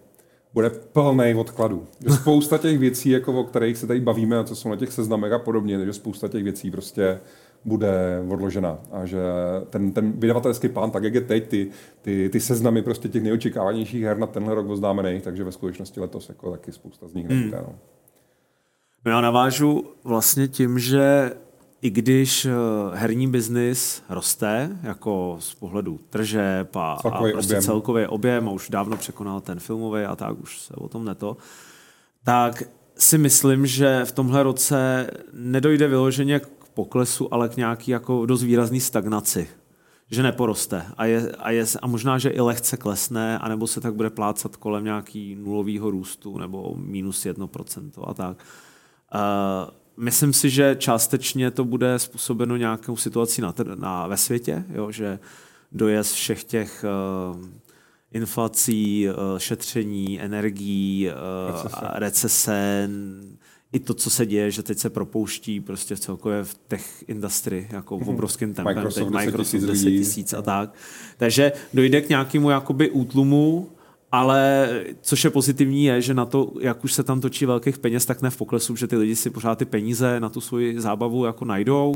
bude 0.54 0.70
plný 0.70 1.36
odkladů. 1.36 1.88
Že 2.00 2.14
spousta 2.14 2.58
těch 2.58 2.80
věcí, 2.80 3.10
jako 3.10 3.40
o 3.40 3.44
kterých 3.44 3.78
se 3.78 3.88
tady 3.88 4.00
bavíme 4.00 4.38
a 4.38 4.44
co 4.44 4.56
jsou 4.56 4.70
na 4.70 4.76
těch 4.76 4.92
seznamech 4.94 5.32
a 5.32 5.40
podobně, 5.40 5.86
že 5.86 5.94
spousta 5.94 6.28
těch 6.28 6.44
věcí 6.44 6.72
prostě 6.72 7.20
bude 7.66 8.24
odložena. 8.30 8.80
A 8.92 9.06
že 9.06 9.20
ten, 9.70 9.92
ten 9.92 10.12
vydavatelský 10.12 10.70
plán, 10.70 10.92
tak 10.92 11.04
jak 11.04 11.14
je 11.14 11.22
teď, 11.22 11.48
ty, 11.48 11.70
ty, 12.02 12.30
ty 12.30 12.40
seznamy 12.40 12.82
prostě 12.82 13.10
těch 13.10 13.24
nejočekávanějších 13.24 14.04
her 14.04 14.18
na 14.18 14.28
tenhle 14.28 14.56
rok 14.56 14.70
oznámených, 14.70 15.24
takže 15.24 15.44
ve 15.44 15.52
skutečnosti 15.52 16.00
letos 16.00 16.30
jako 16.30 16.52
taky 16.52 16.72
spousta 16.72 17.08
z 17.08 17.14
nich 17.14 17.28
nebude. 17.28 17.58
Hmm. 17.58 17.68
No. 17.68 17.76
No 19.06 19.12
já 19.12 19.22
navážu 19.22 19.84
vlastně 20.04 20.48
tím, 20.48 20.80
že 20.80 21.32
i 21.84 21.90
když 21.90 22.46
eh, 22.46 22.52
herní 22.94 23.28
biznis 23.28 24.04
roste, 24.10 24.78
jako 24.84 25.38
z 25.40 25.56
pohledu 25.56 26.00
tržeb 26.10 26.76
a, 26.76 26.92
a 26.94 27.00
prostě 27.32 27.54
objem. 27.54 27.62
celkový 27.62 28.08
objem, 28.08 28.50
a 28.50 28.52
už 28.52 28.70
dávno 28.70 28.98
překonal 28.98 29.42
ten 29.42 29.60
filmový 29.60 30.04
a 30.04 30.16
tak, 30.16 30.42
už 30.42 30.62
se 30.62 30.74
o 30.74 30.90
tom 30.90 31.06
neto, 31.06 31.38
tak 32.24 32.64
si 32.98 33.18
myslím, 33.18 33.66
že 33.66 34.02
v 34.06 34.12
tomhle 34.12 34.44
roce 34.44 35.10
nedojde 35.34 35.88
vyloženě 35.88 36.40
k 36.40 36.48
poklesu, 36.74 37.34
ale 37.34 37.50
k 37.50 37.58
nějaký 37.58 37.92
jako 37.92 38.26
dost 38.26 38.44
výrazný 38.44 38.80
stagnaci. 38.80 39.48
Že 40.12 40.24
neporoste 40.24 40.86
a, 40.98 41.06
je, 41.06 41.32
a, 41.32 41.52
je, 41.52 41.66
a 41.82 41.88
možná, 41.88 42.18
že 42.18 42.30
i 42.30 42.42
lehce 42.42 42.78
klesne, 42.78 43.40
anebo 43.40 43.68
se 43.68 43.82
tak 43.82 43.94
bude 43.94 44.10
plácat 44.10 44.56
kolem 44.56 44.84
nějaký 44.84 45.36
nulového 45.36 45.92
růstu 45.92 46.38
nebo 46.38 46.74
minus 46.78 47.26
1% 47.26 47.92
a 48.08 48.14
tak. 48.14 48.38
Uh, 49.16 49.83
myslím 49.98 50.34
si, 50.34 50.50
že 50.50 50.76
částečně 50.80 51.52
to 51.52 51.66
bude 51.66 52.00
způsobeno 52.00 52.58
nějakou 52.58 52.96
situací 52.96 53.42
na, 53.42 53.54
na, 53.76 54.08
ve 54.08 54.18
světě, 54.18 54.64
jo, 54.74 54.92
že 54.92 55.20
dojezd 55.72 56.14
všech 56.14 56.44
těch 56.44 56.86
uh, 57.34 57.46
inflací, 58.12 59.08
uh, 59.10 59.38
šetření, 59.38 60.22
energií, 60.22 61.10
uh, 61.10 61.64
recese. 61.64 61.88
recese, 61.94 62.90
i 63.74 63.80
to, 63.80 63.94
co 63.94 64.10
se 64.10 64.26
děje, 64.26 64.52
že 64.52 64.64
teď 64.64 64.78
se 64.78 64.90
propouští 64.90 65.60
prostě 65.60 65.98
celkově 65.98 66.44
v 66.44 66.54
tech 66.68 67.04
industry, 67.08 67.68
jako 67.72 67.98
v 67.98 68.02
mhm. 68.02 68.10
obrovském 68.10 68.54
tempem, 68.54 68.76
Microsoft 68.76 69.12
teď 69.12 69.26
Microsoft 69.26 69.62
10 69.62 69.90
tisíc 69.90 70.34
a 70.34 70.42
tak. 70.42 70.74
Takže 71.18 71.52
dojde 71.74 72.02
k 72.02 72.10
nějakému 72.10 72.50
jakoby 72.50 72.90
útlumu 72.90 73.70
ale 74.14 74.70
což 75.02 75.24
je 75.24 75.30
pozitivní 75.30 75.86
je, 75.86 76.02
že 76.02 76.14
na 76.14 76.26
to, 76.26 76.52
jak 76.60 76.84
už 76.84 76.94
se 76.94 77.04
tam 77.04 77.22
točí 77.22 77.46
velkých 77.46 77.78
peněz, 77.78 78.06
tak 78.06 78.22
ne 78.22 78.30
v 78.30 78.38
poklesu, 78.38 78.76
že 78.76 78.88
ty 78.88 78.98
lidi 78.98 79.16
si 79.16 79.30
pořád 79.30 79.58
ty 79.58 79.66
peníze 79.66 80.20
na 80.20 80.30
tu 80.30 80.42
svoji 80.42 80.82
zábavu 80.82 81.26
jako 81.26 81.46
najdou, 81.46 81.94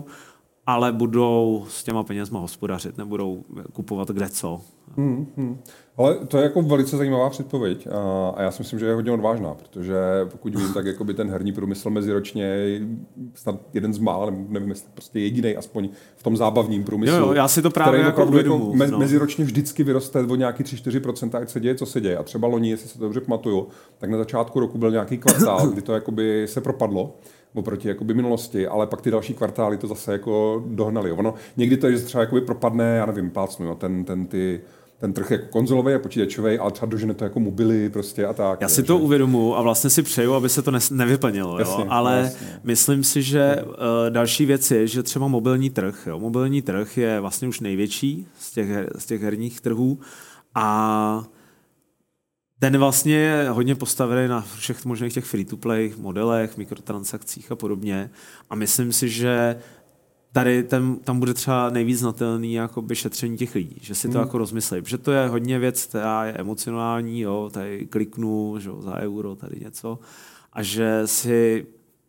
ale 0.67 0.91
budou 0.91 1.65
s 1.69 1.83
těma 1.83 2.03
penězma 2.03 2.39
hospodařit, 2.39 2.97
nebudou 2.97 3.43
kupovat 3.73 4.07
kde 4.07 4.29
co. 4.29 4.61
Hmm, 4.97 5.27
hmm. 5.37 5.57
Ale 5.97 6.15
to 6.15 6.37
je 6.37 6.43
jako 6.43 6.61
velice 6.61 6.97
zajímavá 6.97 7.29
předpověď 7.29 7.87
a, 7.87 8.29
a 8.35 8.41
já 8.41 8.51
si 8.51 8.61
myslím, 8.61 8.79
že 8.79 8.85
je 8.85 8.93
hodně 8.93 9.11
odvážná, 9.11 9.53
protože 9.53 9.95
pokud 10.31 10.55
vím, 10.55 10.73
tak 10.73 10.85
jako 10.85 11.03
by 11.03 11.13
ten 11.13 11.29
herní 11.29 11.51
průmysl 11.51 11.89
meziročně 11.89 12.43
je 12.43 12.87
snad 13.33 13.55
jeden 13.73 13.93
z 13.93 13.97
mála, 13.97 14.31
nevím, 14.47 14.69
jestli 14.69 14.89
prostě 14.93 15.19
jediný, 15.19 15.55
aspoň 15.55 15.89
v 16.15 16.23
tom 16.23 16.37
zábavním 16.37 16.83
průmyslu. 16.83 17.17
Jo, 17.17 17.25
jo 17.25 17.33
já 17.33 17.47
si 17.47 17.61
to 17.61 17.69
právě 17.69 18.01
jako 18.01 18.25
uvědomu, 18.25 18.65
jako 18.65 18.77
me, 18.77 18.87
no. 18.87 18.99
meziročně 18.99 19.45
vždycky 19.45 19.83
vyroste 19.83 20.19
o 20.19 20.35
nějaký 20.35 20.63
3-4%, 20.63 21.41
ať 21.41 21.49
se 21.49 21.59
děje, 21.59 21.75
co 21.75 21.85
se 21.85 22.01
děje. 22.01 22.17
A 22.17 22.23
třeba 22.23 22.47
loni, 22.47 22.69
jestli 22.69 22.89
se 22.89 22.97
to 22.97 23.03
dobře 23.03 23.21
pamatuju, 23.21 23.67
tak 23.97 24.09
na 24.09 24.17
začátku 24.17 24.59
roku 24.59 24.77
byl 24.77 24.91
nějaký 24.91 25.17
kvartál, 25.17 25.67
kdy 25.73 25.81
to 25.81 25.93
jakoby 25.93 26.45
se 26.47 26.61
propadlo 26.61 27.15
oproti 27.53 27.87
jakoby 27.87 28.13
minulosti, 28.13 28.67
ale 28.67 28.87
pak 28.87 29.01
ty 29.01 29.11
další 29.11 29.33
kvartály 29.33 29.77
to 29.77 29.87
zase 29.87 30.11
jako 30.11 30.63
dohnali. 30.67 31.11
Ono, 31.11 31.33
někdy 31.57 31.77
to 31.77 31.87
je, 31.87 31.97
že 31.97 32.03
třeba 32.03 32.21
jakoby 32.21 32.41
propadne, 32.41 32.95
já 32.97 33.05
nevím, 33.05 33.29
plácnu, 33.29 33.65
jo, 33.65 33.75
ten, 33.75 34.03
ten 34.03 34.25
ty 34.25 34.61
ten 34.99 35.13
trh 35.13 35.31
jako 35.31 35.45
konzolový 35.49 35.93
a 35.93 35.99
počítačový, 35.99 36.59
ale 36.59 36.71
třeba 36.71 36.89
dožene 36.91 37.13
to 37.13 37.23
jako 37.23 37.39
mobily 37.39 37.89
prostě 37.89 38.25
a 38.25 38.33
tak. 38.33 38.61
Já 38.61 38.69
si 38.69 38.83
to 38.83 38.97
uvědomuji 38.97 39.55
a 39.55 39.61
vlastně 39.61 39.89
si 39.89 40.03
přeju, 40.03 40.33
aby 40.33 40.49
se 40.49 40.61
to 40.61 40.71
ne- 40.71 40.79
nevyplnilo, 40.91 41.59
jasně, 41.59 41.83
jo? 41.83 41.87
ale 41.89 42.19
jasně. 42.19 42.59
myslím 42.63 43.03
si, 43.03 43.23
že 43.23 43.55
uh, 43.63 43.73
další 44.09 44.45
věc 44.45 44.71
je, 44.71 44.87
že 44.87 45.03
třeba 45.03 45.27
mobilní 45.27 45.69
trh, 45.69 46.07
jo? 46.07 46.19
mobilní 46.19 46.61
trh 46.61 46.97
je 46.97 47.19
vlastně 47.19 47.47
už 47.47 47.59
největší 47.59 48.27
z 48.39 48.51
těch, 48.51 48.69
z 48.97 49.05
těch 49.05 49.21
herních 49.21 49.61
trhů 49.61 49.99
a 50.55 51.23
ten 52.59 52.77
vlastně 52.77 53.15
je 53.15 53.49
hodně 53.49 53.75
postavený 53.75 54.27
na 54.27 54.41
všech 54.41 54.85
možných 54.85 55.13
těch 55.13 55.25
free-to-play 55.25 55.93
modelech, 55.97 56.57
mikrotransakcích 56.57 57.51
a 57.51 57.55
podobně. 57.55 58.09
A 58.49 58.55
myslím 58.55 58.93
si, 58.93 59.09
že 59.09 59.59
tady 60.31 60.63
ten, 60.63 60.95
tam 60.95 61.19
bude 61.19 61.33
třeba 61.33 61.69
nejvíc 61.69 61.99
znatelný 61.99 62.53
jakoby 62.53 62.95
šetření 62.95 63.37
těch 63.37 63.55
lidí, 63.55 63.77
že 63.81 63.95
si 63.95 64.07
to 64.07 64.17
hmm. 64.17 64.27
jako 64.27 64.37
rozmyslej, 64.37 64.81
protože 64.81 64.97
to 64.97 65.11
je 65.11 65.27
hodně 65.27 65.59
věc, 65.59 65.85
která 65.85 66.25
je 66.25 66.33
emocionální, 66.33 67.21
jo, 67.21 67.49
tady 67.53 67.85
kliknu 67.85 68.55
že 68.59 68.69
jo, 68.69 68.81
za 68.81 68.95
euro, 68.95 69.35
tady 69.35 69.59
něco, 69.59 69.99
a 70.53 70.63
že 70.63 71.01
si 71.05 71.65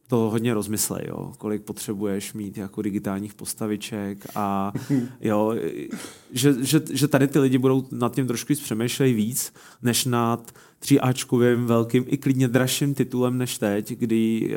to 0.08 0.16
hodně 0.16 0.54
rozmyslej, 0.54 1.02
jo, 1.08 1.32
kolik 1.38 1.62
potřebuješ 1.62 2.32
mít 2.32 2.58
jako 2.58 2.82
digitálních 2.82 3.34
postaviček 3.34 4.26
a 4.34 4.72
jo, 5.20 5.54
že, 6.32 6.54
že, 6.60 6.80
že 6.92 7.08
tady 7.08 7.28
ty 7.28 7.38
lidi 7.38 7.58
budou 7.58 7.84
nad 7.92 8.14
tím 8.14 8.26
trošku 8.26 8.54
přemýšlej 8.54 9.14
víc, 9.14 9.52
než 9.82 10.04
nad 10.04 10.52
tříáčkovým 10.78 11.66
velkým 11.66 12.04
i 12.06 12.16
klidně 12.16 12.48
dražším 12.48 12.94
titulem 12.94 13.38
než 13.38 13.58
teď, 13.58 13.92
kdy 13.92 14.50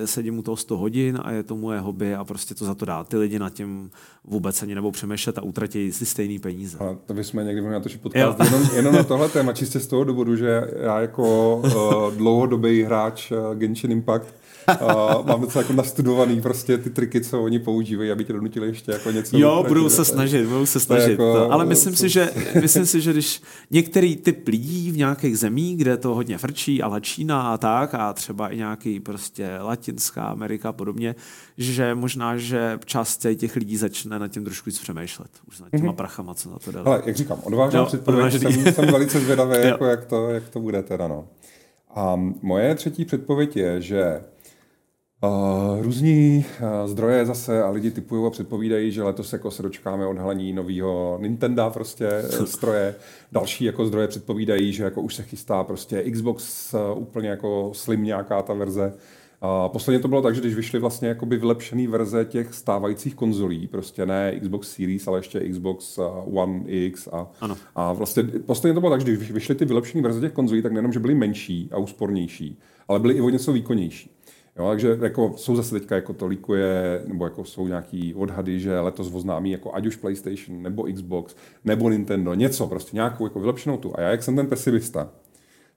uh, 0.00 0.06
sedím 0.06 0.38
u 0.38 0.42
toho 0.42 0.56
100 0.56 0.76
hodin 0.76 1.18
a 1.22 1.30
je 1.32 1.42
to 1.42 1.56
moje 1.56 1.80
hobby 1.80 2.14
a 2.14 2.24
prostě 2.24 2.54
to 2.54 2.64
za 2.64 2.74
to 2.74 2.84
dá. 2.84 3.04
Ty 3.04 3.16
lidi 3.16 3.38
nad 3.38 3.52
tím 3.52 3.90
vůbec 4.24 4.62
ani 4.62 4.74
nebou 4.74 4.90
přemýšlet 4.90 5.38
a 5.38 5.42
utratí 5.42 5.92
si 5.92 6.06
stejný 6.06 6.38
peníze. 6.38 6.78
A 6.78 6.96
to 7.06 7.14
bychom 7.14 7.46
někdy 7.46 7.60
mohli 7.60 7.74
natočit 7.74 8.00
podcast 8.00 8.40
jenom, 8.44 8.68
jenom 8.74 8.94
na 8.94 9.04
tohle 9.04 9.28
téma, 9.28 9.52
čistě 9.52 9.80
z 9.80 9.86
toho 9.86 10.04
důvodu, 10.04 10.36
že 10.36 10.62
já 10.76 11.00
jako 11.00 11.56
uh, 11.56 12.14
dlouhodobý 12.14 12.82
hráč 12.82 13.32
uh, 13.32 13.54
Genshin 13.54 13.92
Impact 13.92 14.34
Uh, 14.80 15.26
mám 15.26 15.40
docela 15.40 15.62
jako 15.62 15.72
nastudovaný 15.72 16.40
prostě 16.40 16.78
ty 16.78 16.90
triky, 16.90 17.20
co 17.20 17.42
oni 17.42 17.58
používají, 17.58 18.10
aby 18.10 18.24
tě 18.24 18.32
donutili 18.32 18.66
ještě 18.66 18.92
jako 18.92 19.10
něco. 19.10 19.38
Jo, 19.38 19.64
budou 19.68 19.88
se 19.88 20.04
snažit, 20.04 20.46
budou 20.46 20.66
se 20.66 20.80
snažit. 20.80 21.10
Jako, 21.10 21.32
to. 21.32 21.52
Ale 21.52 21.64
myslím 21.64 21.96
si, 21.96 22.08
že, 22.08 22.30
myslím 22.60 22.86
si, 22.86 23.00
že 23.00 23.12
když 23.12 23.42
některý 23.70 24.16
typ 24.16 24.48
lidí 24.48 24.90
v 24.90 24.96
nějakých 24.96 25.38
zemích, 25.38 25.76
kde 25.76 25.96
to 25.96 26.14
hodně 26.14 26.38
frčí, 26.38 26.82
ale 26.82 27.00
Čína 27.00 27.42
a 27.42 27.58
tak, 27.58 27.94
a 27.94 28.12
třeba 28.12 28.48
i 28.48 28.56
nějaký 28.56 29.00
prostě 29.00 29.58
Latinská 29.60 30.22
Amerika 30.22 30.68
a 30.68 30.72
podobně, 30.72 31.14
že 31.58 31.94
možná, 31.94 32.36
že 32.36 32.78
část 32.84 33.26
těch 33.36 33.56
lidí 33.56 33.76
začne 33.76 34.18
nad 34.18 34.28
tím 34.28 34.44
trošku 34.44 34.70
víc 34.70 34.78
přemýšlet. 34.78 35.30
Už 35.48 35.60
nad 35.60 35.70
těma 35.70 35.92
mm-hmm. 35.92 35.96
prachama, 35.96 36.34
co 36.34 36.50
na 36.50 36.58
to 36.58 36.72
dali. 36.72 36.86
Ale 36.86 37.02
jak 37.06 37.16
říkám, 37.16 37.38
odvážná 37.42 37.84
předpověď, 37.84 38.40
jsem, 38.40 38.72
jsem 38.72 38.86
velice 38.86 39.20
zvědavý, 39.20 39.56
jako 39.62 39.84
jak, 39.84 40.04
to, 40.04 40.28
jak 40.28 40.48
to 40.48 40.60
bude 40.60 40.82
teda. 40.82 41.08
No. 41.08 41.28
A 41.94 42.16
moje 42.42 42.74
třetí 42.74 43.04
předpověď 43.04 43.56
je, 43.56 43.82
že 43.82 44.20
Uh, 45.24 45.82
různí 45.82 46.44
uh, 46.60 46.90
zdroje 46.90 47.26
zase 47.26 47.62
a 47.62 47.70
lidi 47.70 47.90
typují 47.90 48.26
a 48.26 48.30
předpovídají, 48.30 48.92
že 48.92 49.02
letos 49.02 49.32
jako 49.32 49.50
se 49.50 49.62
dočkáme 49.62 50.06
odhalení 50.06 50.52
nového 50.52 51.18
Nintendo 51.22 51.70
prostě 51.74 52.08
stroje. 52.44 52.94
Další 53.32 53.64
jako 53.64 53.86
zdroje 53.86 54.08
předpovídají, 54.08 54.72
že 54.72 54.84
jako 54.84 55.02
už 55.02 55.14
se 55.14 55.22
chystá 55.22 55.64
prostě 55.64 56.10
Xbox 56.10 56.74
uh, 56.74 57.02
úplně 57.02 57.28
jako 57.28 57.70
slim 57.74 58.04
nějaká 58.04 58.42
ta 58.42 58.54
verze. 58.54 58.92
A 59.40 59.68
posledně 59.68 60.00
to 60.00 60.08
bylo 60.08 60.22
tak, 60.22 60.34
že 60.34 60.40
když 60.40 60.54
vyšly 60.54 60.78
vlastně 60.78 61.08
jakoby 61.08 61.36
vylepšený 61.36 61.86
verze 61.86 62.24
těch 62.24 62.54
stávajících 62.54 63.14
konzolí, 63.14 63.66
prostě 63.66 64.06
ne 64.06 64.40
Xbox 64.40 64.70
Series, 64.70 65.08
ale 65.08 65.18
ještě 65.18 65.48
Xbox 65.48 65.98
One 66.32 66.62
X 66.66 67.08
a, 67.12 67.30
ano. 67.40 67.56
a 67.74 67.92
vlastně 67.92 68.22
posledně 68.22 68.74
to 68.74 68.80
bylo 68.80 68.92
tak, 68.92 69.00
že 69.00 69.16
když 69.16 69.30
vyšly 69.30 69.54
ty 69.54 69.64
vylepšené 69.64 70.02
verze 70.02 70.20
těch 70.20 70.32
konzolí, 70.32 70.62
tak 70.62 70.72
nejenom, 70.72 70.92
že 70.92 71.00
byly 71.00 71.14
menší 71.14 71.68
a 71.72 71.78
úspornější, 71.78 72.58
ale 72.88 73.00
byly 73.00 73.14
i 73.14 73.20
o 73.20 73.28
něco 73.28 73.52
výkonnější. 73.52 74.17
Jo, 74.58 74.68
takže 74.68 74.98
jako 75.02 75.32
jsou 75.36 75.56
zase 75.56 75.78
teďka 75.78 75.94
jako 75.94 76.12
to 76.12 76.54
je, 76.54 77.02
nebo 77.06 77.24
jako 77.24 77.44
jsou 77.44 77.66
nějaký 77.66 78.14
odhady, 78.14 78.60
že 78.60 78.80
letos 78.80 79.14
oznámí 79.14 79.50
jako 79.50 79.74
ať 79.74 79.86
už 79.86 79.96
PlayStation, 79.96 80.62
nebo 80.62 80.82
Xbox, 80.94 81.36
nebo 81.64 81.90
Nintendo, 81.90 82.34
něco, 82.34 82.66
prostě 82.66 82.96
nějakou 82.96 83.26
jako 83.26 83.40
vylepšenou 83.40 83.76
tu. 83.76 83.98
A 83.98 84.00
já, 84.00 84.10
jak 84.10 84.22
jsem 84.22 84.36
ten 84.36 84.46
pesimista, 84.46 85.08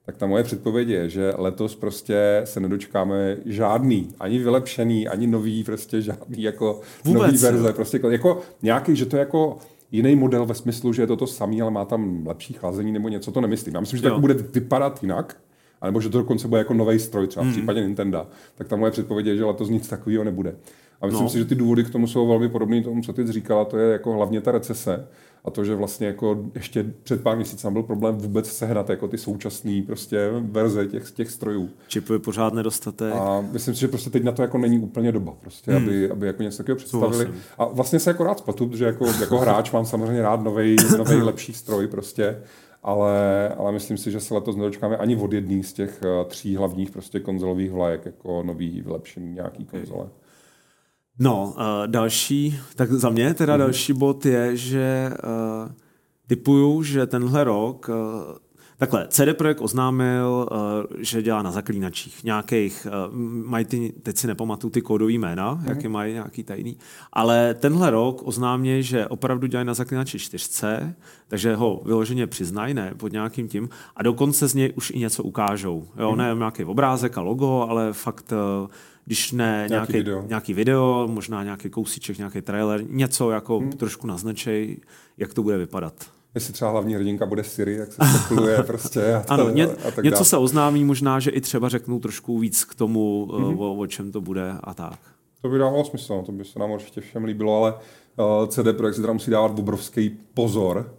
tak 0.05 0.17
ta 0.17 0.25
moje 0.25 0.43
předpověď 0.43 0.87
je, 0.87 1.09
že 1.09 1.33
letos 1.37 1.75
prostě 1.75 2.41
se 2.43 2.59
nedočkáme 2.59 3.37
žádný, 3.45 4.09
ani 4.19 4.39
vylepšený, 4.39 5.07
ani 5.07 5.27
nový, 5.27 5.63
prostě 5.63 6.01
žádný 6.01 6.43
jako 6.43 6.81
Vůbec, 7.05 7.21
nový 7.21 7.37
verze, 7.37 7.67
jo. 7.67 7.73
prostě 7.73 7.97
jako, 7.97 8.09
jako 8.09 8.41
nějaký, 8.61 8.95
že 8.95 9.05
to 9.05 9.15
je 9.15 9.19
jako 9.19 9.57
jiný 9.91 10.15
model 10.15 10.45
ve 10.45 10.53
smyslu, 10.53 10.93
že 10.93 11.01
je 11.01 11.07
to 11.07 11.15
to 11.15 11.27
samý, 11.27 11.61
ale 11.61 11.71
má 11.71 11.85
tam 11.85 12.27
lepší 12.27 12.53
chlazení 12.53 12.91
nebo 12.91 13.09
něco, 13.09 13.31
to 13.31 13.41
nemyslím. 13.41 13.73
Já 13.73 13.79
myslím, 13.79 13.97
že 13.97 14.01
to 14.01 14.07
jako 14.07 14.21
bude 14.21 14.33
vypadat 14.33 15.03
jinak, 15.03 15.37
anebo 15.81 16.01
že 16.01 16.09
to 16.09 16.17
dokonce 16.17 16.47
bude 16.47 16.59
jako 16.59 16.73
nový 16.73 16.99
stroj, 16.99 17.27
třeba 17.27 17.43
v 17.43 17.45
hmm. 17.45 17.55
případě 17.55 17.81
Nintendo, 17.81 18.27
tak 18.55 18.67
ta 18.67 18.75
moje 18.75 18.91
předpověď 18.91 19.25
je, 19.25 19.37
že 19.37 19.45
letos 19.45 19.69
nic 19.69 19.87
takového 19.87 20.23
nebude. 20.23 20.55
A 21.01 21.05
myslím 21.05 21.23
no. 21.23 21.29
si, 21.29 21.37
že 21.37 21.45
ty 21.45 21.55
důvody 21.55 21.83
k 21.83 21.89
tomu 21.89 22.07
jsou 22.07 22.27
velmi 22.27 22.49
podobné 22.49 22.81
tomu, 22.81 23.01
co 23.01 23.13
ty 23.13 23.31
říkala, 23.31 23.65
to 23.65 23.77
je 23.77 23.91
jako 23.91 24.13
hlavně 24.13 24.41
ta 24.41 24.51
recese 24.51 25.07
a 25.45 25.51
to, 25.51 25.65
že 25.65 25.75
vlastně 25.75 26.07
jako 26.07 26.43
ještě 26.55 26.85
před 27.03 27.23
pár 27.23 27.35
měsíci 27.35 27.67
byl 27.71 27.83
problém 27.83 28.15
vůbec 28.15 28.51
sehnat 28.51 28.89
jako 28.89 29.07
ty 29.07 29.17
současné 29.17 29.81
prostě 29.85 30.29
verze 30.41 30.85
těch, 30.85 31.11
těch 31.11 31.31
strojů. 31.31 31.69
Čipů 31.87 32.13
je 32.13 32.19
pořád 32.19 32.53
nedostatek. 32.53 33.13
A 33.13 33.41
myslím 33.51 33.73
si, 33.73 33.79
že 33.79 33.87
prostě 33.87 34.09
teď 34.09 34.23
na 34.23 34.31
to 34.31 34.41
jako 34.41 34.57
není 34.57 34.79
úplně 34.79 35.11
doba, 35.11 35.33
prostě, 35.41 35.71
hmm. 35.71 35.83
aby, 35.83 36.09
aby 36.09 36.27
jako 36.27 36.43
něco 36.43 36.57
takového 36.57 36.77
představili. 36.77 37.29
A 37.57 37.65
vlastně 37.65 37.99
se 37.99 38.09
jako 38.09 38.23
rád 38.23 38.39
spatu, 38.39 38.71
že 38.73 38.85
jako, 38.85 39.05
jako 39.05 39.37
hráč 39.37 39.71
mám 39.71 39.85
samozřejmě 39.85 40.21
rád 40.21 40.41
nový 40.41 40.75
lepší 41.21 41.53
stroj 41.53 41.87
prostě 41.87 42.37
ale, 42.83 43.49
ale 43.49 43.71
myslím 43.71 43.97
si, 43.97 44.11
že 44.11 44.19
se 44.19 44.33
letos 44.33 44.55
nedočkáme 44.55 44.97
ani 44.97 45.15
od 45.15 45.33
jedné 45.33 45.63
z 45.63 45.73
těch 45.73 46.01
uh, 46.01 46.27
tří 46.27 46.55
hlavních 46.55 46.91
prostě 46.91 47.19
konzolových 47.19 47.71
vlajek, 47.71 48.05
jako 48.05 48.43
nový 48.43 48.81
vylepšený 48.81 49.33
nějaký 49.33 49.65
konzole. 49.65 50.09
No, 51.19 51.53
uh, 51.57 51.63
další, 51.87 52.59
tak 52.75 52.91
za 52.91 53.09
mě 53.09 53.33
teda 53.33 53.55
mm-hmm. 53.55 53.59
další 53.59 53.93
bod 53.93 54.25
je, 54.25 54.57
že 54.57 55.11
uh, 55.23 55.71
typuju, 56.27 56.83
že 56.83 57.07
tenhle 57.07 57.43
rok 57.43 57.89
uh, 57.89 57.95
Takhle, 58.81 59.07
CD 59.09 59.37
Projekt 59.37 59.61
oznámil, 59.61 60.47
uh, 60.51 60.57
že 60.99 61.21
dělá 61.21 61.41
na 61.41 61.51
zaklínačích. 61.51 62.23
Nějakých, 62.23 62.87
uh, 63.09 63.15
mají 63.45 63.65
ty, 63.65 63.93
teď 64.03 64.17
si 64.17 64.27
nepamatuju 64.27 64.71
ty 64.71 64.81
kódový 64.81 65.17
jména, 65.17 65.53
mm. 65.53 65.67
jaké 65.67 65.89
mají, 65.89 66.13
nějaký 66.13 66.43
tajný. 66.43 66.77
Ale 67.13 67.53
tenhle 67.53 67.89
rok 67.89 68.21
oznámí, 68.27 68.83
že 68.83 69.07
opravdu 69.07 69.47
dělají 69.47 69.67
na 69.67 69.73
zaklínači 69.73 70.19
4, 70.19 70.47
takže 71.27 71.55
ho 71.55 71.81
vyloženě 71.85 72.27
přiznají, 72.27 72.73
ne 72.73 72.93
pod 72.97 73.11
nějakým 73.11 73.47
tím. 73.47 73.69
A 73.95 74.03
dokonce 74.03 74.47
z 74.47 74.53
něj 74.53 74.73
už 74.75 74.91
i 74.91 74.99
něco 74.99 75.23
ukážou. 75.23 75.87
Jo, 75.99 76.11
mm. 76.11 76.17
ne 76.17 76.35
nějaký 76.37 76.63
obrázek 76.63 77.17
a 77.17 77.21
logo, 77.21 77.65
ale 77.69 77.93
fakt 77.93 78.33
uh, 78.63 78.69
když 79.05 79.31
ne 79.31 79.45
nějaký, 79.45 79.73
nějaký, 79.73 79.93
video. 79.93 80.23
nějaký 80.27 80.53
video, 80.53 81.07
možná 81.11 81.43
nějaký 81.43 81.69
kousíček, 81.69 82.17
nějaký 82.17 82.41
trailer, 82.41 82.83
něco 82.89 83.31
jako 83.31 83.59
hmm. 83.59 83.71
trošku 83.71 84.07
naznačej, 84.07 84.77
jak 85.17 85.33
to 85.33 85.43
bude 85.43 85.57
vypadat 85.57 85.93
jestli 86.35 86.53
třeba 86.53 86.71
hlavní 86.71 86.95
hrdinka 86.95 87.25
bude 87.25 87.43
Siri, 87.43 87.75
jak 87.75 87.93
se 87.93 88.01
spekuluje 88.05 88.63
prostě. 88.67 89.15
A 89.15 89.21
to, 89.21 89.33
ano, 89.33 89.49
ně, 89.49 89.65
a 89.65 89.91
tak 89.91 90.03
něco 90.05 90.15
dál. 90.15 90.25
se 90.25 90.37
oznámí, 90.37 90.83
možná, 90.83 91.19
že 91.19 91.31
i 91.31 91.41
třeba 91.41 91.69
řeknou 91.69 91.99
trošku 91.99 92.39
víc 92.39 92.63
k 92.63 92.75
tomu, 92.75 93.27
mm-hmm. 93.31 93.59
o, 93.59 93.75
o 93.75 93.87
čem 93.87 94.11
to 94.11 94.21
bude 94.21 94.53
a 94.63 94.73
tak. 94.73 94.99
To 95.41 95.49
by 95.49 95.57
dávalo 95.57 95.85
smysl, 95.85 96.13
no, 96.13 96.23
to 96.23 96.31
by 96.31 96.45
se 96.45 96.59
nám 96.59 96.71
určitě 96.71 97.01
všem 97.01 97.23
líbilo, 97.23 97.57
ale 97.57 97.73
uh, 97.73 98.47
CD 98.47 98.77
Projekt 98.77 98.95
teda 98.95 99.13
musí 99.13 99.31
dávat 99.31 99.59
obrovský 99.59 100.17
pozor, 100.33 100.93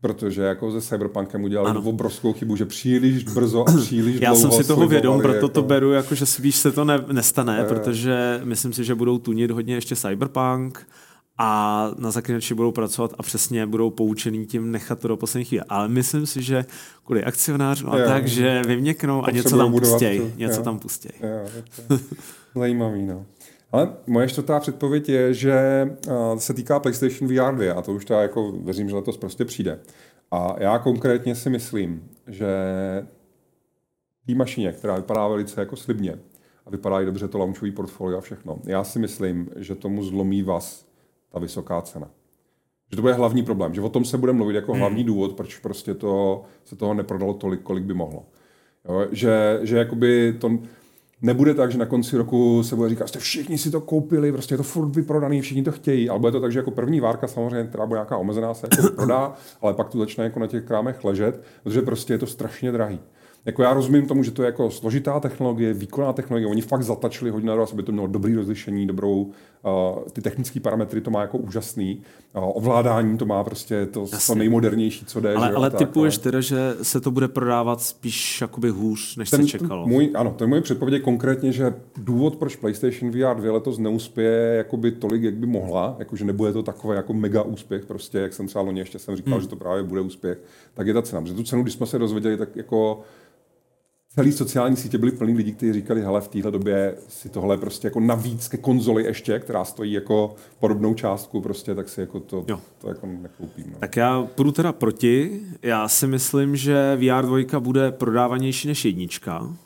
protože 0.00 0.42
jako 0.42 0.72
se 0.72 0.88
Cyberpunkem 0.88 1.44
udělali 1.44 1.70
ano. 1.70 1.82
obrovskou 1.82 2.32
chybu, 2.32 2.56
že 2.56 2.66
příliš 2.66 3.24
brzo 3.24 3.64
a 3.68 3.72
příliš 3.80 4.16
Já 4.20 4.34
jsem 4.34 4.50
si 4.50 4.64
toho 4.64 4.88
vědom, 4.88 5.20
proto 5.20 5.36
jako... 5.36 5.48
to 5.48 5.62
beru, 5.62 5.92
jako, 5.92 6.14
že 6.14 6.26
spíš 6.26 6.56
se 6.56 6.72
to 6.72 6.84
ne, 6.84 7.04
nestane, 7.12 7.58
je. 7.58 7.64
protože 7.64 8.40
myslím 8.44 8.72
si, 8.72 8.84
že 8.84 8.94
budou 8.94 9.18
tunit 9.18 9.50
hodně 9.50 9.74
ještě 9.74 9.96
Cyberpunk, 9.96 10.86
a 11.38 11.90
na 11.98 12.10
zaklinači 12.10 12.54
budou 12.54 12.72
pracovat 12.72 13.14
a 13.18 13.22
přesně 13.22 13.66
budou 13.66 13.90
poučený 13.90 14.46
tím 14.46 14.72
nechat 14.72 15.00
to 15.00 15.08
do 15.08 15.16
poslední 15.16 15.44
chvíle. 15.44 15.64
Ale 15.68 15.88
myslím 15.88 16.26
si, 16.26 16.42
že 16.42 16.64
kvůli 17.04 17.24
akcionářům 17.24 17.90
a 17.90 17.96
tak, 17.96 18.28
že 18.28 18.62
vyměknou 18.66 19.24
a 19.24 19.30
něco 19.30 19.56
tam 19.56 19.72
pustěj. 19.72 20.32
Něco 20.36 20.56
jo. 20.56 20.64
tam 20.64 20.78
pustěj. 20.78 21.12
Jo, 21.20 21.98
zajímavý, 22.54 23.06
no. 23.06 23.26
Ale 23.72 23.92
moje 24.06 24.28
čtvrtá 24.28 24.60
předpověď 24.60 25.08
je, 25.08 25.34
že 25.34 25.88
se 26.38 26.54
týká 26.54 26.80
PlayStation 26.80 27.28
VR 27.28 27.54
2 27.54 27.74
a 27.74 27.82
to 27.82 27.92
už 27.92 28.04
teda 28.04 28.22
jako 28.22 28.52
věřím, 28.52 28.88
že 28.88 28.94
letos 28.94 29.16
prostě 29.16 29.44
přijde. 29.44 29.80
A 30.30 30.54
já 30.58 30.78
konkrétně 30.78 31.34
si 31.34 31.50
myslím, 31.50 32.08
že 32.26 32.46
té 34.26 34.34
mašině, 34.34 34.72
která 34.72 34.96
vypadá 34.96 35.28
velice 35.28 35.60
jako 35.60 35.76
slibně 35.76 36.18
a 36.66 36.70
vypadá 36.70 37.00
i 37.00 37.04
dobře 37.04 37.28
to 37.28 37.38
launchový 37.38 37.70
portfolio 37.70 38.18
a 38.18 38.20
všechno, 38.20 38.58
já 38.64 38.84
si 38.84 38.98
myslím, 38.98 39.50
že 39.56 39.74
tomu 39.74 40.02
zlomí 40.02 40.42
vás 40.42 40.86
ta 41.36 41.40
vysoká 41.40 41.82
cena. 41.82 42.10
Že 42.90 42.96
to 42.96 43.02
bude 43.02 43.14
hlavní 43.14 43.42
problém, 43.42 43.74
že 43.74 43.80
o 43.80 43.88
tom 43.88 44.04
se 44.04 44.18
bude 44.18 44.32
mluvit 44.32 44.54
jako 44.54 44.72
hmm. 44.72 44.80
hlavní 44.80 45.04
důvod, 45.04 45.32
proč 45.32 45.58
prostě 45.58 45.94
to, 45.94 46.42
se 46.64 46.76
toho 46.76 46.94
neprodalo 46.94 47.34
tolik, 47.34 47.62
kolik 47.62 47.84
by 47.84 47.94
mohlo. 47.94 48.24
Jo, 48.88 49.06
že, 49.12 49.60
že 49.62 49.76
jakoby 49.78 50.36
to 50.40 50.58
nebude 51.22 51.54
tak, 51.54 51.72
že 51.72 51.78
na 51.78 51.86
konci 51.86 52.16
roku 52.16 52.62
se 52.62 52.76
bude 52.76 52.88
říkat, 52.88 53.08
jste 53.08 53.18
všichni 53.18 53.58
si 53.58 53.70
to 53.70 53.80
koupili, 53.80 54.32
prostě 54.32 54.54
je 54.54 54.56
to 54.56 54.62
furt 54.62 54.96
vyprodaný, 54.96 55.40
všichni 55.40 55.62
to 55.62 55.72
chtějí, 55.72 56.08
ale 56.08 56.18
bude 56.18 56.32
to 56.32 56.40
tak, 56.40 56.52
že 56.52 56.58
jako 56.58 56.70
první 56.70 57.00
várka 57.00 57.26
samozřejmě, 57.26 57.68
která 57.68 57.86
bude 57.86 57.98
nějaká 57.98 58.16
omezená, 58.16 58.54
se 58.54 58.68
jako 58.76 58.94
prodá, 58.94 59.34
ale 59.60 59.74
pak 59.74 59.88
tu 59.88 59.98
začne 59.98 60.24
jako 60.24 60.40
na 60.40 60.46
těch 60.46 60.64
krámech 60.64 61.04
ležet, 61.04 61.42
protože 61.62 61.82
prostě 61.82 62.14
je 62.14 62.18
to 62.18 62.26
strašně 62.26 62.72
drahý. 62.72 63.00
Jako 63.46 63.62
já 63.62 63.72
rozumím 63.72 64.06
tomu, 64.06 64.22
že 64.22 64.30
to 64.30 64.42
je 64.42 64.46
jako 64.46 64.70
složitá 64.70 65.20
technologie, 65.20 65.72
výkonná 65.72 66.12
technologie, 66.12 66.46
oni 66.46 66.60
fakt 66.62 66.82
zatačili 66.82 67.30
hodně 67.30 67.50
na 67.50 67.66
aby 67.72 67.82
to 67.82 67.92
mělo 67.92 68.06
dobrý 68.06 68.34
rozlišení, 68.34 68.86
dobrou, 68.86 69.22
uh, 69.22 70.02
ty 70.12 70.22
technické 70.22 70.60
parametry 70.60 71.00
to 71.00 71.10
má 71.10 71.20
jako 71.20 71.38
úžasný, 71.38 72.02
uh, 72.36 72.42
ovládání 72.44 73.18
to 73.18 73.26
má 73.26 73.44
prostě 73.44 73.86
to, 73.86 74.06
to 74.26 74.34
nejmodernější, 74.34 75.04
co 75.04 75.20
jde. 75.20 75.34
Ale, 75.34 75.48
že 75.48 75.54
ale 75.54 75.70
typuješ 75.70 76.16
ale... 76.16 76.22
teda, 76.22 76.40
že 76.40 76.74
se 76.82 77.00
to 77.00 77.10
bude 77.10 77.28
prodávat 77.28 77.80
spíš 77.80 78.40
jakoby 78.40 78.68
hůř, 78.68 79.16
než 79.16 79.30
ten, 79.30 79.42
se 79.42 79.48
čekalo. 79.48 79.86
Můj, 79.86 80.10
ano, 80.14 80.34
to 80.38 80.44
je 80.44 80.48
můj 80.48 80.60
předpověď 80.60 80.92
je 80.92 81.00
konkrétně, 81.00 81.52
že 81.52 81.74
důvod, 81.96 82.36
proč 82.36 82.56
PlayStation 82.56 83.10
VR 83.10 83.40
2 83.40 83.52
letos 83.52 83.78
neuspěje 83.78 84.56
jakoby 84.56 84.92
tolik, 84.92 85.22
jak 85.22 85.34
by 85.34 85.46
mohla, 85.46 85.96
jakože 85.98 86.24
nebude 86.24 86.52
to 86.52 86.62
takové 86.62 86.96
jako 86.96 87.12
mega 87.12 87.42
úspěch, 87.42 87.86
prostě, 87.86 88.18
jak 88.18 88.32
jsem 88.32 88.46
třeba 88.46 88.62
loni 88.62 88.80
ještě 88.80 88.98
jsem 88.98 89.16
říkal, 89.16 89.32
hmm. 89.32 89.42
že 89.42 89.48
to 89.48 89.56
právě 89.56 89.82
bude 89.82 90.00
úspěch, 90.00 90.38
tak 90.74 90.86
je 90.86 90.94
ta 90.94 91.02
cena. 91.02 91.22
Protože 91.22 91.34
tu 91.34 91.42
cenu, 91.42 91.62
když 91.62 91.74
jsme 91.74 91.86
se 91.86 91.98
dozvěděli, 91.98 92.36
tak 92.36 92.56
jako 92.56 93.02
celý 94.16 94.32
sociální 94.32 94.76
sítě 94.76 94.98
byly 94.98 95.12
plný 95.12 95.34
lidí, 95.34 95.52
kteří 95.52 95.72
říkali, 95.72 96.02
hele, 96.02 96.20
v 96.20 96.28
téhle 96.28 96.50
době 96.50 96.96
si 97.08 97.28
tohle 97.28 97.56
prostě 97.56 97.86
jako 97.86 98.00
navíc 98.00 98.48
ke 98.48 98.56
konzoli 98.56 99.04
ještě, 99.04 99.38
která 99.38 99.64
stojí 99.64 99.92
jako 99.92 100.34
podobnou 100.60 100.94
částku, 100.94 101.40
prostě, 101.40 101.74
tak 101.74 101.88
si 101.88 102.00
jako 102.00 102.20
to, 102.20 102.44
jo. 102.48 102.60
to 102.78 102.88
jako 102.88 103.06
nekoupím. 103.06 103.64
No. 103.72 103.78
Tak 103.78 103.96
já 103.96 104.22
půjdu 104.22 104.52
teda 104.52 104.72
proti. 104.72 105.40
Já 105.62 105.88
si 105.88 106.06
myslím, 106.06 106.56
že 106.56 106.96
VR 106.96 107.26
2 107.26 107.60
bude 107.60 107.92
prodávanější 107.92 108.68
než 108.68 108.84
jednička. 108.84 109.56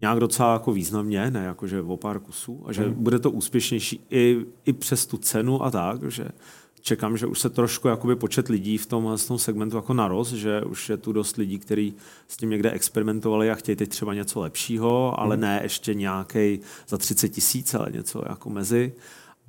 Nějak 0.00 0.18
docela 0.18 0.52
jako 0.52 0.72
významně, 0.72 1.30
ne 1.30 1.44
jakože 1.44 1.82
o 1.82 1.96
pár 1.96 2.20
kusů. 2.20 2.62
A 2.66 2.72
že 2.72 2.82
hmm. 2.82 2.94
bude 2.94 3.18
to 3.18 3.30
úspěšnější 3.30 4.06
i, 4.10 4.36
i 4.64 4.72
přes 4.72 5.06
tu 5.06 5.16
cenu 5.16 5.62
a 5.62 5.70
tak, 5.70 6.10
že 6.10 6.24
čekám, 6.80 7.16
že 7.16 7.26
už 7.26 7.40
se 7.40 7.50
trošku 7.50 7.88
jakoby 7.88 8.16
počet 8.16 8.48
lidí 8.48 8.78
v 8.78 8.86
tom, 8.86 9.16
v 9.16 9.28
tom 9.28 9.38
segmentu 9.38 9.76
jako 9.76 9.94
narost, 9.94 10.32
že 10.32 10.62
už 10.62 10.88
je 10.88 10.96
tu 10.96 11.12
dost 11.12 11.36
lidí, 11.36 11.58
kteří 11.58 11.94
s 12.28 12.36
tím 12.36 12.50
někde 12.50 12.70
experimentovali 12.70 13.50
a 13.50 13.54
chtějí 13.54 13.76
teď 13.76 13.88
třeba 13.88 14.14
něco 14.14 14.40
lepšího, 14.40 15.20
ale 15.20 15.36
hmm. 15.36 15.42
ne 15.42 15.60
ještě 15.62 15.94
nějaký 15.94 16.60
za 16.88 16.98
30 16.98 17.28
tisíc, 17.28 17.74
ale 17.74 17.86
něco 17.92 18.22
jako 18.28 18.50
mezi. 18.50 18.92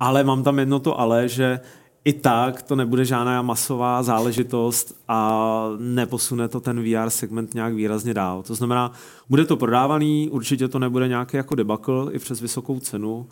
Ale 0.00 0.24
mám 0.24 0.42
tam 0.42 0.58
jedno 0.58 0.80
to 0.80 1.00
ale, 1.00 1.28
že 1.28 1.60
i 2.04 2.12
tak 2.12 2.62
to 2.62 2.76
nebude 2.76 3.04
žádná 3.04 3.42
masová 3.42 4.02
záležitost 4.02 5.02
a 5.08 5.68
neposune 5.78 6.48
to 6.48 6.60
ten 6.60 6.82
VR 6.82 7.10
segment 7.10 7.54
nějak 7.54 7.74
výrazně 7.74 8.14
dál. 8.14 8.42
To 8.42 8.54
znamená, 8.54 8.92
bude 9.28 9.44
to 9.44 9.56
prodávaný, 9.56 10.28
určitě 10.30 10.68
to 10.68 10.78
nebude 10.78 11.08
nějaký 11.08 11.36
jako 11.36 11.54
debakl 11.54 12.10
i 12.12 12.18
přes 12.18 12.40
vysokou 12.40 12.80
cenu, 12.80 13.26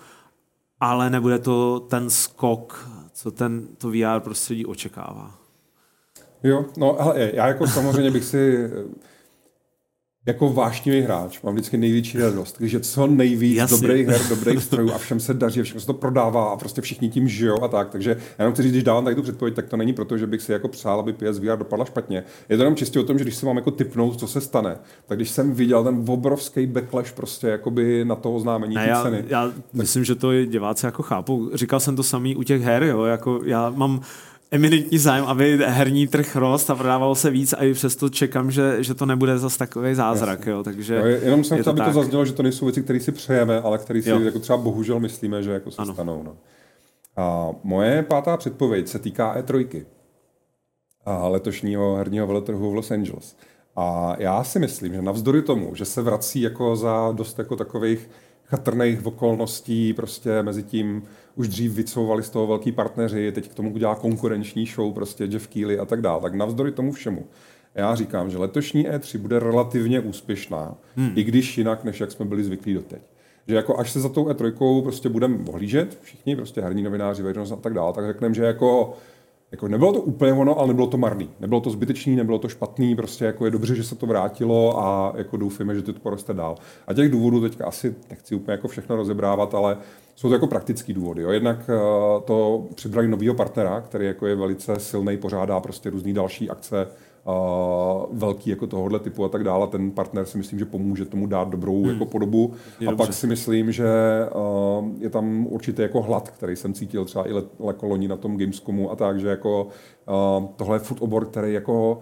ale 0.81 1.10
nebude 1.10 1.39
to 1.39 1.81
ten 1.81 2.10
skok 2.10 2.89
co 3.20 3.30
ten 3.30 3.68
to 3.78 3.90
VR 3.90 4.20
prostředí 4.20 4.66
očekává. 4.66 5.38
Jo, 6.42 6.64
no 6.76 7.01
ale 7.01 7.30
já 7.34 7.47
jako 7.47 7.66
samozřejmě 7.66 8.10
bych 8.10 8.24
si 8.24 8.70
jako 10.26 10.52
vášnivý 10.52 11.01
hráč 11.01 11.42
mám 11.42 11.55
vždycky 11.55 11.76
největší 11.76 12.18
radost, 12.18 12.56
když 12.59 12.72
je 12.72 12.80
co 12.80 13.06
nejvíc 13.06 13.56
Jasně. 13.56 13.76
dobrých 13.76 14.06
her, 14.06 14.20
dobrých 14.28 14.62
strojů 14.62 14.92
a 14.92 14.98
všem 14.98 15.20
se 15.20 15.34
daří, 15.34 15.62
všem 15.62 15.80
se 15.80 15.86
to 15.86 15.94
prodává 15.94 16.44
a 16.44 16.56
prostě 16.56 16.80
všichni 16.80 17.09
tím 17.09 17.28
žijou 17.28 17.62
a 17.64 17.68
tak. 17.68 17.90
Takže 17.90 18.10
já 18.10 18.16
jenom 18.42 18.55
chci 18.55 18.62
říct, 18.62 18.72
když 18.72 18.84
dávám 18.84 19.05
tady 19.05 19.16
tu 19.16 19.22
předpověď, 19.22 19.55
tak 19.55 19.68
to 19.68 19.76
není 19.76 19.92
proto, 19.92 20.18
že 20.18 20.26
bych 20.26 20.42
si 20.42 20.52
jako 20.52 20.68
přál, 20.68 21.01
aby 21.01 21.12
PSVR 21.12 21.56
dopadla 21.56 21.84
špatně. 21.84 22.24
Je 22.48 22.56
to 22.56 22.62
jenom 22.62 22.76
čistě 22.76 23.01
o 23.01 23.02
tom, 23.02 23.18
že 23.18 23.24
když 23.24 23.36
se 23.36 23.47
mám 23.47 23.56
jako 23.56 23.70
typnout, 23.70 24.20
co 24.20 24.26
se 24.26 24.40
stane, 24.40 24.78
tak 25.06 25.18
když 25.18 25.30
jsem 25.30 25.52
viděl 25.52 25.84
ten 25.84 26.05
obrovský 26.09 26.66
backlash 26.66 27.12
prostě 27.12 27.47
jakoby 27.47 28.05
na 28.05 28.14
to 28.14 28.32
oznámení 28.32 28.74
té 28.74 28.92
ceny. 29.02 29.24
Já 29.28 29.47
tak... 29.47 29.55
myslím, 29.72 30.05
že 30.05 30.14
to 30.14 30.44
diváci 30.44 30.86
jako 30.86 31.02
chápu. 31.02 31.51
Říkal 31.55 31.80
jsem 31.80 31.97
to 31.97 32.02
samý 32.02 32.36
u 32.36 32.42
těch 32.42 32.62
her, 32.62 32.82
jo, 32.82 33.05
jako 33.05 33.40
já 33.44 33.70
mám 33.70 34.01
eminentní 34.51 34.98
zájem, 34.98 35.24
aby 35.24 35.59
herní 35.66 36.06
trh 36.06 36.36
rost 36.36 36.70
a 36.70 36.74
prodávalo 36.74 37.14
se 37.14 37.31
víc 37.31 37.52
a 37.52 37.64
i 37.64 37.72
přesto 37.72 38.09
čekám, 38.09 38.51
že, 38.51 38.82
že 38.82 38.94
to 38.94 39.06
nebude 39.06 39.39
zase 39.39 39.59
takový 39.59 39.94
zázrak. 39.94 40.47
Jo, 40.47 40.62
takže 40.62 40.94
jo, 40.94 41.05
jenom 41.05 41.44
jsem 41.44 41.59
chtěl, 41.60 41.72
aby 41.72 41.81
to 41.81 41.93
zaznělo, 41.93 42.24
že 42.24 42.32
to 42.32 42.43
nejsou 42.43 42.64
věci, 42.64 42.82
které 42.82 43.01
si 43.01 43.12
přejeme, 43.12 43.60
ale 43.60 43.78
které 43.78 44.02
si 44.02 44.10
jako 44.10 44.39
třeba 44.39 44.56
bohužel 44.56 45.01
myslíme, 45.01 45.43
že 45.43 45.51
jako 45.51 45.70
se 45.70 45.82
ano. 45.82 45.94
stanou. 45.94 46.22
No. 46.22 46.36
A 47.16 47.51
moje 47.64 48.02
pátá 48.02 48.36
předpověď 48.36 48.89
se 48.89 48.98
týká 48.98 49.36
E3 49.43 49.85
a 51.05 51.28
letošního 51.28 51.97
herního 51.97 52.27
veletrhu 52.27 52.70
v 52.70 52.74
Los 52.74 52.90
Angeles. 52.90 53.36
A 53.77 54.16
já 54.18 54.44
si 54.44 54.59
myslím, 54.59 54.94
že 54.94 55.02
navzdory 55.02 55.43
tomu, 55.43 55.74
že 55.74 55.85
se 55.85 56.02
vrací 56.02 56.40
jako 56.40 56.77
za 56.77 57.12
dost 57.12 57.39
jako 57.39 57.56
takových 57.56 58.10
chatrných 58.51 59.06
okolností, 59.06 59.93
prostě 59.93 60.43
mezi 60.43 60.62
tím 60.62 61.02
už 61.36 61.48
dřív 61.48 61.72
vycouvali 61.72 62.22
z 62.22 62.31
toho 62.31 62.47
velký 62.47 62.72
partneři, 62.72 63.32
teď 63.32 63.48
k 63.48 63.55
tomu 63.55 63.72
udělá 63.72 63.94
konkurenční 63.94 64.66
show, 64.66 64.94
prostě 64.94 65.24
Jeff 65.24 65.48
Keely 65.48 65.78
a 65.78 65.85
tak 65.85 66.01
dále. 66.01 66.22
Tak 66.22 66.35
navzdory 66.35 66.72
tomu 66.72 66.93
všemu, 66.93 67.27
já 67.74 67.94
říkám, 67.94 68.31
že 68.31 68.39
letošní 68.39 68.89
E3 68.89 69.18
bude 69.18 69.39
relativně 69.39 70.01
úspěšná, 70.01 70.74
hmm. 70.97 71.12
i 71.14 71.24
když 71.24 71.59
jinak, 71.59 71.85
než 71.85 72.01
jak 72.01 72.12
jsme 72.12 72.24
byli 72.24 72.44
zvyklí 72.44 72.74
doteď. 72.74 73.02
Že 73.48 73.55
jako 73.55 73.78
až 73.78 73.90
se 73.90 74.01
za 74.01 74.09
tou 74.09 74.24
E3 74.24 74.82
prostě 74.82 75.09
budeme 75.09 75.39
ohlížet, 75.48 75.98
všichni, 76.02 76.36
prostě 76.36 76.60
herní 76.60 76.82
novináři, 76.82 77.22
veřejnost 77.22 77.52
a 77.52 77.56
tak 77.56 77.74
dále, 77.74 77.93
tak 77.93 78.06
řekneme, 78.06 78.35
že 78.35 78.44
jako 78.44 78.97
jako 79.52 79.68
nebylo 79.68 79.93
to 79.93 80.01
úplně 80.01 80.32
ono, 80.32 80.59
ale 80.59 80.68
nebylo 80.68 80.86
to 80.86 80.97
marný. 80.97 81.31
Nebylo 81.40 81.60
to 81.60 81.70
zbytečný, 81.70 82.16
nebylo 82.16 82.39
to 82.39 82.48
špatný, 82.48 82.97
prostě 82.97 83.24
jako 83.24 83.44
je 83.44 83.51
dobře, 83.51 83.74
že 83.74 83.85
se 83.85 83.97
to 83.97 84.06
vrátilo 84.06 84.82
a 84.82 85.12
jako 85.16 85.36
doufíme, 85.36 85.74
že 85.74 85.82
to 85.82 85.93
poroste 85.93 86.35
dál. 86.35 86.56
A 86.86 86.94
těch 86.94 87.10
důvodů 87.10 87.40
teďka 87.40 87.66
asi 87.66 87.94
nechci 88.10 88.35
úplně 88.35 88.52
jako 88.52 88.68
všechno 88.68 88.97
rozebrávat, 88.97 89.55
ale 89.55 89.77
jsou 90.16 90.28
to 90.28 90.35
jako 90.35 90.47
praktický 90.47 90.93
důvody. 90.93 91.22
Jo. 91.22 91.31
Jednak 91.31 91.59
uh, 91.59 92.22
to 92.22 92.66
přibrali 92.74 93.09
nového 93.09 93.35
partnera, 93.35 93.81
který 93.81 94.06
jako 94.06 94.27
je 94.27 94.36
velice 94.36 94.77
silný, 94.78 95.16
pořádá 95.16 95.60
prostě 95.60 95.90
různé 95.90 96.12
další 96.12 96.51
akce, 96.51 96.86
velký 98.12 98.51
jako 98.51 98.66
tohohle 98.66 98.98
typu 98.98 99.24
a 99.24 99.28
tak 99.28 99.44
dále. 99.44 99.66
Ten 99.66 99.90
partner 99.90 100.26
si 100.26 100.38
myslím, 100.38 100.59
že 100.59 100.64
pomůže 100.64 101.05
tomu 101.05 101.26
dát 101.26 101.48
dobrou 101.48 101.82
hmm. 101.82 101.92
jako 101.92 102.06
podobu. 102.06 102.52
Je 102.80 102.88
a 102.88 102.90
dobře. 102.90 103.06
pak 103.06 103.14
si 103.14 103.26
myslím, 103.26 103.72
že 103.72 103.88
uh, 104.34 104.88
je 104.98 105.10
tam 105.10 105.47
určitě 105.47 105.82
jako 105.82 106.02
hlad, 106.02 106.30
který 106.30 106.56
jsem 106.56 106.74
cítil 106.74 107.05
třeba 107.05 107.28
i 107.28 107.32
lekoloni 107.59 108.09
na 108.09 108.16
tom 108.16 108.38
Gamescomu 108.38 108.90
a 108.90 108.97
tak, 108.97 109.20
že 109.20 109.28
jako 109.28 109.66
uh, 110.09 110.47
tohle 110.56 110.76
je 110.76 110.80
obor, 111.01 111.26
který 111.26 111.52
jako 111.52 112.01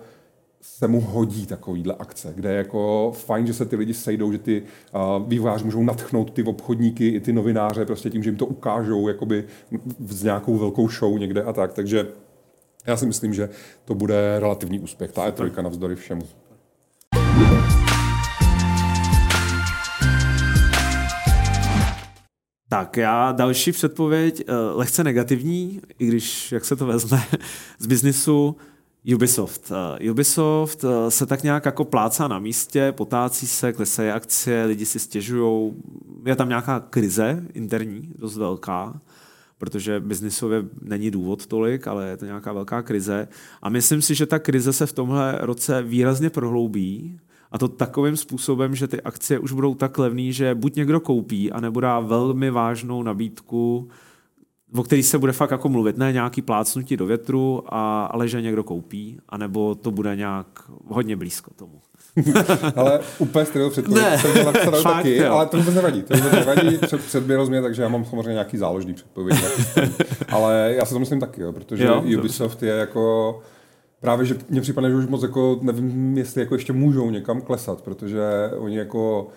se 0.61 0.89
mu 0.89 1.01
hodí 1.01 1.47
takovýhle 1.47 1.95
akce, 1.99 2.33
kde 2.35 2.51
je 2.51 2.57
jako 2.57 3.13
fajn, 3.15 3.47
že 3.47 3.55
se 3.55 3.65
ty 3.65 3.77
lidi 3.77 3.95
sejdou, 3.95 4.33
že 4.33 4.39
ty 4.39 4.63
uh, 4.95 5.29
vývojáři 5.29 5.65
můžou 5.65 5.83
natchnout 5.83 6.31
ty 6.31 6.43
obchodníky 6.43 7.09
i 7.09 7.21
ty 7.21 7.33
novináře 7.33 7.85
prostě 7.85 8.11
tím, 8.11 8.23
že 8.23 8.31
jim 8.31 8.37
to 8.37 8.47
ukážou 8.47 9.09
jakoby 9.09 9.45
s 10.07 10.23
nějakou 10.23 10.59
velkou 10.59 10.89
show 10.89 11.19
někde 11.19 11.43
a 11.43 11.53
tak. 11.53 11.73
Takže 11.73 12.07
já 12.87 12.97
si 12.97 13.07
myslím, 13.07 13.35
že 13.35 13.49
to 13.85 13.95
bude 13.95 14.41
relativní 14.41 14.81
úspěch. 14.81 15.13
Ta 15.13 15.31
E3 15.31 15.63
navzdory 15.63 15.95
všemu. 15.95 16.23
Tak 22.69 22.97
já 22.97 23.33
další 23.33 23.73
předpověď, 23.73 24.41
eh, 24.41 24.53
lehce 24.55 25.05
negativní, 25.05 25.81
i 25.99 26.07
když, 26.07 26.53
jak 26.53 26.65
se 26.65 26.77
to 26.77 26.87
vezme, 26.87 27.23
z 27.79 27.87
biznisu, 27.87 28.57
Ubisoft. 29.15 29.71
Uh, 30.01 30.11
Ubisoft 30.11 30.85
uh, 30.85 30.91
se 31.09 31.27
tak 31.27 31.43
nějak 31.43 31.65
jako 31.65 31.85
plácá 31.85 32.29
na 32.29 32.39
místě, 32.39 32.93
potácí 32.93 33.47
se, 33.47 33.73
klesají 33.73 34.11
akcie, 34.11 34.65
lidi 34.65 34.87
si 34.87 34.99
stěžují. 34.99 35.75
Je 36.27 36.37
tam 36.37 36.49
nějaká 36.49 36.81
krize 36.81 37.43
interní, 37.55 38.13
dost 38.19 38.37
velká, 38.37 39.01
protože 39.59 40.01
biznisově 40.01 40.65
není 40.83 41.11
důvod 41.11 41.47
tolik, 41.47 41.87
ale 41.87 42.09
je 42.09 42.17
to 42.17 42.25
nějaká 42.25 42.53
velká 42.53 42.83
krize. 42.83 43.29
A 43.63 43.69
myslím 43.69 44.03
si, 44.03 44.15
že 44.15 44.27
ta 44.27 44.39
krize 44.39 44.73
se 44.73 44.87
v 44.87 44.93
tomhle 44.93 45.39
roce 45.41 45.83
výrazně 45.83 46.31
prohloubí, 46.31 47.21
a 47.51 47.59
to 47.59 47.69
takovým 47.69 48.17
způsobem, 48.17 48.75
že 48.75 48.89
ty 48.89 49.03
akcie 49.03 49.39
už 49.39 49.53
budou 49.53 49.75
tak 49.75 49.99
levné, 49.99 50.33
že 50.33 50.55
buď 50.55 50.77
někdo 50.77 51.01
koupí, 51.01 51.53
anebo 51.53 51.81
dá 51.81 52.01
velmi 52.01 52.51
vážnou 52.51 53.03
nabídku 53.03 53.89
o 54.75 54.83
který 54.83 55.03
se 55.03 55.19
bude 55.19 55.33
fakt 55.33 55.51
jako 55.51 55.69
mluvit, 55.69 55.97
ne 55.97 56.13
nějaký 56.13 56.43
plácnutí 56.43 56.97
do 56.97 57.07
větru, 57.07 57.75
a, 57.75 58.05
ale 58.05 58.29
že 58.29 58.43
někdo 58.43 58.65
koupí, 58.65 59.19
anebo 59.29 59.75
to 59.75 59.91
bude 59.91 60.17
nějak 60.17 60.71
hodně 60.87 61.17
blízko 61.17 61.51
tomu. 61.55 61.81
ale 62.77 63.01
úplně 63.19 63.45
stejnou 63.45 63.71
předpověď 63.71 64.21
jsem 64.21 64.33
měl 64.33 64.53
taky, 64.83 65.17
jo. 65.17 65.33
ale 65.33 65.47
to 65.47 65.57
vůbec 65.57 65.75
nevadí. 65.75 66.03
To 66.03 66.15
vůbec 66.15 66.33
nevadí, 66.33 66.79
před, 66.79 67.01
předběhl 67.01 67.47
mě, 67.47 67.63
takže 67.63 67.83
já 67.83 67.89
mám 67.89 68.05
samozřejmě 68.05 68.33
nějaký 68.33 68.57
záložný 68.57 68.95
předpověď. 68.95 69.39
ale 70.29 70.75
já 70.77 70.85
si 70.85 70.95
to 70.95 71.01
myslím 71.01 71.21
taky, 71.21 71.43
jo, 71.43 71.53
protože 71.53 71.85
jo, 71.85 72.03
Ubisoft 72.19 72.63
je 72.63 72.73
jako 72.73 73.41
právě, 74.01 74.27
že 74.27 74.37
mně 74.49 74.61
připadne, 74.61 74.91
že 74.91 74.97
už 74.97 75.07
moc 75.07 75.23
jako, 75.23 75.59
nevím, 75.63 76.19
jestli 76.19 76.41
jako 76.41 76.55
ještě 76.55 76.73
můžou 76.73 77.11
někam 77.11 77.41
klesat, 77.41 77.83
protože 77.83 78.23
oni 78.59 78.79
jako 78.79 79.29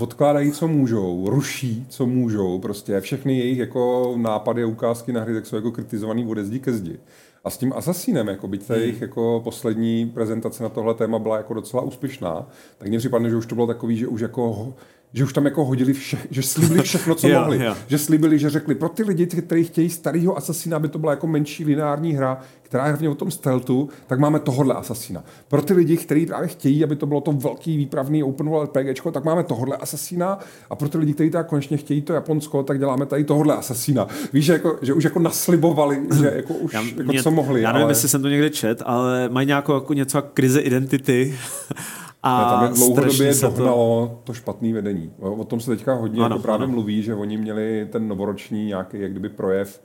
odkládají, 0.00 0.52
co 0.52 0.68
můžou, 0.68 1.30
ruší, 1.30 1.86
co 1.88 2.06
můžou, 2.06 2.58
prostě 2.58 3.00
všechny 3.00 3.38
jejich 3.38 3.58
jako 3.58 4.14
nápady 4.16 4.62
a 4.62 4.66
ukázky 4.66 5.12
na 5.12 5.20
hry 5.20 5.34
tak 5.34 5.46
jsou 5.46 5.56
jako 5.56 5.72
kritizovaný 5.72 6.26
od 6.26 6.38
zdi 6.38 6.58
ke 6.58 6.72
zdi. 6.72 6.98
A 7.44 7.50
s 7.50 7.58
tím 7.58 7.72
Assassinem, 7.76 8.28
jako 8.28 8.48
byť 8.48 8.66
ta 8.66 8.76
jejich 8.76 9.00
jako 9.00 9.40
poslední 9.44 10.06
prezentace 10.06 10.62
na 10.62 10.68
tohle 10.68 10.94
téma 10.94 11.18
byla 11.18 11.36
jako 11.36 11.54
docela 11.54 11.82
úspěšná, 11.82 12.48
tak 12.78 12.88
mně 12.88 12.98
připadne, 12.98 13.30
že 13.30 13.36
už 13.36 13.46
to 13.46 13.54
bylo 13.54 13.66
takový, 13.66 13.96
že 13.96 14.06
už 14.06 14.20
jako 14.20 14.74
že 15.16 15.24
už 15.24 15.32
tam 15.32 15.44
jako 15.44 15.64
hodili 15.64 15.92
vše, 15.92 16.18
že 16.30 16.42
slíbili 16.42 16.82
všechno, 16.82 17.14
co 17.14 17.28
Jo, 17.34 17.40
mohli. 17.40 17.64
jo. 17.64 17.74
Že 17.86 17.98
slíbili, 17.98 18.38
že 18.38 18.50
řekli 18.50 18.74
pro 18.74 18.88
ty 18.88 19.02
lidi, 19.02 19.26
kteří 19.26 19.64
chtějí 19.64 19.90
starého 19.90 20.36
Assassina, 20.36 20.76
aby 20.76 20.88
to 20.88 20.98
byla 20.98 21.12
jako 21.12 21.26
menší 21.26 21.64
lineární 21.64 22.12
hra, 22.12 22.40
která 22.62 22.84
je 22.86 22.92
hlavně 22.92 23.08
o 23.08 23.14
tom 23.14 23.30
stealthu, 23.30 23.88
tak 24.06 24.18
máme 24.18 24.40
tohohle 24.40 24.74
Assassina. 24.74 25.24
Pro 25.48 25.62
ty 25.62 25.74
lidi, 25.74 25.96
kteří 25.96 26.26
právě 26.26 26.48
chtějí, 26.48 26.84
aby 26.84 26.96
to 26.96 27.06
bylo 27.06 27.20
to 27.20 27.32
velký 27.32 27.76
výpravný 27.76 28.22
open 28.22 28.48
world 28.48 28.76
RPGčko, 28.76 29.10
tak 29.10 29.24
máme 29.24 29.42
tohohle 29.44 29.76
Assassina 29.76 30.38
a 30.70 30.76
pro 30.76 30.88
ty 30.88 30.98
lidi, 30.98 31.14
kteří 31.14 31.30
tak 31.30 31.46
konečně 31.46 31.76
chtějí 31.76 32.02
to 32.02 32.12
Japonsko, 32.12 32.62
tak 32.62 32.78
děláme 32.78 33.06
tady 33.06 33.24
tohohle 33.24 33.56
Assassina. 33.56 34.06
Víš, 34.32 34.44
že, 34.44 34.52
jako, 34.52 34.78
že 34.82 34.92
už 34.94 35.04
jako 35.04 35.18
naslibovali, 35.18 36.00
že 36.20 36.32
jako 36.36 36.54
už 36.54 36.72
jako 36.72 37.02
mě- 37.02 37.22
co 37.22 37.30
mohli. 37.30 37.62
Já 37.62 37.72
nevím, 37.72 37.84
ale... 37.84 37.90
jestli 37.92 38.08
jsem 38.08 38.22
to 38.22 38.28
někde 38.28 38.50
čet, 38.50 38.82
ale 38.86 39.28
mají 39.28 39.46
nějakou 39.46 39.74
jako 39.74 39.94
něco 39.94 40.18
jako 40.18 40.28
krize 40.34 40.60
identity. 40.60 41.34
A 42.26 42.38
Ne, 42.38 42.44
tam 42.44 42.62
je 42.64 42.68
dlouhodobě 42.68 43.34
dohnalo 43.40 44.06
to, 44.08 44.20
to 44.24 44.32
špatné 44.32 44.72
vedení. 44.72 45.12
O, 45.18 45.44
tom 45.44 45.60
se 45.60 45.70
teďka 45.76 45.94
hodně 45.94 46.16
Ano, 46.16 46.24
ano, 46.24 46.34
jako 46.34 46.42
právě 46.42 46.64
ano. 46.64 46.72
mluví, 46.72 47.02
že 47.02 47.14
oni 47.14 47.36
měli 47.36 47.88
ten 47.92 48.08
novoroční 48.08 48.66
nějaký 48.66 49.00
jak 49.00 49.10
kdyby 49.10 49.28
projev, 49.28 49.82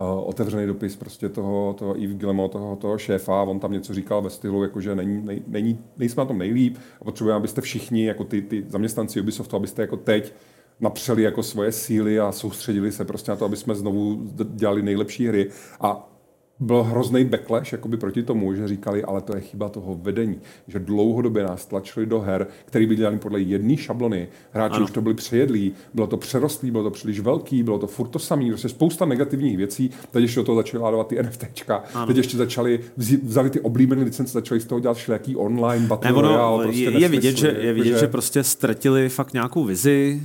uh, 0.00 0.28
otevřený 0.28 0.66
dopis 0.66 0.96
prostě 0.96 1.28
toho, 1.28 1.74
toho 1.78 1.96
Yves 1.96 2.16
Guillemot, 2.16 2.52
toho, 2.52 2.76
toho 2.76 2.98
šéfa, 2.98 3.42
on 3.42 3.60
tam 3.60 3.72
něco 3.72 3.94
říkal 3.94 4.22
ve 4.22 4.30
stylu, 4.30 4.62
jako 4.62 4.80
že 4.80 4.94
není, 4.94 5.22
nej, 5.24 5.42
není, 5.46 5.78
nejsme 5.96 6.20
na 6.20 6.26
tom 6.26 6.38
nejlíp 6.38 6.76
a 7.00 7.04
potřebujeme, 7.04 7.36
abyste 7.36 7.60
všichni, 7.60 8.04
jako 8.06 8.24
ty, 8.24 8.42
ty 8.42 8.64
zaměstnanci 8.68 9.20
Ubisoftu, 9.20 9.56
abyste 9.56 9.82
jako 9.82 9.96
teď 9.96 10.34
napřeli 10.80 11.22
jako 11.22 11.42
svoje 11.42 11.72
síly 11.72 12.20
a 12.20 12.32
soustředili 12.32 12.92
se 12.92 13.04
prostě 13.04 13.30
na 13.30 13.36
to, 13.36 13.44
aby 13.44 13.56
jsme 13.56 13.74
znovu 13.74 14.22
dělali 14.44 14.82
nejlepší 14.82 15.26
hry. 15.28 15.50
A 15.80 16.07
byl 16.60 16.82
hrozný 16.82 17.24
backlash 17.24 17.72
jakoby 17.72 17.96
proti 17.96 18.22
tomu, 18.22 18.54
že 18.54 18.68
říkali, 18.68 19.04
ale 19.04 19.20
to 19.20 19.36
je 19.36 19.40
chyba 19.40 19.68
toho 19.68 19.98
vedení, 20.02 20.40
že 20.68 20.78
dlouhodobě 20.78 21.42
nás 21.42 21.66
tlačili 21.66 22.06
do 22.06 22.20
her, 22.20 22.46
které 22.64 22.86
byly 22.86 22.96
dělány 22.96 23.18
podle 23.18 23.40
jedné 23.40 23.76
šablony. 23.76 24.28
Hráči 24.52 24.76
ano. 24.76 24.84
už 24.84 24.90
to 24.90 25.00
byli 25.00 25.14
přejedlí, 25.14 25.72
bylo 25.94 26.06
to 26.06 26.16
přerostlý, 26.16 26.70
bylo 26.70 26.84
to 26.84 26.90
příliš 26.90 27.20
velký, 27.20 27.62
bylo 27.62 27.78
to 27.78 27.86
furt 27.86 28.08
to 28.08 28.18
samý, 28.18 28.48
prostě 28.48 28.68
spousta 28.68 29.04
negativních 29.04 29.56
věcí. 29.56 29.90
Teď 30.10 30.22
ještě 30.22 30.40
do 30.40 30.44
toho 30.44 30.56
začali 30.56 30.82
ládovat 30.82 31.06
ty 31.06 31.22
NFTčka, 31.22 31.84
ano. 31.94 32.06
teď 32.06 32.16
ještě 32.16 32.36
začali, 32.36 32.80
vzali 33.22 33.50
ty 33.50 33.60
oblíbené 33.60 34.02
licence, 34.02 34.32
začali 34.32 34.60
z 34.60 34.64
toho 34.64 34.80
dělat 34.80 34.96
všelijaký 34.96 35.36
online, 35.36 35.86
battle 35.86 36.10
Ne, 36.10 36.16
ono, 36.16 36.28
royale, 36.28 36.64
prostě 36.64 36.82
je, 36.82 37.00
je, 37.00 37.08
vidět, 37.08 37.36
že, 37.36 37.56
je 37.60 37.72
vidět, 37.72 37.98
že 37.98 38.06
prostě 38.06 38.44
ztratili 38.44 39.08
fakt 39.08 39.32
nějakou 39.32 39.64
vizi 39.64 40.22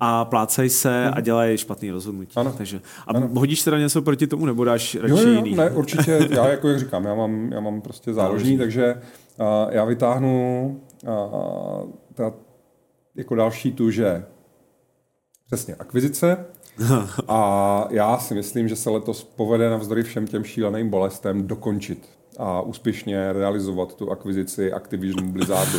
a 0.00 0.24
plácají 0.24 0.68
se 0.68 1.10
a 1.10 1.20
dělají 1.20 1.58
špatný 1.58 1.90
rozhodnutí. 1.90 2.32
Ano. 2.36 2.52
Takže, 2.56 2.80
a 3.06 3.18
hodíš 3.18 3.62
teda 3.62 3.78
něco 3.78 4.02
proti 4.02 4.26
tomu, 4.26 4.46
nebo 4.46 4.64
dáš 4.64 4.94
radši 4.94 5.14
Jo, 5.14 5.18
jo, 5.18 5.28
jiný? 5.28 5.54
ne, 5.54 5.70
určitě, 5.70 6.28
já 6.30 6.48
jako 6.48 6.68
jak 6.68 6.78
říkám, 6.78 7.04
já 7.04 7.14
mám, 7.14 7.52
já 7.52 7.60
mám 7.60 7.80
prostě 7.80 8.14
záložní, 8.14 8.58
takže 8.58 8.94
uh, 9.40 9.46
já 9.70 9.84
vytáhnu 9.84 10.80
uh, 11.02 11.90
ta, 12.14 12.32
jako 13.14 13.34
další 13.34 13.72
tu, 13.72 13.90
že 13.90 14.24
přesně 15.46 15.74
akvizice 15.74 16.44
a 17.28 17.86
já 17.90 18.18
si 18.18 18.34
myslím, 18.34 18.68
že 18.68 18.76
se 18.76 18.90
letos 18.90 19.24
povede 19.24 19.70
navzdory 19.70 20.02
všem 20.02 20.26
těm 20.26 20.44
šíleným 20.44 20.90
bolestem 20.90 21.46
dokončit 21.46 22.19
a 22.40 22.60
úspěšně 22.60 23.32
realizovat 23.32 23.94
tu 23.94 24.10
akvizici 24.10 24.72
Activision 24.72 25.32
Blizzardu 25.32 25.78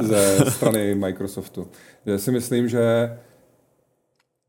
ze 0.00 0.50
strany 0.50 0.94
Microsoftu. 0.94 1.68
Já 2.06 2.18
si 2.18 2.30
myslím, 2.30 2.68
že 2.68 3.10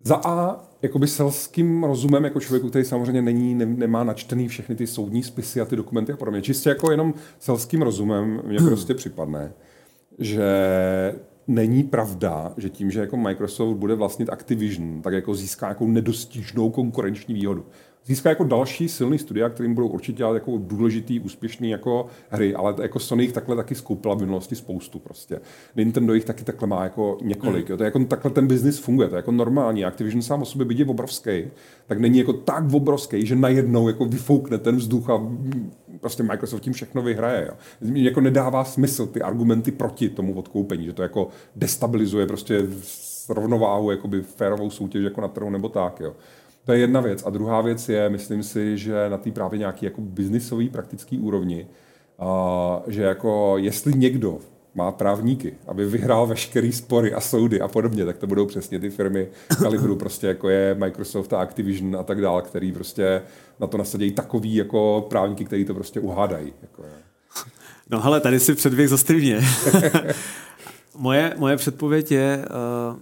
za 0.03 0.15
A, 0.15 0.63
jakoby 0.81 1.07
selským 1.07 1.83
rozumem, 1.83 2.23
jako 2.23 2.39
člověku, 2.39 2.69
který 2.69 2.85
samozřejmě 2.85 3.21
není, 3.21 3.55
ne, 3.55 3.65
nemá 3.65 4.03
načtený 4.03 4.47
všechny 4.47 4.75
ty 4.75 4.87
soudní 4.87 5.23
spisy 5.23 5.61
a 5.61 5.65
ty 5.65 5.75
dokumenty 5.75 6.11
a 6.11 6.17
podobně. 6.17 6.41
Čistě 6.41 6.69
jako 6.69 6.91
jenom 6.91 7.13
selským 7.39 7.81
rozumem 7.81 8.41
mně 8.45 8.57
prostě 8.59 8.93
připadne, 8.93 9.53
že 10.19 10.45
není 11.47 11.83
pravda, 11.83 12.53
že 12.57 12.69
tím, 12.69 12.91
že 12.91 12.99
jako 12.99 13.17
Microsoft 13.17 13.77
bude 13.77 13.95
vlastnit 13.95 14.29
Activision, 14.29 15.01
tak 15.01 15.13
jako 15.13 15.35
získá 15.35 15.67
jako 15.67 15.87
nedostižnou 15.87 16.69
konkurenční 16.69 17.33
výhodu. 17.33 17.65
Získá 18.07 18.29
jako 18.29 18.43
další 18.43 18.89
silný 18.89 19.17
studia, 19.17 19.49
kterým 19.49 19.73
budou 19.73 19.87
určitě 19.87 20.17
dělat 20.17 20.33
jako 20.33 20.57
důležitý, 20.57 21.19
úspěšný 21.19 21.69
jako 21.69 22.07
hry, 22.29 22.55
ale 22.55 22.75
jako 22.81 22.99
Sony 22.99 23.23
jich 23.23 23.33
takhle 23.33 23.55
taky 23.55 23.75
skoupila 23.75 24.15
v 24.15 24.19
minulosti 24.19 24.55
spoustu 24.55 24.99
prostě. 24.99 25.39
Nintendo 25.75 26.13
jich 26.13 26.25
taky 26.25 26.43
takhle 26.43 26.67
má 26.67 26.83
jako 26.83 27.17
několik. 27.21 27.69
Jo. 27.69 27.77
To 27.77 27.83
je 27.83 27.85
jako 27.85 28.05
takhle 28.05 28.31
ten 28.31 28.47
biznis 28.47 28.79
funguje, 28.79 29.07
to 29.09 29.15
je 29.15 29.17
jako 29.17 29.31
normální. 29.31 29.85
Activision 29.85 30.21
sám 30.21 30.41
o 30.41 30.45
sobě 30.45 30.77
je 30.77 30.85
obrovský, 30.85 31.47
tak 31.87 31.99
není 31.99 32.19
jako 32.19 32.33
tak 32.33 32.73
obrovský, 32.73 33.25
že 33.25 33.35
najednou 33.35 33.87
jako 33.87 34.05
vyfoukne 34.05 34.57
ten 34.57 34.75
vzduch 34.75 35.09
a 35.09 35.17
mm, 35.17 35.71
prostě 36.01 36.23
Microsoft 36.23 36.61
tím 36.61 36.73
všechno 36.73 37.01
vyhraje. 37.01 37.47
Jo. 37.49 37.53
Jako 37.93 38.21
nedává 38.21 38.63
smysl 38.63 39.07
ty 39.07 39.21
argumenty 39.21 39.71
proti 39.71 40.09
tomu 40.09 40.33
odkoupení, 40.33 40.85
že 40.85 40.93
to 40.93 41.01
jako 41.01 41.27
destabilizuje 41.55 42.27
prostě 42.27 42.61
rovnováhu, 43.29 43.91
jakoby 43.91 44.21
férovou 44.21 44.69
soutěž 44.69 45.03
jako 45.03 45.21
na 45.21 45.27
trhu 45.27 45.49
nebo 45.49 45.69
tak. 45.69 45.99
Jo. 45.99 46.13
To 46.65 46.73
je 46.73 46.79
jedna 46.79 47.01
věc. 47.01 47.23
A 47.25 47.29
druhá 47.29 47.61
věc 47.61 47.89
je, 47.89 48.09
myslím 48.09 48.43
si, 48.43 48.77
že 48.77 49.09
na 49.09 49.17
té 49.17 49.31
právě 49.31 49.59
nějaký 49.59 49.85
jako 49.85 50.01
biznisový, 50.01 50.69
praktický 50.69 51.19
úrovni, 51.19 51.67
a, 52.19 52.81
že 52.87 53.03
jako 53.03 53.53
jestli 53.57 53.93
někdo 53.93 54.39
má 54.75 54.91
právníky, 54.91 55.53
aby 55.67 55.85
vyhrál 55.85 56.27
veškerý 56.27 56.71
spory 56.71 57.13
a 57.13 57.19
soudy 57.19 57.61
a 57.61 57.67
podobně, 57.67 58.05
tak 58.05 58.17
to 58.17 58.27
budou 58.27 58.45
přesně 58.45 58.79
ty 58.79 58.89
firmy 58.89 59.27
kalibru, 59.61 59.95
prostě 59.99 60.27
jako 60.27 60.49
je 60.49 60.75
Microsoft 60.75 61.33
a 61.33 61.41
Activision 61.41 61.95
a 61.95 62.03
tak 62.03 62.21
dále, 62.21 62.41
který 62.41 62.71
prostě 62.71 63.21
na 63.59 63.67
to 63.67 63.77
nasadějí 63.77 64.11
takový 64.11 64.55
jako 64.55 65.05
právníky, 65.09 65.45
který 65.45 65.65
to 65.65 65.73
prostě 65.73 65.99
uhádají. 65.99 66.53
Jako, 66.61 66.81
jo. 66.81 66.89
No 67.89 68.01
hele, 68.01 68.19
tady 68.19 68.39
si 68.39 68.55
předběh 68.55 68.89
za 68.89 68.97
mě. 69.09 69.41
moje, 70.97 71.33
moje 71.37 71.57
předpověď 71.57 72.11
je, 72.11 72.45
uh, 72.91 72.99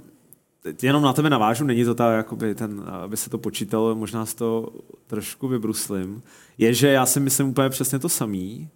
teď 0.64 0.84
jenom 0.84 1.03
na 1.03 1.14
tebe 1.14 1.30
navážu, 1.30 1.65
není 1.65 1.85
to 1.85 1.95
tak, 1.95 2.15
jakoby 2.18 2.56
aby 3.03 3.18
se 3.18 3.30
to 3.30 3.38
počítalo, 3.38 3.95
možná 3.95 4.26
z 4.26 4.34
to 4.34 4.69
trošku 5.07 5.48
vybruslím, 5.48 6.23
je, 6.57 6.73
že 6.73 6.88
já 6.88 7.06
si 7.06 7.19
myslím 7.19 7.48
úplně 7.48 7.69
přesně 7.69 7.99
to 7.99 8.10
samý, 8.10 8.69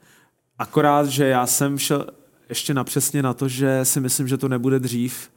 akorát, 0.59 1.07
že 1.07 1.27
já 1.27 1.47
jsem 1.47 1.77
šel 1.77 2.05
ještě 2.49 2.73
napřesně 2.73 3.23
na 3.23 3.33
to, 3.33 3.47
že 3.47 3.85
si 3.85 3.99
myslím, 3.99 4.27
že 4.27 4.37
to 4.37 4.47
nebude 4.47 4.79
dřív 4.79 5.29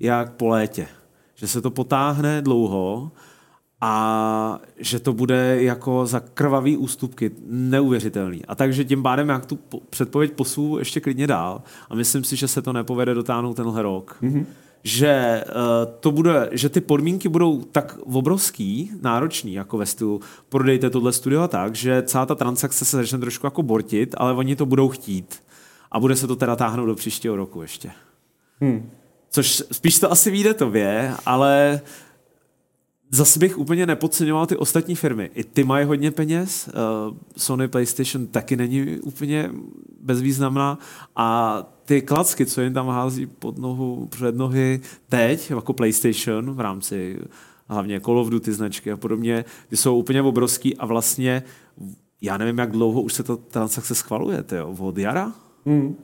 jak 0.00 0.32
po 0.32 0.48
létě. 0.48 0.88
Že 1.34 1.46
se 1.46 1.60
to 1.60 1.70
potáhne 1.70 2.42
dlouho 2.42 3.12
a 3.80 4.60
že 4.76 5.00
to 5.00 5.12
bude 5.12 5.62
jako 5.62 6.06
za 6.06 6.20
krvavý 6.20 6.76
ústupky 6.76 7.30
neuvěřitelný. 7.46 8.44
A 8.44 8.54
takže 8.54 8.84
tím 8.84 9.02
pádem 9.02 9.28
jak 9.28 9.46
tu 9.46 9.56
po- 9.56 9.80
předpověď 9.80 10.32
posunu 10.32 10.78
ještě 10.78 11.00
klidně 11.00 11.26
dál 11.26 11.62
a 11.90 11.94
myslím 11.94 12.24
si, 12.24 12.36
že 12.36 12.48
se 12.48 12.62
to 12.62 12.72
nepovede 12.72 13.14
dotáhnout 13.14 13.54
tenhle 13.54 13.82
rok. 13.82 14.16
Mm-hmm. 14.22 14.46
Že, 14.84 15.44
uh, 15.46 15.52
to 16.00 16.10
bude, 16.10 16.48
že 16.52 16.68
ty 16.68 16.80
podmínky 16.80 17.28
budou 17.28 17.62
tak 17.62 17.98
obrovský, 17.98 18.90
náročný, 19.02 19.52
jako 19.52 19.78
ve 19.78 19.86
stylu 19.86 20.20
prodejte 20.48 20.90
tohle 20.90 21.12
studio 21.12 21.42
a 21.42 21.48
tak, 21.48 21.74
že 21.74 22.02
celá 22.02 22.26
ta 22.26 22.34
transakce 22.34 22.84
se 22.84 22.96
začne 22.96 23.18
trošku 23.18 23.46
jako 23.46 23.62
bortit, 23.62 24.14
ale 24.18 24.32
oni 24.32 24.56
to 24.56 24.66
budou 24.66 24.88
chtít. 24.88 25.42
A 25.92 26.00
bude 26.00 26.16
se 26.16 26.26
to 26.26 26.36
teda 26.36 26.56
táhnout 26.56 26.88
do 26.88 26.94
příštího 26.94 27.36
roku 27.36 27.62
ještě. 27.62 27.90
Hmm. 28.60 28.90
Což 29.30 29.62
spíš 29.72 29.98
to 29.98 30.12
asi 30.12 30.30
vyjde 30.30 30.54
tobě, 30.54 31.14
ale 31.26 31.80
zase 33.10 33.38
bych 33.38 33.58
úplně 33.58 33.86
nepodceňoval 33.86 34.46
ty 34.46 34.56
ostatní 34.56 34.94
firmy. 34.94 35.30
I 35.34 35.44
ty 35.44 35.64
mají 35.64 35.86
hodně 35.86 36.10
peněz, 36.10 36.68
uh, 36.68 37.16
Sony 37.36 37.68
PlayStation 37.68 38.26
taky 38.26 38.56
není 38.56 39.00
úplně 39.00 39.50
bezvýznamná 40.00 40.78
a 41.16 41.58
ty 41.86 42.02
klacky, 42.02 42.46
co 42.46 42.60
jim 42.60 42.74
tam 42.74 42.88
hází 42.88 43.26
pod 43.26 43.58
nohu, 43.58 44.06
před 44.06 44.36
nohy 44.36 44.80
teď, 45.08 45.50
jako 45.50 45.72
PlayStation 45.72 46.54
v 46.54 46.60
rámci 46.60 47.18
hlavně 47.68 48.00
Call 48.00 48.18
of 48.18 48.28
Duty 48.28 48.52
značky 48.52 48.92
a 48.92 48.96
podobně, 48.96 49.44
ty 49.68 49.76
jsou 49.76 49.98
úplně 49.98 50.22
obrovský 50.22 50.76
a 50.76 50.86
vlastně 50.86 51.42
já 52.20 52.36
nevím, 52.36 52.58
jak 52.58 52.72
dlouho 52.72 53.02
už 53.02 53.12
se 53.12 53.22
to 53.22 53.36
transakce 53.36 53.94
schvaluje, 53.94 54.42
tyjo, 54.42 54.76
od 54.78 54.98
jara? 54.98 55.32
Hmm. 55.66 55.96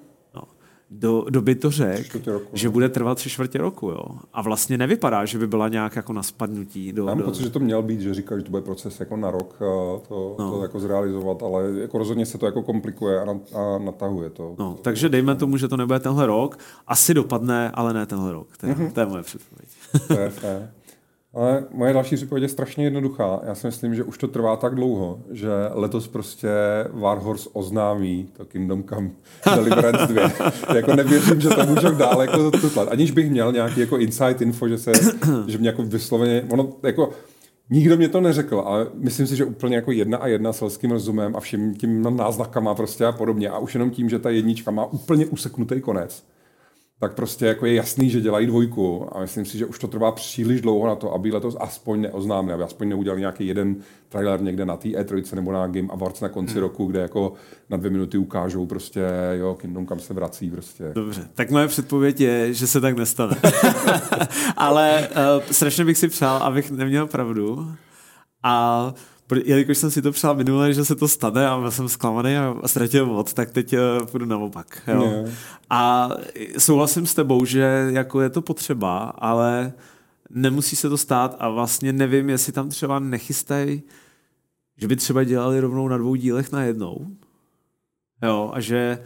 Do, 0.94 1.24
doby 1.30 1.54
to 1.54 1.70
řek, 1.70 2.06
Čtvrtě 2.06 2.32
roku, 2.32 2.44
no. 2.44 2.58
že 2.58 2.68
bude 2.70 2.88
trvat 2.88 3.14
tři 3.14 3.30
čtvrtě 3.30 3.58
roku. 3.58 3.88
Jo. 3.90 4.02
A 4.32 4.42
vlastně 4.42 4.78
nevypadá, 4.78 5.24
že 5.24 5.38
by 5.38 5.46
byla 5.46 5.68
nějak 5.68 5.96
jako 5.96 6.12
na 6.12 6.22
spadnutí. 6.22 6.92
Do, 6.92 7.02
Já 7.02 7.06
mám 7.08 7.18
do... 7.18 7.24
pocit, 7.24 7.42
že 7.42 7.50
to 7.50 7.58
měl 7.58 7.82
být, 7.82 8.00
že 8.00 8.14
říká, 8.14 8.36
že 8.38 8.42
to 8.44 8.50
bude 8.50 8.62
proces 8.62 9.00
jako 9.00 9.16
na 9.16 9.30
rok 9.30 9.54
a 9.54 9.98
to, 10.08 10.36
No. 10.38 10.50
to 10.50 10.62
jako 10.62 10.80
zrealizovat, 10.80 11.42
ale 11.42 11.70
jako 11.80 11.98
rozhodně 11.98 12.26
se 12.26 12.38
to 12.38 12.46
jako 12.46 12.62
komplikuje 12.62 13.20
a, 13.20 13.24
na, 13.24 13.32
a 13.54 13.78
natahuje 13.78 14.30
to. 14.30 14.54
No, 14.58 14.78
takže 14.82 15.08
dejme 15.08 15.34
tomu, 15.34 15.56
že 15.56 15.68
to 15.68 15.76
nebude 15.76 16.00
tenhle 16.00 16.26
rok. 16.26 16.58
Asi 16.86 17.14
dopadne, 17.14 17.70
ale 17.74 17.92
ne 17.94 18.06
tenhle 18.06 18.32
rok. 18.32 18.56
To 18.56 18.66
je, 18.66 18.72
Mhm. 18.74 18.90
to 18.90 19.00
je 19.00 19.06
moje 19.06 19.22
předpověď. 19.22 19.68
To 20.08 20.20
je 20.20 20.30
fér. 20.30 20.70
Ale 21.34 21.64
moje 21.70 21.92
další 21.92 22.16
předpověď 22.16 22.42
je 22.42 22.48
strašně 22.48 22.84
jednoduchá. 22.84 23.40
Já 23.44 23.54
si 23.54 23.66
myslím, 23.66 23.94
že 23.94 24.04
už 24.04 24.18
to 24.18 24.28
trvá 24.28 24.56
tak 24.56 24.74
dlouho, 24.74 25.20
že 25.30 25.48
letos 25.70 26.08
prostě 26.08 26.48
Warhorse 26.92 27.48
oznámí 27.52 28.28
to 28.32 28.44
Kingdom 28.44 28.84
Come 28.84 29.10
Deliverance 29.54 30.12
2. 30.12 30.22
jako 30.74 30.96
nevěřím, 30.96 31.40
že 31.40 31.48
to 31.48 31.66
můžou 31.66 31.94
dál 31.94 32.22
jako 32.22 32.50
tutlat. 32.50 32.88
Aniž 32.88 33.10
bych 33.10 33.30
měl 33.30 33.52
nějaký 33.52 33.80
jako 33.80 33.98
insight 33.98 34.40
info, 34.40 34.68
že 34.68 34.78
se, 34.78 34.92
že 35.46 35.58
mě 35.58 35.68
jako 35.68 35.82
vysloveně, 35.82 36.44
ono 36.50 36.68
jako 36.82 37.10
Nikdo 37.70 37.96
mě 37.96 38.08
to 38.08 38.20
neřekl, 38.20 38.62
ale 38.66 38.86
myslím 38.94 39.26
si, 39.26 39.36
že 39.36 39.44
úplně 39.44 39.76
jako 39.76 39.92
jedna 39.92 40.18
a 40.18 40.26
jedna 40.26 40.52
selským 40.52 40.90
rozumem 40.90 41.36
a 41.36 41.40
všem 41.40 41.74
tím 41.74 42.16
náznakama 42.16 42.74
prostě 42.74 43.06
a 43.06 43.12
podobně. 43.12 43.48
A 43.48 43.58
už 43.58 43.74
jenom 43.74 43.90
tím, 43.90 44.08
že 44.08 44.18
ta 44.18 44.30
jednička 44.30 44.70
má 44.70 44.84
úplně 44.84 45.26
useknutý 45.26 45.80
konec, 45.80 46.24
tak 47.02 47.14
prostě 47.14 47.46
jako 47.46 47.66
je 47.66 47.74
jasný, 47.74 48.10
že 48.10 48.20
dělají 48.20 48.46
dvojku 48.46 49.08
a 49.16 49.20
myslím 49.20 49.44
si, 49.44 49.58
že 49.58 49.66
už 49.66 49.78
to 49.78 49.88
trvá 49.88 50.12
příliš 50.12 50.60
dlouho 50.60 50.86
na 50.86 50.94
to, 50.94 51.14
aby 51.14 51.32
letos 51.32 51.56
aspoň 51.60 52.00
neoznámili, 52.00 52.54
aby 52.54 52.62
aspoň 52.62 52.88
neudělali 52.88 53.20
nějaký 53.20 53.46
jeden 53.46 53.76
trailer 54.08 54.42
někde 54.42 54.64
na 54.64 54.76
té 54.76 54.88
E3 54.88 55.34
nebo 55.34 55.52
na 55.52 55.66
Game 55.66 55.88
Awards 55.90 56.20
na 56.20 56.28
konci 56.28 56.52
hmm. 56.52 56.60
roku, 56.60 56.86
kde 56.86 57.00
jako 57.00 57.32
na 57.70 57.76
dvě 57.76 57.90
minuty 57.90 58.18
ukážou 58.18 58.66
prostě, 58.66 59.00
jo, 59.32 59.54
Kingdom 59.54 59.86
kam 59.86 59.98
se 59.98 60.14
vrací 60.14 60.50
prostě. 60.50 60.84
Dobře, 60.94 61.28
tak 61.34 61.50
moje 61.50 61.68
předpověď 61.68 62.20
je, 62.20 62.54
že 62.54 62.66
se 62.66 62.80
tak 62.80 62.96
nestane. 62.96 63.36
Ale 64.56 65.08
uh, 65.10 65.42
strašně 65.50 65.84
bych 65.84 65.98
si 65.98 66.08
přál, 66.08 66.36
abych 66.36 66.70
neměl 66.70 67.06
pravdu. 67.06 67.72
A 68.42 68.94
jelikož 69.44 69.78
jsem 69.78 69.90
si 69.90 70.02
to 70.02 70.12
přál 70.12 70.34
minule, 70.34 70.74
že 70.74 70.84
se 70.84 70.96
to 70.96 71.08
stane 71.08 71.48
a 71.48 71.70
jsem 71.70 71.88
zklamaný 71.88 72.36
a 72.36 72.56
ztratil 72.66 73.06
vod, 73.06 73.32
tak 73.32 73.50
teď 73.50 73.72
uh, 73.72 74.06
půjdu 74.06 74.26
naopak. 74.26 74.82
Jo. 74.88 75.02
Yeah. 75.02 75.30
A 75.70 76.10
souhlasím 76.58 77.06
s 77.06 77.14
tebou, 77.14 77.44
že 77.44 77.88
jako 77.88 78.20
je 78.20 78.30
to 78.30 78.42
potřeba, 78.42 78.98
ale 78.98 79.72
nemusí 80.30 80.76
se 80.76 80.88
to 80.88 80.96
stát 80.96 81.36
a 81.38 81.48
vlastně 81.48 81.92
nevím, 81.92 82.30
jestli 82.30 82.52
tam 82.52 82.68
třeba 82.68 82.98
nechystají, 82.98 83.82
že 84.76 84.88
by 84.88 84.96
třeba 84.96 85.24
dělali 85.24 85.60
rovnou 85.60 85.88
na 85.88 85.98
dvou 85.98 86.14
dílech 86.14 86.52
na 86.52 86.62
jednou. 86.62 87.06
Jo, 88.22 88.50
a 88.54 88.60
že 88.60 88.98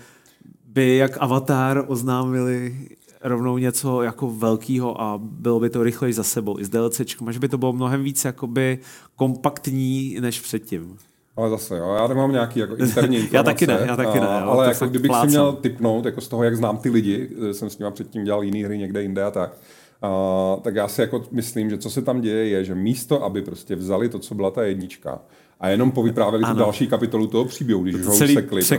by 0.65 0.97
jak 0.97 1.17
Avatar 1.21 1.85
oznámili 1.87 2.89
rovnou 3.21 3.59
něco 3.59 4.03
jako 4.03 4.31
velkého 4.31 5.01
a 5.01 5.19
bylo 5.23 5.61
by 5.61 5.71
to 5.71 5.83
rychleji 5.83 6.13
za 6.13 6.23
sebou 6.23 6.59
i 6.59 6.65
s 6.65 6.69
DLCčkem, 6.69 7.33
že 7.33 7.39
by 7.39 7.49
to 7.49 7.59
bylo 7.59 7.73
mnohem 7.73 8.03
víc 8.03 8.25
jakoby 8.25 8.79
kompaktní 9.17 10.17
než 10.21 10.41
předtím. 10.41 10.97
Ale 11.37 11.51
zase, 11.51 11.77
jo, 11.79 11.95
já 11.95 12.07
nemám 12.07 12.33
nějaký 12.33 12.61
jako 12.61 12.77
interní 12.77 13.17
informace. 13.21 13.37
já 13.37 13.43
taky 13.43 13.67
ne, 13.67 13.79
já 13.87 13.97
taky 13.97 14.21
ne. 14.21 14.41
Jo, 14.43 14.51
ale 14.51 14.69
jako 14.69 14.87
kdybych 14.87 15.09
plácám. 15.09 15.29
si 15.29 15.31
měl 15.31 15.53
typnout, 15.53 16.05
jako 16.05 16.21
z 16.21 16.29
toho, 16.29 16.45
jak 16.45 16.57
znám 16.57 16.79
ty 16.79 16.91
lidi, 16.91 17.31
jsem 17.53 17.71
s 17.71 17.79
nimi 17.79 17.91
předtím 17.91 18.25
dělal 18.25 18.43
jiný 18.43 18.63
hry 18.65 18.79
někde 18.79 19.03
jinde 19.03 19.25
a 19.25 19.31
tak, 19.31 19.57
Uh, 20.03 20.61
tak 20.63 20.75
já 20.75 20.89
si 20.89 21.01
jako 21.01 21.25
myslím, 21.31 21.71
že 21.71 21.79
co 21.79 21.91
se 21.91 22.03
tam 22.03 22.21
děje, 22.21 22.49
je, 22.49 22.65
že 22.65 22.75
místo, 22.75 23.25
aby 23.25 23.43
prostě 23.43 23.77
vzali 23.77 24.09
to, 24.09 24.19
co 24.19 24.35
byla 24.35 24.51
ta 24.51 24.65
jednička, 24.65 25.21
a 25.61 25.69
jenom 25.69 25.91
povyprávěli 25.91 26.45
tu 26.45 26.55
další 26.55 26.87
kapitolu 26.87 27.27
toho 27.27 27.45
příběhu, 27.45 27.83
když 27.83 28.07
ho 28.07 28.13
usekli. 28.13 28.63
Prostě. 28.65 28.79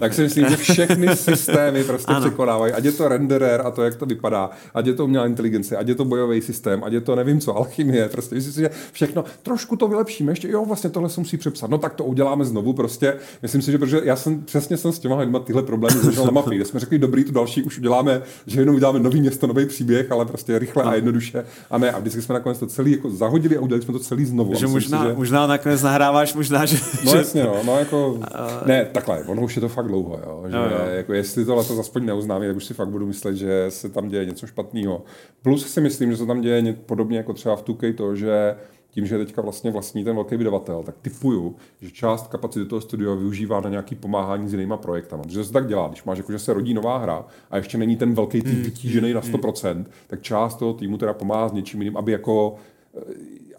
Tak 0.00 0.14
si 0.14 0.22
myslím, 0.22 0.48
že 0.48 0.56
všechny 0.56 1.08
systémy 1.16 1.84
prostě 1.84 2.12
ano. 2.12 2.20
překonávají. 2.20 2.72
Ať 2.72 2.84
je 2.84 2.92
to 2.92 3.08
renderer 3.08 3.62
a 3.64 3.70
to, 3.70 3.82
jak 3.82 3.94
to 3.94 4.06
vypadá, 4.06 4.50
ať 4.74 4.86
je 4.86 4.94
to 4.94 5.04
umělá 5.04 5.26
inteligence, 5.26 5.76
ať 5.76 5.88
je 5.88 5.94
to 5.94 6.04
bojový 6.04 6.40
systém, 6.40 6.84
ať 6.84 6.92
je 6.92 7.00
to 7.00 7.16
nevím 7.16 7.40
co, 7.40 7.56
alchymie. 7.56 8.08
Prostě 8.08 8.34
myslím 8.34 8.52
si, 8.52 8.60
že 8.60 8.70
všechno, 8.92 9.24
trošku 9.42 9.76
to 9.76 9.88
vylepšíme, 9.88 10.32
ještě 10.32 10.48
jo, 10.48 10.64
vlastně 10.64 10.90
tohle 10.90 11.08
se 11.08 11.20
musí 11.20 11.36
přepsat. 11.36 11.70
No 11.70 11.78
tak 11.78 11.94
to 11.94 12.04
uděláme 12.04 12.44
znovu. 12.44 12.72
Prostě 12.72 13.14
myslím 13.42 13.62
si, 13.62 13.72
že 13.72 13.78
protože 13.78 14.00
já 14.04 14.16
jsem 14.16 14.42
přesně 14.42 14.76
jsem 14.76 14.92
s 14.92 14.98
těma 14.98 15.16
lidma 15.16 15.38
tyhle 15.38 15.62
problémy 15.62 16.00
zažil 16.00 16.24
na 16.24 16.30
mafii, 16.30 16.56
kde 16.56 16.64
jsme 16.64 16.80
řekli, 16.80 16.98
dobrý, 16.98 17.24
tu 17.24 17.32
další 17.32 17.62
už 17.62 17.78
uděláme, 17.78 18.22
že 18.46 18.60
jenom 18.60 18.74
uděláme 18.74 19.00
nový 19.00 19.20
město, 19.20 19.46
nový 19.46 19.66
příběh, 19.66 20.12
ale 20.12 20.26
prostě 20.26 20.58
rychle 20.58 20.84
a 20.84 20.94
jednoduše. 20.94 21.44
A 21.70 21.78
ne, 21.78 21.90
a 21.90 21.98
vždycky 21.98 22.22
jsme 22.22 22.32
nakonec 22.32 22.58
to 22.58 22.66
celý 22.66 22.92
jako 22.92 23.10
zahodili 23.10 23.56
a 23.56 23.60
udělali 23.60 23.82
jsme 23.82 23.92
to 23.92 23.98
celý 23.98 24.24
znovu. 24.24 24.54
Že 24.54 24.66
možná, 24.66 25.02
si, 25.02 25.08
že... 25.08 25.14
možná 25.14 25.46
nakonec 25.46 25.82
nahráváš 26.08 26.34
možná, 26.34 26.66
že... 26.66 26.76
No 27.04 27.14
jasně, 27.14 27.44
no, 27.44 27.62
no 27.64 27.78
jako, 27.78 28.12
uh, 28.12 28.66
ne, 28.66 28.84
takhle, 28.84 29.24
ono 29.24 29.42
už 29.42 29.56
je 29.56 29.60
to 29.60 29.68
fakt 29.68 29.86
dlouho, 29.86 30.20
jo, 30.26 30.44
že 30.48 30.56
jo, 30.56 30.62
jo. 30.62 30.86
jako 30.90 31.12
jestli 31.12 31.44
to 31.44 31.54
letos 31.54 31.78
aspoň 31.78 32.06
neuznámí, 32.06 32.46
tak 32.46 32.56
už 32.56 32.64
si 32.64 32.74
fakt 32.74 32.88
budu 32.88 33.06
myslet, 33.06 33.36
že 33.36 33.66
se 33.68 33.88
tam 33.88 34.08
děje 34.08 34.24
něco 34.24 34.46
špatného. 34.46 35.02
Plus 35.42 35.72
si 35.72 35.80
myslím, 35.80 36.10
že 36.10 36.16
se 36.16 36.26
tam 36.26 36.40
děje 36.40 36.72
podobně 36.72 37.16
jako 37.16 37.32
třeba 37.32 37.56
v 37.56 37.64
2K 37.64 37.94
to, 37.94 38.16
že 38.16 38.56
tím, 38.90 39.06
že 39.06 39.18
teďka 39.18 39.42
vlastně 39.42 39.70
vlastní 39.70 40.04
ten 40.04 40.14
velký 40.14 40.36
vydavatel, 40.36 40.82
tak 40.82 40.94
typuju, 41.02 41.56
že 41.80 41.90
část 41.90 42.26
kapacity 42.26 42.66
toho 42.66 42.80
studia 42.80 43.14
využívá 43.14 43.60
na 43.60 43.70
nějaký 43.70 43.94
pomáhání 43.94 44.48
s 44.48 44.52
jinýma 44.52 44.76
projektama. 44.76 45.22
Protože 45.22 45.44
se 45.44 45.52
tak 45.52 45.66
dělá, 45.66 45.88
když 45.88 46.04
máš 46.04 46.18
jako, 46.18 46.32
že 46.32 46.38
se 46.38 46.52
rodí 46.52 46.74
nová 46.74 46.98
hra 46.98 47.24
a 47.50 47.56
ještě 47.56 47.78
není 47.78 47.96
ten 47.96 48.14
velký 48.14 48.42
tým 48.42 48.56
mm, 48.56 48.62
vytížený 48.62 49.12
na 49.12 49.20
100%, 49.20 49.74
mm. 49.74 49.86
tak 50.06 50.22
část 50.22 50.56
toho 50.56 50.74
týmu 50.74 50.98
teda 50.98 51.12
pomáhá 51.12 51.48
s 51.48 51.52
něčím 51.52 51.82
jiným, 51.82 51.96
aby 51.96 52.12
jako 52.12 52.56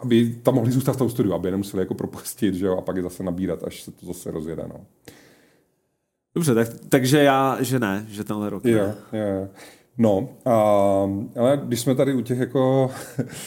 aby 0.00 0.34
tam 0.42 0.54
mohli 0.54 0.72
zůstat 0.72 0.92
v 0.92 0.96
tom 0.96 1.10
studiu, 1.10 1.34
aby 1.34 1.48
je 1.48 1.52
nemuseli 1.52 1.82
jako 1.82 1.94
propustit, 1.94 2.54
že 2.54 2.66
jo, 2.66 2.76
a 2.76 2.80
pak 2.80 2.96
je 2.96 3.02
zase 3.02 3.22
nabírat, 3.22 3.64
až 3.64 3.82
se 3.82 3.90
to 3.90 4.06
zase 4.06 4.30
rozjede, 4.30 4.62
no. 4.68 4.86
Dobře, 6.34 6.54
tak, 6.54 6.68
takže 6.88 7.22
já, 7.22 7.58
že 7.60 7.78
ne, 7.78 8.06
že 8.08 8.24
tenhle 8.24 8.50
rok. 8.50 8.64
Jo, 8.64 8.94
jo. 9.12 9.48
No, 9.98 10.28
a, 10.44 10.52
ale 11.36 11.60
když 11.64 11.80
jsme 11.80 11.94
tady 11.94 12.14
u 12.14 12.20
těch 12.20 12.38
jako 12.38 12.90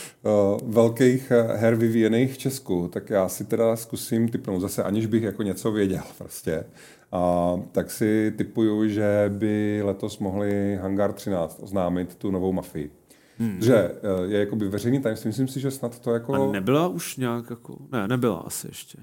velkých 0.65 1.31
her 1.55 1.75
vyvíjených 1.75 2.33
v 2.33 2.37
Česku, 2.37 2.87
tak 2.93 3.09
já 3.09 3.29
si 3.29 3.45
teda 3.45 3.75
zkusím 3.75 4.29
typnout 4.29 4.61
zase, 4.61 4.83
aniž 4.83 5.05
bych 5.05 5.23
jako 5.23 5.43
něco 5.43 5.71
věděl 5.71 6.03
prostě. 6.17 6.63
A, 7.11 7.53
tak 7.71 7.91
si 7.91 8.33
typuju, 8.37 8.87
že 8.87 9.25
by 9.33 9.81
letos 9.83 10.19
mohli 10.19 10.75
Hangar 10.81 11.13
13 11.13 11.59
oznámit 11.63 12.15
tu 12.15 12.31
novou 12.31 12.53
mafii. 12.53 12.91
Hmm. 13.37 13.61
Že 13.61 13.75
eh, 13.75 13.91
je 14.25 14.39
jakoby 14.39 14.67
veřejný 14.67 15.01
tajemství. 15.01 15.27
Myslím 15.27 15.47
si, 15.47 15.59
že 15.59 15.71
snad 15.71 15.99
to 15.99 16.13
jako... 16.13 16.49
A 16.49 16.51
nebyla 16.51 16.87
už 16.87 17.17
nějak 17.17 17.49
jako... 17.49 17.77
Ne, 17.91 18.07
nebyla 18.07 18.37
asi 18.37 18.67
ještě. 18.67 18.97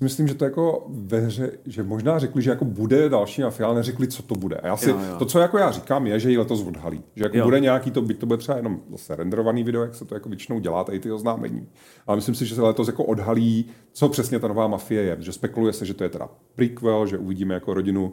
Myslím, 0.00 0.28
že 0.28 0.34
to 0.34 0.44
jako 0.44 0.86
ve 0.88 1.20
hře, 1.20 1.50
že 1.66 1.82
možná 1.82 2.18
řekli, 2.18 2.42
že 2.42 2.50
jako 2.50 2.64
bude 2.64 3.08
další 3.08 3.42
mafia, 3.42 3.66
ale 3.66 3.76
neřekli, 3.76 4.08
co 4.08 4.22
to 4.22 4.34
bude. 4.34 4.56
A 4.56 4.66
já 4.66 4.76
si, 4.76 4.90
jo, 4.90 4.98
jo. 5.10 5.16
to, 5.18 5.24
co 5.24 5.38
jako 5.38 5.58
já 5.58 5.70
říkám, 5.70 6.06
je, 6.06 6.20
že 6.20 6.30
ji 6.30 6.38
letos 6.38 6.62
odhalí. 6.62 7.02
Že 7.16 7.24
jako 7.24 7.36
jo. 7.36 7.44
bude 7.44 7.60
nějaký 7.60 7.90
to, 7.90 8.02
byť 8.02 8.18
to 8.18 8.26
bude 8.26 8.36
třeba 8.36 8.56
jenom 8.56 8.80
zase 8.90 9.16
renderovaný 9.16 9.64
video, 9.64 9.82
jak 9.82 9.94
se 9.94 10.04
to 10.04 10.14
jako 10.14 10.28
většinou 10.28 10.58
dělá, 10.58 10.84
tady 10.84 11.00
ty 11.00 11.12
oznámení. 11.12 11.68
Ale 12.06 12.16
myslím 12.16 12.34
si, 12.34 12.46
že 12.46 12.54
se 12.54 12.62
letos 12.62 12.86
jako 12.86 13.04
odhalí, 13.04 13.66
co 13.92 14.08
přesně 14.08 14.38
ta 14.38 14.48
nová 14.48 14.68
mafie 14.68 15.02
je. 15.02 15.16
Že 15.20 15.32
spekuluje 15.32 15.72
se, 15.72 15.86
že 15.86 15.94
to 15.94 16.04
je 16.04 16.10
teda 16.10 16.28
prequel, 16.54 17.06
že 17.06 17.18
uvidíme 17.18 17.54
jako 17.54 17.74
rodinu 17.74 18.12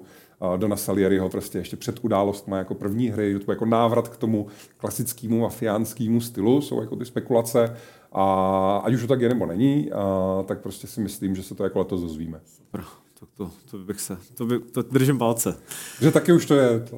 Dona 0.57 0.75
Salieriho 0.75 1.29
prostě 1.29 1.57
ještě 1.57 1.77
před 1.77 1.99
událostmi 2.01 2.55
jako 2.57 2.75
první 2.75 3.09
hry, 3.09 3.39
to 3.39 3.51
jako 3.51 3.65
návrat 3.65 4.07
k 4.07 4.17
tomu 4.17 4.47
klasickému 4.77 5.39
mafiánskému 5.39 6.21
stylu, 6.21 6.61
jsou 6.61 6.81
jako 6.81 6.95
ty 6.95 7.05
spekulace. 7.05 7.75
A 8.11 8.81
ať 8.85 8.93
už 8.93 9.01
to 9.01 9.07
tak 9.07 9.21
je 9.21 9.29
nebo 9.29 9.45
není, 9.45 9.91
a, 9.91 10.43
tak 10.47 10.61
prostě 10.61 10.87
si 10.87 11.01
myslím, 11.01 11.35
že 11.35 11.43
se 11.43 11.55
to 11.55 11.63
jako 11.63 11.79
letos 11.79 12.01
dozvíme. 12.01 12.39
Super. 12.57 12.83
To, 13.19 13.27
to, 13.37 13.51
to 13.71 13.77
bych 13.77 14.01
se, 14.01 14.17
to, 14.35 14.45
by, 14.45 14.59
to 14.59 14.81
držím 14.81 15.17
palce. 15.17 15.55
Že 16.01 16.11
taky 16.11 16.33
už 16.33 16.45
to 16.45 16.55
je, 16.55 16.79
to, 16.79 16.97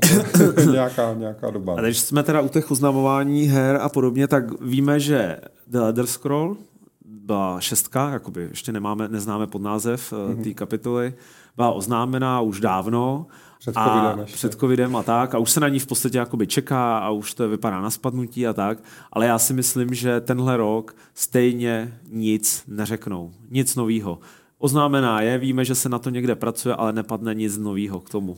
to 0.53 0.60
je 0.60 0.65
nějaká, 0.65 1.14
nějaká 1.14 1.49
doba. 1.49 1.76
A 1.78 1.82
když 1.82 1.99
jsme 1.99 2.24
teda 2.24 2.41
u 2.41 2.48
těch 2.48 2.72
oznamování 2.72 3.45
her 3.45 3.78
a 3.82 3.90
podobně, 3.90 4.28
tak 4.28 4.61
víme, 4.61 4.99
že 4.99 5.38
The 5.68 5.78
Elder 5.78 6.06
Scroll 6.06 6.57
byla 7.06 7.60
šestka, 7.60 8.10
jakoby 8.10 8.48
ještě 8.49 8.72
nemáme, 8.72 9.07
neznáme 9.07 9.48
podnázev 9.48 10.14
mm-hmm. 10.14 10.44
té 10.44 10.53
kapitoly, 10.53 11.14
byla 11.55 11.71
oznámená 11.71 12.41
už 12.41 12.59
dávno. 12.59 13.25
Před 13.59 13.75
covidem, 13.75 14.19
a, 14.19 14.25
před 14.25 14.53
covidem 14.53 14.95
a 14.95 15.03
tak. 15.03 15.35
A 15.35 15.38
už 15.38 15.51
se 15.51 15.59
na 15.59 15.69
ní 15.69 15.80
v 15.80 15.88
podstatě 15.88 16.17
jakoby 16.17 16.47
čeká 16.47 16.97
a 16.97 17.09
už 17.09 17.34
to 17.34 17.49
vypadá 17.49 17.81
na 17.81 17.89
spadnutí 17.89 18.47
a 18.47 18.53
tak. 18.53 18.77
Ale 19.11 19.25
já 19.25 19.39
si 19.39 19.53
myslím, 19.53 19.93
že 19.93 20.21
tenhle 20.21 20.57
rok 20.57 20.95
stejně 21.13 21.99
nic 22.09 22.63
neřeknou. 22.67 23.31
Nic 23.49 23.75
novýho. 23.75 24.19
Oznámená 24.57 25.21
je, 25.21 25.38
víme, 25.38 25.65
že 25.65 25.75
se 25.75 25.89
na 25.89 25.99
to 25.99 26.09
někde 26.09 26.35
pracuje, 26.35 26.75
ale 26.75 26.93
nepadne 26.93 27.34
nic 27.34 27.57
novýho 27.57 27.99
k 27.99 28.09
tomu. 28.09 28.38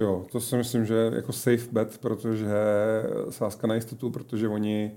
Jo, 0.00 0.24
to 0.32 0.40
si 0.40 0.56
myslím, 0.56 0.84
že 0.84 0.94
je 0.94 1.12
jako 1.14 1.32
safe 1.32 1.68
bet, 1.72 1.98
protože 1.98 2.46
sázka 3.30 3.66
na 3.66 3.74
jistotu, 3.74 4.10
protože 4.10 4.48
oni 4.48 4.92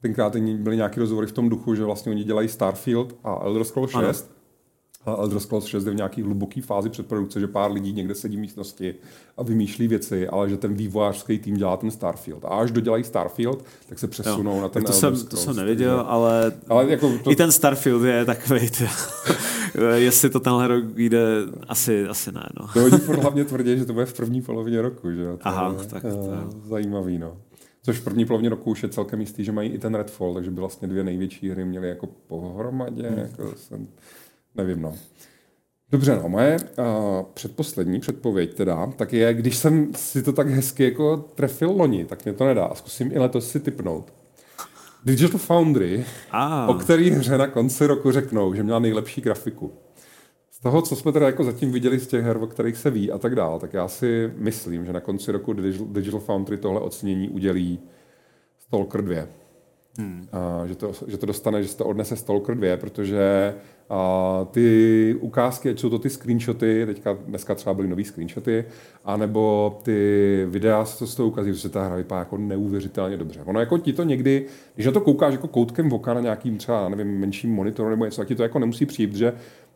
tenkrát 0.00 0.36
byly 0.36 0.76
nějaké 0.76 1.00
rozhovory 1.00 1.26
v 1.26 1.32
tom 1.32 1.48
duchu, 1.48 1.74
že 1.74 1.84
vlastně 1.84 2.12
oni 2.12 2.24
dělají 2.24 2.48
Starfield 2.48 3.16
a 3.24 3.40
Elder 3.44 3.64
Scrolls 3.64 3.90
6. 3.90 3.96
Ano 4.00 4.41
Elder 5.06 5.40
Scrolls 5.40 5.66
6 5.66 5.86
je 5.86 5.92
v 5.92 5.96
nějaké 5.96 6.22
hluboké 6.22 6.62
fázi 6.62 6.88
předprodukce, 6.88 7.40
že 7.40 7.46
pár 7.46 7.72
lidí 7.72 7.92
někde 7.92 8.14
sedí 8.14 8.36
v 8.36 8.40
místnosti 8.40 8.94
a 9.36 9.42
vymýšlí 9.42 9.88
věci, 9.88 10.28
ale 10.28 10.48
že 10.48 10.56
ten 10.56 10.74
vývojářský 10.74 11.38
tým 11.38 11.56
dělá 11.56 11.76
ten 11.76 11.90
Starfield. 11.90 12.44
A 12.44 12.48
až 12.48 12.70
dodělají 12.70 13.04
Starfield, 13.04 13.64
tak 13.88 13.98
se 13.98 14.08
přesunou 14.08 14.56
jo. 14.56 14.62
na 14.62 14.68
ten 14.68 14.84
tak 14.84 14.92
to 14.92 15.06
Elder 15.06 15.18
jsem, 15.18 15.28
To 15.28 15.36
jsem 15.36 15.56
nevěděl, 15.56 16.04
ale, 16.08 16.52
ale 16.68 16.90
jako 16.90 17.18
to... 17.24 17.30
i 17.30 17.36
ten 17.36 17.52
Starfield 17.52 18.02
je 18.02 18.24
takový, 18.24 18.70
jestli 19.94 20.30
to 20.30 20.40
tenhle 20.40 20.68
rok 20.68 20.84
jde, 20.96 21.26
asi, 21.68 22.04
asi 22.04 22.32
ne. 22.32 22.46
No. 22.60 22.68
To 22.72 22.84
oni 22.84 23.20
hlavně 23.20 23.44
tvrdí, 23.44 23.78
že 23.78 23.84
to 23.84 23.92
bude 23.92 24.06
v 24.06 24.12
první 24.12 24.42
polovině 24.42 24.82
roku. 24.82 25.10
Že? 25.10 25.24
To 25.24 25.38
Aha, 25.42 25.74
je, 25.80 25.86
tak 25.86 26.02
to 26.02 26.08
je 26.08 26.14
zajímavý. 26.64 27.18
No. 27.18 27.36
Což 27.82 27.98
v 27.98 28.04
první 28.04 28.24
polovině 28.24 28.48
roku 28.48 28.70
už 28.70 28.82
je 28.82 28.88
celkem 28.88 29.20
jistý, 29.20 29.44
že 29.44 29.52
mají 29.52 29.70
i 29.70 29.78
ten 29.78 29.94
Redfall, 29.94 30.34
takže 30.34 30.50
by 30.50 30.60
vlastně 30.60 30.88
dvě 30.88 31.04
největší 31.04 31.50
hry 31.50 31.64
měly 31.64 31.88
jako 31.88 32.06
pohromadě. 32.06 33.08
Hmm. 33.08 33.18
Jako 33.18 33.54
jsem, 33.56 33.88
Nevím, 34.54 34.82
no. 34.82 34.94
Dobře, 35.90 36.16
no, 36.22 36.28
moje 36.28 36.56
uh, 36.56 36.86
předposlední 37.34 38.00
předpověď 38.00 38.54
teda, 38.54 38.86
tak 38.96 39.12
je, 39.12 39.34
když 39.34 39.56
jsem 39.56 39.94
si 39.94 40.22
to 40.22 40.32
tak 40.32 40.48
hezky 40.48 40.84
jako 40.84 41.16
trefil 41.16 41.70
loni, 41.70 42.04
tak 42.04 42.24
mě 42.24 42.34
to 42.34 42.44
nedá. 42.44 42.70
Zkusím 42.74 43.12
i 43.12 43.18
letos 43.18 43.50
si 43.50 43.60
typnout. 43.60 44.12
Digital 45.04 45.38
Foundry, 45.38 46.04
ah. 46.30 46.70
o 46.70 46.74
který 46.74 47.10
hře 47.10 47.38
na 47.38 47.46
konci 47.46 47.86
roku 47.86 48.12
řeknou, 48.12 48.54
že 48.54 48.62
měla 48.62 48.78
nejlepší 48.78 49.20
grafiku. 49.20 49.72
Z 50.50 50.60
toho, 50.60 50.82
co 50.82 50.96
jsme 50.96 51.12
teda 51.12 51.26
jako 51.26 51.44
zatím 51.44 51.72
viděli 51.72 51.98
z 51.98 52.06
těch 52.06 52.24
her, 52.24 52.36
o 52.36 52.46
kterých 52.46 52.76
se 52.76 52.90
ví 52.90 53.12
a 53.12 53.18
tak 53.18 53.34
dál, 53.34 53.58
tak 53.58 53.74
já 53.74 53.88
si 53.88 54.32
myslím, 54.36 54.86
že 54.86 54.92
na 54.92 55.00
konci 55.00 55.32
roku 55.32 55.52
Digital 55.92 56.20
Foundry 56.20 56.58
tohle 56.58 56.80
ocenění 56.80 57.28
udělí 57.28 57.78
Stalker 58.58 59.02
2. 59.02 59.26
Hmm. 59.98 60.28
A, 60.32 60.66
že, 60.66 60.74
to, 60.74 60.92
že 61.06 61.18
to 61.18 61.26
dostane, 61.26 61.62
že 61.62 61.68
se 61.68 61.76
to 61.76 61.84
odnese 61.84 62.16
Stalker 62.16 62.56
2, 62.56 62.76
protože 62.76 63.54
a 63.94 64.46
ty 64.50 65.16
ukázky, 65.20 65.70
ať 65.70 65.78
jsou 65.78 65.90
to 65.90 65.98
ty 65.98 66.10
screenshoty, 66.10 66.86
teďka 66.86 67.18
dneska 67.26 67.54
třeba 67.54 67.74
byly 67.74 67.88
nový 67.88 68.04
screenshoty, 68.04 68.64
anebo 69.04 69.78
ty 69.82 70.46
videa, 70.50 70.84
co 70.84 71.06
z 71.06 71.14
toho 71.14 71.28
ukazují, 71.28 71.54
že 71.54 71.68
ta 71.68 71.84
hra 71.84 71.96
vypadá 71.96 72.18
jako 72.18 72.36
neuvěřitelně 72.36 73.16
dobře. 73.16 73.40
Ono 73.44 73.60
jako 73.60 73.78
ti 73.78 73.92
to 73.92 74.02
někdy, 74.02 74.46
když 74.74 74.86
na 74.86 74.92
to 74.92 75.00
koukáš 75.00 75.32
jako 75.32 75.48
koutkem 75.48 75.92
oka 75.92 76.14
na 76.14 76.20
nějakým 76.20 76.58
třeba, 76.58 76.88
nevím, 76.88 77.20
menším 77.20 77.54
monitoru 77.54 77.90
nebo 77.90 78.04
něco, 78.04 78.20
tak 78.20 78.28
ti 78.28 78.34
to 78.34 78.42
jako 78.42 78.58
nemusí 78.58 78.86
přijít, 78.86 79.14
že 79.14 79.32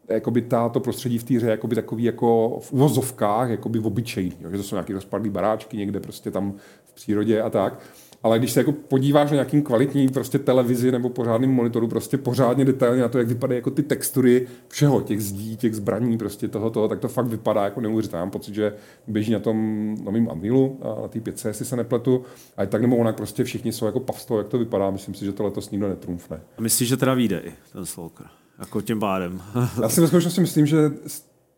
jakoby 0.09 0.43
to 0.73 0.81
prostředí 0.81 1.19
v 1.19 1.25
té 1.25 1.35
hře 1.35 1.51
jakoby 1.51 1.75
takový 1.75 2.05
jako 2.05 2.59
v 2.63 2.73
uvozovkách, 2.73 3.51
jakoby 3.51 3.79
obyčejný, 3.79 4.37
jo, 4.41 4.51
že 4.51 4.57
to 4.57 4.63
jsou 4.63 4.77
nějaké 4.77 4.93
rozpadlé 4.93 5.31
baráčky 5.31 5.77
někde 5.77 6.01
prostě 6.01 6.31
tam 6.31 6.55
v 6.85 6.95
přírodě 6.95 7.43
a 7.43 7.51
tak. 7.51 7.81
Ale 8.27 8.39
když 8.39 8.53
se 8.53 8.61
jako 8.61 8.73
podíváš 8.73 9.31
na 9.31 9.35
nějakým 9.35 9.63
kvalitní 9.63 10.09
prostě 10.09 10.39
televizi 10.39 10.93
nebo 10.93 11.09
pořádným 11.09 11.51
monitoru, 11.51 11.89
prostě 11.89 12.19
pořádně 12.19 12.65
detailně 12.65 13.03
na 13.03 13.09
to, 13.09 13.19
jak 13.19 13.29
vypadají 13.29 13.59
jako 13.59 13.71
ty 13.71 13.83
textury 13.83 14.47
všeho, 14.69 15.01
těch 15.01 15.23
zdí, 15.23 15.57
těch 15.57 15.75
zbraní, 15.75 16.19
prostě 16.19 16.49
toho, 16.49 16.71
toho, 16.71 16.89
tak 16.89 17.01
to 17.01 17.09
fakt 17.09 17.27
vypadá 17.27 17.65
jako 17.65 17.81
neuvěřitelné. 17.81 18.21
Mám 18.21 18.31
pocit, 18.31 18.55
že 18.55 18.75
běží 19.07 19.33
na 19.33 19.39
tom 19.39 19.95
novém 20.05 20.29
Unrealu, 20.29 20.81
na 21.03 21.09
té 21.09 21.21
5 21.21 21.45
jestli 21.45 21.65
se 21.65 21.77
nepletu, 21.77 22.23
a 22.57 22.67
tak 22.67 22.83
nebo 22.83 22.97
onak 22.97 23.17
prostě 23.17 23.45
všichni 23.45 23.73
jsou 23.73 23.87
jako 23.87 24.01
pavstvo, 24.01 24.39
jak 24.39 24.49
to 24.49 24.59
vypadá. 24.59 24.91
Myslím 24.91 25.15
si, 25.15 25.25
že 25.25 25.33
to 25.33 25.45
letos 25.45 25.71
nikdo 25.71 25.89
netrumfne. 25.89 26.41
A 26.59 26.63
myslíš, 26.63 26.89
že 26.89 26.97
teda 26.97 27.15
vyjde 27.15 27.43
i 27.45 27.53
ten 27.73 27.87
Stalker? 27.87 28.27
Jako 28.59 28.81
tím 28.81 29.01
pádem. 29.01 29.43
Já 29.83 29.89
si 29.89 30.01
ve 30.01 30.07
skutečnosti 30.07 30.41
myslím, 30.41 30.67
že 30.67 30.91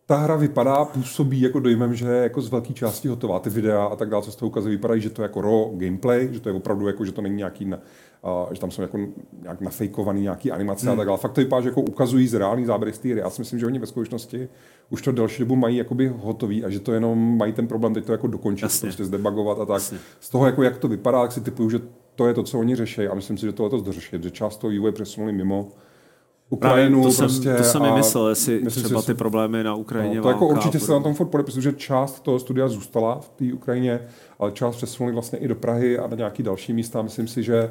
ta 0.08 0.16
hra 0.16 0.36
vypadá, 0.36 0.84
působí 0.84 1.40
jako 1.40 1.60
dojmem, 1.60 1.94
že 1.94 2.06
je 2.06 2.22
jako 2.22 2.40
z 2.40 2.48
velké 2.48 2.72
části 2.72 3.08
hotová. 3.08 3.38
Ty 3.38 3.50
videa 3.50 3.84
a 3.84 3.96
tak 3.96 4.08
dále, 4.10 4.22
co 4.22 4.32
z 4.32 4.36
toho 4.36 4.48
ukazují, 4.48 4.76
vypadají, 4.76 5.00
že 5.00 5.10
to 5.10 5.22
je 5.22 5.24
jako 5.24 5.40
raw 5.40 5.76
gameplay, 5.76 6.28
že 6.32 6.40
to 6.40 6.48
je 6.48 6.54
opravdu 6.54 6.86
jako, 6.86 7.04
že 7.04 7.12
to 7.12 7.22
není 7.22 7.36
nějaký, 7.36 7.64
na, 7.64 7.76
uh, 8.46 8.52
že 8.52 8.60
tam 8.60 8.70
jsou 8.70 8.82
jako 8.82 8.98
nějak 9.42 9.60
nafejkovaný 9.60 10.22
nějaký 10.22 10.52
animace 10.52 10.86
hmm. 10.86 10.92
a 10.92 10.96
tak 10.96 11.06
dále. 11.06 11.18
Fakt 11.18 11.32
to 11.32 11.40
vypadá, 11.40 11.62
že 11.62 11.68
jako 11.68 11.80
ukazují 11.80 12.28
z 12.28 12.34
reálný 12.34 12.64
záběry 12.64 12.92
z 12.92 12.98
té 12.98 13.08
hry. 13.08 13.20
Já 13.20 13.30
si 13.30 13.40
myslím, 13.40 13.58
že 13.58 13.66
oni 13.66 13.78
ve 13.78 13.86
skutečnosti 13.86 14.48
už 14.90 15.02
to 15.02 15.12
delší 15.12 15.42
dobu 15.42 15.56
mají 15.56 15.76
jakoby 15.76 16.12
hotový 16.16 16.64
a 16.64 16.70
že 16.70 16.80
to 16.80 16.92
jenom 16.92 17.38
mají 17.38 17.52
ten 17.52 17.68
problém 17.68 17.94
teď 17.94 18.04
to 18.04 18.12
jako 18.12 18.26
dokončit, 18.26 18.62
Jasně. 18.62 18.86
prostě 18.86 19.04
zdebagovat 19.04 19.60
a 19.60 19.64
tak. 19.64 19.74
Jasně. 19.74 19.98
Z 20.20 20.30
toho, 20.30 20.46
jako 20.46 20.62
jak 20.62 20.78
to 20.78 20.88
vypadá, 20.88 21.22
tak 21.22 21.32
si 21.32 21.40
typuju, 21.40 21.70
že 21.70 21.80
to 22.14 22.26
je 22.26 22.34
to, 22.34 22.42
co 22.42 22.58
oni 22.58 22.76
řeší 22.76 23.08
a 23.08 23.14
myslím 23.14 23.38
si, 23.38 23.46
že 23.46 23.52
to 23.52 23.64
letos 23.64 23.82
dořešit, 23.82 24.22
že 24.22 24.30
část 24.30 24.56
toho 24.56 24.70
vývoje 24.70 24.92
přesunuli 24.92 25.32
mimo 25.32 25.68
Ukrajinu. 26.50 27.02
to, 27.02 27.16
prostě 27.18 27.42
jsem, 27.42 27.56
to 27.56 27.64
jsem 27.64 27.82
mi 27.82 27.92
myslel, 27.92 28.28
jestli 28.28 28.60
myslím 28.60 28.84
třeba 28.84 29.00
si, 29.00 29.06
ty 29.06 29.14
problémy 29.14 29.64
na 29.64 29.74
Ukrajině. 29.74 30.16
No, 30.16 30.22
to 30.22 30.28
jako 30.28 30.46
určitě 30.46 30.80
se 30.80 30.92
na 30.92 31.00
tom 31.00 31.14
furt 31.14 31.26
podepisuju, 31.26 31.62
že 31.62 31.72
část 31.72 32.20
toho 32.20 32.38
studia 32.38 32.68
zůstala 32.68 33.20
v 33.20 33.28
té 33.28 33.52
Ukrajině, 33.52 34.00
ale 34.38 34.52
část 34.52 34.76
přesunuli 34.76 35.12
vlastně 35.12 35.38
i 35.38 35.48
do 35.48 35.54
Prahy 35.54 35.98
a 35.98 36.06
na 36.06 36.16
nějaký 36.16 36.42
další 36.42 36.72
místa. 36.72 37.02
Myslím 37.02 37.28
si, 37.28 37.42
že 37.42 37.70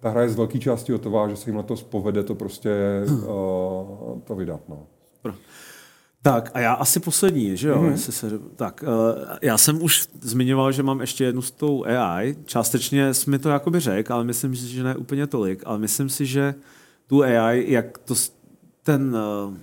ta 0.00 0.08
hra 0.10 0.22
je 0.22 0.28
z 0.28 0.36
velké 0.36 0.58
části 0.58 0.92
hotová, 0.92 1.28
že 1.28 1.36
se 1.36 1.50
jim 1.50 1.56
letos 1.56 1.82
povede 1.82 2.22
to 2.22 2.34
prostě 2.34 2.70
uh, 3.06 4.20
to 4.24 4.34
vydat. 4.34 4.60
No. 4.68 4.86
Tak 6.22 6.50
a 6.54 6.60
já 6.60 6.72
asi 6.72 7.00
poslední, 7.00 7.56
že 7.56 7.68
jo? 7.68 7.82
Mm-hmm. 7.82 7.94
se, 7.94 8.30
tak, 8.56 8.84
uh, 8.86 9.36
já 9.42 9.58
jsem 9.58 9.82
už 9.82 10.08
zmiňoval, 10.20 10.72
že 10.72 10.82
mám 10.82 11.00
ještě 11.00 11.24
jednu 11.24 11.42
s 11.42 11.50
tou 11.50 11.84
AI. 11.84 12.36
Částečně 12.44 13.14
jsi 13.14 13.30
mi 13.30 13.38
to 13.38 13.48
jakoby 13.48 13.80
řekl, 13.80 14.14
ale 14.14 14.24
myslím 14.24 14.56
si, 14.56 14.66
že 14.66 14.82
ne 14.82 14.96
úplně 14.96 15.26
tolik. 15.26 15.62
Ale 15.66 15.78
myslím 15.78 16.08
si, 16.08 16.26
že 16.26 16.54
tu 17.08 17.22
AI, 17.22 17.64
jak 17.72 17.98
to, 17.98 18.14
ten, 18.82 19.16
uh, 19.48 19.54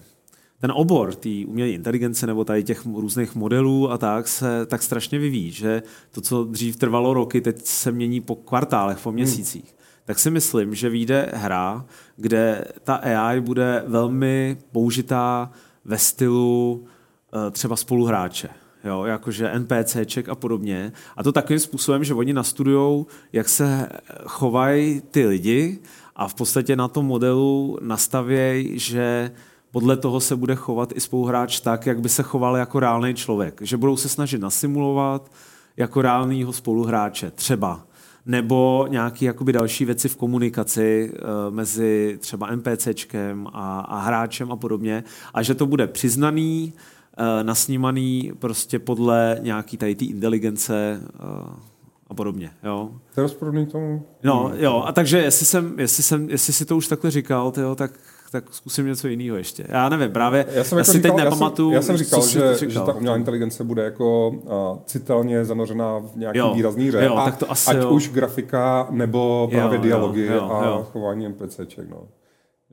ten 0.62 0.72
obor 0.72 1.14
té 1.14 1.30
umělé 1.48 1.70
inteligence 1.70 2.28
nebo 2.28 2.46
tady 2.46 2.64
těch 2.64 2.86
různých 2.86 3.36
modelů 3.36 3.92
a 3.92 3.98
tak 3.98 4.28
se 4.28 4.66
tak 4.66 4.84
strašně 4.84 5.20
vyvíjí, 5.20 5.52
že 5.52 5.84
to, 6.12 6.22
co 6.22 6.44
dřív 6.44 6.76
trvalo 6.76 7.14
roky, 7.14 7.42
teď 7.42 7.66
se 7.66 7.92
mění 7.92 8.22
po 8.22 8.36
kvartálech, 8.36 9.00
po 9.00 9.10
hmm. 9.10 9.16
měsících. 9.16 9.64
Hmm. 9.64 9.76
Tak 10.06 10.20
si 10.20 10.32
myslím, 10.32 10.76
že 10.76 10.90
vyjde 10.90 11.32
hra, 11.34 11.86
kde 12.16 12.66
ta 12.84 12.96
AI 12.96 13.42
bude 13.42 13.84
velmi 13.88 14.58
použitá 14.72 15.52
ve 15.86 15.98
stylu 15.98 16.84
uh, 16.84 17.52
třeba 17.52 17.76
spoluhráče. 17.76 18.50
Jo, 18.84 19.04
jakože 19.04 19.52
NPCček 19.60 20.30
a 20.30 20.36
podobně. 20.36 20.92
A 21.18 21.24
to 21.24 21.32
takovým 21.32 21.60
způsobem, 21.60 22.04
že 22.04 22.14
oni 22.14 22.34
nastudujou, 22.34 23.08
jak 23.34 23.50
se 23.50 23.90
chovají 24.26 25.02
ty 25.02 25.26
lidi 25.26 25.80
a 26.16 26.28
v 26.28 26.34
podstatě 26.34 26.76
na 26.76 26.88
tom 26.88 27.06
modelu 27.06 27.78
nastavějí, 27.82 28.80
že 28.80 29.32
podle 29.72 29.98
toho 29.98 30.20
se 30.20 30.36
bude 30.36 30.56
chovat 30.56 30.94
i 30.96 31.00
spoluhráč 31.00 31.60
tak, 31.60 31.86
jak 31.86 32.02
by 32.02 32.10
se 32.10 32.24
choval 32.24 32.58
jako 32.58 32.80
reálný 32.80 33.14
člověk. 33.14 33.62
Že 33.62 33.78
budou 33.78 33.98
se 33.98 34.10
snažit 34.10 34.42
nasimulovat 34.42 35.32
jako 35.78 36.02
reálného 36.02 36.54
spoluhráče 36.54 37.32
třeba. 37.32 37.88
Nebo 38.26 38.88
nějaké 38.90 39.26
jakoby 39.26 39.54
další 39.54 39.86
věci 39.86 40.10
v 40.10 40.16
komunikaci 40.16 41.12
e, 41.14 41.52
mezi 41.52 42.18
třeba 42.20 42.56
NPCčkem 42.56 43.48
a, 43.54 43.80
a 43.80 44.00
hráčem 44.00 44.52
a 44.52 44.56
podobně. 44.56 45.04
A 45.34 45.42
že 45.42 45.56
to 45.56 45.66
bude 45.66 45.88
přiznaný, 45.88 46.74
e, 47.18 47.44
nasnímaný 47.44 48.32
prostě 48.40 48.80
podle 48.80 49.38
nějaký 49.42 49.78
tady 49.78 49.92
inteligence 49.92 51.02
e, 51.02 51.75
a 52.08 52.14
podobně. 52.14 52.52
Jo. 52.64 52.90
To 53.16 53.22
je 53.22 53.24
rozporný 53.24 53.66
tomu. 53.66 54.06
No, 54.24 54.52
jo, 54.56 54.84
a 54.86 54.92
takže 54.92 55.18
jestli, 55.18 55.46
jsem, 55.46 55.80
jestli, 55.80 56.04
jsem, 56.04 56.30
jestli 56.30 56.54
si 56.54 56.66
to 56.66 56.78
už 56.78 56.88
takhle 56.88 57.12
říkal, 57.12 57.52
tyjo, 57.52 57.76
tak 57.76 57.92
tak 58.32 58.54
zkusím 58.54 58.86
něco 58.86 59.08
jiného 59.08 59.38
ještě. 59.38 59.66
Já 59.70 59.90
nevím, 59.90 60.12
právě 60.12 60.46
já, 60.52 60.64
jsem 60.64 60.78
já 60.78 60.80
jako 60.80 60.92
si 60.92 60.98
říkal, 60.98 61.16
teď 61.16 61.24
nepamatuju. 61.24 61.72
Já 61.72 61.82
jsem, 61.82 61.94
já 61.94 61.98
jsem 61.98 62.06
říkal, 62.06 62.28
že, 62.28 62.56
říkal, 62.56 62.74
že 62.74 62.80
ta 62.80 62.94
umělá 62.94 63.16
inteligence 63.16 63.64
bude 63.64 63.84
jako 63.84 64.30
uh, 64.30 64.80
citelně 64.86 65.46
zanořená 65.46 65.98
v 65.98 66.16
nějaký 66.16 66.40
jo, 66.40 66.54
výrazný 66.54 66.88
hře. 66.88 67.06
Jo, 67.06 67.22
tak 67.26 67.38
to 67.38 67.52
asi, 67.52 67.72
ať 67.72 67.78
jo. 67.78 67.90
už 67.90 68.10
grafika 68.10 68.88
nebo 68.92 69.48
právě 69.52 69.78
jo, 69.78 69.84
dialogy 69.84 70.26
jo, 70.26 70.34
jo, 70.34 70.52
a 70.52 70.66
jo. 70.66 70.88
chování 70.92 71.30
NPCček. 71.30 71.90
No. 71.90 72.04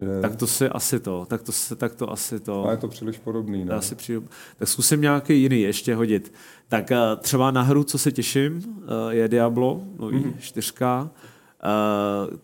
Že... 0.03 0.21
Tak 0.21 0.37
to 0.37 0.47
si 0.47 0.69
asi 0.69 1.01
to, 1.01 1.27
tak 1.29 1.43
to, 1.43 1.53
si, 1.53 1.77
tak 1.77 1.95
to 1.95 2.13
asi 2.13 2.41
to. 2.41 2.69
A 2.69 2.71
je 2.71 2.77
to 2.77 2.89
příliš 2.89 3.19
podobný, 3.19 3.65
ne? 3.65 3.75
Asi 3.75 3.95
při... 3.95 4.21
Tak 4.59 4.69
zkusím 4.69 5.01
nějaký 5.01 5.43
jiný 5.43 5.61
ještě 5.61 5.95
hodit. 5.95 6.33
Tak 6.69 6.91
uh, 6.91 7.21
třeba 7.21 7.51
na 7.51 7.63
hru, 7.63 7.85
co 7.85 7.99
se 7.99 8.13
těším, 8.13 8.55
uh, 8.57 9.11
je 9.11 9.29
Diablo, 9.29 9.83
nový 9.99 10.19
mm-hmm. 10.19 10.35
čtyřka, 10.39 11.11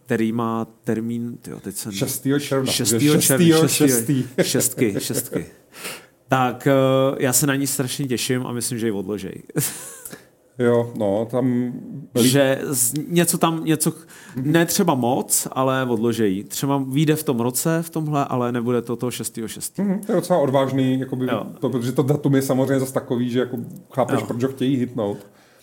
který 0.05 0.33
má 0.33 0.67
termín, 0.85 1.37
tyjo, 1.43 1.61
teď 1.61 1.75
jsem... 1.77 1.93
6. 1.93 2.27
června. 2.41 2.73
6. 2.73 2.95
června. 3.21 3.69
6. 3.69 4.11
Šestky, 4.43 4.95
šestky. 4.99 5.47
Tak 6.29 6.69
já 7.19 7.33
se 7.33 7.47
na 7.47 7.55
ní 7.55 7.67
strašně 7.67 8.07
těším 8.09 8.47
a 8.47 8.53
myslím, 8.53 8.79
že 8.79 8.87
ji 8.87 8.93
odložej. 8.93 9.43
Jo, 10.59 10.93
no, 10.97 11.27
tam... 11.31 11.73
Že 12.21 12.59
něco 13.09 13.39
tam, 13.39 13.65
něco, 13.65 13.93
ne 14.43 14.67
třeba 14.67 14.95
moc, 14.95 15.49
ale 15.53 15.87
odložejí. 15.89 16.45
Třeba 16.45 16.85
vyjde 16.89 17.17
v 17.17 17.23
tom 17.23 17.41
roce, 17.41 17.83
v 17.83 17.91
tomhle, 17.91 18.25
ale 18.25 18.53
nebude 18.53 18.83
to 18.83 18.97
toho 18.97 19.11
6.6. 19.11 19.47
Mm-hmm, 19.85 20.01
to 20.07 20.13
je 20.13 20.17
docela 20.17 20.39
odvážný, 20.39 21.01
jakoby, 21.01 21.27
to, 21.61 21.71
protože 21.71 21.93
to 21.93 22.03
datum 22.03 22.35
je 22.35 22.43
samozřejmě 22.43 22.81
zase 22.81 22.93
takový, 22.93 23.31
že 23.31 23.39
jako 23.39 23.57
chápeš, 23.93 24.21
jo. 24.21 24.27
proč 24.27 24.43
ho 24.43 24.49
chtějí 24.49 24.77
hitnout. 24.77 25.19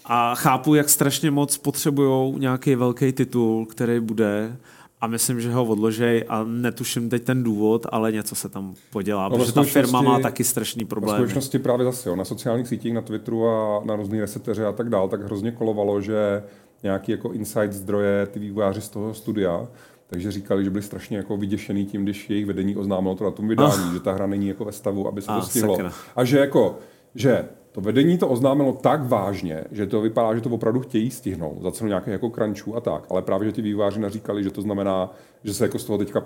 A 0.05 0.35
chápu, 0.35 0.76
jak 0.76 0.89
strašně 0.89 1.31
moc 1.31 1.57
potřebují 1.57 2.39
nějaký 2.39 2.76
velký 2.76 3.11
titul, 3.11 3.65
který 3.65 3.99
bude 3.99 4.57
a 5.01 5.07
myslím, 5.07 5.41
že 5.41 5.53
ho 5.53 5.65
odložej 5.65 6.26
a 6.27 6.43
netuším 6.43 7.09
teď 7.09 7.23
ten 7.23 7.43
důvod, 7.43 7.85
ale 7.89 8.11
něco 8.11 8.35
se 8.35 8.49
tam 8.49 8.73
podělá, 8.91 9.30
no, 9.30 9.38
protože 9.38 9.53
ta 9.53 9.63
firma 9.63 10.01
má 10.01 10.19
taky 10.19 10.43
strašný 10.43 10.85
problém. 10.85 11.15
V 11.15 11.19
skutečnosti 11.19 11.59
právě 11.59 11.85
zase, 11.85 12.09
jo, 12.09 12.15
na 12.15 12.26
sociálních 12.26 12.67
sítích, 12.67 12.93
na 12.93 13.01
Twitteru 13.01 13.47
a 13.47 13.81
na 13.85 13.95
různých 13.95 14.22
reseteře 14.22 14.65
a 14.65 14.72
tak 14.72 14.89
dál, 14.89 15.09
tak 15.09 15.23
hrozně 15.23 15.51
kolovalo, 15.51 16.01
že 16.01 16.43
nějaký 16.84 17.11
jako 17.11 17.31
insight 17.31 17.73
zdroje, 17.73 18.26
ty 18.26 18.39
vývojáři 18.39 18.81
z 18.81 18.89
toho 18.89 19.13
studia, 19.13 19.67
takže 20.07 20.31
říkali, 20.31 20.63
že 20.63 20.69
byli 20.69 20.81
strašně 20.81 21.17
jako 21.17 21.38
vyděšený 21.38 21.85
tím, 21.85 22.03
když 22.03 22.30
jejich 22.30 22.45
vedení 22.45 22.76
oznámilo 22.76 23.15
to 23.15 23.23
na 23.23 23.31
tom 23.31 23.47
vydání, 23.47 23.84
oh. 23.88 23.93
že 23.93 23.99
ta 23.99 24.11
hra 24.11 24.27
není 24.27 24.47
jako 24.47 24.65
ve 24.65 24.72
stavu, 24.72 25.07
aby 25.07 25.22
se 25.22 25.31
oh, 25.31 25.39
to 25.39 25.45
stihlo. 25.45 25.76
Sakra. 25.76 25.91
A 26.15 26.23
že 26.23 26.39
jako, 26.39 26.80
že 27.15 27.45
to 27.76 27.81
vedení 27.81 28.18
to 28.18 28.27
oznámilo 28.27 28.73
tak 28.73 29.03
vážně, 29.03 29.64
že 29.72 29.88
to 29.88 30.02
vypadá, 30.02 30.35
že 30.35 30.41
to 30.41 30.49
opravdu 30.49 30.80
chtějí 30.80 31.11
stihnout 31.11 31.61
za 31.61 31.72
cenu 31.72 31.88
nějakých 31.88 32.11
jako 32.11 32.30
crunchů 32.30 32.76
a 32.76 32.81
tak, 32.81 33.06
ale 33.10 33.22
právě, 33.22 33.45
že 33.45 33.52
ti 33.52 33.61
výváři 33.61 33.99
naříkali, 33.99 34.43
že 34.43 34.52
to 34.52 34.61
znamená, 34.61 35.11
že 35.43 35.53
se 35.53 35.65
jako 35.65 35.80
z 35.80 35.85
toho 35.85 35.97
teďka 35.97 36.23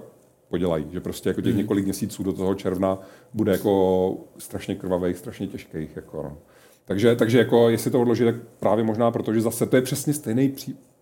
podělají, 0.50 0.86
že 0.92 1.00
prostě 1.00 1.30
jako 1.30 1.42
těch 1.42 1.54
mm. 1.54 1.58
několik 1.58 1.86
měsíců 1.86 2.24
do 2.24 2.34
toho 2.34 2.56
června 2.56 3.00
bude 3.34 3.52
jako 3.52 4.18
strašně 4.38 4.76
krvavých, 4.76 5.18
strašně 5.18 5.48
těžkých. 5.48 5.96
Jako, 5.96 6.24
no. 6.24 6.38
takže, 6.86 7.16
takže 7.16 7.38
jako 7.38 7.70
jestli 7.70 7.92
to 7.92 8.02
odloží, 8.02 8.24
tak 8.24 8.36
právě 8.60 8.84
možná, 8.84 9.12
protože 9.12 9.42
zase 9.42 9.66
to 9.66 9.76
je 9.76 9.82
přesně 9.82 10.14
stejný 10.14 10.54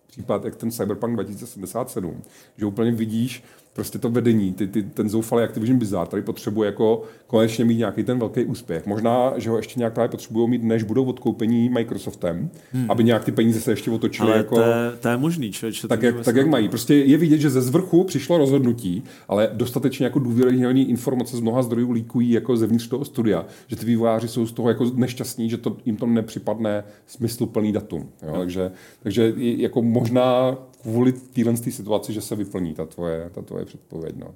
případ, 0.06 0.44
jak 0.44 0.56
ten 0.56 0.70
Cyberpunk 0.70 1.14
2077, 1.14 2.22
že 2.56 2.66
úplně 2.66 2.92
vidíš, 2.92 3.44
prostě 3.78 3.98
to 3.98 4.10
vedení, 4.10 4.52
ty, 4.52 4.66
ty, 4.66 4.82
ten 4.82 5.08
zoufalý 5.08 5.44
Activision 5.44 5.78
Blizzard, 5.78 6.08
který 6.08 6.22
potřebuje 6.22 6.66
jako 6.66 7.02
konečně 7.26 7.64
mít 7.64 7.76
nějaký 7.76 8.04
ten 8.04 8.18
velký 8.18 8.44
úspěch. 8.44 8.86
Možná, 8.86 9.32
že 9.36 9.50
ho 9.50 9.56
ještě 9.56 9.80
nějak 9.80 9.92
právě 9.92 10.08
potřebují 10.08 10.50
mít, 10.50 10.62
než 10.62 10.82
budou 10.82 11.04
odkoupení 11.04 11.68
Microsoftem, 11.68 12.50
hmm. 12.72 12.90
aby 12.90 13.04
nějak 13.04 13.24
ty 13.24 13.32
peníze 13.32 13.60
se 13.60 13.72
ještě 13.72 13.90
otočily. 13.90 14.28
Ale 14.28 14.38
jako, 14.38 14.54
to, 14.54 14.60
je, 14.60 14.92
to 15.00 15.08
je 15.08 15.16
možný, 15.16 15.52
člověče. 15.52 15.88
Tak, 15.88 16.02
jak, 16.02 16.20
tak 16.20 16.36
jak 16.36 16.46
mají. 16.46 16.68
Prostě 16.68 16.94
je 16.94 17.16
vidět, 17.16 17.38
že 17.38 17.50
ze 17.50 17.62
zvrchu 17.62 18.04
přišlo 18.04 18.38
rozhodnutí, 18.38 19.02
ale 19.28 19.50
dostatečně 19.52 20.06
jako 20.06 20.18
důvěryhodné 20.18 20.80
informace 20.80 21.36
z 21.36 21.40
mnoha 21.40 21.62
zdrojů 21.62 21.92
líkují 21.92 22.30
jako 22.30 22.56
zevnitř 22.56 22.88
toho 22.88 23.04
studia, 23.04 23.46
že 23.66 23.76
ty 23.76 23.86
vývojáři 23.86 24.28
jsou 24.28 24.46
z 24.46 24.52
toho 24.52 24.68
jako 24.68 24.90
nešťastní, 24.94 25.50
že 25.50 25.56
to, 25.56 25.76
jim 25.84 25.96
to 25.96 26.06
nepřipadne 26.06 26.84
smysluplný 27.06 27.72
datum. 27.72 28.00
Jo? 28.22 28.28
Hmm. 28.28 28.38
Takže, 28.38 28.70
takže 29.02 29.32
jako 29.36 29.82
možná 29.82 30.58
kvůli 30.82 31.12
téhle 31.12 31.56
situaci, 31.56 32.12
že 32.12 32.20
se 32.20 32.36
vyplní 32.36 32.74
ta 32.74 32.86
tvoje, 32.86 33.30
ta 33.34 33.42
tvoje 33.42 33.64
předpověď. 33.64 34.16
No. 34.16 34.34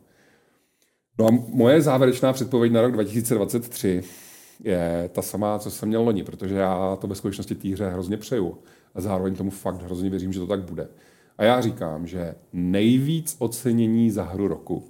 no 1.18 1.26
a 1.26 1.30
moje 1.48 1.82
závěrečná 1.82 2.32
předpověď 2.32 2.72
na 2.72 2.82
rok 2.82 2.92
2023 2.92 4.02
je 4.64 5.10
ta 5.12 5.22
samá, 5.22 5.58
co 5.58 5.70
jsem 5.70 5.88
měl 5.88 6.02
loni, 6.02 6.24
protože 6.24 6.54
já 6.54 6.96
to 7.00 7.06
ve 7.06 7.14
skutečnosti 7.14 7.54
té 7.54 7.68
hře 7.68 7.90
hrozně 7.90 8.16
přeju 8.16 8.58
a 8.94 9.00
zároveň 9.00 9.34
tomu 9.34 9.50
fakt 9.50 9.82
hrozně 9.82 10.10
věřím, 10.10 10.32
že 10.32 10.40
to 10.40 10.46
tak 10.46 10.60
bude. 10.60 10.88
A 11.38 11.44
já 11.44 11.60
říkám, 11.60 12.06
že 12.06 12.34
nejvíc 12.52 13.36
ocenění 13.38 14.10
za 14.10 14.24
hru 14.24 14.48
roku 14.48 14.84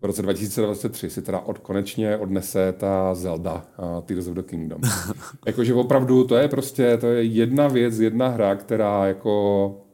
v 0.00 0.04
roce 0.04 0.22
2023 0.22 1.10
si 1.10 1.22
teda 1.22 1.40
od, 1.40 1.58
konečně 1.58 2.16
odnese 2.16 2.74
ta 2.78 3.14
Zelda 3.14 3.66
uh, 3.78 4.00
Tears 4.00 4.26
of 4.26 4.34
the 4.34 4.42
Kingdom. 4.42 4.80
Jakože 5.46 5.74
opravdu 5.74 6.24
to 6.24 6.36
je 6.36 6.48
prostě, 6.48 6.96
to 6.96 7.06
je 7.06 7.22
jedna 7.22 7.68
věc, 7.68 7.98
jedna 7.98 8.28
hra, 8.28 8.54
která 8.54 9.06
jako 9.06 9.85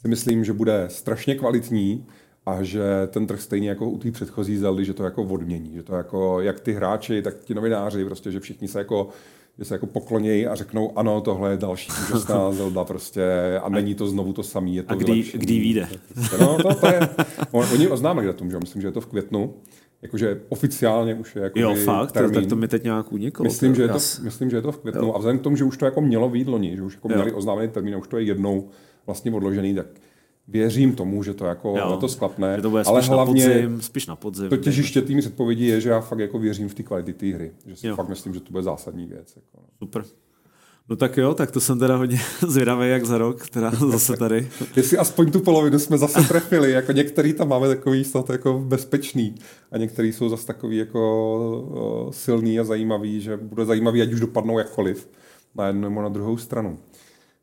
si 0.00 0.08
myslím, 0.08 0.44
že 0.44 0.52
bude 0.52 0.84
strašně 0.88 1.34
kvalitní 1.34 2.06
a 2.46 2.62
že 2.62 2.82
ten 3.10 3.26
trh 3.26 3.40
stejně 3.40 3.68
jako 3.68 3.90
u 3.90 3.98
té 3.98 4.10
předchozí 4.10 4.56
Zeldy, 4.56 4.84
že 4.84 4.94
to 4.94 5.04
jako 5.04 5.22
odmění, 5.22 5.72
že 5.74 5.82
to 5.82 5.94
jako 5.94 6.40
jak 6.40 6.60
ty 6.60 6.72
hráči, 6.72 7.22
tak 7.22 7.34
ti 7.44 7.54
novináři, 7.54 8.04
prostě, 8.04 8.32
že 8.32 8.40
všichni 8.40 8.68
se 8.68 8.78
jako 8.78 9.08
že 9.58 9.64
se 9.64 9.74
jako 9.74 9.86
poklonějí 9.86 10.46
a 10.46 10.54
řeknou, 10.54 10.98
ano, 10.98 11.20
tohle 11.20 11.50
je 11.50 11.56
další 11.56 11.92
úžasná 11.92 12.52
Zelda 12.52 12.84
prostě 12.84 13.24
a 13.62 13.68
není 13.68 13.94
to 13.94 14.08
znovu 14.08 14.32
to 14.32 14.42
samé. 14.42 14.70
Je 14.70 14.82
to 14.82 14.92
a 14.92 14.94
kdy, 14.94 15.24
kdy 15.34 15.58
vyjde? 15.58 15.88
No, 16.40 16.58
to, 16.62 16.74
to 16.74 16.86
je, 16.86 17.00
oni 17.52 17.88
oznámili 17.88 18.26
datum, 18.26 18.50
že 18.50 18.58
myslím, 18.58 18.82
že 18.82 18.88
je 18.88 18.92
to 18.92 19.00
v 19.00 19.06
květnu. 19.06 19.54
Jakože 20.02 20.40
oficiálně 20.48 21.14
už 21.14 21.36
je 21.36 21.42
jako 21.42 21.58
Jo, 21.60 21.74
fakt, 21.74 22.12
termín. 22.12 22.34
tak 22.34 22.46
to 22.46 22.56
mi 22.56 22.68
teď 22.68 22.84
nějak 22.84 23.12
uniklo. 23.12 23.44
Myslím, 23.44 23.74
že 23.74 23.82
je 23.82 23.88
to, 23.88 23.98
myslím, 24.22 24.50
že 24.50 24.56
je 24.56 24.62
to 24.62 24.72
v 24.72 24.78
květnu. 24.78 25.06
Jo. 25.06 25.12
A 25.14 25.18
vzhledem 25.18 25.38
k 25.38 25.42
tomu, 25.42 25.56
že 25.56 25.64
už 25.64 25.76
to 25.76 25.84
jako 25.84 26.00
mělo 26.00 26.28
být 26.28 26.48
loni, 26.48 26.76
že 26.76 26.82
už 26.82 26.94
jako 26.94 27.08
měli 27.08 27.32
oznámený 27.32 27.68
termín 27.68 27.94
a 27.94 27.98
už 27.98 28.08
to 28.08 28.18
je 28.18 28.24
jednou 28.24 28.68
vlastně 29.08 29.32
odložený, 29.32 29.74
tak 29.74 29.86
věřím 30.48 30.94
tomu, 30.94 31.22
že 31.22 31.34
to 31.34 31.44
jako 31.44 31.74
jo, 31.78 31.96
to 32.00 32.08
sklapne. 32.08 32.56
Že 32.56 32.62
to 32.62 32.70
bude 32.70 32.82
ale 32.82 33.00
hlavně 33.00 33.46
na 33.46 33.54
podzim, 33.54 33.82
spíš 33.82 34.06
na 34.06 34.16
podzim. 34.16 34.48
To 34.48 34.56
těžiště 34.56 35.02
té 35.02 35.18
předpovědi 35.18 35.66
je, 35.66 35.80
že 35.80 35.88
já 35.90 36.00
fakt 36.00 36.18
jako 36.18 36.38
věřím 36.38 36.68
v 36.68 36.74
ty 36.74 36.82
kvality 36.82 37.12
té 37.12 37.26
hry. 37.26 37.52
Že 37.66 37.76
si 37.76 37.86
jo. 37.86 37.96
fakt 37.96 38.08
myslím, 38.08 38.34
že 38.34 38.40
to 38.40 38.52
bude 38.52 38.62
zásadní 38.62 39.06
věc. 39.06 39.36
Jako. 39.36 39.48
No. 39.56 39.62
Super. 39.78 40.04
No 40.88 40.96
tak 40.96 41.16
jo, 41.16 41.34
tak 41.34 41.50
to 41.50 41.60
jsem 41.60 41.78
teda 41.78 41.96
hodně 41.96 42.20
zvědavý, 42.48 42.88
jak 42.88 43.04
za 43.04 43.18
rok, 43.18 43.50
teda 43.50 43.70
zase 43.90 44.16
tady. 44.16 44.48
Jestli 44.76 44.98
aspoň 44.98 45.32
tu 45.32 45.40
polovinu 45.40 45.78
jsme 45.78 45.98
zase 45.98 46.28
trefili, 46.28 46.70
jako 46.70 46.92
některý 46.92 47.32
tam 47.32 47.48
máme 47.48 47.68
takový 47.68 48.04
snad 48.04 48.30
jako 48.30 48.58
bezpečný 48.58 49.34
a 49.72 49.78
některý 49.78 50.12
jsou 50.12 50.28
zase 50.28 50.46
takový 50.46 50.76
jako 50.76 52.08
silný 52.10 52.60
a 52.60 52.64
zajímavý, 52.64 53.20
že 53.20 53.36
bude 53.36 53.64
zajímavý, 53.64 54.02
ať 54.02 54.12
už 54.12 54.20
dopadnou 54.20 54.58
jakkoliv 54.58 55.10
na 55.54 55.66
jednu 55.66 55.82
nebo 55.82 56.02
na 56.02 56.08
druhou 56.08 56.36
stranu. 56.36 56.78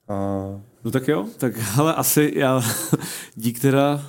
A... 0.07 0.61
No 0.85 0.91
tak 0.91 1.07
jo, 1.07 1.25
tak 1.37 1.53
ale 1.77 1.93
asi 1.93 2.33
já 2.35 2.61
dík 3.35 3.59
teda 3.59 4.01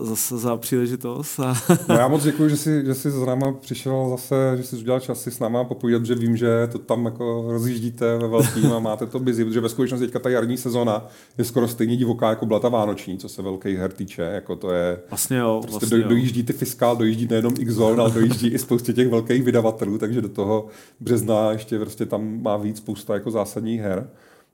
zase 0.00 0.38
za 0.38 0.56
příležitost. 0.56 1.40
A... 1.40 1.54
no 1.88 1.94
já 1.94 2.08
moc 2.08 2.24
děkuji, 2.24 2.48
že 2.48 2.56
jsi, 2.56 2.82
že 2.86 2.94
jsi 2.94 3.10
s 3.10 3.26
náma 3.26 3.52
přišel 3.52 4.06
zase, 4.10 4.54
že 4.56 4.62
jsi 4.62 4.76
udělal 4.76 5.00
čas 5.00 5.22
si 5.22 5.30
s 5.30 5.38
náma 5.38 5.64
popovídat, 5.64 6.06
že 6.06 6.14
vím, 6.14 6.36
že 6.36 6.68
to 6.72 6.78
tam 6.78 7.04
jako 7.04 7.44
rozjíždíte 7.48 8.18
ve 8.18 8.28
velkým 8.28 8.72
a 8.72 8.78
máte 8.78 9.06
to 9.06 9.18
busy, 9.18 9.44
protože 9.44 9.60
ve 9.60 9.68
skutečnosti 9.68 10.06
teďka 10.06 10.18
ta 10.18 10.28
jarní 10.28 10.56
sezona 10.56 11.06
je 11.38 11.44
skoro 11.44 11.68
stejně 11.68 11.96
divoká, 11.96 12.30
jako 12.30 12.46
byla 12.46 12.60
ta 12.60 12.68
vánoční, 12.68 13.18
co 13.18 13.28
se 13.28 13.42
velký 13.42 13.76
her 13.76 13.92
týče, 13.92 14.22
jako 14.22 14.56
to 14.56 14.72
je... 14.72 15.00
Vlastně 15.10 15.36
jo. 15.36 15.58
Prostě 15.62 15.78
vlastně 15.86 15.98
do, 15.98 16.08
dojíždí 16.08 16.42
ty 16.42 16.52
fiskál, 16.52 16.96
dojíždí 16.96 17.26
nejenom 17.30 17.54
X-Zone, 17.58 18.02
ale 18.02 18.10
dojíždí 18.10 18.48
i 18.48 18.58
spoustě 18.58 18.92
těch 18.92 19.08
velkých 19.08 19.42
vydavatelů, 19.42 19.98
takže 19.98 20.20
do 20.20 20.28
toho 20.28 20.66
března 21.00 21.52
ještě 21.52 21.78
prostě 21.78 22.06
tam 22.06 22.42
má 22.42 22.56
víc 22.56 22.76
spousta 22.76 23.14
jako 23.14 23.30
zásadních 23.30 23.80
her 23.80 24.08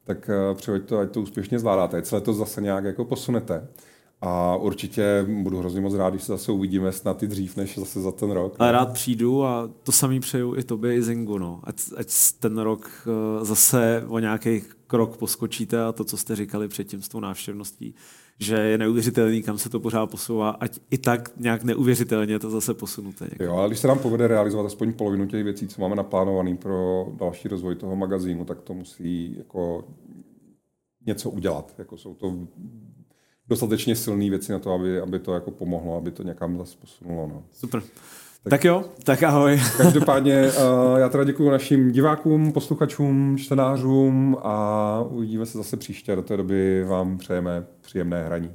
tak 0.05 0.31
eh, 0.31 0.55
přejď 0.55 0.85
to, 0.85 0.99
ať 0.99 1.11
to 1.11 1.21
úspěšně 1.21 1.59
zvládáte. 1.59 2.03
Celé 2.03 2.21
to 2.21 2.33
zase 2.33 2.61
nějak 2.61 2.85
jako 2.85 3.05
posunete. 3.05 3.69
A 4.21 4.57
určitě 4.57 5.27
budu 5.43 5.59
hrozně 5.59 5.81
moc 5.81 5.95
rád, 5.95 6.11
když 6.11 6.23
se 6.23 6.33
zase 6.33 6.53
uvidíme 6.53 6.93
snad 6.93 7.23
i 7.23 7.27
dřív, 7.27 7.57
než 7.57 7.79
zase 7.79 8.01
za 8.01 8.13
ten 8.13 8.31
rok. 8.31 8.57
Ale 8.59 8.73
rád 8.73 8.93
přijdu 8.93 9.45
a 9.45 9.71
to 9.83 9.93
samý 9.93 10.21
přeju 10.21 10.57
i 10.57 10.63
tobě, 10.63 10.95
i 10.95 11.03
Zingu. 11.03 11.39
No. 11.39 11.61
Ať, 11.65 11.77
ať 11.97 12.07
ten 12.39 12.59
rok 12.59 12.91
eh, 13.07 13.45
zase 13.45 14.05
o 14.09 14.19
nějaký 14.19 14.63
krok 14.87 15.17
poskočíte 15.17 15.83
a 15.83 15.93
to, 15.93 16.05
co 16.05 16.17
jste 16.17 16.37
říkali 16.37 16.69
předtím 16.69 17.03
s 17.03 17.09
tou 17.09 17.21
návštěvností, 17.21 17.95
že 18.41 18.55
je 18.55 18.79
neuvěřitelný, 18.79 19.43
kam 19.43 19.59
se 19.59 19.69
to 19.69 19.81
pořád 19.81 20.07
posouvá, 20.07 20.51
ať 20.51 20.79
i 20.91 20.99
tak 20.99 21.31
nějak 21.37 21.65
neuvěřitelně 21.65 22.39
to 22.39 22.51
zase 22.51 22.75
posunuté. 22.75 23.25
Někam. 23.25 23.47
Jo, 23.47 23.55
ale 23.57 23.69
když 23.69 23.79
se 23.79 23.89
nám 23.89 23.99
povede 23.99 24.29
realizovat 24.29 24.67
aspoň 24.67 24.93
polovinu 24.93 25.27
těch 25.27 25.45
věcí, 25.45 25.69
co 25.69 25.81
máme 25.81 25.97
naplánovaný 25.97 26.57
pro 26.57 27.07
další 27.19 27.49
rozvoj 27.49 27.75
toho 27.75 27.97
magazínu, 27.97 28.45
tak 28.45 28.61
to 28.63 28.75
musí 28.75 29.35
jako 29.39 29.85
něco 31.07 31.31
udělat. 31.31 31.75
Jako 31.79 31.97
jsou 31.97 32.15
to 32.15 32.39
dostatečně 33.49 33.97
silné 33.97 34.31
věci 34.31 34.53
na 34.53 34.59
to, 34.59 34.73
aby, 34.73 35.01
aby 35.01 35.19
to 35.19 35.35
jako 35.35 35.51
pomohlo, 35.51 35.97
aby 35.97 36.11
to 36.11 36.23
někam 36.23 36.59
zase 36.59 36.77
posunulo. 36.81 37.29
No. 37.29 37.45
Super. 37.53 37.83
Tak, 38.45 38.51
tak 38.51 38.65
jo, 38.65 38.85
tak 39.05 39.23
ahoj. 39.23 39.61
Každopádně 39.77 40.43
uh, 40.43 40.99
já 40.99 41.09
teda 41.09 41.25
děkuji 41.25 41.51
našim 41.51 41.93
divákům, 41.93 42.53
posluchačům, 42.53 43.37
čtenářům 43.39 44.37
a 44.43 45.05
uvidíme 45.09 45.47
se 45.47 45.59
zase 45.59 45.77
příště. 45.77 46.17
Do 46.17 46.23
té 46.23 46.37
doby 46.37 46.85
vám 46.85 47.19
přejeme 47.19 47.65
příjemné 47.81 48.27
hraní. 48.27 48.51